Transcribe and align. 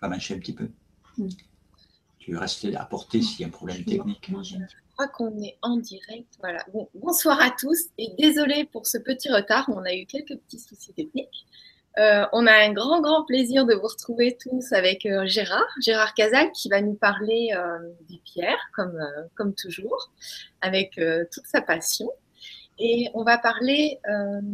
Pas 0.00 0.08
mâcher 0.08 0.34
un 0.34 0.38
petit 0.38 0.54
peu. 0.54 0.68
Mm. 1.16 1.28
Tu 2.18 2.36
restes 2.36 2.66
à 2.76 2.84
porter 2.84 3.22
s'il 3.22 3.40
y 3.40 3.44
a 3.44 3.46
un 3.46 3.50
problème 3.50 3.84
technique. 3.84 4.30
Je 4.42 4.56
crois 4.92 5.08
qu'on 5.08 5.42
est 5.42 5.56
en 5.62 5.76
direct. 5.76 6.34
Voilà. 6.40 6.64
bonsoir 6.94 7.40
à 7.40 7.50
tous 7.50 7.86
et 7.96 8.10
désolé 8.18 8.64
pour 8.64 8.86
ce 8.86 8.98
petit 8.98 9.30
retard. 9.30 9.64
On 9.68 9.82
a 9.84 9.94
eu 9.94 10.04
quelques 10.04 10.36
petits 10.36 10.58
soucis 10.58 10.92
techniques. 10.92 11.46
Euh, 11.98 12.26
on 12.32 12.46
a 12.46 12.52
un 12.52 12.72
grand, 12.72 13.00
grand 13.00 13.24
plaisir 13.24 13.66
de 13.66 13.74
vous 13.74 13.88
retrouver 13.88 14.36
tous 14.40 14.72
avec 14.72 15.04
euh, 15.04 15.26
Gérard, 15.26 15.66
Gérard 15.80 16.14
Casal, 16.14 16.52
qui 16.52 16.68
va 16.68 16.80
nous 16.80 16.94
parler 16.94 17.50
euh, 17.56 17.78
des 18.08 18.20
pierres, 18.24 18.70
comme, 18.74 19.00
comme 19.34 19.54
toujours, 19.54 20.12
avec 20.60 21.00
toute 21.32 21.46
sa 21.46 21.60
passion. 21.60 22.10
Et 22.78 23.08
on 23.14 23.24
va 23.24 23.38
parler, 23.38 23.98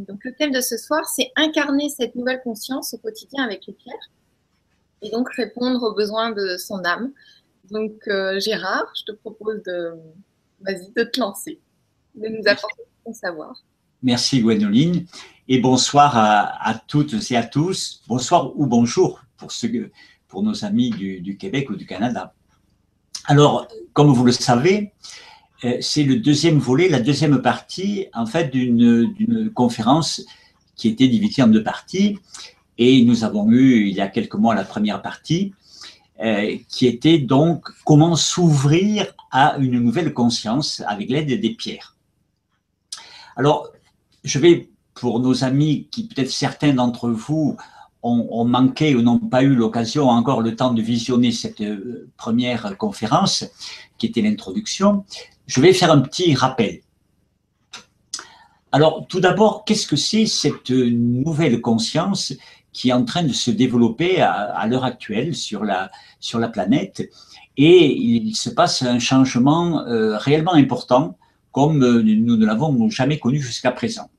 donc 0.09 0.25
le 0.25 0.35
thème 0.35 0.51
de 0.51 0.63
ce 0.63 0.79
soir, 0.79 1.07
c'est 1.07 1.31
incarner 1.37 1.91
cette 1.91 2.15
nouvelle 2.15 2.41
conscience 2.41 2.95
au 2.95 2.99
quotidien 2.99 3.45
avec 3.45 3.67
les 3.67 3.75
pierres 3.75 4.11
et 5.05 5.11
donc 5.11 5.29
répondre 5.35 5.83
aux 5.85 5.95
besoins 5.95 6.33
de 6.33 6.57
son 6.57 6.85
âme. 6.85 7.13
Donc 7.71 7.93
Gérard, 8.39 8.93
je 8.99 9.13
te 9.13 9.13
propose 9.13 9.63
de, 9.63 9.93
vas-y, 10.61 10.91
de 10.97 11.05
te 11.05 11.21
lancer, 11.21 11.61
de 12.15 12.29
nous 12.29 12.43
apporter 12.47 12.83
ton 13.05 13.13
savoir. 13.13 13.55
Merci 14.03 14.43
Gwénoline 14.43 15.07
et 15.49 15.59
bonsoir 15.59 16.13
à, 16.17 16.75
toutes 16.87 17.15
et 17.31 17.37
à 17.37 17.43
tous. 17.43 18.03
Bonsoir 18.07 18.59
ou 18.59 18.67
bonjour 18.67 19.23
pour, 19.37 19.53
ceux, 19.53 19.91
pour 20.29 20.43
nos 20.43 20.65
amis 20.65 20.91
du, 20.91 21.37
Québec 21.39 21.71
ou 21.71 21.77
du 21.77 21.87
Canada. 21.87 22.35
Alors, 23.27 23.67
comme 23.93 24.13
vous 24.13 24.25
le 24.25 24.33
savez, 24.33 24.93
euh, 25.65 25.79
c'est 25.81 26.03
le 26.03 26.17
deuxième 26.17 26.59
volet, 26.59 26.89
la 26.89 27.01
deuxième 27.01 27.41
partie, 27.41 28.09
en 28.13 28.27
fait, 28.27 28.51
d'une 28.51 29.51
conférence 29.55 30.23
qui 30.77 30.89
était 30.89 31.09
divisée 31.09 31.43
en 31.43 31.49
deux 31.49 31.63
parties. 31.63 32.19
Et 32.79 33.05
nous 33.05 33.25
avons 33.25 33.51
eu, 33.51 33.87
il 33.87 33.95
y 33.95 34.01
a 34.01 34.09
quelques 34.09 34.35
mois, 34.35 34.55
la 34.55 34.65
première 34.65 35.03
partie, 35.03 35.53
euh, 36.21 36.57
qui 36.69 36.87
était 36.87 37.19
donc 37.19 37.69
comment 37.85 38.17
s'ouvrir 38.17 39.07
à 39.31 39.57
une 39.59 39.81
nouvelle 39.81 40.13
conscience 40.13 40.83
avec 40.87 41.11
l'aide 41.11 41.41
des 41.41 41.51
pierres. 41.51 41.97
Alors, 43.37 43.69
je 44.23 44.39
vais, 44.39 44.71
pour 44.95 45.21
nos 45.21 45.45
amis 45.45 45.89
qui, 45.91 46.07
peut-être 46.07 46.31
certains 46.31 46.73
d'entre 46.73 47.11
vous, 47.11 47.57
ont, 48.05 48.45
manqué 48.45 48.95
ou 48.95 49.03
n'ont 49.03 49.19
pas 49.19 49.43
eu 49.43 49.55
l'occasion 49.55 50.11
encore 50.11 50.43
le 50.43 50.55
temps 50.55 50.73
de 50.73 50.83
visionner 50.83 51.33
cette 51.33 51.63
euh, 51.63 52.11
première 52.17 52.77
conférence, 52.77 53.47
qui 53.97 54.07
était 54.07 54.21
l'introduction, 54.21 55.05
je 55.47 55.61
vais 55.61 55.73
faire 55.73 55.91
un 55.91 56.01
petit 56.01 56.35
rappel. 56.35 56.81
Alors, 58.73 59.07
tout 59.09 59.21
d'abord, 59.21 59.65
qu'est-ce 59.65 59.87
que 59.87 59.97
c'est 59.97 60.27
cette 60.27 60.71
nouvelle 60.71 61.61
conscience 61.61 62.35
qui 62.75 62.91
est 62.91 62.93
en 62.93 63.05
train 63.05 63.23
de 63.23 63.33
se 63.33 63.51
développer 63.51 64.21
à, 64.21 64.67
l'heure 64.67 64.85
actuelle 64.85 65.35
sur 65.35 65.65
la, 65.65 65.91
planète 66.53 67.09
Et 67.57 67.87
il 67.97 68.35
se 68.35 68.51
passe 68.51 68.83
un 68.83 68.99
changement 68.99 69.87
euh, 69.87 70.19
réellement 70.19 70.55
important 70.55 71.17
comme 71.53 71.83
euh, 71.85 72.03
nous 72.03 72.37
ne 72.37 72.45
l'avons 72.45 72.91
jamais 72.91 73.19
connu 73.19 73.41
jusqu'à 73.41 73.71
présent. 73.71 74.11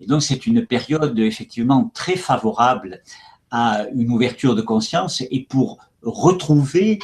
Et 0.00 0.06
donc, 0.06 0.22
c'est 0.22 0.46
une 0.46 0.66
période 0.66 1.18
effectivement 1.18 1.90
très 1.94 2.16
favorable 2.16 3.02
à 3.50 3.86
une 3.94 4.10
ouverture 4.10 4.56
de 4.56 4.62
conscience 4.62 5.22
et 5.30 5.46
pour 5.48 5.78
retrouver 6.02 6.98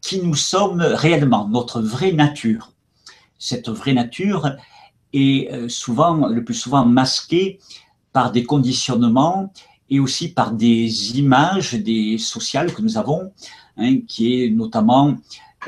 qui 0.00 0.22
nous 0.22 0.36
sommes 0.36 0.80
réellement, 0.80 1.48
notre 1.48 1.82
vraie 1.82 2.12
nature. 2.12 2.72
Cette 3.38 3.68
vraie 3.68 3.92
nature 3.92 4.52
est 5.12 5.52
euh, 5.52 5.68
souvent, 5.68 6.28
le 6.28 6.44
plus 6.44 6.54
souvent 6.54 6.86
masquée 6.86 7.58
par 8.12 8.32
des 8.32 8.44
conditionnements 8.44 9.52
et 9.90 10.00
aussi 10.00 10.28
par 10.28 10.52
des 10.52 11.18
images 11.18 11.74
des 11.74 12.18
sociales 12.18 12.72
que 12.72 12.82
nous 12.82 12.98
avons, 12.98 13.32
hein, 13.76 13.98
qui 14.06 14.42
est 14.42 14.50
notamment 14.50 15.16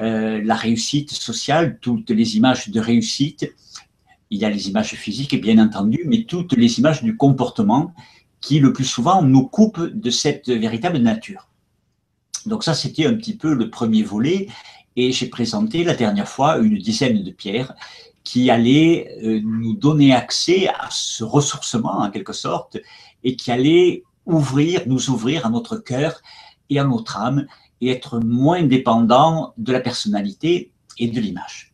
euh, 0.00 0.40
la 0.44 0.54
réussite 0.54 1.10
sociale, 1.10 1.78
toutes 1.80 2.10
les 2.10 2.36
images 2.36 2.68
de 2.68 2.80
réussite, 2.80 3.52
il 4.30 4.38
y 4.38 4.44
a 4.44 4.50
les 4.50 4.68
images 4.68 4.94
physiques, 4.94 5.40
bien 5.40 5.58
entendu, 5.58 6.04
mais 6.06 6.24
toutes 6.24 6.52
les 6.52 6.78
images 6.78 7.02
du 7.02 7.16
comportement 7.16 7.92
qui, 8.40 8.60
le 8.60 8.72
plus 8.72 8.84
souvent, 8.84 9.22
nous 9.22 9.46
coupent 9.46 9.80
de 9.80 10.10
cette 10.10 10.48
véritable 10.48 10.98
nature. 10.98 11.48
Donc 12.46 12.62
ça, 12.62 12.74
c'était 12.74 13.06
un 13.06 13.14
petit 13.14 13.36
peu 13.36 13.52
le 13.54 13.68
premier 13.68 14.02
volet, 14.02 14.48
et 14.96 15.12
j'ai 15.12 15.26
présenté 15.26 15.82
la 15.84 15.94
dernière 15.94 16.28
fois 16.28 16.58
une 16.58 16.78
dizaine 16.78 17.22
de 17.22 17.30
pierres 17.30 17.74
qui 18.22 18.50
allaient 18.50 19.18
euh, 19.22 19.40
nous 19.42 19.74
donner 19.74 20.14
accès 20.14 20.68
à 20.68 20.88
ce 20.90 21.24
ressourcement, 21.24 21.98
en 21.98 22.10
quelque 22.10 22.32
sorte, 22.32 22.78
et 23.24 23.34
qui 23.34 23.50
allaient 23.50 24.04
ouvrir, 24.26 24.82
nous 24.86 25.10
ouvrir 25.10 25.46
à 25.46 25.50
notre 25.50 25.76
cœur 25.76 26.20
et 26.68 26.78
à 26.78 26.84
notre 26.84 27.16
âme, 27.16 27.46
et 27.80 27.90
être 27.90 28.20
moins 28.20 28.62
dépendant 28.62 29.54
de 29.56 29.72
la 29.72 29.80
personnalité 29.80 30.72
et 30.98 31.08
de 31.08 31.20
l'image. 31.20 31.72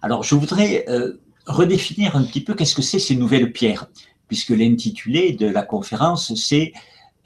Alors, 0.00 0.22
je 0.22 0.34
voudrais 0.34 0.84
euh, 0.88 1.20
redéfinir 1.46 2.16
un 2.16 2.24
petit 2.24 2.42
peu 2.42 2.54
qu'est-ce 2.54 2.74
que 2.74 2.82
c'est 2.82 2.98
ces 2.98 3.16
nouvelles 3.16 3.52
pierres, 3.52 3.88
puisque 4.28 4.50
l'intitulé 4.50 5.32
de 5.32 5.46
la 5.46 5.62
conférence, 5.62 6.34
c'est 6.34 6.72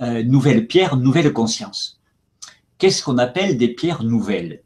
euh, 0.00 0.22
Nouvelles 0.22 0.66
pierres, 0.66 0.96
nouvelle 0.96 1.32
conscience. 1.32 2.00
Qu'est-ce 2.78 3.02
qu'on 3.02 3.18
appelle 3.18 3.56
des 3.56 3.68
pierres 3.68 4.02
nouvelles? 4.02 4.62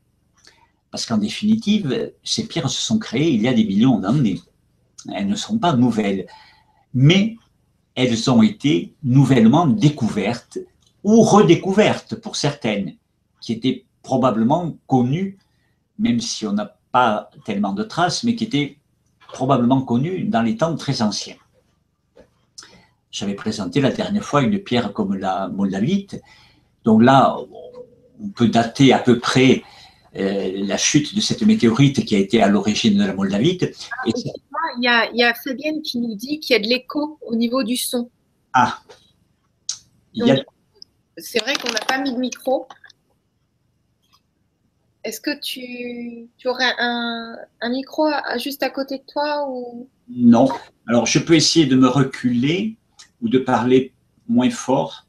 Parce 0.91 1.07
qu'en 1.07 1.19
définitive, 1.19 2.13
ces 2.25 2.49
pierres 2.49 2.69
se 2.69 2.83
sont 2.83 2.99
créées 2.99 3.31
il 3.31 3.43
y 3.43 3.49
a 3.49 3.53
des 3.53 3.65
millions 3.65 4.01
d'années. 4.01 4.41
Elles 5.15 5.29
ne 5.29 5.37
sont 5.37 5.59
pas 5.59 5.75
nouvelles, 5.75 6.27
mais 6.95 7.37
elles 7.95 8.31
ont 8.31 8.43
été 8.43 8.95
nouvellement 9.03 9.67
découvertes 9.67 10.59
ou 11.03 11.23
redécouvertes 11.23 12.15
pour 12.15 12.37
certaines, 12.37 12.95
qui 13.41 13.53
étaient 13.53 13.85
probablement 14.03 14.77
connues, 14.87 15.39
même 15.99 16.21
si 16.21 16.47
on 16.47 16.53
n'a 16.53 16.77
pas 16.93 17.31
tellement 17.45 17.73
de 17.73 17.83
traces, 17.83 18.25
mais 18.25 18.35
qui 18.35 18.45
était 18.45 18.79
probablement 19.33 19.83
connu 19.83 20.25
dans 20.25 20.43
les 20.43 20.57
temps 20.57 20.77
très 20.77 21.03
anciens. 21.03 21.37
J'avais 23.11 23.35
présenté 23.35 23.81
la 23.81 23.91
dernière 23.91 24.25
fois 24.25 24.43
une 24.43 24.59
pierre 24.59 24.93
comme 24.93 25.17
la 25.17 25.49
moldavite. 25.49 26.21
Donc 26.85 27.03
là, 27.03 27.37
on 28.23 28.29
peut 28.29 28.49
dater 28.49 28.93
à 28.93 28.99
peu 28.99 29.19
près 29.19 29.63
euh, 30.17 30.65
la 30.67 30.77
chute 30.77 31.15
de 31.15 31.21
cette 31.21 31.43
météorite 31.43 32.05
qui 32.05 32.17
a 32.17 32.19
été 32.19 32.43
à 32.43 32.49
l'origine 32.49 32.99
de 32.99 33.05
la 33.05 33.15
moldavite. 33.15 33.67
Ah, 33.93 34.03
il, 34.07 34.85
y 34.85 34.89
a, 34.89 35.11
il 35.11 35.19
y 35.19 35.23
a 35.23 35.33
Fabienne 35.35 35.83
qui 35.83 35.99
nous 35.99 36.17
dit 36.17 36.41
qu'il 36.41 36.55
y 36.55 36.59
a 36.59 36.63
de 36.63 36.69
l'écho 36.69 37.19
au 37.23 37.37
niveau 37.37 37.63
du 37.63 37.77
son. 37.77 38.11
Ah. 38.53 38.81
C'est 41.17 41.39
vrai 41.41 41.55
qu'on 41.55 41.73
n'a 41.73 41.81
pas 41.81 41.99
mis 41.99 42.13
de 42.13 42.19
micro. 42.19 42.67
Est-ce 45.05 45.21
que 45.21 45.39
tu, 45.41 46.29
aurais 46.45 46.73
un, 46.79 47.39
micro 47.71 48.09
juste 48.37 48.63
à 48.63 48.71
côté 48.71 48.99
de 48.99 49.05
toi 49.11 49.47
ou... 49.49 49.89
Non. 50.09 50.49
Alors, 50.89 51.07
je 51.07 51.19
peux 51.21 51.35
essayer 51.35 51.67
de 51.67 51.77
me 51.77 51.89
reculer 51.89 52.77
ou 53.23 53.29
de 53.29 53.39
parler 53.39 53.95
moins 54.29 54.51
fort. 54.51 55.07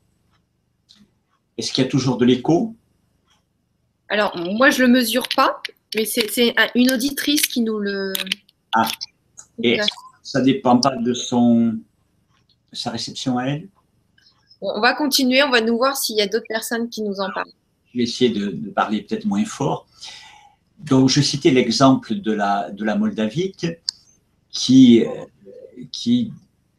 Est-ce 1.58 1.74
qu'il 1.74 1.84
y 1.84 1.88
a 1.88 1.90
toujours 1.90 2.18
de 2.18 2.26
l'écho? 2.26 2.76
Alors, 4.12 4.38
moi, 4.38 4.70
je 4.72 4.84
ne 4.84 4.88
le 4.88 4.94
mesure 4.94 5.30
pas, 5.38 5.62
mais 5.96 6.04
c'est 6.04 6.54
une 6.76 6.92
auditrice 6.92 7.44
qui 7.44 7.62
nous 7.62 7.80
le... 7.80 8.12
Ah, 8.74 8.90
et 9.64 9.80
ça 10.22 10.42
ne 10.42 10.46
dépend 10.46 10.78
pas 10.80 10.98
de, 10.98 11.14
son, 11.14 11.78
sa 12.74 12.90
réception 12.90 13.38
à 13.38 13.46
elle? 13.46 13.70
On 14.60 14.82
va 14.82 14.94
continuer, 14.96 15.42
on 15.44 15.50
va 15.50 15.62
nous 15.62 15.78
voir 15.78 15.96
s'il 15.96 16.18
y 16.18 16.22
a 16.22 16.28
d'autres 16.28 16.46
personnes 16.50 16.90
qui 16.90 17.04
nous 17.04 17.22
en 17.22 17.32
parlent. 17.32 17.54
Je 17.94 18.00
vais 18.00 18.04
essayer 18.04 18.32
de, 18.32 18.70
parler 18.72 19.02
peut-être 19.02 19.24
moins 19.24 19.46
fort. 19.46 19.88
Donc, 20.80 21.08
je 21.08 21.22
citais 21.22 21.52
l'exemple 21.52 22.16
de 22.16 22.34
la, 22.34 22.70
de 22.70 22.84
la 22.84 22.96
Moldavite 22.96 23.66
qui, 24.50 25.06
euh, 25.06 25.26
qui 25.94 26.34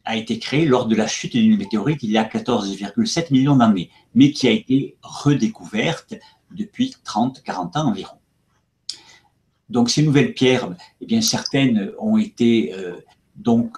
a 0.05 0.17
été 0.17 0.37
créée 0.37 0.65
lors 0.67 0.85
de 0.85 0.95
la 0.95 1.07
chute 1.07 1.31
d'une 1.31 1.57
météorite 1.57 2.03
il 2.03 2.11
y 2.11 2.17
a 2.19 2.25
14,7 2.25 3.33
millions 3.33 3.55
d'années, 3.55 3.89
mais 4.13 4.31
qui 4.31 4.47
a 4.47 4.51
été 4.51 4.97
redécouverte 5.01 6.13
depuis 6.53 6.95
30-40 7.05 7.77
ans 7.77 7.89
environ. 7.89 8.15
Donc, 9.69 9.89
ces 9.89 10.03
nouvelles 10.03 10.33
pierres, 10.33 10.75
eh 11.01 11.05
bien, 11.05 11.21
certaines 11.21 11.91
ont 11.99 12.17
été 12.17 12.73
euh, 12.73 12.97
donc 13.35 13.77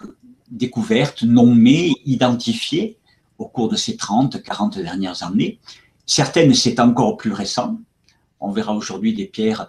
découvertes, 0.50 1.24
nommées, 1.24 1.94
identifiées 2.06 2.98
au 3.38 3.48
cours 3.48 3.70
de 3.70 3.76
ces 3.76 3.96
30-40 3.96 4.82
dernières 4.82 5.24
années. 5.24 5.60
Certaines, 6.06 6.54
c'est 6.54 6.80
encore 6.80 7.18
plus 7.18 7.32
récent. 7.32 7.78
On 8.40 8.52
verra 8.52 8.76
aujourd'hui 8.76 9.14
des 9.14 9.26
pierres 9.26 9.68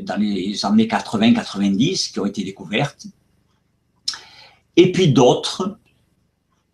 dans 0.00 0.16
les 0.16 0.64
années 0.64 0.86
80-90 0.86 2.12
qui 2.12 2.20
ont 2.20 2.26
été 2.26 2.44
découvertes. 2.44 3.06
Et 4.76 4.92
puis 4.92 5.12
d'autres 5.12 5.78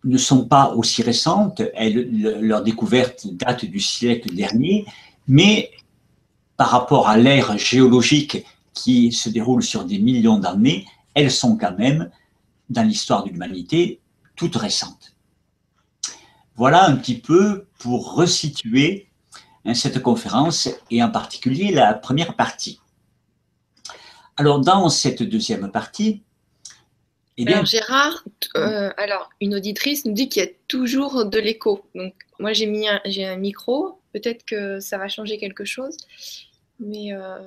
ne 0.03 0.17
sont 0.17 0.45
pas 0.45 0.73
aussi 0.75 1.01
récentes. 1.01 1.61
Elles, 1.73 2.09
leur 2.41 2.63
découverte 2.63 3.27
date 3.27 3.65
du 3.65 3.79
siècle 3.79 4.33
dernier, 4.33 4.85
mais 5.29 5.71
par 6.57 6.71
rapport 6.71 7.07
à 7.07 7.15
l'ère 7.15 7.57
géologique 7.57 8.45
qui 8.73 9.13
se 9.13 9.29
déroule 9.29 9.63
sur 9.63 9.85
des 9.85 9.99
millions 9.99 10.39
d'années, 10.39 10.85
elles 11.13 11.31
sont 11.31 11.55
quand 11.55 11.77
même, 11.77 12.09
dans 12.69 12.83
l'histoire 12.83 13.23
de 13.23 13.29
l'humanité, 13.29 14.01
toutes 14.35 14.57
récentes. 14.57 15.15
Voilà 16.55 16.85
un 16.85 16.97
petit 16.97 17.17
peu 17.17 17.67
pour 17.77 18.15
resituer 18.15 19.07
hein, 19.63 19.73
cette 19.73 20.01
conférence 20.01 20.67
et 20.91 21.01
en 21.01 21.09
particulier 21.09 21.71
la 21.71 21.93
première 21.93 22.35
partie. 22.35 22.81
Alors, 24.35 24.59
dans 24.59 24.89
cette 24.89 25.23
deuxième 25.23 25.71
partie, 25.71 26.23
eh 27.37 27.45
bien, 27.45 27.55
alors 27.55 27.65
Gérard, 27.65 28.23
euh, 28.57 28.91
alors 28.97 29.29
une 29.39 29.55
auditrice 29.55 30.03
nous 30.03 30.11
dit 30.11 30.27
qu'il 30.27 30.43
y 30.43 30.45
a 30.45 30.49
toujours 30.67 31.23
de 31.23 31.39
l'écho. 31.39 31.85
Donc 31.95 32.13
moi 32.37 32.51
j'ai 32.51 32.65
mis 32.65 32.85
un, 32.87 33.37
micro, 33.37 33.98
peut-être 34.13 34.45
que 34.45 34.79
ça 34.79 34.97
va 34.97 35.07
changer 35.07 35.37
quelque 35.37 35.65
chose, 35.65 35.97
mais 36.79 37.13
euh... 37.13 37.39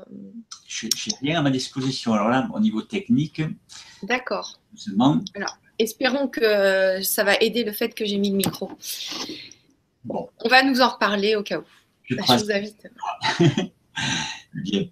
je 0.66 0.88
rien 1.20 1.38
à 1.38 1.42
ma 1.42 1.50
disposition. 1.50 2.12
Alors 2.14 2.28
là, 2.28 2.48
au 2.52 2.60
niveau 2.60 2.82
technique. 2.82 3.42
D'accord. 4.02 4.58
Alors 5.34 5.58
espérons 5.78 6.28
que 6.28 7.02
ça 7.02 7.24
va 7.24 7.36
aider 7.36 7.64
le 7.64 7.72
fait 7.72 7.94
que 7.94 8.04
j'ai 8.04 8.18
mis 8.18 8.30
le 8.30 8.36
micro. 8.36 8.70
Bon, 10.04 10.28
on 10.38 10.48
va 10.48 10.62
nous 10.62 10.80
en 10.80 10.88
reparler 10.88 11.36
au 11.36 11.42
cas 11.42 11.58
où. 11.58 11.64
Je, 12.04 12.16
je 12.16 12.44
vous 12.44 12.50
invite. 12.50 12.88
Bien. 14.54 14.88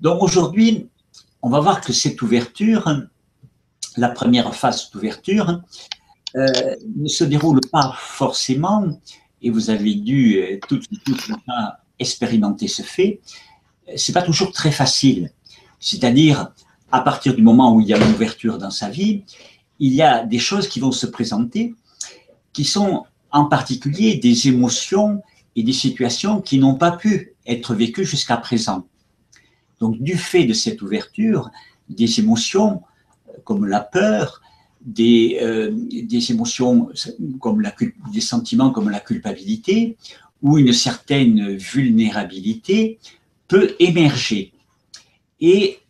Donc 0.00 0.22
aujourd'hui, 0.22 0.88
on 1.42 1.50
va 1.50 1.60
voir 1.60 1.80
que 1.80 1.92
cette 1.92 2.20
ouverture, 2.22 2.90
la 3.96 4.08
première 4.08 4.54
phase 4.54 4.90
d'ouverture, 4.90 5.60
euh, 6.36 6.76
ne 6.96 7.08
se 7.08 7.24
déroule 7.24 7.60
pas 7.72 7.94
forcément, 7.96 8.86
et 9.42 9.50
vous 9.50 9.70
avez 9.70 9.94
dû 9.94 10.38
euh, 10.38 10.58
tout, 10.68 10.80
tout, 11.04 11.16
expérimenter 11.98 12.68
ce 12.68 12.82
fait, 12.82 13.20
c'est 13.96 14.12
pas 14.12 14.22
toujours 14.22 14.52
très 14.52 14.70
facile. 14.70 15.30
C'est-à-dire, 15.78 16.52
à 16.90 17.00
partir 17.00 17.34
du 17.34 17.42
moment 17.42 17.74
où 17.74 17.80
il 17.80 17.88
y 17.88 17.94
a 17.94 17.98
une 17.98 18.14
ouverture 18.14 18.58
dans 18.58 18.70
sa 18.70 18.88
vie, 18.88 19.24
il 19.78 19.92
y 19.92 20.02
a 20.02 20.24
des 20.24 20.38
choses 20.38 20.68
qui 20.68 20.80
vont 20.80 20.92
se 20.92 21.06
présenter 21.06 21.74
qui 22.52 22.64
sont 22.64 23.04
en 23.30 23.44
particulier 23.44 24.16
des 24.16 24.48
émotions 24.48 25.22
et 25.56 25.62
des 25.62 25.72
situations 25.72 26.40
qui 26.40 26.58
n'ont 26.58 26.74
pas 26.74 26.92
pu 26.92 27.34
être 27.46 27.74
vécues 27.74 28.04
jusqu'à 28.04 28.36
présent. 28.36 28.86
Donc, 29.78 30.00
du 30.00 30.16
fait 30.16 30.44
de 30.44 30.52
cette 30.52 30.82
ouverture, 30.82 31.50
des 31.88 32.20
émotions 32.20 32.82
euh, 33.28 33.32
comme 33.44 33.66
la 33.66 33.80
peur, 33.80 34.39
des, 34.80 35.38
euh, 35.42 35.70
des 35.72 36.30
émotions 36.30 36.88
comme 37.38 37.60
la, 37.60 37.74
des 38.12 38.20
sentiments 38.20 38.70
comme 38.70 38.90
la 38.90 39.00
culpabilité 39.00 39.96
ou 40.42 40.58
une 40.58 40.72
certaine 40.72 41.56
vulnérabilité 41.56 42.98
peut 43.46 43.74
émerger. 43.78 44.52
Et 45.40 45.80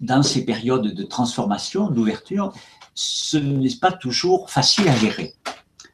dans 0.00 0.22
ces 0.22 0.44
périodes 0.44 0.94
de 0.94 1.02
transformation, 1.02 1.90
d'ouverture, 1.90 2.52
ce 2.94 3.38
n'est 3.38 3.76
pas 3.80 3.92
toujours 3.92 4.50
facile 4.50 4.88
à 4.88 4.96
gérer. 4.96 5.34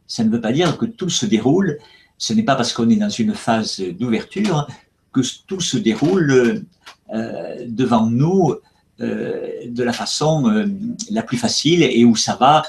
Ça 0.06 0.24
ne 0.24 0.30
veut 0.30 0.40
pas 0.40 0.52
dire 0.52 0.78
que 0.78 0.86
tout 0.86 1.10
se 1.10 1.26
déroule, 1.26 1.78
ce 2.18 2.32
n'est 2.32 2.42
pas 2.42 2.56
parce 2.56 2.72
qu'on 2.72 2.88
est 2.90 2.96
dans 2.96 3.08
une 3.08 3.34
phase 3.34 3.80
d'ouverture 3.80 4.66
que 5.12 5.20
tout 5.46 5.60
se 5.60 5.76
déroule 5.76 6.64
euh, 7.12 7.66
devant 7.68 8.06
nous 8.06 8.54
de 9.02 9.82
la 9.82 9.92
façon 9.92 10.48
euh, 10.48 10.66
la 11.10 11.22
plus 11.22 11.36
facile 11.36 11.82
et 11.82 12.04
où 12.04 12.16
ça 12.16 12.36
va 12.36 12.62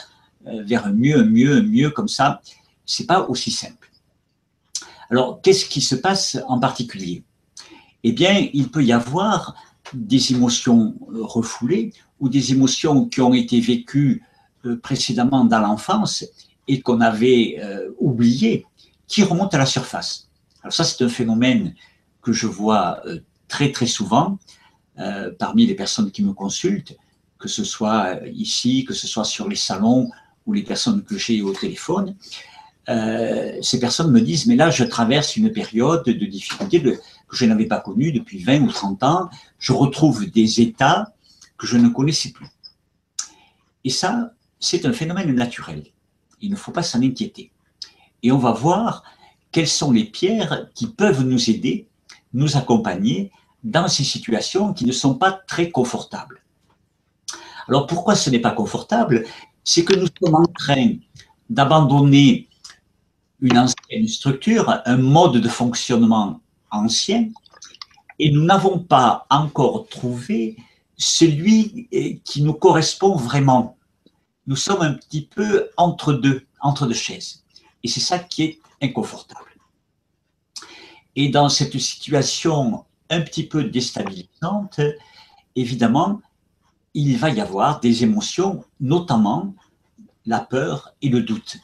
vers 0.46 0.92
mieux, 0.94 1.24
mieux, 1.24 1.62
mieux 1.62 1.90
comme 1.90 2.10
ça. 2.10 2.42
C'est 2.86 3.06
pas 3.06 3.22
aussi 3.22 3.50
simple. 3.50 3.90
Alors, 5.10 5.42
qu'est-ce 5.42 5.66
qui 5.66 5.80
se 5.80 5.96
passe 5.96 6.38
en 6.48 6.60
particulier? 6.60 7.24
Eh 8.04 8.12
bien, 8.12 8.50
il 8.54 8.70
peut 8.70 8.84
y 8.84 8.92
avoir 8.92 9.56
des 9.94 10.34
émotions 10.34 10.96
refoulées 11.10 11.94
ou 12.20 12.28
des 12.28 12.52
émotions 12.52 13.06
qui 13.06 13.22
ont 13.22 13.34
été 13.34 13.62
vécues 13.62 14.24
précédemment 14.82 15.46
dans 15.46 15.60
l'enfance 15.60 16.26
et 16.68 16.82
qu'on 16.82 17.00
avait 17.00 17.62
oubliées, 18.00 18.66
qui 19.08 19.24
remontent 19.24 19.56
à 19.56 19.60
la 19.60 19.66
surface. 19.66 20.28
Alors 20.62 20.74
ça, 20.74 20.84
c'est 20.84 21.04
un 21.06 21.10
phénomène 21.10 21.74
que 22.22 22.34
je 22.34 22.48
vois 22.48 23.02
très 23.48 23.72
très 23.72 23.88
souvent 23.88 24.38
euh, 25.00 25.32
parmi 25.38 25.66
les 25.66 25.76
personnes 25.76 26.12
qui 26.12 26.24
me 26.24 26.34
consultent, 26.34 26.96
que 27.40 27.48
ce 27.48 27.64
soit 27.64 28.20
ici, 28.28 28.86
que 28.86 28.94
ce 28.94 29.08
soit 29.08 29.26
sur 29.26 29.48
les 29.50 29.56
salons 29.56 30.10
ou 30.46 30.54
les 30.54 30.64
personnes 30.64 31.04
que 31.04 31.18
j'ai 31.18 31.42
au 31.42 31.54
téléphone. 31.54 32.16
Euh, 32.90 33.58
ces 33.62 33.80
personnes 33.80 34.12
me 34.12 34.22
disent, 34.22 34.46
mais 34.46 34.56
là, 34.56 34.70
je 34.70 34.84
traverse 34.84 35.38
une 35.38 35.52
période 35.52 36.04
de 36.06 36.26
difficulté 36.26 36.82
que 36.82 37.00
je 37.32 37.46
n'avais 37.46 37.66
pas 37.66 37.80
connue 37.80 38.12
depuis 38.12 38.44
20 38.44 38.62
ou 38.62 38.72
30 38.72 39.04
ans. 39.04 39.30
Je 39.58 39.74
retrouve 39.74 40.30
des 40.30 40.62
états 40.62 41.14
que 41.58 41.66
je 41.66 41.78
ne 41.78 41.90
connaissais 41.90 42.32
plus. 42.32 42.48
Et 43.84 43.90
ça, 43.90 44.34
c'est 44.60 44.86
un 44.86 44.94
phénomène 44.94 45.34
naturel. 45.34 45.84
Il 46.42 46.52
ne 46.52 46.56
faut 46.56 46.72
pas 46.72 46.84
s'en 46.84 47.02
inquiéter. 47.02 47.52
Et 48.22 48.32
on 48.32 48.38
va 48.38 48.52
voir 48.52 49.04
quelles 49.52 49.68
sont 49.68 49.92
les 49.92 50.06
pierres 50.06 50.68
qui 50.74 50.88
peuvent 50.88 51.24
nous 51.24 51.50
aider, 51.50 51.88
nous 52.34 52.58
accompagner 52.58 53.32
dans 53.64 53.88
ces 53.88 54.04
situations 54.04 54.74
qui 54.74 54.86
ne 54.86 54.92
sont 54.92 55.16
pas 55.16 55.32
très 55.32 55.72
confortables. 55.72 56.44
Alors 57.68 57.88
pourquoi 57.88 58.16
ce 58.16 58.30
n'est 58.30 58.40
pas 58.40 58.52
confortable? 58.52 59.26
C'est 59.64 59.86
que 59.86 59.96
nous 59.96 60.08
sommes 60.22 60.36
en 60.36 60.46
train 60.46 60.96
d'abandonner 61.50 62.50
une 63.40 63.58
ancienne 63.58 64.08
structure, 64.08 64.82
un 64.86 64.98
mode 64.98 65.38
de 65.38 65.50
fonctionnement 65.50 66.42
ancien, 66.72 67.30
et 68.20 68.32
nous 68.32 68.44
n'avons 68.44 68.80
pas 68.80 69.26
encore 69.30 69.88
trouvé 69.88 70.58
celui 70.98 71.88
eh, 71.92 72.20
qui 72.20 72.42
nous 72.42 72.54
correspond 72.54 73.16
vraiment. 73.16 73.78
Nous 74.48 74.56
sommes 74.56 74.82
un 74.82 74.94
petit 74.94 75.26
peu 75.26 75.70
entre 75.78 76.14
deux, 76.14 76.46
entre 76.62 76.86
deux 76.86 76.94
chaises. 76.94 77.44
Et 77.84 77.88
c'est 77.88 78.00
ça 78.00 78.20
qui 78.20 78.44
est 78.44 78.60
inconfortable. 78.82 79.52
Et 81.16 81.30
dans 81.30 81.50
cette 81.50 81.78
situation 81.80 82.86
un 83.14 83.22
petit 83.22 83.46
peu 83.46 83.64
déstabilisante, 83.64 84.80
évidemment, 85.56 86.22
il 86.94 87.18
va 87.18 87.30
y 87.30 87.42
avoir 87.42 87.80
des 87.80 88.04
émotions, 88.04 88.64
notamment 88.80 89.56
la 90.26 90.40
peur 90.40 90.94
et 91.02 91.10
le 91.10 91.22
doute, 91.22 91.58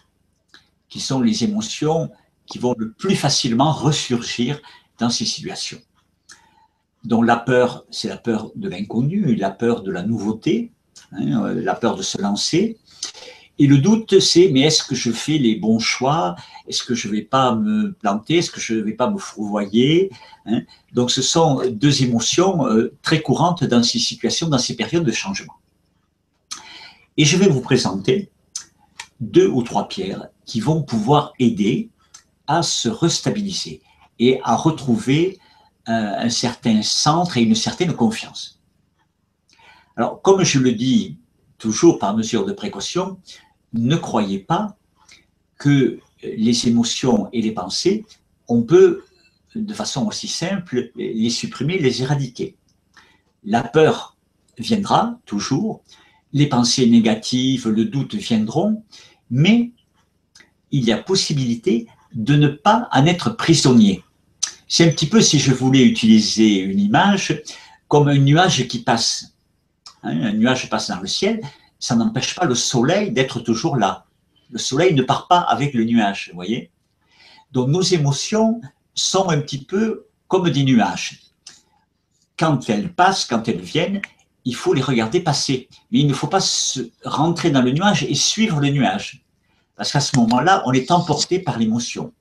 qui 0.89 0.99
sont 0.99 1.21
les 1.21 1.43
émotions 1.43 2.11
qui 2.45 2.57
vont 2.57 2.75
le 2.77 2.91
plus 2.91 3.15
facilement 3.15 3.71
ressurgir 3.71 4.59
dans 4.97 5.09
ces 5.09 5.25
situations. 5.25 5.79
Donc 7.03 7.25
la 7.25 7.37
peur, 7.37 7.85
c'est 7.91 8.09
la 8.09 8.17
peur 8.17 8.51
de 8.55 8.67
l'inconnu, 8.67 9.35
la 9.35 9.51
peur 9.51 9.83
de 9.83 9.91
la 9.91 10.03
nouveauté, 10.03 10.73
hein, 11.11 11.53
la 11.53 11.75
peur 11.75 11.95
de 11.95 12.01
se 12.01 12.21
lancer, 12.21 12.77
et 13.61 13.67
le 13.67 13.77
doute, 13.77 14.21
c'est 14.21 14.49
mais 14.53 14.61
est-ce 14.61 14.83
que 14.83 14.95
je 14.95 15.11
fais 15.11 15.37
les 15.37 15.55
bons 15.55 15.79
choix? 15.79 16.37
Est-ce 16.65 16.81
que 16.81 16.95
je 16.95 17.09
ne 17.09 17.13
vais 17.13 17.21
pas 17.21 17.53
me 17.55 17.91
planter? 17.91 18.37
Est-ce 18.37 18.51
que 18.51 18.61
je 18.61 18.75
ne 18.75 18.81
vais 18.81 18.93
pas 18.93 19.09
me 19.09 19.17
fourvoyer? 19.17 20.09
Hein? 20.45 20.61
Donc 20.93 21.11
ce 21.11 21.21
sont 21.21 21.61
deux 21.69 22.01
émotions 22.01 22.65
euh, 22.67 22.95
très 23.01 23.21
courantes 23.21 23.65
dans 23.65 23.83
ces 23.83 23.99
situations, 23.99 24.47
dans 24.47 24.57
ces 24.57 24.77
périodes 24.77 25.03
de 25.03 25.11
changement. 25.11 25.55
Et 27.17 27.25
je 27.25 27.35
vais 27.35 27.49
vous 27.49 27.59
présenter 27.59 28.31
deux 29.19 29.47
ou 29.47 29.61
trois 29.61 29.89
pierres 29.89 30.29
qui 30.45 30.61
vont 30.61 30.81
pouvoir 30.81 31.33
aider 31.37 31.89
à 32.47 32.63
se 32.63 32.87
restabiliser 32.87 33.81
et 34.19 34.39
à 34.45 34.55
retrouver 34.55 35.37
euh, 35.89 36.13
un 36.17 36.29
certain 36.29 36.81
centre 36.81 37.35
et 37.35 37.41
une 37.41 37.55
certaine 37.55 37.93
confiance. 37.93 38.61
Alors, 39.97 40.21
comme 40.21 40.43
je 40.45 40.59
le 40.59 40.71
dis 40.71 41.17
toujours 41.57 41.99
par 41.99 42.15
mesure 42.15 42.45
de 42.45 42.53
précaution, 42.53 43.19
ne 43.73 43.95
croyez 43.95 44.39
pas 44.39 44.77
que 45.57 45.99
les 46.23 46.67
émotions 46.67 47.29
et 47.33 47.41
les 47.41 47.51
pensées, 47.51 48.05
on 48.47 48.63
peut, 48.63 49.03
de 49.55 49.73
façon 49.73 50.07
aussi 50.07 50.27
simple, 50.27 50.91
les 50.95 51.29
supprimer, 51.29 51.77
les 51.77 52.01
éradiquer. 52.01 52.55
La 53.43 53.63
peur 53.63 54.17
viendra 54.57 55.19
toujours, 55.25 55.81
les 56.33 56.47
pensées 56.47 56.87
négatives, 56.87 57.67
le 57.69 57.85
doute 57.85 58.15
viendront, 58.15 58.83
mais 59.29 59.71
il 60.71 60.83
y 60.83 60.91
a 60.91 60.97
possibilité 60.97 61.87
de 62.13 62.35
ne 62.35 62.47
pas 62.47 62.87
en 62.91 63.05
être 63.05 63.31
prisonnier. 63.31 64.03
C'est 64.67 64.87
un 64.87 64.91
petit 64.91 65.07
peu, 65.07 65.21
si 65.21 65.39
je 65.39 65.51
voulais 65.51 65.83
utiliser 65.83 66.59
une 66.59 66.79
image, 66.79 67.41
comme 67.87 68.07
un 68.07 68.17
nuage 68.17 68.67
qui 68.67 68.79
passe. 68.79 69.33
Hein, 70.03 70.21
un 70.21 70.33
nuage 70.33 70.69
passe 70.69 70.89
dans 70.89 70.99
le 70.99 71.07
ciel, 71.07 71.41
ça 71.79 71.95
n'empêche 71.95 72.35
pas 72.35 72.45
le 72.45 72.55
soleil 72.55 73.11
d'être 73.11 73.39
toujours 73.39 73.77
là. 73.77 74.05
Le 74.51 74.59
soleil 74.59 74.93
ne 74.93 75.01
part 75.01 75.27
pas 75.27 75.39
avec 75.39 75.73
le 75.73 75.85
nuage, 75.85 76.29
vous 76.29 76.35
voyez 76.35 76.71
Donc 77.51 77.69
nos 77.69 77.81
émotions 77.81 78.61
sont 78.93 79.29
un 79.29 79.39
petit 79.39 79.63
peu 79.63 80.07
comme 80.27 80.49
des 80.49 80.63
nuages. 80.63 81.21
Quand 82.37 82.69
elles 82.69 82.93
passent, 82.93 83.25
quand 83.25 83.47
elles 83.47 83.61
viennent, 83.61 84.01
il 84.45 84.55
faut 84.55 84.73
les 84.73 84.81
regarder 84.81 85.21
passer. 85.21 85.69
Mais 85.91 85.99
il 85.99 86.07
ne 86.07 86.13
faut 86.13 86.27
pas 86.27 86.43
rentrer 87.03 87.51
dans 87.51 87.61
le 87.61 87.71
nuage 87.71 88.03
et 88.03 88.15
suivre 88.15 88.59
le 88.59 88.69
nuage. 88.69 89.23
Parce 89.75 89.91
qu'à 89.91 89.99
ce 89.99 90.17
moment-là, 90.17 90.63
on 90.65 90.73
est 90.73 90.91
emporté 90.91 91.39
par 91.39 91.57
l'émotion. 91.57 92.13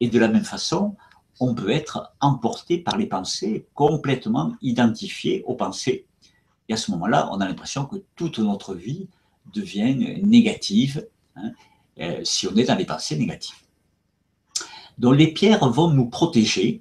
Et 0.00 0.08
de 0.08 0.18
la 0.18 0.28
même 0.28 0.44
façon, 0.44 0.96
on 1.40 1.54
peut 1.54 1.70
être 1.70 2.12
emporté 2.20 2.78
par 2.78 2.96
les 2.96 3.06
pensées, 3.06 3.66
complètement 3.74 4.54
identifié 4.62 5.42
aux 5.46 5.54
pensées 5.54 6.06
et 6.70 6.72
à 6.72 6.76
ce 6.76 6.92
moment-là, 6.92 7.28
on 7.32 7.40
a 7.40 7.48
l'impression 7.48 7.84
que 7.84 7.96
toute 8.14 8.38
notre 8.38 8.76
vie 8.76 9.08
devient 9.52 10.22
négative 10.22 11.04
hein, 11.34 11.50
euh, 11.98 12.20
si 12.22 12.46
on 12.46 12.54
est 12.54 12.62
dans 12.62 12.76
les 12.76 12.84
pensées 12.84 13.16
négatives. 13.16 13.56
Donc 14.96 15.16
les 15.16 15.32
pierres 15.32 15.68
vont 15.68 15.90
nous 15.90 16.06
protéger. 16.06 16.80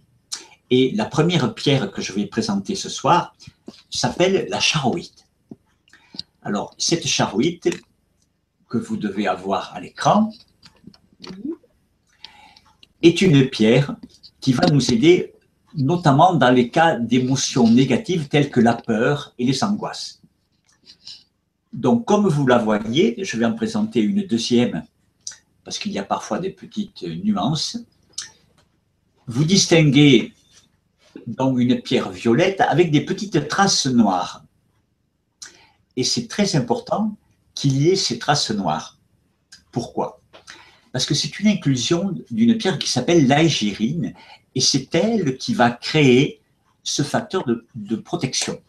Et 0.70 0.92
la 0.92 1.06
première 1.06 1.56
pierre 1.56 1.92
que 1.92 2.04
je 2.04 2.14
vais 2.14 2.28
présenter 2.28 2.76
ce 2.76 2.88
soir 2.88 3.36
s'appelle 3.90 4.46
la 4.52 4.60
charoïte. 4.60 5.26
Alors, 6.44 6.76
cette 6.78 7.08
charoïte 7.08 7.76
que 8.68 8.78
vous 8.78 8.96
devez 8.96 9.26
avoir 9.26 9.74
à 9.74 9.80
l'écran 9.80 10.32
est 13.02 13.22
une 13.24 13.50
pierre 13.50 13.96
qui 14.40 14.54
va 14.54 14.68
nous 14.68 14.94
aider 14.94 15.34
notamment 15.76 16.34
dans 16.34 16.52
les 16.52 16.70
cas 16.70 16.96
d'émotions 16.96 17.70
négatives 17.70 18.28
telles 18.28 18.50
que 18.50 18.60
la 18.60 18.74
peur 18.74 19.34
et 19.38 19.46
les 19.46 19.64
angoisses. 19.64 20.22
Donc, 21.74 22.06
comme 22.06 22.28
vous 22.28 22.48
la 22.48 22.58
voyez, 22.58 23.16
je 23.24 23.38
vais 23.38 23.46
en 23.46 23.54
présenter 23.54 24.02
une 24.02 24.26
deuxième 24.26 24.84
parce 25.64 25.78
qu'il 25.78 25.92
y 25.92 26.00
a 26.00 26.04
parfois 26.04 26.40
des 26.40 26.50
petites 26.50 27.04
nuances. 27.04 27.78
Vous 29.28 29.44
distinguez 29.44 30.34
donc 31.28 31.60
une 31.60 31.80
pierre 31.82 32.10
violette 32.10 32.62
avec 32.62 32.90
des 32.90 33.02
petites 33.02 33.48
traces 33.48 33.86
noires. 33.86 34.44
Et 35.96 36.04
c'est 36.04 36.28
très 36.28 36.56
important 36.56 37.16
qu'il 37.54 37.78
y 37.78 37.90
ait 37.90 37.96
ces 37.96 38.18
traces 38.18 38.52
noires. 38.52 38.98
Pourquoi? 39.72 40.22
Parce 40.92 41.06
que 41.06 41.14
c'est 41.14 41.40
une 41.40 41.48
inclusion 41.48 42.16
d'une 42.32 42.58
pierre 42.58 42.80
qui 42.80 42.90
s'appelle 42.90 43.28
l'aégirine 43.28 44.14
et 44.56 44.62
c'est 44.62 44.94
elle 44.96 45.38
qui 45.38 45.54
va 45.54 45.72
créer 45.72 46.42
ce 46.84 47.04
facteur 47.04 47.44
de, 47.46 47.96
protection. 47.96 48.60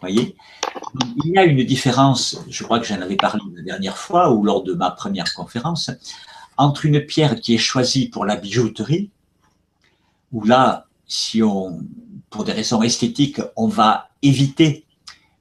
Voyez? 0.00 0.36
Il 1.24 1.32
y 1.32 1.38
a 1.38 1.44
une 1.44 1.64
différence, 1.64 2.38
je 2.48 2.64
crois 2.64 2.78
que 2.78 2.86
j'en 2.86 3.00
avais 3.00 3.16
parlé 3.16 3.42
la 3.54 3.62
dernière 3.62 3.96
fois 3.96 4.32
ou 4.32 4.44
lors 4.44 4.62
de 4.62 4.74
ma 4.74 4.90
première 4.90 5.32
conférence, 5.34 5.90
entre 6.56 6.84
une 6.84 7.04
pierre 7.04 7.40
qui 7.40 7.54
est 7.54 7.58
choisie 7.58 8.08
pour 8.08 8.24
la 8.24 8.36
bijouterie, 8.36 9.10
où 10.32 10.44
là, 10.44 10.86
si 11.06 11.42
on, 11.42 11.80
pour 12.30 12.44
des 12.44 12.52
raisons 12.52 12.82
esthétiques, 12.82 13.40
on 13.56 13.68
va 13.68 14.10
éviter 14.22 14.84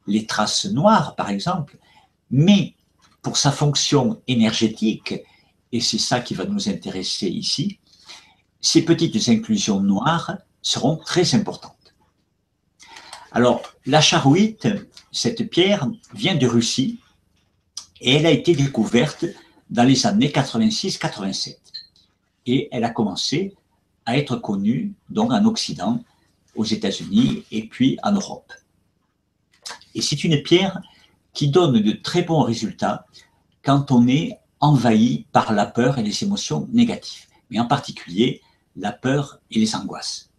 les 0.08 0.25
traces 0.25 0.66
noires, 0.66 1.16
par 1.16 1.30
exemple, 1.30 1.78
mais 2.32 2.75
pour 3.22 3.38
sa 3.38 3.52
fonction 3.52 4.22
énergétique, 4.28 5.16
et 5.72 5.80
c'est 5.80 5.98
ça 5.98 6.20
qui 6.20 6.36
va 6.36 6.46
nous 6.46 6.70
intéresser 6.70 7.28
ici, 7.28 7.80
ces 8.63 8.82
petites 8.82 9.29
inclusions 9.29 9.82
noires 9.82 10.38
seront 10.62 10.96
très 10.96 11.36
importantes. 11.36 11.93
Alors, 13.34 13.62
la 13.86 14.00
charouite, 14.00 14.67
cette 15.12 15.50
pierre, 15.50 15.88
vient 16.15 16.36
de 16.36 16.48
Russie 16.48 17.00
et 18.00 18.15
elle 18.15 18.25
a 18.25 18.32
été 18.32 18.55
découverte 18.55 19.25
dans 19.70 19.84
les 19.84 20.08
années 20.08 20.29
86-87. 20.29 21.58
Et 22.46 22.70
elle 22.72 22.86
a 22.86 22.89
commencé 22.89 23.53
à 24.05 24.17
être 24.17 24.38
connue 24.38 24.93
donc 25.10 25.34
en 25.34 25.43
Occident, 25.46 26.01
aux 26.55 26.65
États-Unis 26.65 27.43
et 27.51 27.67
puis 27.67 27.98
en 28.01 28.13
Europe. 28.13 28.53
Et 29.93 30.01
c'est 30.01 30.24
une 30.24 30.41
pierre 30.41 30.82
qui 31.34 31.50
donne 31.50 31.82
de 31.82 31.91
très 31.91 32.22
bons 32.22 32.43
résultats 32.43 33.05
quand 33.63 33.91
on 33.91 34.08
est 34.08 34.39
envahi 34.62 35.25
par 35.34 35.51
la 35.51 35.65
peur 35.65 35.98
et 35.98 36.03
les 36.03 36.24
émotions 36.24 36.70
négatives, 36.72 37.25
mais 37.50 37.60
en 37.60 37.65
particulier 37.65 38.41
la 38.75 38.92
peur 38.92 39.39
et 39.51 39.60
les 39.60 39.75
angoisses. 39.75 40.30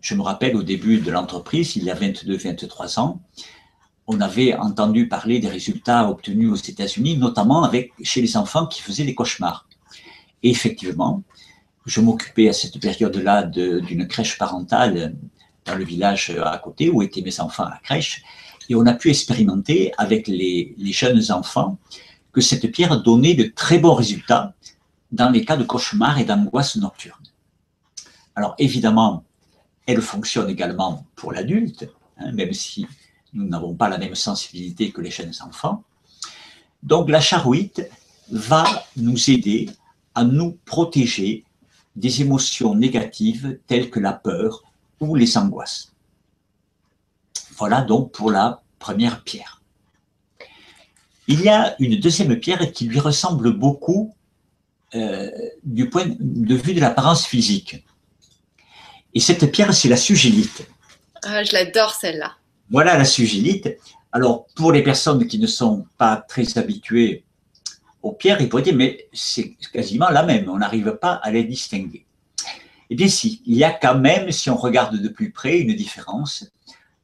Je 0.00 0.14
me 0.14 0.22
rappelle 0.22 0.56
au 0.56 0.62
début 0.62 0.98
de 1.00 1.10
l'entreprise, 1.10 1.76
il 1.76 1.84
y 1.84 1.90
a 1.90 1.94
22-23 1.94 3.00
ans, 3.00 3.20
on 4.06 4.20
avait 4.20 4.54
entendu 4.54 5.08
parler 5.08 5.38
des 5.38 5.48
résultats 5.48 6.08
obtenus 6.08 6.52
aux 6.52 6.56
États-Unis, 6.56 7.16
notamment 7.16 7.70
chez 8.02 8.20
les 8.20 8.36
enfants 8.36 8.66
qui 8.66 8.82
faisaient 8.82 9.04
des 9.04 9.14
cauchemars. 9.14 9.66
Et 10.42 10.50
effectivement, 10.50 11.22
je 11.86 12.02
m'occupais 12.02 12.50
à 12.50 12.52
cette 12.52 12.78
période-là 12.78 13.44
d'une 13.44 14.06
crèche 14.06 14.36
parentale 14.36 15.16
dans 15.64 15.74
le 15.74 15.84
village 15.84 16.36
à 16.44 16.58
côté 16.58 16.90
où 16.90 17.02
étaient 17.02 17.22
mes 17.22 17.40
enfants 17.40 17.64
à 17.64 17.70
la 17.70 17.80
crèche. 17.82 18.22
Et 18.68 18.74
on 18.74 18.84
a 18.84 18.92
pu 18.92 19.08
expérimenter 19.08 19.92
avec 19.96 20.28
les 20.28 20.74
jeunes 20.92 21.32
enfants 21.32 21.78
que 22.34 22.42
cette 22.42 22.70
pierre 22.70 23.00
donnait 23.00 23.34
de 23.34 23.44
très 23.44 23.78
bons 23.78 23.94
résultats 23.94 24.54
dans 25.14 25.30
les 25.30 25.44
cas 25.44 25.56
de 25.56 25.62
cauchemars 25.62 26.18
et 26.18 26.24
d'angoisse 26.24 26.74
nocturne. 26.76 27.22
Alors 28.34 28.56
évidemment, 28.58 29.24
elle 29.86 30.02
fonctionne 30.02 30.50
également 30.50 31.06
pour 31.14 31.32
l'adulte, 31.32 31.88
hein, 32.18 32.32
même 32.32 32.52
si 32.52 32.86
nous 33.32 33.46
n'avons 33.46 33.74
pas 33.74 33.88
la 33.88 33.98
même 33.98 34.16
sensibilité 34.16 34.90
que 34.90 35.00
les 35.00 35.12
jeunes 35.12 35.34
enfants. 35.46 35.84
Donc 36.82 37.08
la 37.08 37.20
charouite 37.20 37.88
va 38.30 38.64
nous 38.96 39.30
aider 39.30 39.70
à 40.16 40.24
nous 40.24 40.58
protéger 40.64 41.44
des 41.94 42.20
émotions 42.20 42.74
négatives 42.74 43.60
telles 43.68 43.90
que 43.90 44.00
la 44.00 44.12
peur 44.12 44.64
ou 44.98 45.14
les 45.14 45.38
angoisses. 45.38 45.92
Voilà 47.56 47.82
donc 47.82 48.10
pour 48.10 48.32
la 48.32 48.62
première 48.80 49.22
pierre. 49.22 49.62
Il 51.28 51.40
y 51.40 51.48
a 51.48 51.80
une 51.80 52.00
deuxième 52.00 52.36
pierre 52.40 52.72
qui 52.72 52.86
lui 52.86 52.98
ressemble 52.98 53.52
beaucoup 53.52 54.12
euh, 54.94 55.30
du 55.62 55.88
point 55.88 56.06
de 56.18 56.54
vue 56.54 56.74
de 56.74 56.80
l'apparence 56.80 57.26
physique. 57.26 57.84
Et 59.14 59.20
cette 59.20 59.50
pierre, 59.50 59.72
c'est 59.74 59.88
la 59.88 59.96
sugilite. 59.96 60.66
Ah, 61.22 61.42
je 61.42 61.52
l'adore 61.52 61.94
celle-là. 61.94 62.32
Voilà 62.70 62.96
la 62.96 63.04
sugilite. 63.04 63.76
Alors, 64.12 64.46
pour 64.54 64.72
les 64.72 64.82
personnes 64.82 65.26
qui 65.26 65.38
ne 65.38 65.46
sont 65.46 65.86
pas 65.98 66.16
très 66.16 66.58
habituées 66.58 67.24
aux 68.02 68.12
pierres, 68.12 68.40
ils 68.40 68.48
pourraient 68.48 68.62
dire, 68.62 68.76
mais 68.76 69.08
c'est 69.12 69.56
quasiment 69.72 70.10
la 70.10 70.22
même, 70.22 70.48
on 70.48 70.58
n'arrive 70.58 70.96
pas 71.00 71.14
à 71.14 71.30
les 71.30 71.44
distinguer. 71.44 72.04
Eh 72.90 72.94
bien 72.94 73.08
si, 73.08 73.42
il 73.46 73.56
y 73.56 73.64
a 73.64 73.72
quand 73.72 73.98
même, 73.98 74.30
si 74.30 74.50
on 74.50 74.56
regarde 74.56 75.00
de 75.00 75.08
plus 75.08 75.30
près, 75.30 75.58
une 75.58 75.74
différence. 75.74 76.50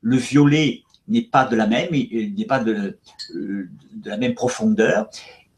Le 0.03 0.17
violet 0.17 0.83
n'est 1.09 1.23
pas 1.23 1.45
de 1.45 1.57
la 1.57 1.67
même, 1.67 1.89
il 1.93 2.35
n'est 2.35 2.45
pas 2.45 2.61
de, 2.61 2.99
de, 3.35 3.69
la 4.05 4.17
même 4.17 4.35
profondeur, 4.35 5.09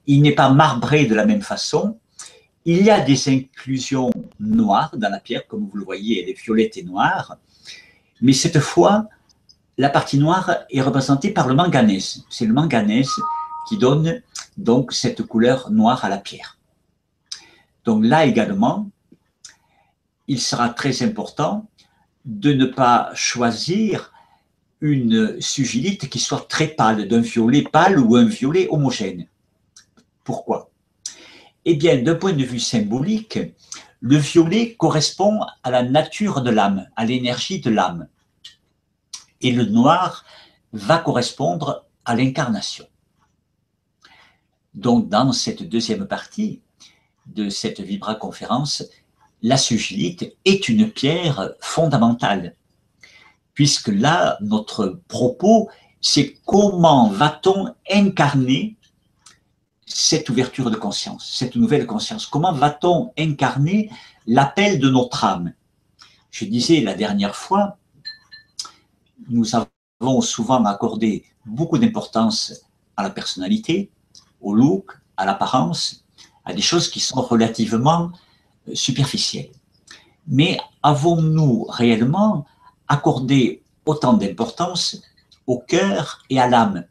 il 0.06 0.22
n'est 0.22 0.34
pas 0.34 0.50
marbré 0.50 1.06
de 1.06 1.14
la 1.14 1.26
même 1.26 1.42
façon. 1.42 1.98
Il 2.64 2.82
y 2.82 2.90
a 2.90 3.00
des 3.00 3.28
inclusions 3.28 4.12
noires 4.38 4.96
dans 4.96 5.08
la 5.08 5.18
pierre, 5.18 5.46
comme 5.48 5.66
vous 5.66 5.76
le 5.76 5.84
voyez, 5.84 6.22
elle 6.22 6.28
est 6.28 6.40
violette 6.40 6.76
et 6.76 6.84
noire, 6.84 7.36
mais 8.20 8.32
cette 8.32 8.60
fois, 8.60 9.08
la 9.78 9.88
partie 9.88 10.18
noire 10.18 10.54
est 10.70 10.80
représentée 10.80 11.30
par 11.30 11.48
le 11.48 11.54
manganèse. 11.54 12.24
C'est 12.30 12.46
le 12.46 12.52
manganèse 12.52 13.10
qui 13.68 13.78
donne 13.78 14.22
donc 14.56 14.92
cette 14.92 15.22
couleur 15.22 15.70
noire 15.70 16.04
à 16.04 16.08
la 16.08 16.18
pierre. 16.18 16.58
Donc 17.84 18.04
là 18.04 18.26
également, 18.26 18.88
il 20.28 20.40
sera 20.40 20.68
très 20.68 21.02
important 21.02 21.66
de 22.24 22.52
ne 22.52 22.66
pas 22.66 23.10
choisir 23.14 24.12
une 24.80 25.40
sugilite 25.40 26.08
qui 26.08 26.18
soit 26.18 26.46
très 26.48 26.68
pâle, 26.68 27.08
d'un 27.08 27.20
violet 27.20 27.62
pâle 27.62 27.98
ou 27.98 28.16
un 28.16 28.26
violet 28.26 28.68
homogène. 28.70 29.26
Pourquoi? 30.24 30.71
Eh 31.64 31.74
bien, 31.74 32.02
d'un 32.02 32.16
point 32.16 32.32
de 32.32 32.44
vue 32.44 32.60
symbolique, 32.60 33.38
le 34.00 34.16
violet 34.16 34.74
correspond 34.74 35.40
à 35.62 35.70
la 35.70 35.82
nature 35.82 36.42
de 36.42 36.50
l'âme, 36.50 36.88
à 36.96 37.04
l'énergie 37.04 37.60
de 37.60 37.70
l'âme 37.70 38.08
et 39.42 39.52
le 39.52 39.64
noir 39.64 40.24
va 40.72 40.98
correspondre 40.98 41.84
à 42.04 42.14
l'incarnation. 42.16 42.86
Donc, 44.74 45.08
dans 45.08 45.32
cette 45.32 45.62
deuxième 45.68 46.06
partie 46.06 46.62
de 47.26 47.50
cette 47.50 47.80
vibra-conférence, 47.80 48.84
la 49.42 49.56
sugilite 49.56 50.34
est 50.44 50.68
une 50.68 50.90
pierre 50.90 51.52
fondamentale, 51.60 52.56
puisque 53.54 53.88
là, 53.88 54.38
notre 54.40 55.00
propos, 55.08 55.68
c'est 56.00 56.36
comment 56.46 57.08
va-t-on 57.08 57.74
incarner 57.90 58.76
cette 59.94 60.28
ouverture 60.30 60.70
de 60.70 60.76
conscience, 60.76 61.32
cette 61.36 61.56
nouvelle 61.56 61.86
conscience. 61.86 62.26
Comment 62.26 62.52
va-t-on 62.52 63.12
incarner 63.18 63.90
l'appel 64.26 64.78
de 64.78 64.88
notre 64.88 65.24
âme? 65.24 65.52
Je 66.30 66.44
disais 66.44 66.80
la 66.80 66.94
dernière 66.94 67.36
fois 67.36 67.78
nous 69.28 69.54
avons 69.54 70.20
souvent 70.20 70.64
accordé 70.64 71.24
beaucoup 71.46 71.78
d'importance 71.78 72.64
à 72.96 73.02
la 73.02 73.10
personnalité, 73.10 73.90
au 74.40 74.54
look, 74.54 74.92
à 75.16 75.24
l'apparence, 75.24 76.04
à 76.44 76.52
des 76.52 76.62
choses 76.62 76.88
qui 76.88 77.00
sont 77.00 77.22
relativement 77.22 78.10
euh, 78.68 78.74
superficielles. 78.74 79.50
Mais 80.26 80.58
avons-nous 80.82 81.64
réellement 81.64 82.46
accordé 82.88 83.62
autant 83.86 84.14
d'importance 84.14 85.02
au 85.46 85.58
cœur 85.58 86.22
et 86.30 86.40
à 86.40 86.48
l'âme? 86.48 86.84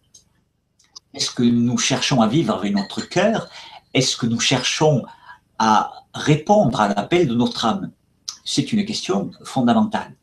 Est-ce 1.13 1.31
que 1.31 1.43
nous 1.43 1.77
cherchons 1.77 2.21
à 2.21 2.27
vivre 2.27 2.53
avec 2.53 2.73
notre 2.73 3.01
cœur? 3.01 3.49
Est-ce 3.93 4.15
que 4.15 4.25
nous 4.25 4.39
cherchons 4.39 5.03
à 5.59 5.91
répondre 6.13 6.79
à 6.79 6.87
l'appel 6.89 7.27
de 7.27 7.35
notre 7.35 7.65
âme? 7.65 7.91
C'est 8.45 8.71
une 8.73 8.85
question 8.85 9.31
fondamentale. 9.43 10.15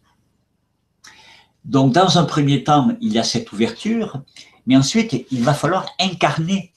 Donc, 1.64 1.92
dans 1.92 2.18
un 2.18 2.24
premier 2.24 2.64
temps, 2.64 2.96
il 3.00 3.12
y 3.12 3.18
a 3.18 3.24
cette 3.24 3.52
ouverture, 3.52 4.22
mais 4.66 4.76
ensuite, 4.76 5.26
il 5.30 5.42
va 5.42 5.54
falloir 5.54 5.86
incarner 6.00 6.72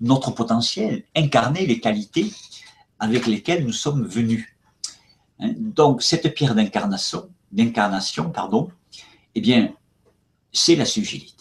notre 0.00 0.32
potentiel, 0.32 1.04
incarner 1.14 1.66
les 1.66 1.80
qualités 1.80 2.32
avec 2.98 3.26
lesquels 3.26 3.64
nous 3.64 3.72
sommes 3.72 4.06
venus. 4.06 4.46
Hein, 5.38 5.52
donc, 5.56 6.02
cette 6.02 6.34
pierre 6.34 6.54
d'incarnation, 6.56 8.30
pardon, 8.30 8.70
eh 9.34 9.40
bien, 9.40 9.72
c'est 10.52 10.76
la 10.76 10.84
sugilite. 10.84 11.35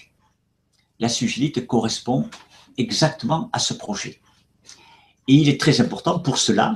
La 1.06 1.10
sugilite 1.10 1.68
correspond 1.68 2.28
exactement 2.80 3.52
à 3.54 3.60
ce 3.60 3.76
projet. 3.76 4.20
Et 5.28 5.36
il 5.36 5.50
est 5.50 5.62
très 5.62 5.80
important 5.80 6.18
pour 6.18 6.40
cela, 6.40 6.76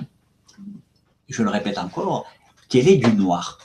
je 1.27 1.41
le 1.41 1.49
répète 1.49 1.79
encore, 1.79 2.27
qu'elle 2.69 2.87
est 2.87 2.97
du 2.97 3.11
noir. 3.13 3.57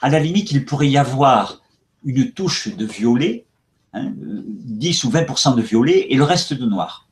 À 0.00 0.08
la 0.08 0.18
limite, 0.18 0.50
il 0.50 0.64
pourrait 0.64 0.88
y 0.88 0.96
avoir 0.96 1.60
une 2.06 2.32
touche 2.32 2.68
de 2.68 2.86
violet, 2.86 3.44
10 3.92 5.04
hein, 5.04 5.08
ou 5.08 5.12
20% 5.12 5.54
de 5.56 5.60
violet, 5.60 6.06
et 6.08 6.16
le 6.16 6.24
reste 6.24 6.54
de 6.54 6.64
noir. 6.64 7.06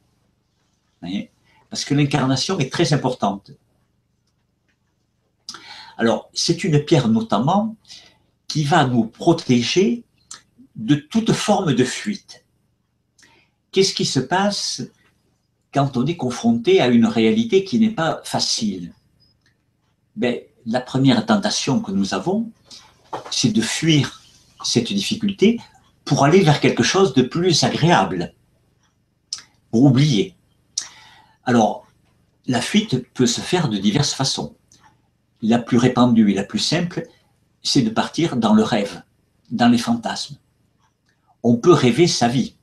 Parce 1.69 1.85
que 1.85 1.93
l'incarnation 1.93 2.59
est 2.61 2.73
très 2.73 2.95
importante. 2.95 3.51
Alors, 5.99 6.31
c'est 6.33 6.65
une 6.65 6.83
pierre 6.83 7.09
notamment 7.09 7.77
qui 8.49 8.65
va 8.65 8.87
nous 8.87 9.05
protéger 9.05 10.03
de 10.77 10.95
toute 10.95 11.33
forme 11.33 11.75
de 11.75 11.85
fuite. 11.85 12.44
Qu'est-ce 13.75 13.93
qui 13.93 14.05
se 14.05 14.21
passe 14.21 14.83
quand 15.73 15.97
on 15.97 16.07
est 16.07 16.17
confronté 16.17 16.81
à 16.81 16.87
une 16.87 17.07
réalité 17.07 17.65
qui 17.65 17.81
n'est 17.81 17.91
pas 17.91 18.21
facile? 18.23 18.95
Ben, 20.15 20.39
La 20.65 20.81
première 20.81 21.27
tentation 21.27 21.81
que 21.81 21.91
nous 21.91 22.15
avons, 22.15 22.53
c'est 23.33 23.53
de 23.53 23.61
fuir 23.61 24.23
cette 24.65 24.93
difficulté 24.93 25.61
pour 26.05 26.25
aller 26.25 26.41
vers 26.41 26.61
quelque 26.61 26.85
chose 26.85 27.15
de 27.15 27.23
plus 27.23 27.65
agréable, 27.65 28.33
pour 29.73 29.83
oublier. 29.83 30.37
Alors, 31.43 31.85
la 32.47 32.61
fuite 32.61 33.13
peut 33.13 33.27
se 33.27 33.41
faire 33.41 33.69
de 33.69 33.77
diverses 33.77 34.15
façons. 34.15 34.55
La 35.43 35.59
plus 35.59 35.79
répandue 35.79 36.31
et 36.31 36.35
la 36.35 36.45
plus 36.45 36.61
simple, 36.61 37.09
c'est 37.65 37.83
de 37.83 37.91
partir 37.91 38.37
dans 38.37 38.55
le 38.55 38.63
rêve, 38.63 39.03
dans 39.51 39.69
les 39.69 39.79
fantasmes. 39.79 40.37
On 41.43 41.57
peut 41.57 41.73
rêver 41.73 42.07
sa 42.07 42.29
vie. 42.29 42.55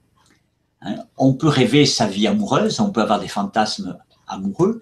Hein. 0.82 0.96
On 1.18 1.34
peut 1.34 1.48
rêver 1.48 1.86
sa 1.86 2.08
vie 2.08 2.28
amoureuse, 2.28 2.80
on 2.80 2.92
peut 2.92 3.02
avoir 3.02 3.20
des 3.20 3.28
fantasmes 3.28 3.98
amoureux, 4.28 4.82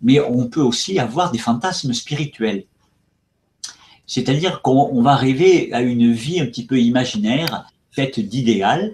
mais 0.00 0.20
on 0.20 0.48
peut 0.48 0.60
aussi 0.60 0.98
avoir 0.98 1.30
des 1.32 1.38
fantasmes 1.38 1.92
spirituels. 1.92 2.64
C'est-à-dire 4.06 4.62
qu'on 4.62 5.02
va 5.02 5.16
rêver 5.16 5.72
à 5.72 5.80
une 5.80 6.12
vie 6.12 6.40
un 6.40 6.46
petit 6.46 6.66
peu 6.66 6.78
imaginaire, 6.80 7.66
faite 7.90 8.20
d'idéal, 8.20 8.92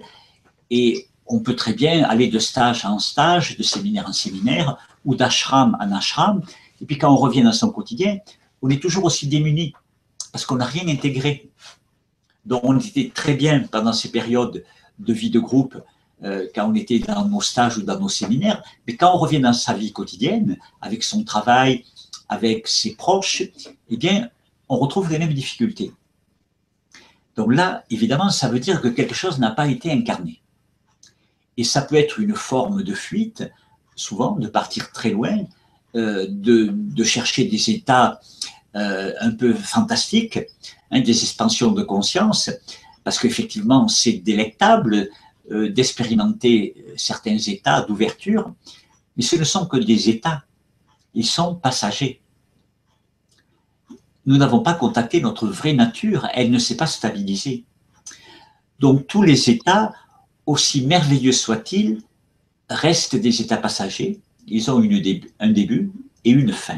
et 0.69 1.07
on 1.25 1.39
peut 1.39 1.55
très 1.55 1.73
bien 1.73 2.03
aller 2.03 2.27
de 2.27 2.39
stage 2.39 2.85
en 2.85 2.99
stage, 2.99 3.57
de 3.57 3.63
séminaire 3.63 4.07
en 4.07 4.13
séminaire, 4.13 4.77
ou 5.05 5.15
d'ashram 5.15 5.77
en 5.81 5.91
ashram, 5.91 6.41
et 6.81 6.85
puis 6.85 6.97
quand 6.97 7.11
on 7.11 7.17
revient 7.17 7.43
dans 7.43 7.51
son 7.51 7.71
quotidien, 7.71 8.19
on 8.61 8.69
est 8.69 8.81
toujours 8.81 9.05
aussi 9.05 9.27
démuni, 9.27 9.73
parce 10.31 10.45
qu'on 10.45 10.55
n'a 10.55 10.65
rien 10.65 10.87
intégré. 10.87 11.49
Donc 12.45 12.61
on 12.63 12.79
était 12.79 13.11
très 13.13 13.33
bien 13.33 13.61
pendant 13.71 13.93
ces 13.93 14.11
périodes 14.11 14.63
de 14.99 15.13
vie 15.13 15.29
de 15.29 15.39
groupe, 15.39 15.77
euh, 16.23 16.47
quand 16.53 16.69
on 16.69 16.75
était 16.75 16.99
dans 16.99 17.25
nos 17.25 17.41
stages 17.41 17.77
ou 17.77 17.83
dans 17.83 17.99
nos 17.99 18.09
séminaires, 18.09 18.63
mais 18.87 18.95
quand 18.95 19.13
on 19.13 19.17
revient 19.17 19.39
dans 19.39 19.53
sa 19.53 19.73
vie 19.73 19.91
quotidienne, 19.91 20.57
avec 20.81 21.03
son 21.03 21.23
travail, 21.23 21.85
avec 22.29 22.67
ses 22.67 22.95
proches, 22.95 23.43
eh 23.89 23.97
bien, 23.97 24.29
on 24.69 24.77
retrouve 24.77 25.11
les 25.11 25.19
mêmes 25.19 25.33
difficultés. 25.33 25.91
Donc 27.35 27.53
là, 27.53 27.83
évidemment, 27.89 28.29
ça 28.29 28.49
veut 28.49 28.59
dire 28.59 28.81
que 28.81 28.87
quelque 28.87 29.15
chose 29.15 29.39
n'a 29.39 29.51
pas 29.51 29.67
été 29.67 29.91
incarné. 29.91 30.41
Et 31.57 31.63
ça 31.63 31.81
peut 31.81 31.95
être 31.95 32.19
une 32.19 32.35
forme 32.35 32.83
de 32.83 32.93
fuite, 32.93 33.43
souvent, 33.95 34.33
de 34.33 34.47
partir 34.47 34.91
très 34.91 35.09
loin, 35.09 35.37
euh, 35.95 36.25
de, 36.29 37.03
chercher 37.03 37.45
des 37.45 37.69
états 37.71 38.21
euh, 38.75 39.11
un 39.19 39.31
peu 39.31 39.53
fantastiques, 39.53 40.39
hein, 40.91 41.01
des 41.01 41.23
expansions 41.23 41.71
de 41.71 41.83
conscience, 41.83 42.49
parce 43.03 43.19
qu'effectivement, 43.19 43.87
c'est 43.87 44.13
délectable 44.13 45.09
d'expérimenter 45.51 46.85
certains 46.95 47.37
états 47.37 47.81
d'ouverture, 47.81 48.53
mais 49.17 49.23
ce 49.23 49.35
ne 49.35 49.43
sont 49.43 49.65
que 49.65 49.77
des 49.77 50.09
états. 50.09 50.43
Ils 51.13 51.25
sont 51.25 51.55
passagers 51.55 52.21
nous 54.25 54.37
n'avons 54.37 54.61
pas 54.61 54.73
contacté 54.73 55.21
notre 55.21 55.47
vraie 55.47 55.73
nature, 55.73 56.27
elle 56.33 56.51
ne 56.51 56.59
s'est 56.59 56.77
pas 56.77 56.87
stabilisée. 56.87 57.65
Donc 58.79 59.07
tous 59.07 59.23
les 59.23 59.49
états, 59.49 59.93
aussi 60.45 60.85
merveilleux 60.85 61.31
soient-ils, 61.31 62.01
restent 62.69 63.15
des 63.15 63.41
états 63.41 63.57
passagers, 63.57 64.19
ils 64.47 64.69
ont 64.71 64.81
un 65.39 65.49
début 65.49 65.91
et 66.23 66.31
une 66.31 66.53
fin. 66.53 66.77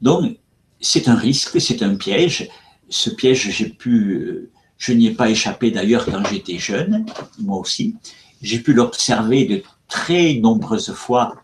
Donc 0.00 0.38
c'est 0.80 1.08
un 1.08 1.14
risque, 1.14 1.60
c'est 1.60 1.82
un 1.82 1.94
piège. 1.94 2.48
Ce 2.88 3.10
piège, 3.10 3.50
j'ai 3.50 3.68
pu, 3.68 4.50
je 4.82 4.92
n'y 4.92 5.06
ai 5.06 5.12
pas 5.12 5.30
échappé 5.30 5.70
d'ailleurs 5.70 6.04
quand 6.06 6.24
j'étais 6.26 6.58
jeune, 6.58 7.06
moi 7.38 7.58
aussi. 7.58 7.94
J'ai 8.42 8.58
pu 8.58 8.72
l'observer 8.72 9.44
de 9.44 9.62
très 9.86 10.34
nombreuses 10.34 10.92
fois 10.92 11.36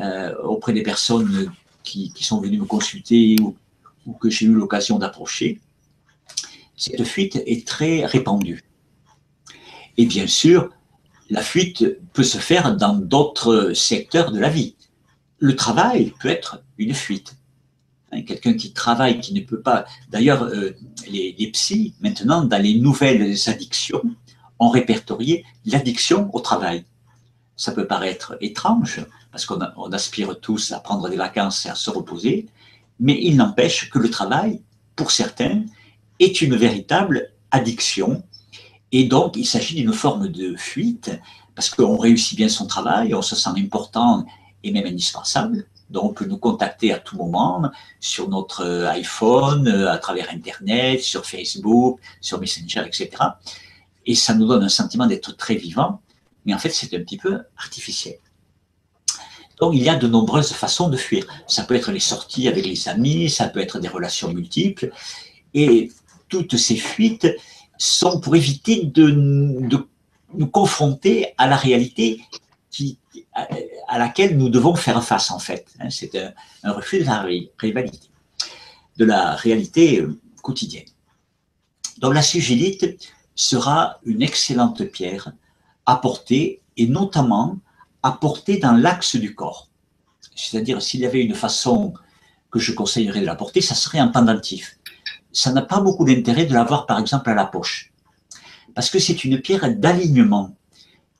euh, 0.00 0.34
auprès 0.44 0.72
des 0.72 0.82
personnes 0.82 1.52
qui, 1.82 2.10
sont 2.22 2.40
venus 2.40 2.58
me 2.58 2.64
consulter 2.64 3.36
ou, 3.42 3.54
que 4.14 4.30
j'ai 4.30 4.46
eu 4.46 4.54
l'occasion 4.54 4.98
d'approcher, 4.98 5.60
cette 6.74 7.04
fuite 7.04 7.42
est 7.44 7.66
très 7.66 8.06
répandue. 8.06 8.64
Et 9.98 10.06
bien 10.06 10.26
sûr, 10.26 10.70
la 11.28 11.42
fuite 11.42 11.84
peut 12.14 12.22
se 12.22 12.38
faire 12.38 12.76
dans 12.78 12.94
d'autres 12.94 13.74
secteurs 13.74 14.32
de 14.32 14.40
la 14.40 14.48
vie. 14.48 14.74
Le 15.38 15.54
travail 15.54 16.14
peut 16.18 16.28
être 16.28 16.62
une 16.78 16.94
fuite. 16.94 17.36
Hein, 18.12 18.22
quelqu'un 18.22 18.54
qui 18.54 18.72
travaille, 18.72 19.20
qui 19.20 19.32
ne 19.34 19.40
peut 19.40 19.60
pas. 19.60 19.84
D'ailleurs, 20.08 20.42
euh, 20.42 20.76
les, 21.08 21.34
les 21.38 21.46
psys, 21.52 21.94
maintenant, 22.00 22.44
dans 22.44 22.60
les 22.60 22.74
nouvelles 22.74 23.36
addictions, 23.46 24.02
ont 24.58 24.68
répertorié 24.68 25.44
l'addiction 25.64 26.28
au 26.34 26.40
travail. 26.40 26.84
Ça 27.56 27.72
peut 27.72 27.86
paraître 27.86 28.36
étrange, 28.40 29.04
parce 29.30 29.46
qu'on 29.46 29.92
aspire 29.92 30.38
tous 30.40 30.72
à 30.72 30.80
prendre 30.80 31.08
des 31.08 31.16
vacances 31.16 31.66
et 31.66 31.68
à 31.68 31.74
se 31.74 31.90
reposer, 31.90 32.46
mais 32.98 33.18
il 33.22 33.36
n'empêche 33.36 33.90
que 33.90 33.98
le 33.98 34.10
travail, 34.10 34.60
pour 34.96 35.10
certains, 35.10 35.64
est 36.18 36.42
une 36.42 36.56
véritable 36.56 37.32
addiction. 37.50 38.22
Et 38.92 39.04
donc, 39.04 39.36
il 39.36 39.46
s'agit 39.46 39.76
d'une 39.76 39.92
forme 39.92 40.28
de 40.28 40.56
fuite, 40.56 41.10
parce 41.54 41.70
qu'on 41.70 41.96
réussit 41.96 42.36
bien 42.36 42.48
son 42.48 42.66
travail, 42.66 43.14
on 43.14 43.22
se 43.22 43.36
sent 43.36 43.50
important 43.56 44.26
et 44.62 44.72
même 44.72 44.86
indispensable. 44.86 45.66
Donc, 45.90 46.20
nous 46.22 46.38
contacter 46.38 46.92
à 46.92 46.98
tout 46.98 47.16
moment 47.16 47.70
sur 47.98 48.28
notre 48.28 48.86
iPhone, 48.86 49.68
à 49.68 49.98
travers 49.98 50.30
Internet, 50.30 51.02
sur 51.02 51.26
Facebook, 51.26 52.00
sur 52.20 52.40
Messenger, 52.40 52.84
etc. 52.86 53.10
Et 54.06 54.14
ça 54.14 54.34
nous 54.34 54.46
donne 54.46 54.62
un 54.62 54.68
sentiment 54.68 55.06
d'être 55.06 55.36
très 55.36 55.56
vivant, 55.56 56.00
mais 56.44 56.54
en 56.54 56.58
fait, 56.58 56.70
c'est 56.70 56.94
un 56.94 57.00
petit 57.00 57.18
peu 57.18 57.40
artificiel. 57.56 58.18
Donc, 59.60 59.74
il 59.74 59.82
y 59.82 59.88
a 59.88 59.96
de 59.96 60.06
nombreuses 60.06 60.52
façons 60.52 60.88
de 60.88 60.96
fuir. 60.96 61.26
Ça 61.46 61.64
peut 61.64 61.74
être 61.74 61.92
les 61.92 62.00
sorties 62.00 62.48
avec 62.48 62.64
les 62.64 62.88
amis, 62.88 63.28
ça 63.28 63.48
peut 63.48 63.60
être 63.60 63.78
des 63.78 63.88
relations 63.88 64.32
multiples. 64.32 64.90
Et 65.52 65.92
toutes 66.28 66.56
ces 66.56 66.76
fuites 66.76 67.28
sont 67.76 68.20
pour 68.20 68.36
éviter 68.36 68.84
de, 68.84 69.10
nous 69.10 70.46
confronter 70.46 71.34
à 71.36 71.46
la 71.46 71.56
réalité 71.56 72.20
qui, 72.70 72.98
à 73.90 73.98
laquelle 73.98 74.38
nous 74.38 74.48
devons 74.48 74.76
faire 74.76 75.02
face, 75.02 75.32
en 75.32 75.40
fait. 75.40 75.66
Hein, 75.80 75.90
c'est 75.90 76.14
un, 76.62 76.72
refus 76.72 77.00
de 77.00 77.04
la 77.04 77.26
de 78.96 79.04
la 79.04 79.34
réalité 79.34 80.00
euh, 80.00 80.16
quotidienne. 80.42 80.86
Donc, 81.98 82.14
la 82.14 82.22
sigillite 82.22 82.98
sera 83.34 83.98
une 84.04 84.22
excellente 84.22 84.84
pierre 84.84 85.32
à 85.86 85.96
porter, 85.96 86.62
et 86.76 86.86
notamment 86.86 87.58
à 88.04 88.12
porter 88.12 88.58
dans 88.58 88.72
l'axe 88.72 89.16
du 89.16 89.34
corps. 89.34 89.68
C'est-à-dire, 90.36 90.80
s'il 90.80 91.00
y 91.00 91.06
avait 91.06 91.22
une 91.22 91.34
façon 91.34 91.92
que 92.52 92.60
je 92.60 92.72
conseillerais 92.72 93.20
de 93.20 93.26
la 93.26 93.34
porter, 93.34 93.60
ça 93.60 93.74
serait 93.74 93.98
un 93.98 94.08
pendentif. 94.08 94.78
Ça 95.32 95.52
n'a 95.52 95.62
pas 95.62 95.80
beaucoup 95.80 96.04
d'intérêt 96.04 96.46
de 96.46 96.54
l'avoir, 96.54 96.86
par 96.86 97.00
exemple, 97.00 97.28
à 97.28 97.34
la 97.34 97.44
poche. 97.44 97.92
Parce 98.74 98.88
que 98.88 99.00
c'est 99.00 99.24
une 99.24 99.40
pierre 99.40 99.68
d'alignement 99.74 100.54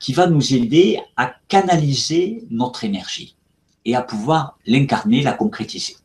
qui 0.01 0.13
va 0.13 0.27
nous 0.27 0.55
aider 0.55 1.01
à 1.17 1.33
canaliser 1.49 2.45
notre 2.51 2.83
énergie 2.85 3.37
et 3.85 3.95
à 3.95 4.03
pouvoir 4.03 4.59
l'incarner, 4.67 5.23
la 5.23 5.33
concrétiser. 5.33 5.97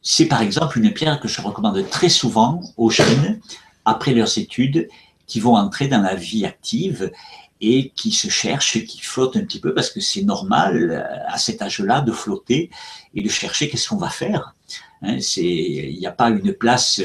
C'est 0.00 0.26
par 0.26 0.40
exemple 0.40 0.78
une 0.78 0.92
pierre 0.92 1.20
que 1.20 1.28
je 1.28 1.42
recommande 1.42 1.88
très 1.90 2.08
souvent 2.08 2.62
aux 2.76 2.90
jeunes 2.90 3.40
après 3.84 4.14
leurs 4.14 4.38
études 4.38 4.88
qui 5.26 5.40
vont 5.40 5.56
entrer 5.56 5.88
dans 5.88 6.00
la 6.00 6.14
vie 6.14 6.46
active 6.46 7.10
et 7.60 7.90
qui 7.90 8.12
se 8.12 8.28
cherchent, 8.28 8.84
qui 8.84 9.00
flottent 9.00 9.36
un 9.36 9.44
petit 9.44 9.60
peu 9.60 9.74
parce 9.74 9.90
que 9.90 10.00
c'est 10.00 10.22
normal 10.22 10.90
euh, 10.90 11.32
à 11.32 11.38
cet 11.38 11.62
âge-là 11.62 12.02
de 12.02 12.12
flotter 12.12 12.70
et 13.14 13.22
de 13.22 13.28
chercher 13.28 13.68
qu'est-ce 13.68 13.88
qu'on 13.88 13.96
va 13.96 14.10
faire. 14.10 14.54
Hein, 15.02 15.18
il 15.36 15.98
n'y 15.98 16.06
a 16.06 16.12
pas 16.12 16.28
une 16.28 16.52
place 16.52 17.00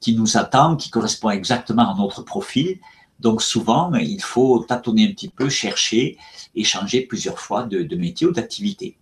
qui 0.00 0.14
nous 0.14 0.36
attend, 0.36 0.76
qui 0.76 0.90
correspond 0.90 1.30
exactement 1.30 1.90
à 1.90 1.96
notre 1.96 2.22
profil. 2.22 2.78
Donc 3.20 3.42
souvent, 3.42 3.92
il 3.94 4.22
faut 4.22 4.60
tâtonner 4.60 5.08
un 5.08 5.12
petit 5.12 5.28
peu, 5.28 5.48
chercher 5.48 6.18
et 6.54 6.64
changer 6.64 7.02
plusieurs 7.02 7.38
fois 7.38 7.64
de, 7.64 7.82
de 7.82 7.96
métier 7.96 8.26
ou 8.26 8.32
d'activité. 8.32 8.96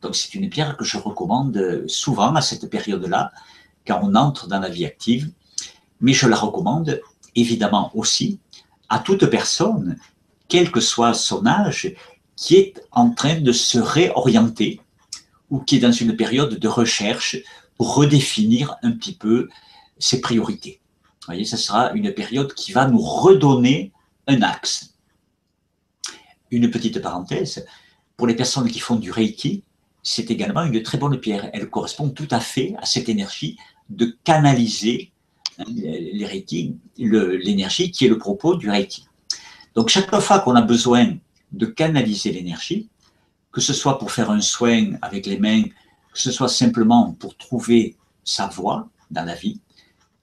Donc 0.00 0.16
c'est 0.16 0.34
une 0.34 0.50
pierre 0.50 0.76
que 0.76 0.84
je 0.84 0.98
recommande 0.98 1.84
souvent 1.86 2.34
à 2.34 2.40
cette 2.40 2.68
période-là, 2.68 3.32
quand 3.86 4.00
on 4.02 4.14
entre 4.14 4.48
dans 4.48 4.60
la 4.60 4.68
vie 4.68 4.84
active, 4.84 5.30
mais 6.00 6.12
je 6.12 6.26
la 6.26 6.36
recommande 6.36 7.00
évidemment 7.34 7.90
aussi 7.94 8.40
à 8.88 8.98
toute 8.98 9.26
personne, 9.26 9.96
quel 10.48 10.70
que 10.70 10.80
soit 10.80 11.14
son 11.14 11.46
âge, 11.46 11.94
qui 12.36 12.56
est 12.56 12.82
en 12.90 13.10
train 13.10 13.40
de 13.40 13.52
se 13.52 13.78
réorienter 13.78 14.80
ou 15.48 15.60
qui 15.60 15.76
est 15.76 15.80
dans 15.80 15.92
une 15.92 16.16
période 16.16 16.58
de 16.58 16.68
recherche 16.68 17.38
pour 17.76 17.94
redéfinir 17.94 18.76
un 18.82 18.92
petit 18.92 19.14
peu 19.14 19.48
ses 19.98 20.20
priorités. 20.20 20.81
Voyez, 21.26 21.44
ce 21.44 21.56
sera 21.56 21.92
une 21.92 22.12
période 22.12 22.52
qui 22.54 22.72
va 22.72 22.86
nous 22.86 23.00
redonner 23.00 23.92
un 24.26 24.42
axe. 24.42 24.94
Une 26.50 26.70
petite 26.70 27.00
parenthèse, 27.00 27.64
pour 28.16 28.26
les 28.26 28.34
personnes 28.34 28.68
qui 28.68 28.80
font 28.80 28.96
du 28.96 29.10
Reiki, 29.10 29.62
c'est 30.02 30.30
également 30.30 30.64
une 30.64 30.82
très 30.82 30.98
bonne 30.98 31.18
pierre. 31.18 31.48
Elle 31.52 31.70
correspond 31.70 32.10
tout 32.10 32.28
à 32.30 32.40
fait 32.40 32.74
à 32.78 32.86
cette 32.86 33.08
énergie 33.08 33.56
de 33.88 34.16
canaliser 34.24 35.12
hein, 35.58 35.64
l'énergie 36.98 37.90
qui 37.90 38.04
est 38.04 38.08
le 38.08 38.18
propos 38.18 38.56
du 38.56 38.68
Reiki. 38.68 39.06
Donc 39.74 39.88
chaque 39.88 40.14
fois 40.20 40.40
qu'on 40.40 40.56
a 40.56 40.62
besoin 40.62 41.16
de 41.52 41.66
canaliser 41.66 42.32
l'énergie, 42.32 42.88
que 43.52 43.60
ce 43.60 43.72
soit 43.72 43.98
pour 43.98 44.10
faire 44.10 44.30
un 44.30 44.40
soin 44.40 44.92
avec 45.02 45.26
les 45.26 45.38
mains, 45.38 45.62
que 46.12 46.18
ce 46.18 46.32
soit 46.32 46.48
simplement 46.48 47.12
pour 47.12 47.36
trouver 47.36 47.96
sa 48.24 48.48
voie 48.48 48.88
dans 49.10 49.24
la 49.24 49.34
vie, 49.34 49.60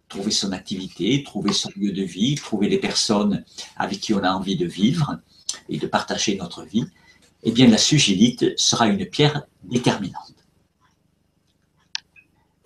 trouver 0.09 0.31
son 0.31 0.51
activité, 0.51 1.23
trouver 1.23 1.53
son 1.53 1.69
lieu 1.75 1.91
de 1.91 2.03
vie, 2.03 2.35
trouver 2.35 2.67
les 2.67 2.79
personnes 2.79 3.45
avec 3.77 3.99
qui 3.99 4.13
on 4.13 4.23
a 4.23 4.31
envie 4.31 4.57
de 4.57 4.65
vivre 4.65 5.19
et 5.69 5.77
de 5.77 5.87
partager 5.87 6.35
notre 6.35 6.63
vie, 6.63 6.85
eh 7.43 7.51
bien 7.51 7.67
la 7.67 7.77
sugilite 7.77 8.57
sera 8.59 8.87
une 8.87 9.05
pierre 9.05 9.43
déterminante. 9.63 10.33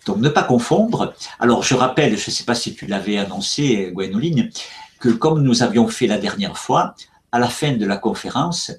Donc 0.05 0.17
ne 0.17 0.29
pas 0.29 0.43
confondre. 0.43 1.13
Alors 1.39 1.63
je 1.63 1.75
rappelle, 1.75 2.17
je 2.17 2.29
ne 2.29 2.33
sais 2.33 2.43
pas 2.45 2.55
si 2.55 2.73
tu 2.75 2.87
l'avais 2.87 3.17
annoncé, 3.17 3.91
Gwenoline, 3.93 4.49
que 4.99 5.09
comme 5.09 5.43
nous 5.43 5.63
avions 5.63 5.87
fait 5.87 6.07
la 6.07 6.17
dernière 6.17 6.57
fois, 6.57 6.95
à 7.31 7.39
la 7.39 7.49
fin 7.49 7.73
de 7.73 7.85
la 7.85 7.97
conférence, 7.97 8.71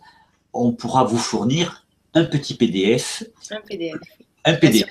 on 0.52 0.72
pourra 0.72 1.04
vous 1.04 1.18
fournir 1.18 1.86
un 2.14 2.24
petit 2.24 2.54
PDF. 2.54 3.24
Un 3.50 3.60
PDF. 3.60 4.00
Un 4.44 4.54
PDF. 4.54 4.86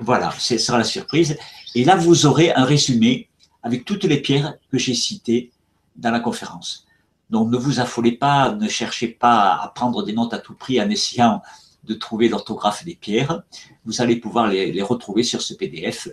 Voilà, 0.00 0.32
ce 0.38 0.58
sera 0.58 0.78
la 0.78 0.84
surprise. 0.84 1.36
Et 1.74 1.84
là, 1.84 1.96
vous 1.96 2.26
aurez 2.26 2.52
un 2.52 2.64
résumé 2.64 3.28
avec 3.62 3.84
toutes 3.84 4.04
les 4.04 4.20
pierres 4.20 4.54
que 4.70 4.78
j'ai 4.78 4.94
citées 4.94 5.52
dans 5.96 6.10
la 6.10 6.20
conférence. 6.20 6.86
Donc 7.30 7.48
ne 7.50 7.56
vous 7.56 7.80
affolez 7.80 8.12
pas, 8.12 8.52
ne 8.52 8.68
cherchez 8.68 9.08
pas 9.08 9.54
à 9.54 9.68
prendre 9.68 10.02
des 10.02 10.12
notes 10.12 10.34
à 10.34 10.38
tout 10.38 10.54
prix 10.54 10.80
en 10.80 10.90
essayant 10.90 11.42
de 11.84 11.94
trouver 11.94 12.28
l'orthographe 12.28 12.84
des 12.84 12.94
pierres. 12.94 13.42
Vous 13.84 14.02
allez 14.02 14.16
pouvoir 14.16 14.48
les, 14.48 14.82
retrouver 14.82 15.22
sur 15.22 15.40
ce 15.40 15.54
PDF 15.54 16.08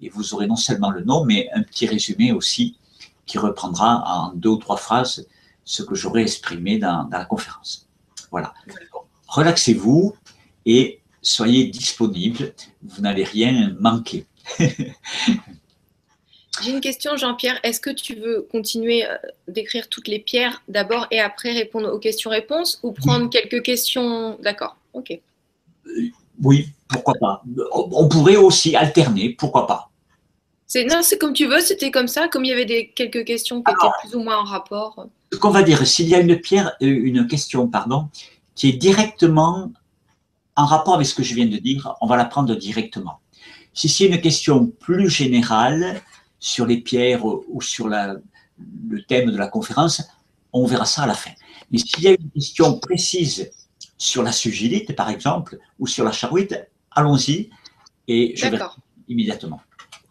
et 0.00 0.08
vous 0.08 0.34
aurez 0.34 0.46
non 0.46 0.56
seulement 0.56 0.90
le 0.90 1.02
nom, 1.02 1.24
mais 1.24 1.48
un 1.52 1.62
petit 1.62 1.86
résumé 1.86 2.32
aussi 2.32 2.78
qui 3.26 3.38
reprendra 3.38 4.02
en 4.06 4.32
deux 4.34 4.48
ou 4.48 4.56
trois 4.56 4.78
phrases 4.78 5.26
ce 5.64 5.82
que 5.82 5.94
j'aurais 5.94 6.22
exprimé 6.22 6.78
dans, 6.78 7.04
dans, 7.04 7.18
la 7.18 7.24
conférence. 7.24 7.86
Voilà. 8.30 8.52
Relaxez-vous 9.28 10.14
et 10.64 11.01
soyez 11.22 11.66
disponibles. 11.66 12.52
Vous 12.82 13.00
n'allez 13.00 13.24
rien 13.24 13.74
manquer. 13.80 14.26
J'ai 16.60 16.70
une 16.70 16.80
question, 16.80 17.16
Jean-Pierre. 17.16 17.58
Est-ce 17.62 17.80
que 17.80 17.90
tu 17.90 18.14
veux 18.14 18.46
continuer 18.50 19.06
euh, 19.06 19.16
d'écrire 19.48 19.88
toutes 19.88 20.06
les 20.08 20.18
pierres 20.18 20.62
d'abord 20.68 21.06
et 21.10 21.18
après 21.18 21.52
répondre 21.52 21.90
aux 21.90 21.98
questions-réponses 21.98 22.78
ou 22.82 22.92
prendre 22.92 23.30
quelques 23.30 23.62
questions? 23.62 24.38
D'accord, 24.42 24.76
ok. 24.92 25.18
Euh, 25.86 25.90
oui, 26.42 26.68
pourquoi 26.88 27.14
pas. 27.14 27.42
On 27.72 28.06
pourrait 28.08 28.36
aussi 28.36 28.76
alterner, 28.76 29.30
pourquoi 29.30 29.66
pas. 29.66 29.88
Non, 30.74 31.00
c'est 31.02 31.18
comme 31.18 31.32
tu 31.32 31.46
veux, 31.46 31.60
c'était 31.60 31.90
comme 31.90 32.08
ça, 32.08 32.28
comme 32.28 32.44
il 32.44 32.48
y 32.48 32.52
avait 32.52 32.64
des, 32.64 32.88
quelques 32.88 33.24
questions 33.24 33.62
qui 33.62 33.70
étaient 33.70 33.92
plus 34.02 34.14
ou 34.16 34.22
moins 34.22 34.38
en 34.38 34.44
rapport. 34.44 35.06
Ce 35.32 35.38
qu'on 35.38 35.50
va 35.50 35.62
dire, 35.62 35.86
s'il 35.86 36.08
y 36.08 36.14
a 36.14 36.20
une 36.20 36.38
pierre, 36.38 36.72
euh, 36.82 36.86
une 36.86 37.26
question, 37.26 37.68
pardon, 37.68 38.08
qui 38.54 38.70
est 38.70 38.72
directement 38.72 39.70
en 40.56 40.66
rapport 40.66 40.94
avec 40.94 41.06
ce 41.06 41.14
que 41.14 41.22
je 41.22 41.34
viens 41.34 41.46
de 41.46 41.56
dire, 41.56 41.94
on 42.00 42.06
va 42.06 42.16
la 42.16 42.24
prendre 42.24 42.54
directement. 42.54 43.20
Si 43.74 43.88
c'est 43.88 44.06
une 44.06 44.20
question 44.20 44.66
plus 44.66 45.08
générale, 45.08 46.02
sur 46.42 46.66
les 46.66 46.78
pierres 46.78 47.24
ou 47.24 47.62
sur 47.62 47.88
le 47.88 49.02
thème 49.06 49.30
de 49.30 49.38
la 49.38 49.46
conférence, 49.46 50.02
on 50.52 50.66
verra 50.66 50.84
ça 50.84 51.02
à 51.02 51.06
la 51.06 51.14
fin. 51.14 51.30
Mais 51.70 51.78
s'il 51.78 52.02
y 52.02 52.08
a 52.08 52.10
une 52.10 52.30
question 52.30 52.78
précise 52.78 53.50
sur 53.96 54.22
la 54.24 54.32
sugilite, 54.32 54.94
par 54.96 55.08
exemple, 55.08 55.58
ou 55.78 55.86
sur 55.86 56.04
la 56.04 56.10
charouite, 56.12 56.54
allons-y 56.90 57.50
et 58.08 58.34
je 58.36 58.48
vais 58.48 58.58
immédiatement. 59.08 59.60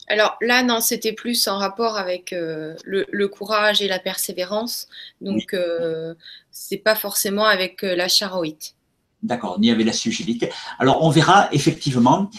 Alors 0.08 0.38
là, 0.41 0.63
non, 0.63 0.80
c'était 0.80 1.13
plus 1.13 1.47
en 1.47 1.58
rapport 1.58 1.97
avec 1.97 2.34
euh, 2.34 2.75
le, 2.84 3.27
courage 3.27 3.82
et 3.82 3.88
la 3.88 3.99
persévérance. 3.99 4.88
Donc, 5.21 5.54
euh, 5.54 6.15
c'est 6.51 6.77
pas 6.77 6.95
forcément 6.95 7.45
avec 7.45 7.84
euh, 7.84 7.95
la 7.95 8.08
charouite. 8.08 8.75
D'accord, 9.24 9.60
ni 9.60 9.70
avec 9.70 9.86
la 9.86 9.94
sugilite. 9.94 10.50
Alors, 10.80 11.04
on 11.04 11.10
verra 11.10 11.48
effectivement 11.54 12.30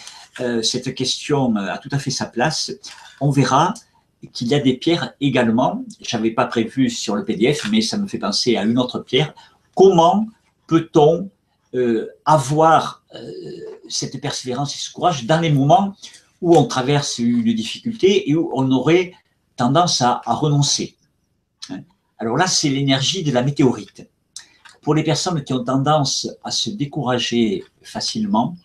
euh, 0.40 0.62
cette 0.62 0.94
question 0.94 1.54
a 1.56 1.78
tout 1.78 1.90
à 1.92 1.98
fait 1.98 2.10
sa 2.10 2.26
place. 2.26 2.72
On 3.20 3.30
verra 3.30 3.74
qu'il 4.32 4.48
y 4.48 4.54
a 4.54 4.60
des 4.60 4.74
pierres 4.74 5.12
également. 5.20 5.84
Je 6.00 6.16
n'avais 6.16 6.30
pas 6.30 6.46
prévu 6.46 6.90
sur 6.90 7.16
le 7.16 7.24
PDF, 7.24 7.68
mais 7.70 7.82
ça 7.82 7.98
me 7.98 8.06
fait 8.06 8.18
penser 8.18 8.56
à 8.56 8.64
une 8.64 8.78
autre 8.78 9.00
pierre. 9.00 9.34
Comment 9.74 10.26
peut-on 10.66 11.30
euh, 11.74 12.08
avoir 12.24 13.02
euh, 13.14 13.30
cette 13.88 14.20
persévérance 14.20 14.74
et 14.74 14.78
ce 14.78 14.92
courage 14.92 15.24
dans 15.24 15.40
les 15.40 15.50
moments 15.50 15.94
où 16.40 16.56
on 16.56 16.64
traverse 16.64 17.18
une 17.18 17.54
difficulté 17.54 18.28
et 18.30 18.34
où 18.34 18.50
on 18.54 18.70
aurait 18.72 19.12
tendance 19.56 20.02
à, 20.02 20.20
à 20.24 20.34
renoncer 20.34 20.96
hein? 21.70 21.80
Alors 22.18 22.36
là, 22.36 22.46
c'est 22.46 22.68
l'énergie 22.68 23.22
de 23.22 23.32
la 23.32 23.42
météorite. 23.42 24.08
Pour 24.82 24.94
les 24.94 25.04
personnes 25.04 25.42
qui 25.44 25.52
ont 25.52 25.64
tendance 25.64 26.28
à 26.44 26.50
se 26.50 26.70
décourager 26.70 27.64
facilement 27.82 28.56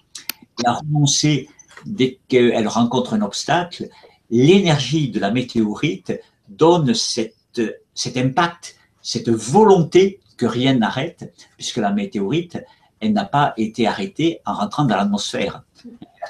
et 0.63 0.67
à 0.67 0.73
renoncer 0.73 1.47
dès 1.85 2.19
qu'elle 2.27 2.67
rencontre 2.67 3.13
un 3.13 3.21
obstacle, 3.21 3.87
l'énergie 4.29 5.09
de 5.09 5.19
la 5.19 5.31
météorite 5.31 6.19
donne 6.49 6.93
cette, 6.93 7.61
cet 7.93 8.17
impact, 8.17 8.75
cette 9.01 9.29
volonté 9.29 10.19
que 10.37 10.45
rien 10.45 10.73
n'arrête, 10.75 11.33
puisque 11.57 11.77
la 11.77 11.91
météorite, 11.91 12.63
elle 12.99 13.13
n'a 13.13 13.25
pas 13.25 13.53
été 13.57 13.87
arrêtée 13.87 14.39
en 14.45 14.53
rentrant 14.53 14.85
dans 14.85 14.95
l'atmosphère. 14.95 15.63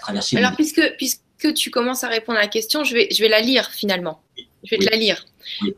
Alors, 0.07 0.55
puisque, 0.55 0.81
puisque 0.97 1.53
tu 1.55 1.71
commences 1.71 2.03
à 2.03 2.07
répondre 2.07 2.37
à 2.37 2.41
la 2.41 2.47
question, 2.47 2.83
je 2.83 2.93
vais, 2.93 3.07
je 3.11 3.21
vais 3.21 3.29
la 3.29 3.41
lire 3.41 3.69
finalement. 3.71 4.21
Je 4.63 4.75
vais 4.75 4.77
te 4.77 4.89
la 4.89 4.97
lire. 4.97 5.25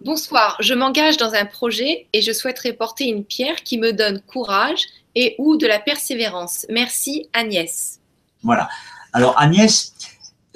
Bonsoir, 0.02 0.58
je 0.60 0.74
m'engage 0.74 1.18
dans 1.18 1.34
un 1.34 1.46
projet 1.46 2.08
et 2.14 2.22
je 2.22 2.32
souhaiterais 2.32 2.74
porter 2.74 3.06
une 3.06 3.24
pierre 3.24 3.64
qui 3.64 3.78
me 3.78 3.94
donne 3.94 4.22
courage 4.22 4.82
et 5.16 5.36
ou 5.38 5.58
de 5.58 5.68
la 5.68 5.80
persévérance. 5.80 6.66
Merci 6.70 7.30
Agnès. 7.34 8.00
Voilà. 8.44 8.70
Alors 9.14 9.40
Agnès, 9.40 9.94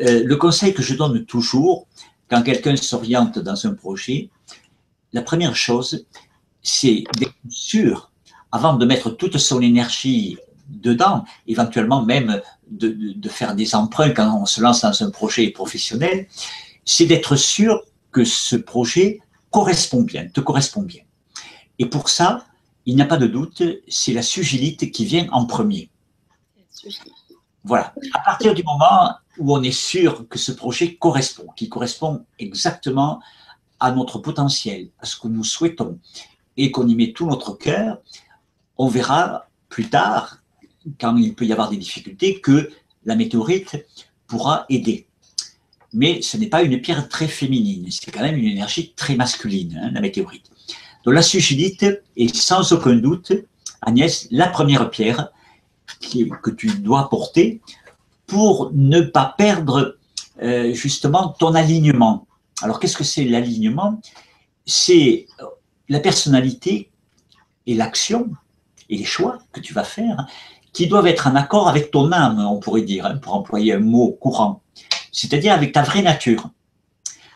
euh, 0.02 0.24
le 0.24 0.36
conseil 0.36 0.74
que 0.74 0.82
je 0.82 0.96
donne 0.96 1.26
toujours 1.26 1.88
quand 2.30 2.42
quelqu'un 2.44 2.76
s'oriente 2.76 3.40
dans 3.40 3.68
un 3.68 3.74
projet, 3.74 4.30
la 5.12 5.22
première 5.22 5.56
chose, 5.56 6.06
c'est 6.62 7.04
d'être 7.18 7.36
sûr, 7.50 8.12
avant 8.52 8.74
de 8.74 8.86
mettre 8.86 9.12
toute 9.12 9.38
son 9.38 9.62
énergie 9.62 10.38
dedans, 10.68 11.26
éventuellement 11.48 12.04
même 12.04 12.42
de, 12.70 13.30
faire 13.30 13.56
des 13.56 13.76
emprunts 13.76 14.12
quand 14.12 14.42
on 14.42 14.46
se 14.46 14.62
lance 14.62 14.82
dans 14.82 15.04
un 15.04 15.12
projet 15.12 15.50
professionnel, 15.50 16.28
c'est 16.86 17.06
d'être 17.06 17.36
sûr 17.36 17.84
que 18.14 18.24
ce 18.24 18.56
projet 18.56 19.20
correspond 19.52 20.04
bien, 20.04 20.28
te 20.30 20.40
correspond 20.40 20.84
bien. 20.84 21.04
Et 21.80 21.88
pour 21.88 22.08
ça, 22.10 22.46
il 22.86 22.96
n'y 22.96 23.02
a 23.02 23.06
pas 23.06 23.18
de 23.18 23.28
doute, 23.28 23.64
c'est 23.88 24.14
la 24.14 24.22
sugilite 24.22 24.92
qui 24.92 25.06
vient 25.06 25.28
en 25.32 25.46
premier. 25.46 25.90
Voilà. 27.64 27.94
À 28.14 28.20
partir 28.20 28.54
du 28.54 28.64
moment 28.64 29.16
où 29.38 29.54
on 29.54 29.64
est 29.64 29.72
sûr 29.72 30.28
que 30.28 30.38
ce 30.38 30.52
projet 30.52 30.96
correspond, 30.96 31.48
qu'il 31.56 31.70
correspond 31.70 32.26
exactement 32.40 33.22
à 33.80 33.92
notre 33.92 34.20
potentiel, 34.20 34.90
à 35.00 35.06
ce 35.06 35.18
que 35.18 35.28
nous 35.28 35.44
souhaitons, 35.44 36.00
et 36.56 36.72
qu'on 36.72 36.88
y 36.88 36.96
met 36.96 37.14
tout 37.14 37.26
notre 37.26 37.54
cœur, 37.54 38.00
on 38.78 38.88
verra 38.88 39.48
plus 39.70 39.90
tard, 39.90 40.40
quand 41.00 41.16
il 41.18 41.34
peut 41.36 41.46
y 41.46 41.54
avoir 41.54 41.70
des 41.70 41.78
difficultés, 41.78 42.42
que 42.42 42.70
la 43.06 43.16
météorite 43.16 43.86
pourra 44.28 44.66
aider. 44.70 45.08
Mais 45.94 46.22
ce 46.22 46.38
n'est 46.38 46.48
pas 46.48 46.64
une 46.64 46.82
pierre 46.82 47.08
très 47.08 47.28
féminine, 47.28 47.88
c'est 47.92 48.12
quand 48.12 48.22
même 48.22 48.38
une 48.38 48.48
énergie 48.48 48.94
très 48.96 49.16
masculine, 49.16 49.80
hein, 49.82 49.92
la 49.94 50.02
météorite. 50.02 50.50
Donc 51.04 51.14
la 51.14 51.22
sugilite 51.22 51.86
est 52.18 52.36
sans 52.36 52.72
aucun 52.72 52.96
doute, 52.96 53.34
Agnès, 53.82 54.28
la 54.32 54.48
première 54.48 54.90
pierre 54.90 55.30
que 56.42 56.50
tu 56.50 56.68
dois 56.80 57.10
porter 57.10 57.62
pour 58.28 58.72
ne 58.74 59.02
pas 59.02 59.36
perdre 59.38 59.98
euh, 60.42 60.74
justement 60.74 61.30
ton 61.30 61.54
alignement. 61.54 62.26
Alors 62.62 62.80
qu'est-ce 62.80 62.98
que 62.98 63.04
c'est 63.04 63.26
l'alignement? 63.26 64.02
C'est 64.66 65.28
la 65.90 66.00
personnalité 66.00 66.90
et 67.68 67.76
l'action 67.76 68.30
et 68.90 68.98
les 68.98 69.04
choix 69.04 69.40
que 69.52 69.60
tu 69.60 69.74
vas 69.74 69.84
faire 69.84 70.26
qui 70.72 70.88
doivent 70.88 71.08
être 71.08 71.28
en 71.28 71.36
accord 71.36 71.68
avec 71.68 71.92
ton 71.92 72.12
âme, 72.12 72.40
on 72.40 72.60
pourrait 72.60 72.82
dire, 72.82 73.06
hein, 73.06 73.18
pour 73.18 73.36
employer 73.36 73.74
un 73.74 73.80
mot 73.80 74.18
courant, 74.20 74.62
c'est-à-dire 75.14 75.54
avec 75.54 75.72
ta 75.72 75.84
vraie 75.84 76.02
nature. 76.02 76.50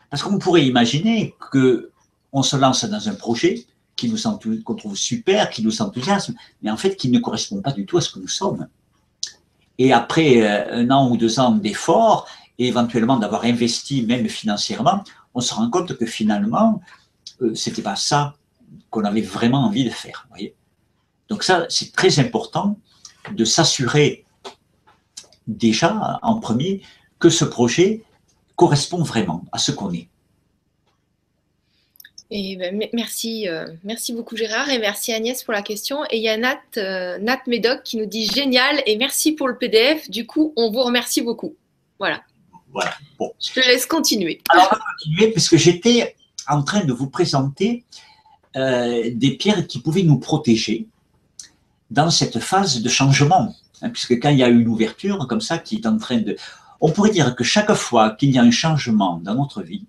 Parce 0.10 0.24
qu'on 0.24 0.40
pourrait 0.40 0.66
imaginer 0.66 1.34
que 1.52 1.92
on 2.34 2.44
se 2.44 2.58
lance 2.58 2.84
dans 2.84 3.08
un 3.08 3.16
projet 3.16 3.66
qui 3.96 4.10
nous 4.10 4.18
qu'on 4.64 4.76
trouve 4.76 4.98
super, 4.98 5.50
qui 5.50 5.64
nous 5.64 5.82
enthousiasme, 5.82 6.36
mais 6.62 6.70
en 6.70 6.78
fait 6.78 6.98
qui 6.98 7.10
ne 7.10 7.20
correspond 7.20 7.62
pas 7.62 7.72
du 7.72 7.86
tout 7.86 7.98
à 7.98 8.02
ce 8.02 8.10
que 8.12 8.20
nous 8.20 8.28
sommes. 8.28 8.68
Et 9.78 9.94
après 9.94 10.42
euh, 10.42 10.82
un 10.82 10.92
an 10.92 11.10
ou 11.10 11.18
deux 11.18 11.40
ans 11.40 11.52
d'efforts, 11.52 12.28
et 12.60 12.68
éventuellement 12.68 13.18
d'avoir 13.18 13.44
investi 13.46 14.06
même 14.06 14.28
financièrement, 14.28 15.04
on 15.34 15.42
se 15.42 15.54
rend 15.54 15.70
compte 15.70 15.96
que 15.96 16.06
finalement, 16.06 16.82
euh, 17.42 17.54
c'était 17.54 17.84
pas 17.84 17.96
ça 17.96 18.36
qu'on 18.90 19.04
avait 19.04 19.22
vraiment 19.22 19.64
envie 19.66 19.86
de 19.86 19.92
faire. 19.92 20.26
Voyez 20.30 20.56
Donc 21.30 21.44
ça, 21.44 21.66
c'est 21.70 21.92
très 21.94 22.20
important 22.20 22.78
de 23.32 23.46
s'assurer 23.46 24.26
déjà 25.48 26.20
en 26.24 26.40
premier 26.40 26.82
que 27.20 27.30
ce 27.30 27.46
projet 27.46 28.02
correspond 28.56 29.04
vraiment 29.04 29.44
à 29.52 29.58
ce 29.58 29.72
qu'on 29.72 29.92
est. 29.94 30.08
Et 32.30 32.58
ben, 32.58 32.78
merci, 32.92 33.48
euh, 33.48 33.68
merci 33.86 34.14
beaucoup 34.14 34.36
Gérard 34.36 34.70
et 34.70 34.80
merci 34.80 35.14
Agnès 35.14 35.44
pour 35.44 35.54
la 35.54 35.62
question. 35.62 36.04
Et 36.10 36.18
il 36.18 36.24
y 36.24 36.28
a 36.28 36.36
Nat, 36.36 36.60
euh, 36.76 37.18
Nat 37.20 37.40
Médoc 37.48 37.84
qui 37.84 37.98
nous 37.98 38.06
dit 38.06 38.26
génial 38.26 38.84
et 38.86 38.98
merci 38.98 39.32
pour 39.32 39.48
le 39.48 39.58
PDF. 39.58 40.10
Du 40.10 40.26
coup, 40.26 40.54
on 40.58 40.70
vous 40.70 40.82
remercie 40.82 41.22
beaucoup. 41.22 41.56
Voilà. 42.00 42.22
Voilà. 42.74 42.94
Bon. 43.18 43.32
Je 43.40 43.54
te 43.54 43.60
laisse 43.62 43.86
continuer. 43.86 44.42
Alors, 44.50 44.68
on 44.72 44.76
va 44.76 44.82
continuer 44.98 45.32
puisque 45.32 45.56
j'étais 45.56 46.16
en 46.48 46.64
train 46.64 46.84
de 46.84 46.92
vous 46.92 47.08
présenter 47.08 47.86
euh, 48.58 49.10
des 49.14 49.32
pierres 49.32 49.66
qui 49.66 49.80
pouvaient 49.80 50.04
nous 50.04 50.20
protéger 50.20 50.86
dans 51.90 52.10
cette 52.10 52.40
phase 52.40 52.82
de 52.82 52.90
changement. 52.90 53.56
Hein, 53.82 53.90
puisque 53.90 54.20
quand 54.20 54.30
il 54.30 54.40
y 54.40 54.44
a 54.44 54.50
une 54.50 54.68
ouverture 54.68 55.26
comme 55.28 55.42
ça 55.42 55.60
qui 55.60 55.76
est 55.76 55.86
en 55.86 55.98
train 55.98 56.18
de... 56.18 56.36
On 56.80 56.92
pourrait 56.92 57.12
dire 57.12 57.36
que 57.36 57.44
chaque 57.44 57.74
fois 57.74 58.12
qu'il 58.12 58.32
y 58.32 58.38
a 58.38 58.44
un 58.44 58.52
changement 58.52 59.20
dans 59.24 59.36
notre 59.36 59.62
vie, 59.64 59.86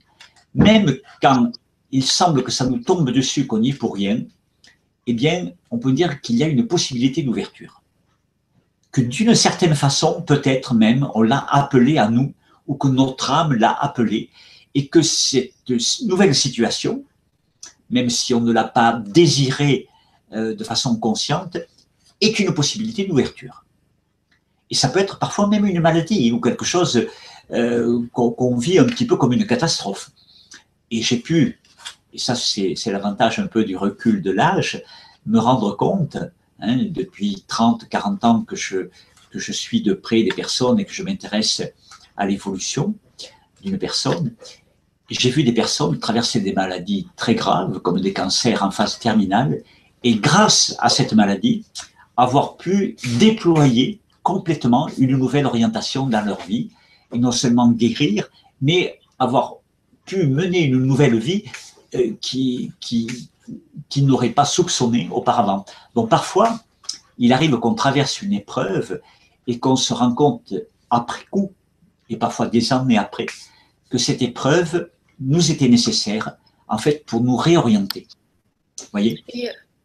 même 0.55 0.96
quand 1.22 1.53
il 1.90 2.05
semble 2.05 2.42
que 2.42 2.51
ça 2.51 2.66
nous 2.66 2.79
tombe 2.79 3.11
dessus, 3.11 3.46
qu'on 3.46 3.59
n'y 3.59 3.70
est 3.70 3.74
pour 3.74 3.94
rien, 3.94 4.22
eh 5.07 5.12
bien, 5.14 5.53
on 5.70 5.79
peut 5.79 5.92
dire 5.92 6.20
qu'il 6.20 6.37
y 6.37 6.42
a 6.42 6.46
une 6.46 6.66
possibilité 6.66 7.22
d'ouverture. 7.22 7.83
Que 8.92 9.01
d'une 9.01 9.35
certaine 9.35 9.74
façon, 9.74 10.22
peut-être 10.22 10.74
même, 10.74 11.09
on 11.14 11.22
l'a 11.22 11.46
appelé 11.51 11.98
à 11.98 12.09
nous, 12.09 12.35
ou 12.66 12.74
que 12.74 12.88
notre 12.88 13.31
âme 13.31 13.55
l'a 13.55 13.72
appelé, 13.72 14.31
et 14.74 14.88
que 14.88 15.01
cette 15.03 15.53
nouvelle 16.05 16.35
situation, 16.35 17.05
même 17.90 18.11
si 18.11 18.35
on 18.35 18.40
ne 18.40 18.53
l'a 18.53 18.64
pas 18.64 18.92
désirée 18.92 19.88
euh, 20.33 20.55
de 20.55 20.64
façon 20.64 20.96
consciente, 20.98 21.57
est 22.20 22.38
une 22.38 22.53
possibilité 22.53 23.07
d'ouverture. 23.07 23.64
Et 24.70 24.74
ça 24.74 24.88
peut 24.88 25.00
être 25.00 25.18
parfois 25.18 25.46
même 25.48 25.66
une 25.66 25.81
maladie 25.81 26.33
ou 26.33 26.40
quelque 26.40 26.64
chose 26.64 27.07
euh, 27.52 28.02
qu'on 28.12 28.57
vit 28.57 28.78
un 28.78 28.85
petit 28.85 29.07
peu 29.07 29.16
comme 29.16 29.33
une 29.33 29.46
catastrophe. 29.46 30.11
Et 30.90 31.02
j'ai 31.02 31.18
pu 31.18 31.59
et 32.12 32.18
ça 32.18 32.35
c'est 32.35 32.74
l'avantage 32.87 33.38
un 33.38 33.46
peu 33.46 33.64
du 33.64 33.76
recul 33.76 34.22
de 34.22 34.31
l'âge, 34.31 34.83
me 35.26 35.38
rendre 35.38 35.76
compte, 35.76 36.16
hein, 36.61 36.78
depuis 36.90 37.44
30, 37.46 37.88
40 37.88 38.24
ans 38.24 38.42
que 38.42 38.57
je, 38.57 38.88
que 39.31 39.38
je 39.38 39.52
suis 39.52 39.83
de 39.83 39.92
près 39.92 40.22
des 40.22 40.31
personnes 40.31 40.81
et 40.81 40.85
que 40.85 40.92
je 40.92 41.02
m'intéresse 41.02 41.62
à 42.16 42.26
l'évolution 42.26 42.94
d'une 43.62 43.78
personne, 43.78 44.35
j'ai 45.11 45.31
vu 45.31 45.42
des 45.42 45.52
personnes 45.52 45.98
traverser 45.98 46.40
des 46.40 46.52
maladies 46.52 47.09
très 47.16 47.35
graves, 47.35 47.81
comme 47.81 48.00
des 48.00 48.12
cancers 48.12 48.62
en 48.62 48.70
phase 48.70 48.98
terminale, 48.98 49.62
et 50.04 50.16
grâce 50.16 50.76
à 50.78 50.88
cette 50.88 51.12
maladie, 51.12 51.64
avoir 52.16 52.57
pu 52.57 52.96
déployer 53.18 54.00
complètement 54.22 54.88
une 54.98 55.16
nouvelle 55.16 55.46
orientation 55.46 56.07
dans 56.07 56.24
leur 56.24 56.40
vie, 56.42 56.70
et 57.12 57.18
non 57.18 57.33
seulement 57.33 57.70
guérir, 57.70 58.28
mais 58.61 58.98
avoir 59.18 59.57
pu 60.04 60.26
mener 60.26 60.62
une 60.64 60.85
nouvelle 60.85 61.18
vie 61.18 61.44
euh, 61.94 62.12
qui, 62.20 62.72
qui, 62.81 63.31
qui 63.88 64.02
n'auraient 64.02 64.31
pas 64.31 64.44
soupçonné 64.44 65.09
auparavant. 65.11 65.64
Donc 65.94 66.09
parfois, 66.09 66.61
il 67.18 67.33
arrive 67.33 67.59
qu'on 67.59 67.74
traverse 67.74 68.22
une 68.22 68.33
épreuve 68.33 69.00
et 69.46 69.59
qu'on 69.59 69.76
se 69.76 69.92
rend 69.94 70.14
compte 70.14 70.54
après 70.90 71.24
coup, 71.31 71.52
et 72.09 72.16
parfois 72.16 72.46
des 72.46 72.72
années 72.72 72.98
après, 72.98 73.26
que 73.90 73.98
cette 73.98 74.22
épreuve 74.22 74.90
nous 75.20 75.50
était 75.50 75.68
nécessaire, 75.68 76.37
en 76.68 76.78
fait, 76.78 77.04
pour 77.07 77.22
nous 77.22 77.37
réorienter. 77.37 78.07
voyez? 78.92 79.22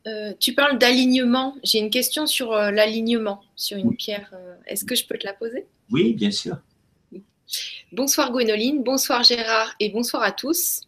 Euh, 0.07 0.33
Tu 0.39 0.53
parles 0.53 0.77
d'alignement. 0.77 1.55
J'ai 1.63 1.79
une 1.79 1.89
question 1.89 2.27
sur 2.27 2.53
euh, 2.53 2.71
l'alignement, 2.71 3.41
sur 3.55 3.77
une 3.77 3.95
pierre. 3.95 4.31
Est-ce 4.67 4.85
que 4.85 4.95
je 4.95 5.05
peux 5.05 5.17
te 5.17 5.25
la 5.25 5.33
poser? 5.33 5.65
Oui, 5.91 6.13
bien 6.13 6.31
sûr. 6.31 6.57
Bonsoir 7.91 8.31
Gwénoline, 8.31 8.81
bonsoir 8.83 9.23
Gérard 9.23 9.75
et 9.79 9.89
bonsoir 9.89 10.23
à 10.23 10.31
tous. 10.31 10.81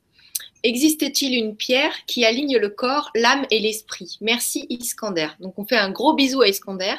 Existe-t-il 0.63 1.37
une 1.37 1.55
pierre 1.55 1.93
qui 2.07 2.25
aligne 2.25 2.57
le 2.57 2.69
corps, 2.69 3.11
l'âme 3.13 3.45
et 3.51 3.59
l'esprit? 3.59 4.17
Merci 4.21 4.65
Iskander. 4.69 5.27
Donc 5.39 5.59
on 5.59 5.65
fait 5.65 5.77
un 5.77 5.91
gros 5.91 6.15
bisou 6.15 6.41
à 6.41 6.47
Iskander. 6.47 6.95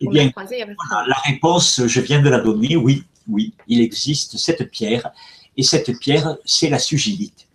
Eh 0.00 0.06
bien, 0.06 0.30
la 0.36 1.16
réponse, 1.26 1.80
je 1.84 2.00
viens 2.00 2.22
de 2.22 2.28
la 2.28 2.38
donner, 2.38 2.76
oui, 2.76 3.02
oui, 3.26 3.52
il 3.66 3.80
existe 3.80 4.36
cette 4.36 4.70
pierre, 4.70 5.10
et 5.56 5.64
cette 5.64 5.98
pierre, 5.98 6.36
c'est 6.44 6.70
la 6.70 6.78
sugilite. 6.78 7.48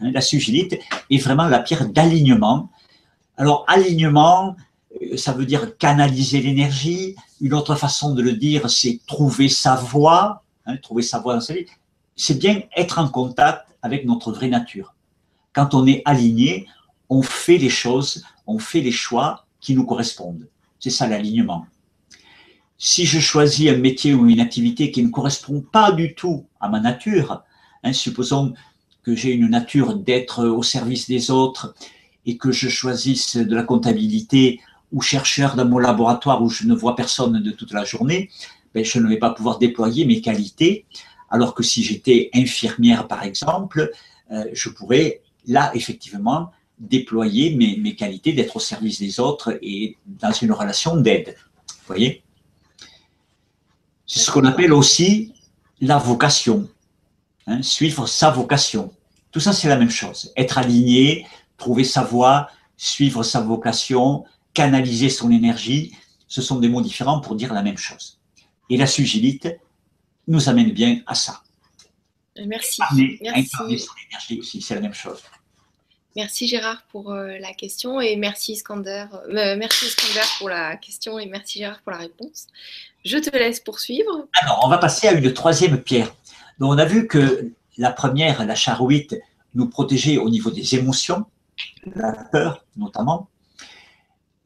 Hein, 0.00 0.12
la 0.12 0.20
sugilite 0.20 0.78
est 1.10 1.18
vraiment 1.18 1.48
la 1.48 1.58
pierre 1.58 1.88
d'alignement. 1.88 2.70
Alors, 3.36 3.64
alignement, 3.66 4.56
euh, 5.02 5.16
ça 5.16 5.32
veut 5.32 5.46
dire 5.46 5.76
canaliser 5.76 6.40
l'énergie. 6.40 7.16
Une 7.40 7.54
autre 7.54 7.74
façon 7.74 8.14
de 8.14 8.22
le 8.22 8.32
dire, 8.32 8.70
c'est 8.70 9.00
trouver 9.06 9.48
sa 9.48 9.74
voie, 9.74 10.42
hein, 10.66 10.76
trouver 10.76 11.02
sa 11.02 11.18
voie 11.18 11.34
dans 11.34 11.40
sa 11.40 11.54
vie. 11.54 11.66
C'est 12.16 12.38
bien 12.38 12.62
être 12.76 12.98
en 12.98 13.08
contact 13.08 13.66
avec 13.82 14.06
notre 14.06 14.32
vraie 14.32 14.48
nature. 14.48 14.94
Quand 15.52 15.74
on 15.74 15.86
est 15.86 16.02
aligné, 16.04 16.68
on 17.10 17.22
fait 17.22 17.58
les 17.58 17.70
choses, 17.70 18.24
on 18.46 18.58
fait 18.58 18.80
les 18.80 18.92
choix 18.92 19.46
qui 19.60 19.74
nous 19.74 19.84
correspondent. 19.84 20.48
C'est 20.78 20.90
ça 20.90 21.08
l'alignement. 21.08 21.66
Si 22.78 23.06
je 23.06 23.18
choisis 23.18 23.70
un 23.70 23.78
métier 23.78 24.14
ou 24.14 24.26
une 24.26 24.40
activité 24.40 24.90
qui 24.90 25.02
ne 25.02 25.08
correspond 25.08 25.60
pas 25.60 25.92
du 25.92 26.14
tout 26.14 26.46
à 26.60 26.68
ma 26.68 26.80
nature, 26.80 27.42
hein, 27.82 27.92
supposons 27.92 28.54
que 29.02 29.14
j'ai 29.14 29.32
une 29.32 29.48
nature 29.48 29.94
d'être 29.96 30.46
au 30.46 30.62
service 30.62 31.08
des 31.08 31.30
autres 31.30 31.74
et 32.26 32.36
que 32.36 32.52
je 32.52 32.68
choisisse 32.68 33.36
de 33.36 33.54
la 33.54 33.62
comptabilité 33.62 34.60
ou 34.92 35.00
chercheur 35.00 35.56
dans 35.56 35.66
mon 35.66 35.78
laboratoire 35.78 36.42
où 36.42 36.48
je 36.48 36.66
ne 36.66 36.74
vois 36.74 36.96
personne 36.96 37.42
de 37.42 37.50
toute 37.50 37.72
la 37.72 37.84
journée, 37.84 38.30
ben, 38.74 38.84
je 38.84 38.98
ne 38.98 39.08
vais 39.08 39.18
pas 39.18 39.30
pouvoir 39.30 39.58
déployer 39.58 40.04
mes 40.04 40.20
qualités 40.20 40.86
alors 41.30 41.54
que 41.54 41.64
si 41.64 41.82
j'étais 41.82 42.30
infirmière, 42.32 43.08
par 43.08 43.24
exemple, 43.24 43.90
euh, 44.30 44.44
je 44.52 44.68
pourrais 44.68 45.20
là, 45.46 45.72
effectivement, 45.74 46.50
déployer 46.78 47.56
mes, 47.56 47.94
qualités 47.96 48.32
d'être 48.32 48.56
au 48.56 48.60
service 48.60 49.00
des 49.00 49.18
autres 49.18 49.58
et 49.60 49.96
dans 50.06 50.32
une 50.32 50.52
relation 50.52 50.96
d'aide. 50.96 51.34
Vous 51.68 51.86
voyez? 51.86 52.22
C'est 54.06 54.20
ce 54.20 54.30
qu'on 54.30 54.44
appelle 54.44 54.72
aussi 54.72 55.32
la 55.80 55.98
vocation. 55.98 56.68
Hein, 57.46 57.62
suivre 57.62 58.06
sa 58.06 58.30
vocation. 58.30 58.92
Tout 59.32 59.40
ça, 59.40 59.52
c'est 59.52 59.68
la 59.68 59.76
même 59.76 59.90
chose. 59.90 60.32
Être 60.36 60.58
aligné, 60.58 61.26
trouver 61.56 61.84
sa 61.84 62.02
voie, 62.02 62.48
suivre 62.76 63.22
sa 63.22 63.40
vocation, 63.40 64.24
canaliser 64.52 65.08
son 65.08 65.30
énergie, 65.30 65.96
ce 66.28 66.42
sont 66.42 66.58
des 66.58 66.68
mots 66.68 66.82
différents 66.82 67.20
pour 67.20 67.34
dire 67.36 67.52
la 67.52 67.62
même 67.62 67.78
chose. 67.78 68.18
Et 68.70 68.76
la 68.76 68.86
sugilite, 68.86 69.48
nous 70.26 70.48
amène 70.48 70.72
bien 70.72 71.00
à 71.06 71.14
ça. 71.14 71.42
Merci. 72.46 72.80
Merci. 73.20 74.38
aussi, 74.38 74.60
c'est 74.60 74.74
la 74.74 74.80
même 74.80 74.94
chose. 74.94 75.20
Merci 76.16 76.46
Gérard 76.46 76.82
pour 76.90 77.12
euh, 77.12 77.38
la 77.38 77.52
question 77.52 78.00
et 78.00 78.14
merci 78.14 78.52
Iskander, 78.52 79.06
euh, 79.12 79.56
merci 79.56 79.86
Iskander 79.86 80.26
pour 80.38 80.48
la 80.48 80.76
question 80.76 81.18
et 81.18 81.26
merci 81.26 81.58
Gérard 81.58 81.80
pour 81.82 81.90
la 81.90 81.98
réponse. 81.98 82.46
Je 83.04 83.18
te 83.18 83.36
laisse 83.36 83.60
poursuivre. 83.60 84.28
Alors, 84.40 84.62
on 84.64 84.68
va 84.68 84.78
passer 84.78 85.08
à 85.08 85.12
une 85.12 85.32
troisième 85.32 85.82
pierre. 85.82 86.14
Donc, 86.58 86.72
on 86.72 86.78
a 86.78 86.84
vu 86.84 87.08
que 87.08 87.50
la 87.78 87.90
première, 87.90 88.44
la 88.46 88.54
charouite, 88.54 89.16
nous 89.54 89.68
protégeait 89.68 90.18
au 90.18 90.30
niveau 90.30 90.50
des 90.50 90.76
émotions, 90.76 91.26
la 91.94 92.12
peur 92.12 92.64
notamment. 92.76 93.28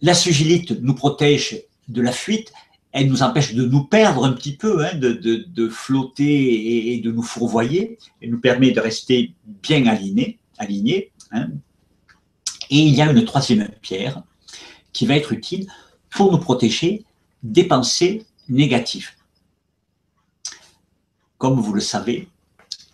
La 0.01 0.15
sugilite 0.15 0.71
nous 0.83 0.95
protège 0.95 1.63
de 1.89 2.03
la 2.03 2.13
fuite 2.13 2.53
elle 2.93 3.09
nous 3.09 3.23
empêche 3.23 3.55
de 3.55 3.67
nous 3.67 3.85
perdre 3.85 4.25
un 4.25 4.33
petit 4.33 4.57
peu, 4.57 4.85
hein, 4.85 4.95
de, 4.95 5.69
flotter 5.69 6.95
et, 6.95 7.01
de 7.01 7.13
nous 7.13 7.23
fourvoyer. 7.23 7.99
Elle 8.21 8.31
nous 8.31 8.41
permet 8.41 8.71
de 8.71 8.81
rester 8.81 9.35
bien 9.45 9.87
alignés. 9.87 10.39
alignés 10.57 11.13
hein. 11.33 11.49
Et 12.71 12.79
il 12.79 12.95
y 12.95 13.03
a 13.03 13.11
une 13.11 13.25
troisième 13.25 13.69
pierre 13.83 14.23
qui 14.93 15.07
va 15.07 15.17
être 15.17 15.33
utile 15.33 15.69
pour 16.11 16.33
nous 16.33 16.39
protéger 16.39 17.05
des 17.43 17.65
pensées 17.65 18.27
négatives. 18.49 19.11
Comme 21.37 21.61
vous 21.61 21.73
le 21.73 21.81
savez, 21.81 22.29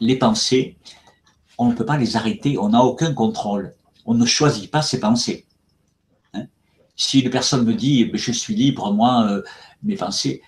les 0.00 0.16
pensées, 0.16 0.76
on 1.56 1.70
ne 1.70 1.74
peut 1.74 1.86
pas 1.86 1.96
les 1.96 2.16
arrêter, 2.16 2.58
on 2.58 2.70
n'a 2.70 2.82
aucun 2.82 3.14
contrôle. 3.14 3.74
On 4.04 4.14
ne 4.14 4.26
choisit 4.26 4.70
pas 4.70 4.82
ses 4.82 5.00
pensées. 5.00 5.46
Hein. 6.34 6.46
si 6.96 7.20
une 7.20 7.30
personne 7.30 7.64
me 7.64 7.74
dit 7.74 8.10
je 8.14 8.32
suis 8.32 8.54
libre, 8.54 8.92
moi, 8.92 9.26
euh, 9.28 9.42
mes 9.82 9.96
pensées, 9.96 10.42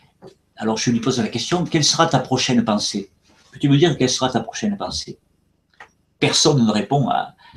alors 0.56 0.76
je 0.76 0.90
lui 0.90 1.00
pose 1.00 1.18
la 1.18 1.28
question 1.28 1.64
quelle 1.64 1.84
sera 1.84 2.06
ta 2.06 2.18
prochaine 2.18 2.64
pensée? 2.64 3.10
Peux-tu 3.52 3.68
me 3.68 3.76
dire 3.76 3.96
quelle 3.96 4.10
sera 4.10 4.30
ta 4.30 4.40
prochaine 4.40 4.76
pensée? 4.76 5.18
Personne 6.18 6.64
ne, 6.64 6.70
répond 6.70 7.08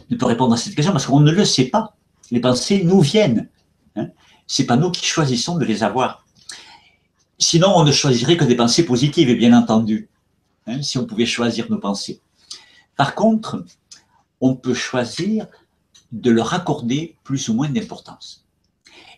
ne 0.09 0.15
peut 0.15 0.25
répondre 0.25 0.53
à 0.53 0.57
cette 0.57 0.75
question 0.75 0.91
parce 0.91 1.05
qu'on 1.05 1.19
ne 1.19 1.31
le 1.31 1.45
sait 1.45 1.65
pas. 1.65 1.95
Les 2.31 2.39
pensées 2.39 2.83
nous 2.83 3.01
viennent. 3.01 3.49
Hein. 3.95 4.09
Ce 4.47 4.61
n'est 4.61 4.65
pas 4.65 4.75
nous 4.75 4.91
qui 4.91 5.05
choisissons 5.05 5.57
de 5.57 5.65
les 5.65 5.83
avoir. 5.83 6.25
Sinon, 7.37 7.71
on 7.75 7.83
ne 7.83 7.91
choisirait 7.91 8.35
que 8.35 8.43
des 8.43 8.55
pensées 8.55 8.85
positives, 8.85 9.33
bien 9.37 9.57
entendu, 9.57 10.09
hein, 10.67 10.81
si 10.81 10.97
on 10.97 11.05
pouvait 11.05 11.25
choisir 11.25 11.69
nos 11.69 11.79
pensées. 11.79 12.21
Par 12.97 13.15
contre, 13.15 13.63
on 14.41 14.55
peut 14.55 14.73
choisir 14.73 15.47
de 16.11 16.31
leur 16.31 16.53
accorder 16.53 17.17
plus 17.23 17.49
ou 17.49 17.53
moins 17.53 17.69
d'importance. 17.69 18.45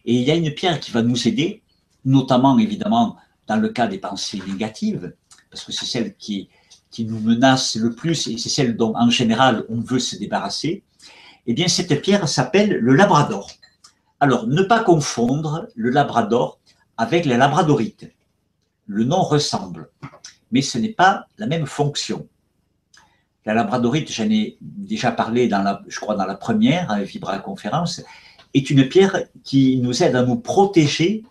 Et 0.05 0.15
il 0.15 0.23
y 0.23 0.31
a 0.31 0.35
une 0.35 0.53
pierre 0.53 0.79
qui 0.79 0.91
va 0.91 1.01
nous 1.01 1.27
aider, 1.27 1.61
notamment 2.05 2.57
évidemment 2.57 3.17
dans 3.47 3.57
le 3.57 3.69
cas 3.69 3.87
des 3.87 3.97
pensées 3.97 4.41
négatives, 4.47 5.13
parce 5.49 5.63
que 5.63 5.71
c'est 5.71 5.85
celle 5.85 6.15
qui, 6.15 6.49
qui 6.89 7.05
nous 7.05 7.19
menace 7.19 7.75
le 7.75 7.93
plus 7.93 8.27
et 8.27 8.37
c'est 8.37 8.49
celle 8.49 8.75
dont 8.75 8.95
en 8.95 9.09
général 9.09 9.65
on 9.69 9.79
veut 9.79 9.99
se 9.99 10.15
débarrasser. 10.17 10.83
Eh 11.47 11.53
bien, 11.53 11.67
cette 11.67 12.01
pierre 12.01 12.27
s'appelle 12.27 12.77
le 12.77 12.93
labrador. 12.93 13.49
Alors, 14.19 14.45
ne 14.45 14.61
pas 14.61 14.83
confondre 14.83 15.67
le 15.75 15.89
labrador 15.89 16.59
avec 16.97 17.25
la 17.25 17.37
labradorite. 17.37 18.11
Le 18.85 19.03
nom 19.05 19.23
ressemble, 19.23 19.89
mais 20.51 20.61
ce 20.61 20.77
n'est 20.77 20.89
pas 20.89 21.25
la 21.37 21.47
même 21.47 21.65
fonction. 21.65 22.27
La 23.45 23.53
labradorite, 23.53 24.11
j'en 24.11 24.29
ai 24.29 24.57
déjà 24.61 25.11
parlé, 25.11 25.47
dans 25.47 25.63
la, 25.63 25.81
je 25.87 25.99
crois, 25.99 26.15
dans 26.15 26.25
la 26.25 26.35
première 26.35 26.91
hein, 26.91 27.01
Vibra 27.01 27.39
conférence, 27.39 28.01
est 28.53 28.69
une 28.69 28.87
pierre 28.87 29.23
qui 29.43 29.77
nous 29.77 30.03
aide 30.03 30.15
à 30.15 30.23
nous 30.23 30.35
protéger 30.35 31.23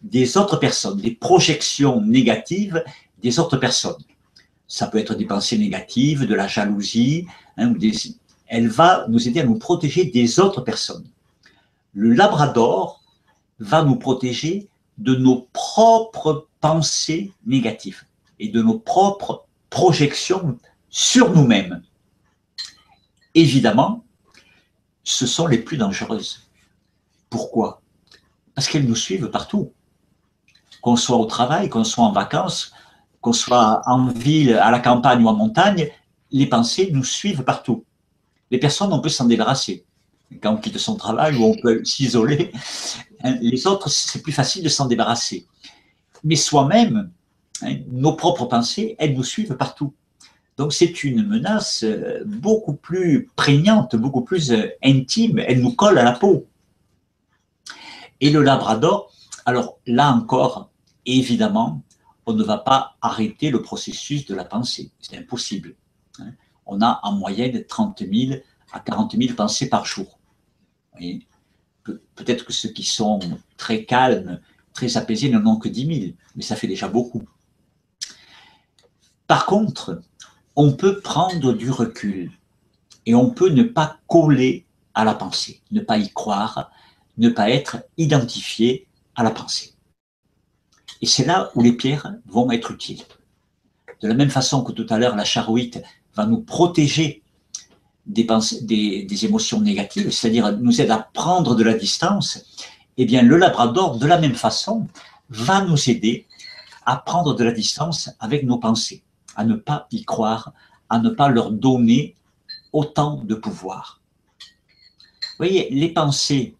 des 0.00 0.36
autres 0.36 0.56
personnes, 0.56 1.00
des 1.00 1.10
projections 1.10 2.00
négatives 2.00 2.82
des 3.22 3.38
autres 3.38 3.56
personnes. 3.56 4.02
Ça 4.66 4.86
peut 4.86 4.98
être 4.98 5.14
des 5.14 5.24
pensées 5.24 5.58
négatives, 5.58 6.26
de 6.26 6.34
la 6.34 6.46
jalousie, 6.46 7.26
hein, 7.56 7.74
elle 8.46 8.68
va 8.68 9.06
nous 9.08 9.28
aider 9.28 9.40
à 9.40 9.44
nous 9.44 9.58
protéger 9.58 10.04
des 10.04 10.40
autres 10.40 10.60
personnes. 10.60 11.06
Le 11.94 12.12
labrador 12.12 13.02
va 13.58 13.82
nous 13.82 13.96
protéger 13.96 14.68
de 14.98 15.14
nos 15.14 15.48
propres 15.52 16.46
pensées 16.60 17.32
négatives 17.46 18.04
et 18.38 18.48
de 18.48 18.62
nos 18.62 18.78
propres 18.78 19.44
projections 19.70 20.58
sur 20.90 21.34
nous-mêmes. 21.34 21.82
Évidemment, 23.34 24.04
ce 25.04 25.26
sont 25.26 25.46
les 25.46 25.58
plus 25.58 25.76
dangereuses. 25.76 26.48
Pourquoi? 27.30 27.82
Parce 28.54 28.68
qu'elles 28.68 28.86
nous 28.86 28.96
suivent 28.96 29.30
partout. 29.30 29.72
Qu'on 30.82 30.96
soit 30.96 31.16
au 31.16 31.26
travail, 31.26 31.68
qu'on 31.68 31.84
soit 31.84 32.04
en 32.04 32.12
vacances, 32.12 32.72
qu'on 33.20 33.32
soit 33.32 33.82
en 33.86 34.08
ville, 34.08 34.54
à 34.54 34.70
la 34.70 34.80
campagne 34.80 35.22
ou 35.22 35.28
en 35.28 35.34
montagne, 35.34 35.90
les 36.30 36.46
pensées 36.46 36.90
nous 36.92 37.04
suivent 37.04 37.42
partout. 37.42 37.84
Les 38.50 38.58
personnes, 38.58 38.92
on 38.92 39.00
peut 39.00 39.08
s'en 39.08 39.26
débarrasser. 39.26 39.84
Quand 40.42 40.54
on 40.54 40.56
quitte 40.58 40.78
son 40.78 40.96
travail 40.96 41.36
ou 41.36 41.44
on 41.44 41.54
peut 41.56 41.84
s'isoler, 41.84 42.52
hein, 43.22 43.36
les 43.40 43.66
autres, 43.66 43.88
c'est 43.88 44.22
plus 44.22 44.32
facile 44.32 44.62
de 44.62 44.68
s'en 44.68 44.86
débarrasser. 44.86 45.46
Mais 46.24 46.36
soi-même, 46.36 47.10
hein, 47.62 47.76
nos 47.88 48.14
propres 48.14 48.46
pensées, 48.46 48.96
elles 48.98 49.14
nous 49.14 49.24
suivent 49.24 49.56
partout. 49.56 49.94
Donc 50.58 50.72
c'est 50.72 51.04
une 51.04 51.24
menace 51.24 51.84
euh, 51.84 52.24
beaucoup 52.26 52.74
plus 52.74 53.30
prégnante, 53.36 53.94
beaucoup 53.94 54.22
plus 54.22 54.50
euh, 54.50 54.68
intime, 54.82 55.38
elle 55.38 55.60
nous 55.60 55.72
colle 55.72 55.98
à 55.98 56.02
la 56.02 56.12
peau. 56.12 56.48
Et 58.20 58.30
le 58.30 58.42
labrador, 58.42 59.12
alors 59.46 59.78
là 59.86 60.12
encore, 60.12 60.70
évidemment, 61.06 61.82
on 62.26 62.32
ne 62.32 62.42
va 62.42 62.58
pas 62.58 62.96
arrêter 63.00 63.50
le 63.50 63.62
processus 63.62 64.26
de 64.26 64.34
la 64.34 64.44
pensée, 64.44 64.90
c'est 65.00 65.16
impossible. 65.16 65.76
Hein. 66.18 66.32
On 66.66 66.82
a 66.82 66.98
en 67.04 67.12
moyenne 67.12 67.64
30 67.64 68.00
000 68.00 68.40
à 68.72 68.80
40 68.80 69.16
000 69.16 69.34
pensées 69.34 69.68
par 69.68 69.86
jour. 69.86 70.18
Peut-être 72.16 72.44
que 72.44 72.52
ceux 72.52 72.70
qui 72.70 72.82
sont 72.82 73.20
très 73.56 73.84
calmes, 73.84 74.40
très 74.72 74.96
apaisés 74.96 75.30
n'en 75.30 75.46
ont 75.46 75.56
que 75.56 75.68
10 75.68 76.00
000, 76.00 76.12
mais 76.34 76.42
ça 76.42 76.56
fait 76.56 76.66
déjà 76.66 76.88
beaucoup. 76.88 77.22
Par 79.28 79.46
contre, 79.46 80.02
on 80.58 80.72
peut 80.72 80.98
prendre 80.98 81.52
du 81.52 81.70
recul 81.70 82.32
et 83.06 83.14
on 83.14 83.30
peut 83.30 83.48
ne 83.48 83.62
pas 83.62 83.98
coller 84.08 84.66
à 84.92 85.04
la 85.04 85.14
pensée, 85.14 85.62
ne 85.70 85.80
pas 85.80 85.98
y 85.98 86.10
croire, 86.10 86.72
ne 87.16 87.28
pas 87.28 87.48
être 87.48 87.76
identifié 87.96 88.88
à 89.14 89.22
la 89.22 89.30
pensée. 89.30 89.74
Et 91.00 91.06
c'est 91.06 91.24
là 91.24 91.52
où 91.54 91.62
les 91.62 91.74
pierres 91.74 92.12
vont 92.26 92.50
être 92.50 92.72
utiles. 92.72 93.04
De 94.02 94.08
la 94.08 94.14
même 94.14 94.30
façon 94.30 94.64
que 94.64 94.72
tout 94.72 94.86
à 94.90 94.98
l'heure, 94.98 95.14
la 95.14 95.24
charouite 95.24 95.80
va 96.16 96.26
nous 96.26 96.40
protéger 96.40 97.22
des, 98.06 98.26
des, 98.62 99.24
émotions 99.24 99.60
négatives, 99.60 100.10
c'est-à-dire 100.10 100.58
nous 100.58 100.80
aide 100.80 100.90
à 100.90 101.08
prendre 101.14 101.54
de 101.54 101.62
la 101.62 101.74
distance, 101.74 102.44
eh 102.96 103.04
bien 103.04 103.22
le 103.22 103.36
labrador, 103.36 103.96
de 103.96 104.06
la 104.08 104.18
même 104.18 104.34
façon, 104.34 104.88
va 105.30 105.60
nous 105.60 105.88
aider 105.88 106.26
à 106.84 106.96
prendre 106.96 107.34
de 107.34 107.44
la 107.44 107.52
distance 107.52 108.10
avec 108.18 108.42
nos 108.42 108.58
pensées 108.58 109.04
à 109.38 109.44
ne 109.44 109.54
pas 109.54 109.86
y 109.92 110.04
croire, 110.04 110.52
à 110.90 110.98
ne 110.98 111.08
pas 111.08 111.28
leur 111.28 111.52
donner 111.52 112.16
autant 112.72 113.22
de 113.24 113.36
pouvoir. 113.36 114.02
Vous 114.40 115.46
voyez, 115.46 115.70
les 115.70 115.90
pensées 115.90 116.56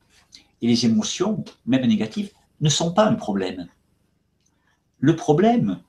et 0.62 0.66
les 0.66 0.86
émotions, 0.86 1.44
même 1.66 1.84
négatives, 1.84 2.30
ne 2.60 2.68
sont 2.68 2.92
pas 2.92 3.04
un 3.04 3.14
problème. 3.14 3.66
Le 5.00 5.16
problème, 5.16 5.80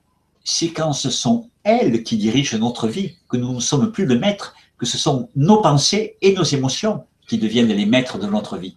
c'est 0.42 0.72
quand 0.72 0.92
ce 0.92 1.10
sont 1.10 1.48
elles 1.62 2.02
qui 2.02 2.16
dirigent 2.16 2.58
notre 2.58 2.88
vie, 2.88 3.16
que 3.28 3.36
nous 3.36 3.54
ne 3.54 3.60
sommes 3.60 3.92
plus 3.92 4.06
le 4.06 4.18
maître, 4.18 4.54
que 4.76 4.86
ce 4.86 4.98
sont 4.98 5.30
nos 5.36 5.62
pensées 5.62 6.16
et 6.20 6.34
nos 6.34 6.42
émotions 6.42 7.06
qui 7.28 7.38
deviennent 7.38 7.68
les 7.68 7.86
maîtres 7.86 8.18
de 8.18 8.26
notre 8.26 8.58
vie. 8.58 8.76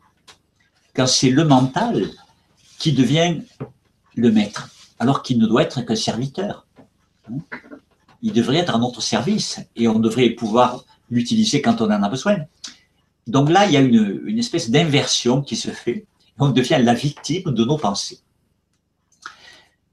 Quand 0.96 1.08
c'est 1.08 1.32
le 1.32 1.46
mental 1.46 2.10
qui 2.78 2.94
devient 2.94 3.42
le 4.16 4.32
maître, 4.32 4.70
alors 5.00 5.24
qu'il 5.24 5.40
ne 5.40 5.48
doit 5.48 5.64
être 5.64 5.82
qu'un 5.82 5.96
serviteur 5.96 6.68
il 8.24 8.32
devrait 8.32 8.58
être 8.58 8.74
à 8.74 8.80
notre 8.80 9.02
service 9.02 9.60
et 9.76 9.88
on 9.88 10.00
devrait 10.00 10.30
pouvoir 10.32 10.86
l'utiliser 11.10 11.62
quand 11.62 11.82
on 11.82 11.92
en 11.92 12.02
a 12.02 12.10
besoin. 12.10 12.38
Donc 13.28 13.50
là, 13.50 13.66
il 13.66 13.74
y 13.74 13.78
a 13.78 13.82
une, 13.82 14.40
espèce 14.40 14.72
d'inversion 14.72 15.42
qui 15.42 15.56
se 15.56 15.70
fait. 15.70 16.08
On 16.40 16.50
devient 16.50 16.80
la 16.82 16.94
victime 16.94 17.52
de 17.52 17.64
nos 17.64 17.78
pensées. 17.78 18.22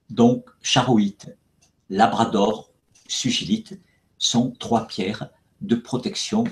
Donc, 0.09 0.49
charoïte, 0.63 1.37
labrador, 1.91 2.71
sugilite 3.07 3.79
sont 4.17 4.53
trois 4.59 4.87
pierres 4.87 5.29
de 5.61 5.75
protection 5.75 6.45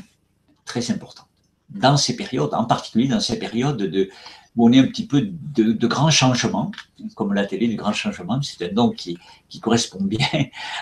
très 0.64 0.91
importantes. 0.91 1.29
Dans 1.71 1.97
ces 1.97 2.17
périodes, 2.17 2.55
en 2.55 2.64
particulier 2.64 3.09
dans 3.09 3.21
ces 3.21 3.38
périodes 3.38 3.77
de, 3.77 4.11
où 4.59 4.68
on 4.68 4.73
est 4.73 4.81
un 4.81 4.87
petit 4.87 5.07
peu 5.07 5.23
de, 5.23 5.87
grands 5.87 6.11
changements, 6.11 6.73
comme 7.14 7.33
la 7.33 7.47
télé 7.47 7.68
du 7.68 7.77
grand 7.77 7.92
changement, 7.92 8.42
c'est 8.42 8.68
un 8.68 8.73
nom 8.73 8.90
qui, 8.90 9.16
qui 9.49 9.61
correspond 9.61 10.03
bien 10.03 10.27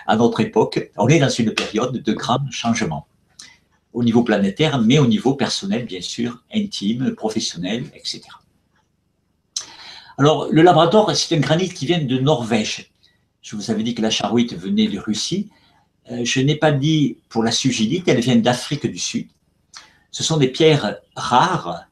à 0.07 0.17
notre 0.17 0.41
époque. 0.41 0.91
On 0.97 1.09
est 1.09 1.19
dans 1.19 1.29
une 1.29 1.53
période 1.53 2.03
de 2.03 2.13
grands 2.15 2.51
changements 2.51 3.07
au 3.93 4.03
niveau 4.03 4.23
planétaire, 4.23 4.81
mais 4.81 4.99
au 4.99 5.07
niveau 5.07 5.35
personnel, 5.35 5.85
bien 5.85 6.01
sûr, 6.01 6.43
intime, 6.55 7.15
professionnel, 7.15 7.85
etc. 7.95 8.23
Alors, 10.19 10.49
le 10.51 10.63
Labrador, 10.63 11.15
c'est 11.15 11.37
un 11.37 11.41
granit 11.41 11.69
qui 11.69 11.85
vient 11.85 12.03
de 12.03 12.19
Norvège. 12.19 12.91
Je 13.43 13.57
vous 13.57 13.71
avais 13.71 13.83
dit 13.83 13.95
que 13.95 14.03
la 14.03 14.11
charouite 14.11 14.55
venait 14.55 14.89
de 14.89 14.99
Russie. 14.99 15.51
Euh, 16.11 16.25
je 16.25 16.41
n'ai 16.41 16.57
pas 16.57 16.73
dit 16.73 17.19
pour 17.29 17.43
la 17.43 17.53
sugilite, 17.53 18.09
elle 18.09 18.21
vient 18.21 18.37
d'Afrique 18.37 18.87
du 18.87 18.99
Sud. 18.99 19.29
Ce 20.11 20.23
sont 20.23 20.39
des 20.39 20.49
pierres 20.49 20.97
rares, 21.15 21.87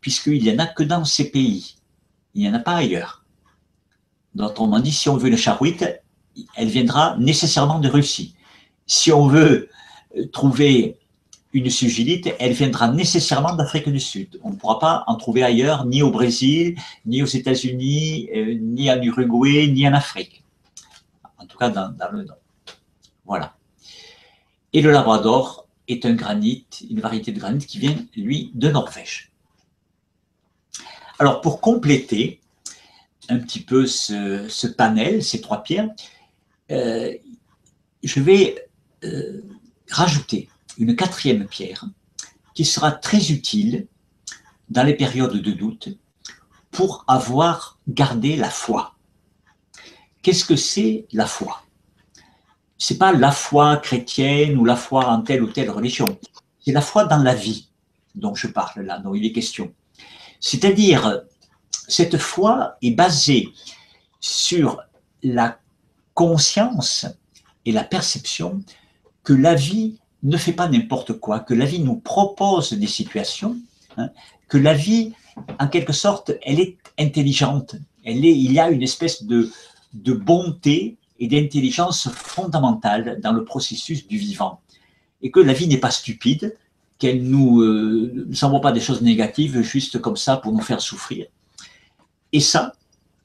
puisqu'il 0.00 0.42
n'y 0.42 0.52
en 0.52 0.58
a 0.58 0.66
que 0.66 0.82
dans 0.82 1.04
ces 1.04 1.30
pays. 1.30 1.76
Il 2.34 2.42
n'y 2.42 2.48
en 2.48 2.54
a 2.54 2.60
pas 2.60 2.76
ailleurs. 2.76 3.24
On 4.38 4.78
dit, 4.80 4.92
si 4.92 5.08
on 5.08 5.16
veut 5.16 5.28
une 5.28 5.36
charouite, 5.36 5.84
elle 6.56 6.68
viendra 6.68 7.16
nécessairement 7.18 7.78
de 7.80 7.88
Russie. 7.88 8.34
Si 8.86 9.10
on 9.12 9.26
veut 9.26 9.68
euh, 10.16 10.26
trouver 10.28 10.98
une 11.52 11.70
sugilite, 11.70 12.28
elle 12.38 12.52
viendra 12.52 12.88
nécessairement 12.88 13.54
d'Afrique 13.54 13.88
du 13.88 14.00
Sud. 14.00 14.38
On 14.42 14.50
ne 14.50 14.56
pourra 14.56 14.78
pas 14.78 15.04
en 15.06 15.16
trouver 15.16 15.42
ailleurs, 15.42 15.86
ni 15.86 16.02
au 16.02 16.10
Brésil, 16.10 16.76
ni 17.06 17.22
aux 17.22 17.26
États-Unis, 17.26 18.28
euh, 18.34 18.54
ni 18.60 18.90
en 18.90 19.00
Uruguay, 19.02 19.66
ni 19.68 19.88
en 19.88 19.94
Afrique. 19.94 20.44
En 21.38 21.46
tout 21.46 21.58
cas, 21.58 21.70
dans, 21.70 21.88
dans 21.90 22.10
le 22.12 22.24
nord. 22.24 22.36
Voilà. 23.24 23.56
Et 24.72 24.82
le 24.82 24.90
Labrador 24.90 25.66
est 25.88 26.04
un 26.04 26.12
granit, 26.14 26.66
une 26.88 27.00
variété 27.00 27.32
de 27.32 27.38
granit 27.40 27.64
qui 27.64 27.78
vient, 27.78 27.96
lui, 28.14 28.52
de 28.54 28.68
Norvège. 28.68 29.32
Alors, 31.18 31.40
pour 31.40 31.60
compléter 31.60 32.40
un 33.28 33.38
petit 33.38 33.60
peu 33.60 33.86
ce, 33.86 34.66
panel, 34.66 35.22
ces 35.22 35.40
trois 35.40 35.62
pierres, 35.62 35.90
euh, 36.70 37.12
je 38.02 38.20
vais 38.20 38.68
euh, 39.04 39.42
rajouter 39.90 40.48
une 40.78 40.94
quatrième 40.94 41.46
pierre 41.46 41.84
qui 42.54 42.64
sera 42.64 42.92
très 42.92 43.32
utile 43.32 43.88
dans 44.68 44.84
les 44.84 44.94
périodes 44.94 45.36
de 45.36 45.50
doute 45.50 45.88
pour 46.70 47.04
avoir 47.08 47.78
gardé 47.88 48.36
la 48.36 48.50
foi. 48.50 48.94
Qu'est-ce 50.22 50.44
que 50.44 50.56
c'est 50.56 51.06
la 51.12 51.26
foi? 51.26 51.62
C'est 52.76 52.98
pas 52.98 53.12
la 53.12 53.32
foi 53.32 53.76
chrétienne 53.78 54.56
ou 54.56 54.64
la 54.64 54.76
foi 54.76 55.06
en 55.06 55.22
telle 55.22 55.42
ou 55.42 55.48
telle 55.48 55.70
religion. 55.70 56.06
C'est 56.60 56.72
la 56.72 56.80
foi 56.80 57.04
dans 57.04 57.22
la 57.22 57.34
vie 57.34 57.70
dont 58.14 58.34
je 58.34 58.46
parle 58.46 58.82
là, 58.82 58.98
dont 58.98 59.14
il 59.14 59.24
est 59.24 59.32
question. 59.32 59.72
C'est-à-dire, 60.40 61.22
cette 61.88 62.18
foi 62.18 62.76
est 62.82 62.92
basée 62.92 63.48
sur 64.20 64.82
la 65.22 65.58
conscience 66.14 67.06
et 67.64 67.72
la 67.72 67.84
perception 67.84 68.62
que 69.24 69.32
la 69.32 69.54
vie 69.54 69.98
ne 70.22 70.36
fait 70.36 70.52
pas 70.52 70.68
n'importe 70.68 71.14
quoi, 71.14 71.40
que 71.40 71.54
la 71.54 71.64
vie 71.64 71.80
nous 71.80 71.96
propose 71.96 72.72
des 72.72 72.86
situations, 72.86 73.56
hein, 73.96 74.10
que 74.48 74.58
la 74.58 74.74
vie, 74.74 75.12
en 75.58 75.68
quelque 75.68 75.92
sorte, 75.92 76.32
elle 76.42 76.60
est 76.60 76.76
intelligente. 76.98 77.76
Elle 78.04 78.24
est, 78.24 78.36
il 78.36 78.52
y 78.52 78.58
a 78.58 78.70
une 78.70 78.82
espèce 78.82 79.24
de, 79.24 79.50
de 79.94 80.12
bonté 80.12 80.96
et 81.18 81.28
d'intelligence 81.28 82.08
fondamentale 82.10 83.20
dans 83.20 83.32
le 83.32 83.44
processus 83.44 84.06
du 84.06 84.18
vivant. 84.18 84.60
Et 85.22 85.30
que 85.30 85.40
la 85.40 85.52
vie 85.52 85.68
n'est 85.68 85.78
pas 85.78 85.90
stupide, 85.90 86.56
qu'elle 86.98 87.22
nous 87.22 87.60
euh, 87.60 88.60
pas 88.62 88.72
des 88.72 88.80
choses 88.80 89.02
négatives 89.02 89.60
juste 89.62 90.00
comme 90.00 90.16
ça 90.16 90.36
pour 90.36 90.52
nous 90.52 90.60
faire 90.60 90.80
souffrir. 90.80 91.26
Et 92.32 92.40
ça, 92.40 92.72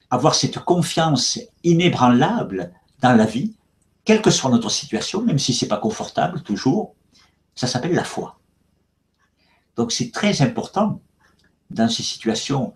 avoir 0.10 0.36
cette 0.36 0.60
confiance 0.60 1.40
inébranlable 1.64 2.72
dans 3.02 3.14
la 3.14 3.26
vie, 3.26 3.56
quelle 4.06 4.22
que 4.22 4.30
soit 4.30 4.52
notre 4.52 4.70
situation, 4.70 5.24
même 5.24 5.40
si 5.40 5.54
c'est 5.54 5.68
pas 5.68 5.78
confortable 5.78 6.42
toujours, 6.42 6.96
ça 7.56 7.68
s'appelle 7.68 7.94
la 7.94 8.04
foi. 8.04 8.40
Donc 9.76 9.92
c'est 9.92 10.12
très 10.12 10.42
important 10.42 11.02
dans 11.72 11.90
ces 11.90 12.04
situations 12.04 12.74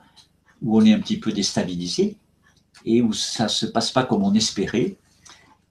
où 0.61 0.77
on 0.77 0.85
est 0.85 0.93
un 0.93 0.99
petit 0.99 1.19
peu 1.19 1.31
déstabilisé 1.31 2.17
et 2.85 3.01
où 3.01 3.13
ça 3.13 3.43
ne 3.43 3.49
se 3.49 3.65
passe 3.67 3.91
pas 3.91 4.03
comme 4.03 4.23
on 4.23 4.33
espérait 4.33 4.97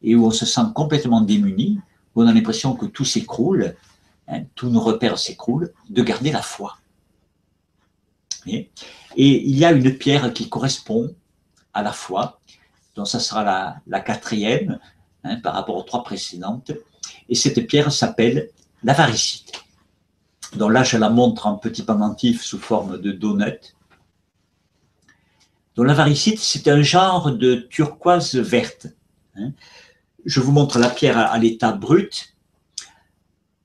et 0.02 0.14
où 0.14 0.26
on 0.26 0.30
se 0.30 0.46
sent 0.46 0.60
complètement 0.74 1.20
démuni, 1.20 1.80
où 2.14 2.22
on 2.22 2.26
a 2.26 2.32
l'impression 2.32 2.74
que 2.74 2.86
tout 2.86 3.04
s'écroule, 3.04 3.74
hein, 4.28 4.42
tous 4.54 4.68
nos 4.68 4.80
repères 4.80 5.18
s'écroulent, 5.18 5.72
de 5.88 6.02
garder 6.02 6.32
la 6.32 6.42
foi. 6.42 6.76
Et, 8.46 8.70
il 9.16 9.56
y 9.56 9.64
a 9.64 9.72
une 9.72 9.96
pierre 9.96 10.32
qui 10.32 10.48
correspond 10.48 11.14
à 11.72 11.82
la 11.82 11.92
foi, 11.92 12.38
donc 12.94 13.08
ça 13.08 13.18
sera 13.18 13.80
la, 13.86 14.00
quatrième 14.00 14.78
hein, 15.24 15.36
par 15.40 15.54
rapport 15.54 15.76
aux 15.76 15.82
trois 15.82 16.04
précédentes, 16.04 16.72
et 17.28 17.34
cette 17.34 17.66
pierre 17.66 17.92
s'appelle 17.92 18.50
l'avaricite. 18.82 19.52
Donc 20.54 20.72
là, 20.72 20.84
je 20.84 20.96
la 20.96 21.10
montre 21.10 21.46
en 21.46 21.56
petit 21.56 21.82
pendentif 21.82 22.44
sous 22.44 22.58
forme 22.58 23.00
de 23.00 23.12
donut. 23.12 23.76
Donc 25.74 25.86
l'avaricite, 25.86 26.38
c'est 26.38 26.68
un 26.68 26.82
genre 26.82 27.32
de 27.32 27.54
turquoise 27.54 28.36
verte. 28.36 28.86
Hein. 29.36 29.52
Je 30.24 30.40
vous 30.40 30.52
montre 30.52 30.78
la 30.78 30.88
pierre 30.88 31.18
à, 31.18 31.36
l'état 31.38 31.72
brut. 31.72 32.35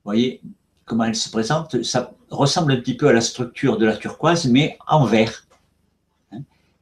Voyez 0.03 0.41
comment 0.85 1.05
elle 1.05 1.15
se 1.15 1.29
présente. 1.29 1.83
Ça 1.83 2.13
ressemble 2.29 2.73
un 2.73 2.77
petit 2.77 2.95
peu 2.95 3.07
à 3.07 3.13
la 3.13 3.21
structure 3.21 3.77
de 3.77 3.85
la 3.85 3.95
turquoise, 3.95 4.45
mais 4.47 4.77
en 4.87 5.05
vert. 5.05 5.47
Hein. 6.31 6.41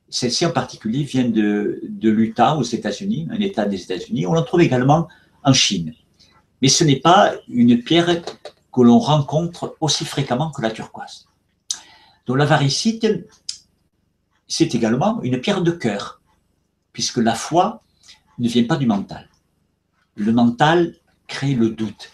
Celle-ci 0.10 0.46
en 0.46 0.52
particulier 0.52 1.04
vient 1.04 1.30
de, 1.30 1.80
l'Utah 2.02 2.56
aux 2.56 2.64
États-Unis, 2.64 3.28
un 3.30 3.40
État 3.40 3.66
des 3.66 3.82
États-Unis. 3.82 4.26
On 4.26 4.36
en 4.36 4.44
trouve 4.44 4.62
également 4.62 5.08
en 5.44 5.54
Chine. 5.54 5.94
Mais 6.62 6.70
ce 6.70 6.84
n'est 6.84 7.00
pas 7.00 7.34
une 7.48 7.84
pierre 7.84 8.22
que 8.74 8.82
l'on 8.82 9.00
rencontre 9.00 9.76
aussi 9.80 10.06
fréquemment 10.06 10.52
que 10.52 10.62
la 10.62 10.72
turquoise. 10.72 11.28
Donc 12.26 12.38
la 12.38 12.46
varicite, 12.46 13.08
c'est 14.48 14.76
également 14.76 15.22
une 15.22 15.40
pierre 15.40 15.62
de 15.62 15.72
cœur, 15.72 16.22
puisque 16.94 17.18
la 17.18 17.36
foi 17.36 17.82
ne 18.40 18.48
vient 18.48 18.66
pas 18.66 18.76
du 18.76 18.86
mental. 18.86 19.30
Le 20.16 20.32
mental 20.32 20.96
crée 21.28 21.54
le 21.54 21.70
doute. 21.70 22.12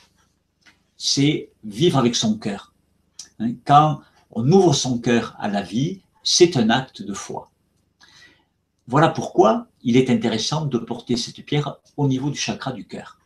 C'est 0.98 1.50
vivre 1.64 1.98
avec 1.98 2.16
son 2.16 2.38
cœur. 2.38 2.74
Hein, 3.40 3.54
quand 3.66 4.02
on 4.32 4.50
ouvre 4.52 4.74
son 4.74 5.00
cœur 5.00 5.36
à 5.40 5.48
la 5.48 5.62
vie, 5.62 6.02
c'est 6.24 6.58
un 6.58 6.70
acte 6.70 7.02
de 7.02 7.14
foi. 7.14 7.52
Voilà 8.88 9.10
pourquoi 9.10 9.68
il 9.84 9.98
est 9.98 10.10
intéressant 10.10 10.66
de 10.66 10.78
porter 10.78 11.18
cette 11.18 11.44
pierre 11.46 11.78
au 11.98 12.08
niveau 12.08 12.30
du 12.30 12.38
chakra 12.38 12.72
du 12.72 12.86
cœur. 12.86 13.20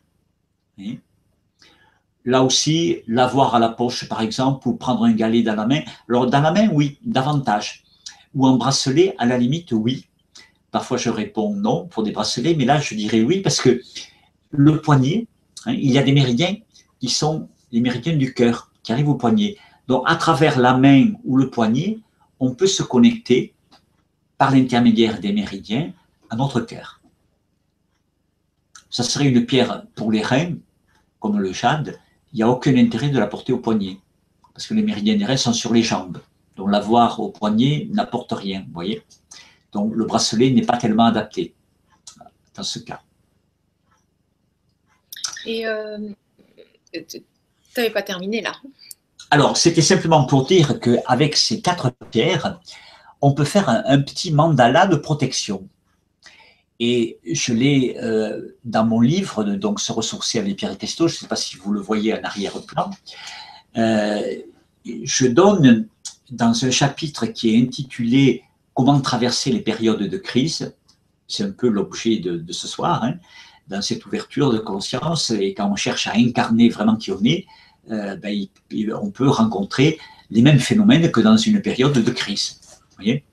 Là 2.24 2.42
aussi, 2.42 2.98
l'avoir 3.06 3.54
à 3.54 3.58
la 3.58 3.68
poche, 3.68 4.08
par 4.08 4.20
exemple, 4.20 4.68
ou 4.68 4.74
prendre 4.74 5.04
un 5.04 5.12
galet 5.12 5.42
dans 5.42 5.54
la 5.54 5.66
main. 5.66 5.80
Alors, 6.08 6.26
dans 6.26 6.40
la 6.40 6.52
main, 6.52 6.68
oui, 6.72 6.98
davantage. 7.04 7.84
Ou 8.34 8.46
un 8.46 8.56
bracelet, 8.56 9.14
à 9.18 9.26
la 9.26 9.38
limite, 9.38 9.72
oui. 9.72 10.06
Parfois, 10.70 10.96
je 10.96 11.10
réponds 11.10 11.54
non 11.54 11.86
pour 11.88 12.02
des 12.02 12.12
bracelets, 12.12 12.54
mais 12.54 12.64
là, 12.64 12.78
je 12.78 12.94
dirais 12.94 13.22
oui 13.22 13.40
parce 13.40 13.60
que 13.60 13.80
le 14.50 14.80
poignet, 14.80 15.26
hein, 15.66 15.72
il 15.72 15.90
y 15.90 15.98
a 15.98 16.02
des 16.02 16.12
méridiens 16.12 16.56
qui 17.00 17.08
sont 17.08 17.48
les 17.72 17.80
méridiens 17.80 18.16
du 18.16 18.32
cœur, 18.34 18.70
qui 18.82 18.92
arrivent 18.92 19.08
au 19.08 19.14
poignet. 19.14 19.56
Donc, 19.88 20.04
à 20.06 20.16
travers 20.16 20.58
la 20.58 20.74
main 20.74 21.12
ou 21.24 21.36
le 21.36 21.50
poignet, 21.50 21.98
on 22.38 22.54
peut 22.54 22.66
se 22.66 22.82
connecter 22.82 23.54
par 24.38 24.50
l'intermédiaire 24.50 25.20
des 25.20 25.32
méridiens 25.32 25.92
à 26.30 26.36
notre 26.36 26.60
cœur. 26.60 27.00
Ça 28.88 29.02
serait 29.02 29.28
une 29.28 29.44
pierre 29.46 29.84
pour 29.94 30.10
les 30.10 30.22
reins, 30.22 30.56
comme 31.18 31.38
le 31.38 31.52
jade, 31.52 32.00
il 32.32 32.36
n'y 32.36 32.42
a 32.42 32.48
aucun 32.48 32.76
intérêt 32.76 33.10
de 33.10 33.18
la 33.18 33.26
porter 33.26 33.52
au 33.52 33.58
poignet, 33.58 33.98
parce 34.54 34.66
que 34.66 34.74
les 34.74 34.82
méridiens 34.82 35.16
des 35.16 35.24
reins 35.24 35.36
sont 35.36 35.52
sur 35.52 35.72
les 35.72 35.82
jambes. 35.82 36.20
Donc 36.56 36.70
l'avoir 36.70 37.20
au 37.20 37.30
poignet 37.30 37.88
n'apporte 37.90 38.32
rien, 38.32 38.60
vous 38.66 38.72
voyez. 38.72 39.02
Donc 39.72 39.94
le 39.94 40.04
bracelet 40.04 40.50
n'est 40.50 40.64
pas 40.64 40.76
tellement 40.76 41.06
adapté 41.06 41.54
dans 42.54 42.62
ce 42.62 42.78
cas. 42.78 43.02
Et 45.46 45.66
euh, 45.66 46.10
tu 47.74 47.80
n'avais 47.80 47.92
pas 47.92 48.02
terminé 48.02 48.40
là. 48.40 48.52
Alors, 49.30 49.56
c'était 49.56 49.82
simplement 49.82 50.24
pour 50.24 50.46
dire 50.46 50.80
qu'avec 50.80 51.36
ces 51.36 51.60
quatre 51.60 51.92
pierres, 52.10 52.60
on 53.20 53.32
peut 53.32 53.44
faire 53.44 53.68
un 53.68 54.00
petit 54.00 54.32
mandala 54.32 54.86
de 54.86 54.96
protection. 54.96 55.68
Et 56.80 57.18
je 57.30 57.52
l'ai 57.52 57.96
euh, 58.02 58.56
dans 58.64 58.86
mon 58.86 59.00
livre, 59.00 59.44
donc 59.44 59.80
Se 59.80 59.92
ressourcer 59.92 60.38
avec 60.38 60.56
Pierre 60.56 60.76
Testo, 60.78 61.08
je 61.08 61.14
ne 61.14 61.18
sais 61.18 61.28
pas 61.28 61.36
si 61.36 61.56
vous 61.58 61.72
le 61.72 61.80
voyez 61.80 62.14
en 62.14 62.22
arrière-plan, 62.24 62.90
euh, 63.76 64.22
je 64.84 65.26
donne 65.26 65.86
dans 66.30 66.64
un 66.64 66.70
chapitre 66.70 67.26
qui 67.26 67.54
est 67.54 67.62
intitulé 67.62 68.44
Comment 68.72 69.00
traverser 69.00 69.50
les 69.50 69.60
périodes 69.60 70.00
de 70.00 70.16
crise, 70.16 70.74
c'est 71.28 71.42
un 71.44 71.50
peu 71.50 71.68
l'objet 71.68 72.18
de, 72.18 72.52
ce 72.52 72.66
soir, 72.66 73.04
hein, 73.04 73.16
dans 73.70 73.80
cette 73.80 74.04
ouverture 74.04 74.52
de 74.52 74.58
conscience, 74.58 75.30
et 75.30 75.54
quand 75.54 75.70
on 75.70 75.76
cherche 75.76 76.06
à 76.08 76.12
incarner 76.16 76.68
vraiment 76.68 76.96
qui 76.96 77.12
on 77.12 77.22
est, 77.24 77.46
euh, 77.90 78.16
ben, 78.16 78.46
on 79.00 79.10
peut 79.10 79.28
rencontrer 79.28 79.98
les 80.30 80.42
mêmes 80.42 80.58
phénomènes 80.58 81.10
que 81.10 81.20
dans 81.20 81.36
une 81.36 81.62
période 81.62 81.92
de 81.92 82.10
crise. 82.10 82.60
Voyez? 82.96 83.24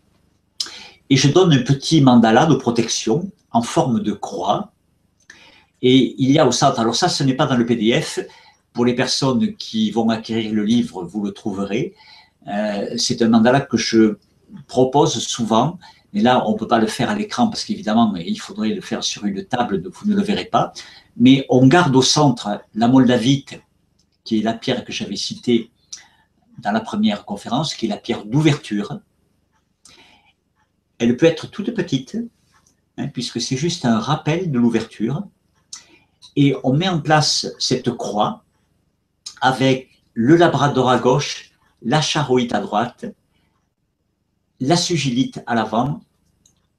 Et 1.09 1.15
je 1.15 1.27
donne 1.27 1.53
un 1.53 1.63
petit 1.63 2.01
mandala 2.01 2.45
de 2.45 2.55
protection 2.55 3.29
en 3.51 3.61
forme 3.61 4.01
de 4.01 4.11
croix. 4.11 4.71
Et 5.81 6.15
il 6.17 6.31
y 6.31 6.39
a 6.39 6.47
au 6.47 6.51
centre, 6.51 6.79
alors 6.79 6.95
ça, 6.95 7.09
ce 7.09 7.23
n'est 7.23 7.35
pas 7.35 7.45
dans 7.45 7.57
le 7.57 7.65
PDF. 7.65 8.19
Pour 8.73 8.85
les 8.85 8.93
personnes 8.93 9.55
qui 9.55 9.89
vont 9.91 10.09
acquérir 10.09 10.53
le 10.53 10.63
livre, 10.63 11.03
vous 11.03 11.23
le 11.23 11.31
trouverez. 11.31 11.93
Euh, 12.47 12.95
c'est 12.97 13.21
un 13.21 13.29
mandala 13.29 13.61
que 13.61 13.77
je 13.77 14.17
propose 14.67 15.19
souvent, 15.19 15.77
mais 16.17 16.23
là, 16.23 16.43
on 16.47 16.53
ne 16.53 16.57
peut 16.57 16.67
pas 16.67 16.79
le 16.79 16.87
faire 16.87 17.09
à 17.11 17.15
l'écran 17.15 17.47
parce 17.47 17.63
qu'évidemment, 17.63 18.15
il 18.15 18.39
faudrait 18.39 18.69
le 18.69 18.81
faire 18.81 19.03
sur 19.03 19.25
une 19.25 19.45
table, 19.45 19.81
vous 19.87 20.09
ne 20.09 20.15
le 20.15 20.23
verrez 20.23 20.45
pas. 20.45 20.73
Mais 21.15 21.45
on 21.49 21.67
garde 21.67 21.95
au 21.95 22.01
centre 22.01 22.61
la 22.73 22.87
moldavite, 22.87 23.61
qui 24.23 24.39
est 24.39 24.41
la 24.41 24.53
pierre 24.53 24.83
que 24.83 24.91
j'avais 24.91 25.15
citée 25.15 25.71
dans 26.57 26.71
la 26.71 26.81
première 26.81 27.23
conférence, 27.25 27.75
qui 27.75 27.85
est 27.85 27.89
la 27.89 27.97
pierre 27.97 28.25
d'ouverture. 28.25 28.99
Elle 30.97 31.15
peut 31.17 31.27
être 31.27 31.51
toute 31.51 31.71
petite, 31.75 32.17
Hein, 32.97 33.09
puisque 33.09 33.39
c'est 33.39 33.57
juste 33.57 33.85
un 33.85 33.99
rappel 33.99 34.51
de 34.51 34.57
l'ouverture. 34.57 35.23
Et 36.35 36.55
on 36.63 36.73
met 36.73 36.89
en 36.89 36.99
place 36.99 37.47
cette 37.59 37.91
croix 37.91 38.43
avec 39.41 39.89
le 40.13 40.35
labrador 40.35 40.89
à 40.89 40.97
gauche, 40.97 41.51
la 41.83 42.01
charoïte 42.01 42.53
à 42.53 42.59
droite, 42.59 43.05
la 44.59 44.75
sugilite 44.75 45.43
à 45.45 45.53
l'avant 45.53 46.01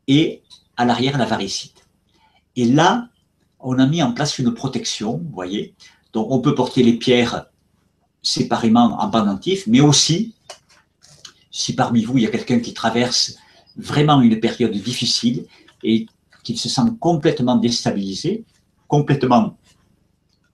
et 0.08 0.42
à 0.76 0.84
l'arrière 0.84 1.18
la 1.18 1.26
varicite. 1.26 1.86
Et 2.56 2.64
là, 2.64 3.08
on 3.60 3.78
a 3.78 3.86
mis 3.86 4.02
en 4.02 4.12
place 4.12 4.38
une 4.38 4.52
protection, 4.52 5.18
vous 5.18 5.32
voyez. 5.32 5.74
Donc 6.12 6.28
on 6.30 6.40
peut 6.40 6.54
porter 6.54 6.82
les 6.82 6.94
pierres 6.94 7.46
séparément 8.22 9.00
en 9.00 9.10
pendentif, 9.10 9.66
mais 9.66 9.80
aussi, 9.80 10.34
si 11.50 11.74
parmi 11.74 12.04
vous 12.04 12.18
il 12.18 12.24
y 12.24 12.26
a 12.26 12.30
quelqu'un 12.30 12.58
qui 12.58 12.74
traverse 12.74 13.36
vraiment 13.76 14.20
une 14.20 14.40
période 14.40 14.72
difficile, 14.72 15.46
et 15.84 16.06
qu'il 16.42 16.58
se 16.58 16.68
sent 16.68 16.82
complètement 16.98 17.56
déstabilisé, 17.56 18.44
complètement 18.88 19.56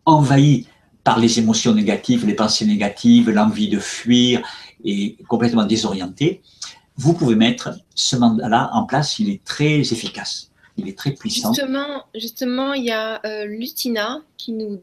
envahi 0.05 0.67
par 1.03 1.19
les 1.19 1.39
émotions 1.39 1.75
négatives, 1.75 2.27
les 2.27 2.35
pensées 2.35 2.67
négatives, 2.67 3.31
l'envie 3.31 3.69
de 3.69 3.79
fuir 3.79 4.43
et 4.85 5.17
complètement 5.29 5.65
désorienté, 5.65 6.43
vous 6.97 7.15
pouvez 7.15 7.35
mettre 7.35 7.71
ce 7.95 8.17
mandat-là 8.17 8.71
en 8.73 8.85
place. 8.85 9.19
Il 9.19 9.31
est 9.31 9.45
très 9.45 9.81
efficace. 9.81 10.51
Il 10.77 10.89
est 10.89 10.99
très 10.99 11.13
puissant. 11.13 11.53
Justement, 11.53 12.05
justement 12.15 12.73
il 12.73 12.85
y 12.85 12.91
a 12.91 13.21
euh, 13.25 13.47
Lutina 13.47 14.23
qui, 14.37 14.53
nous, 14.53 14.83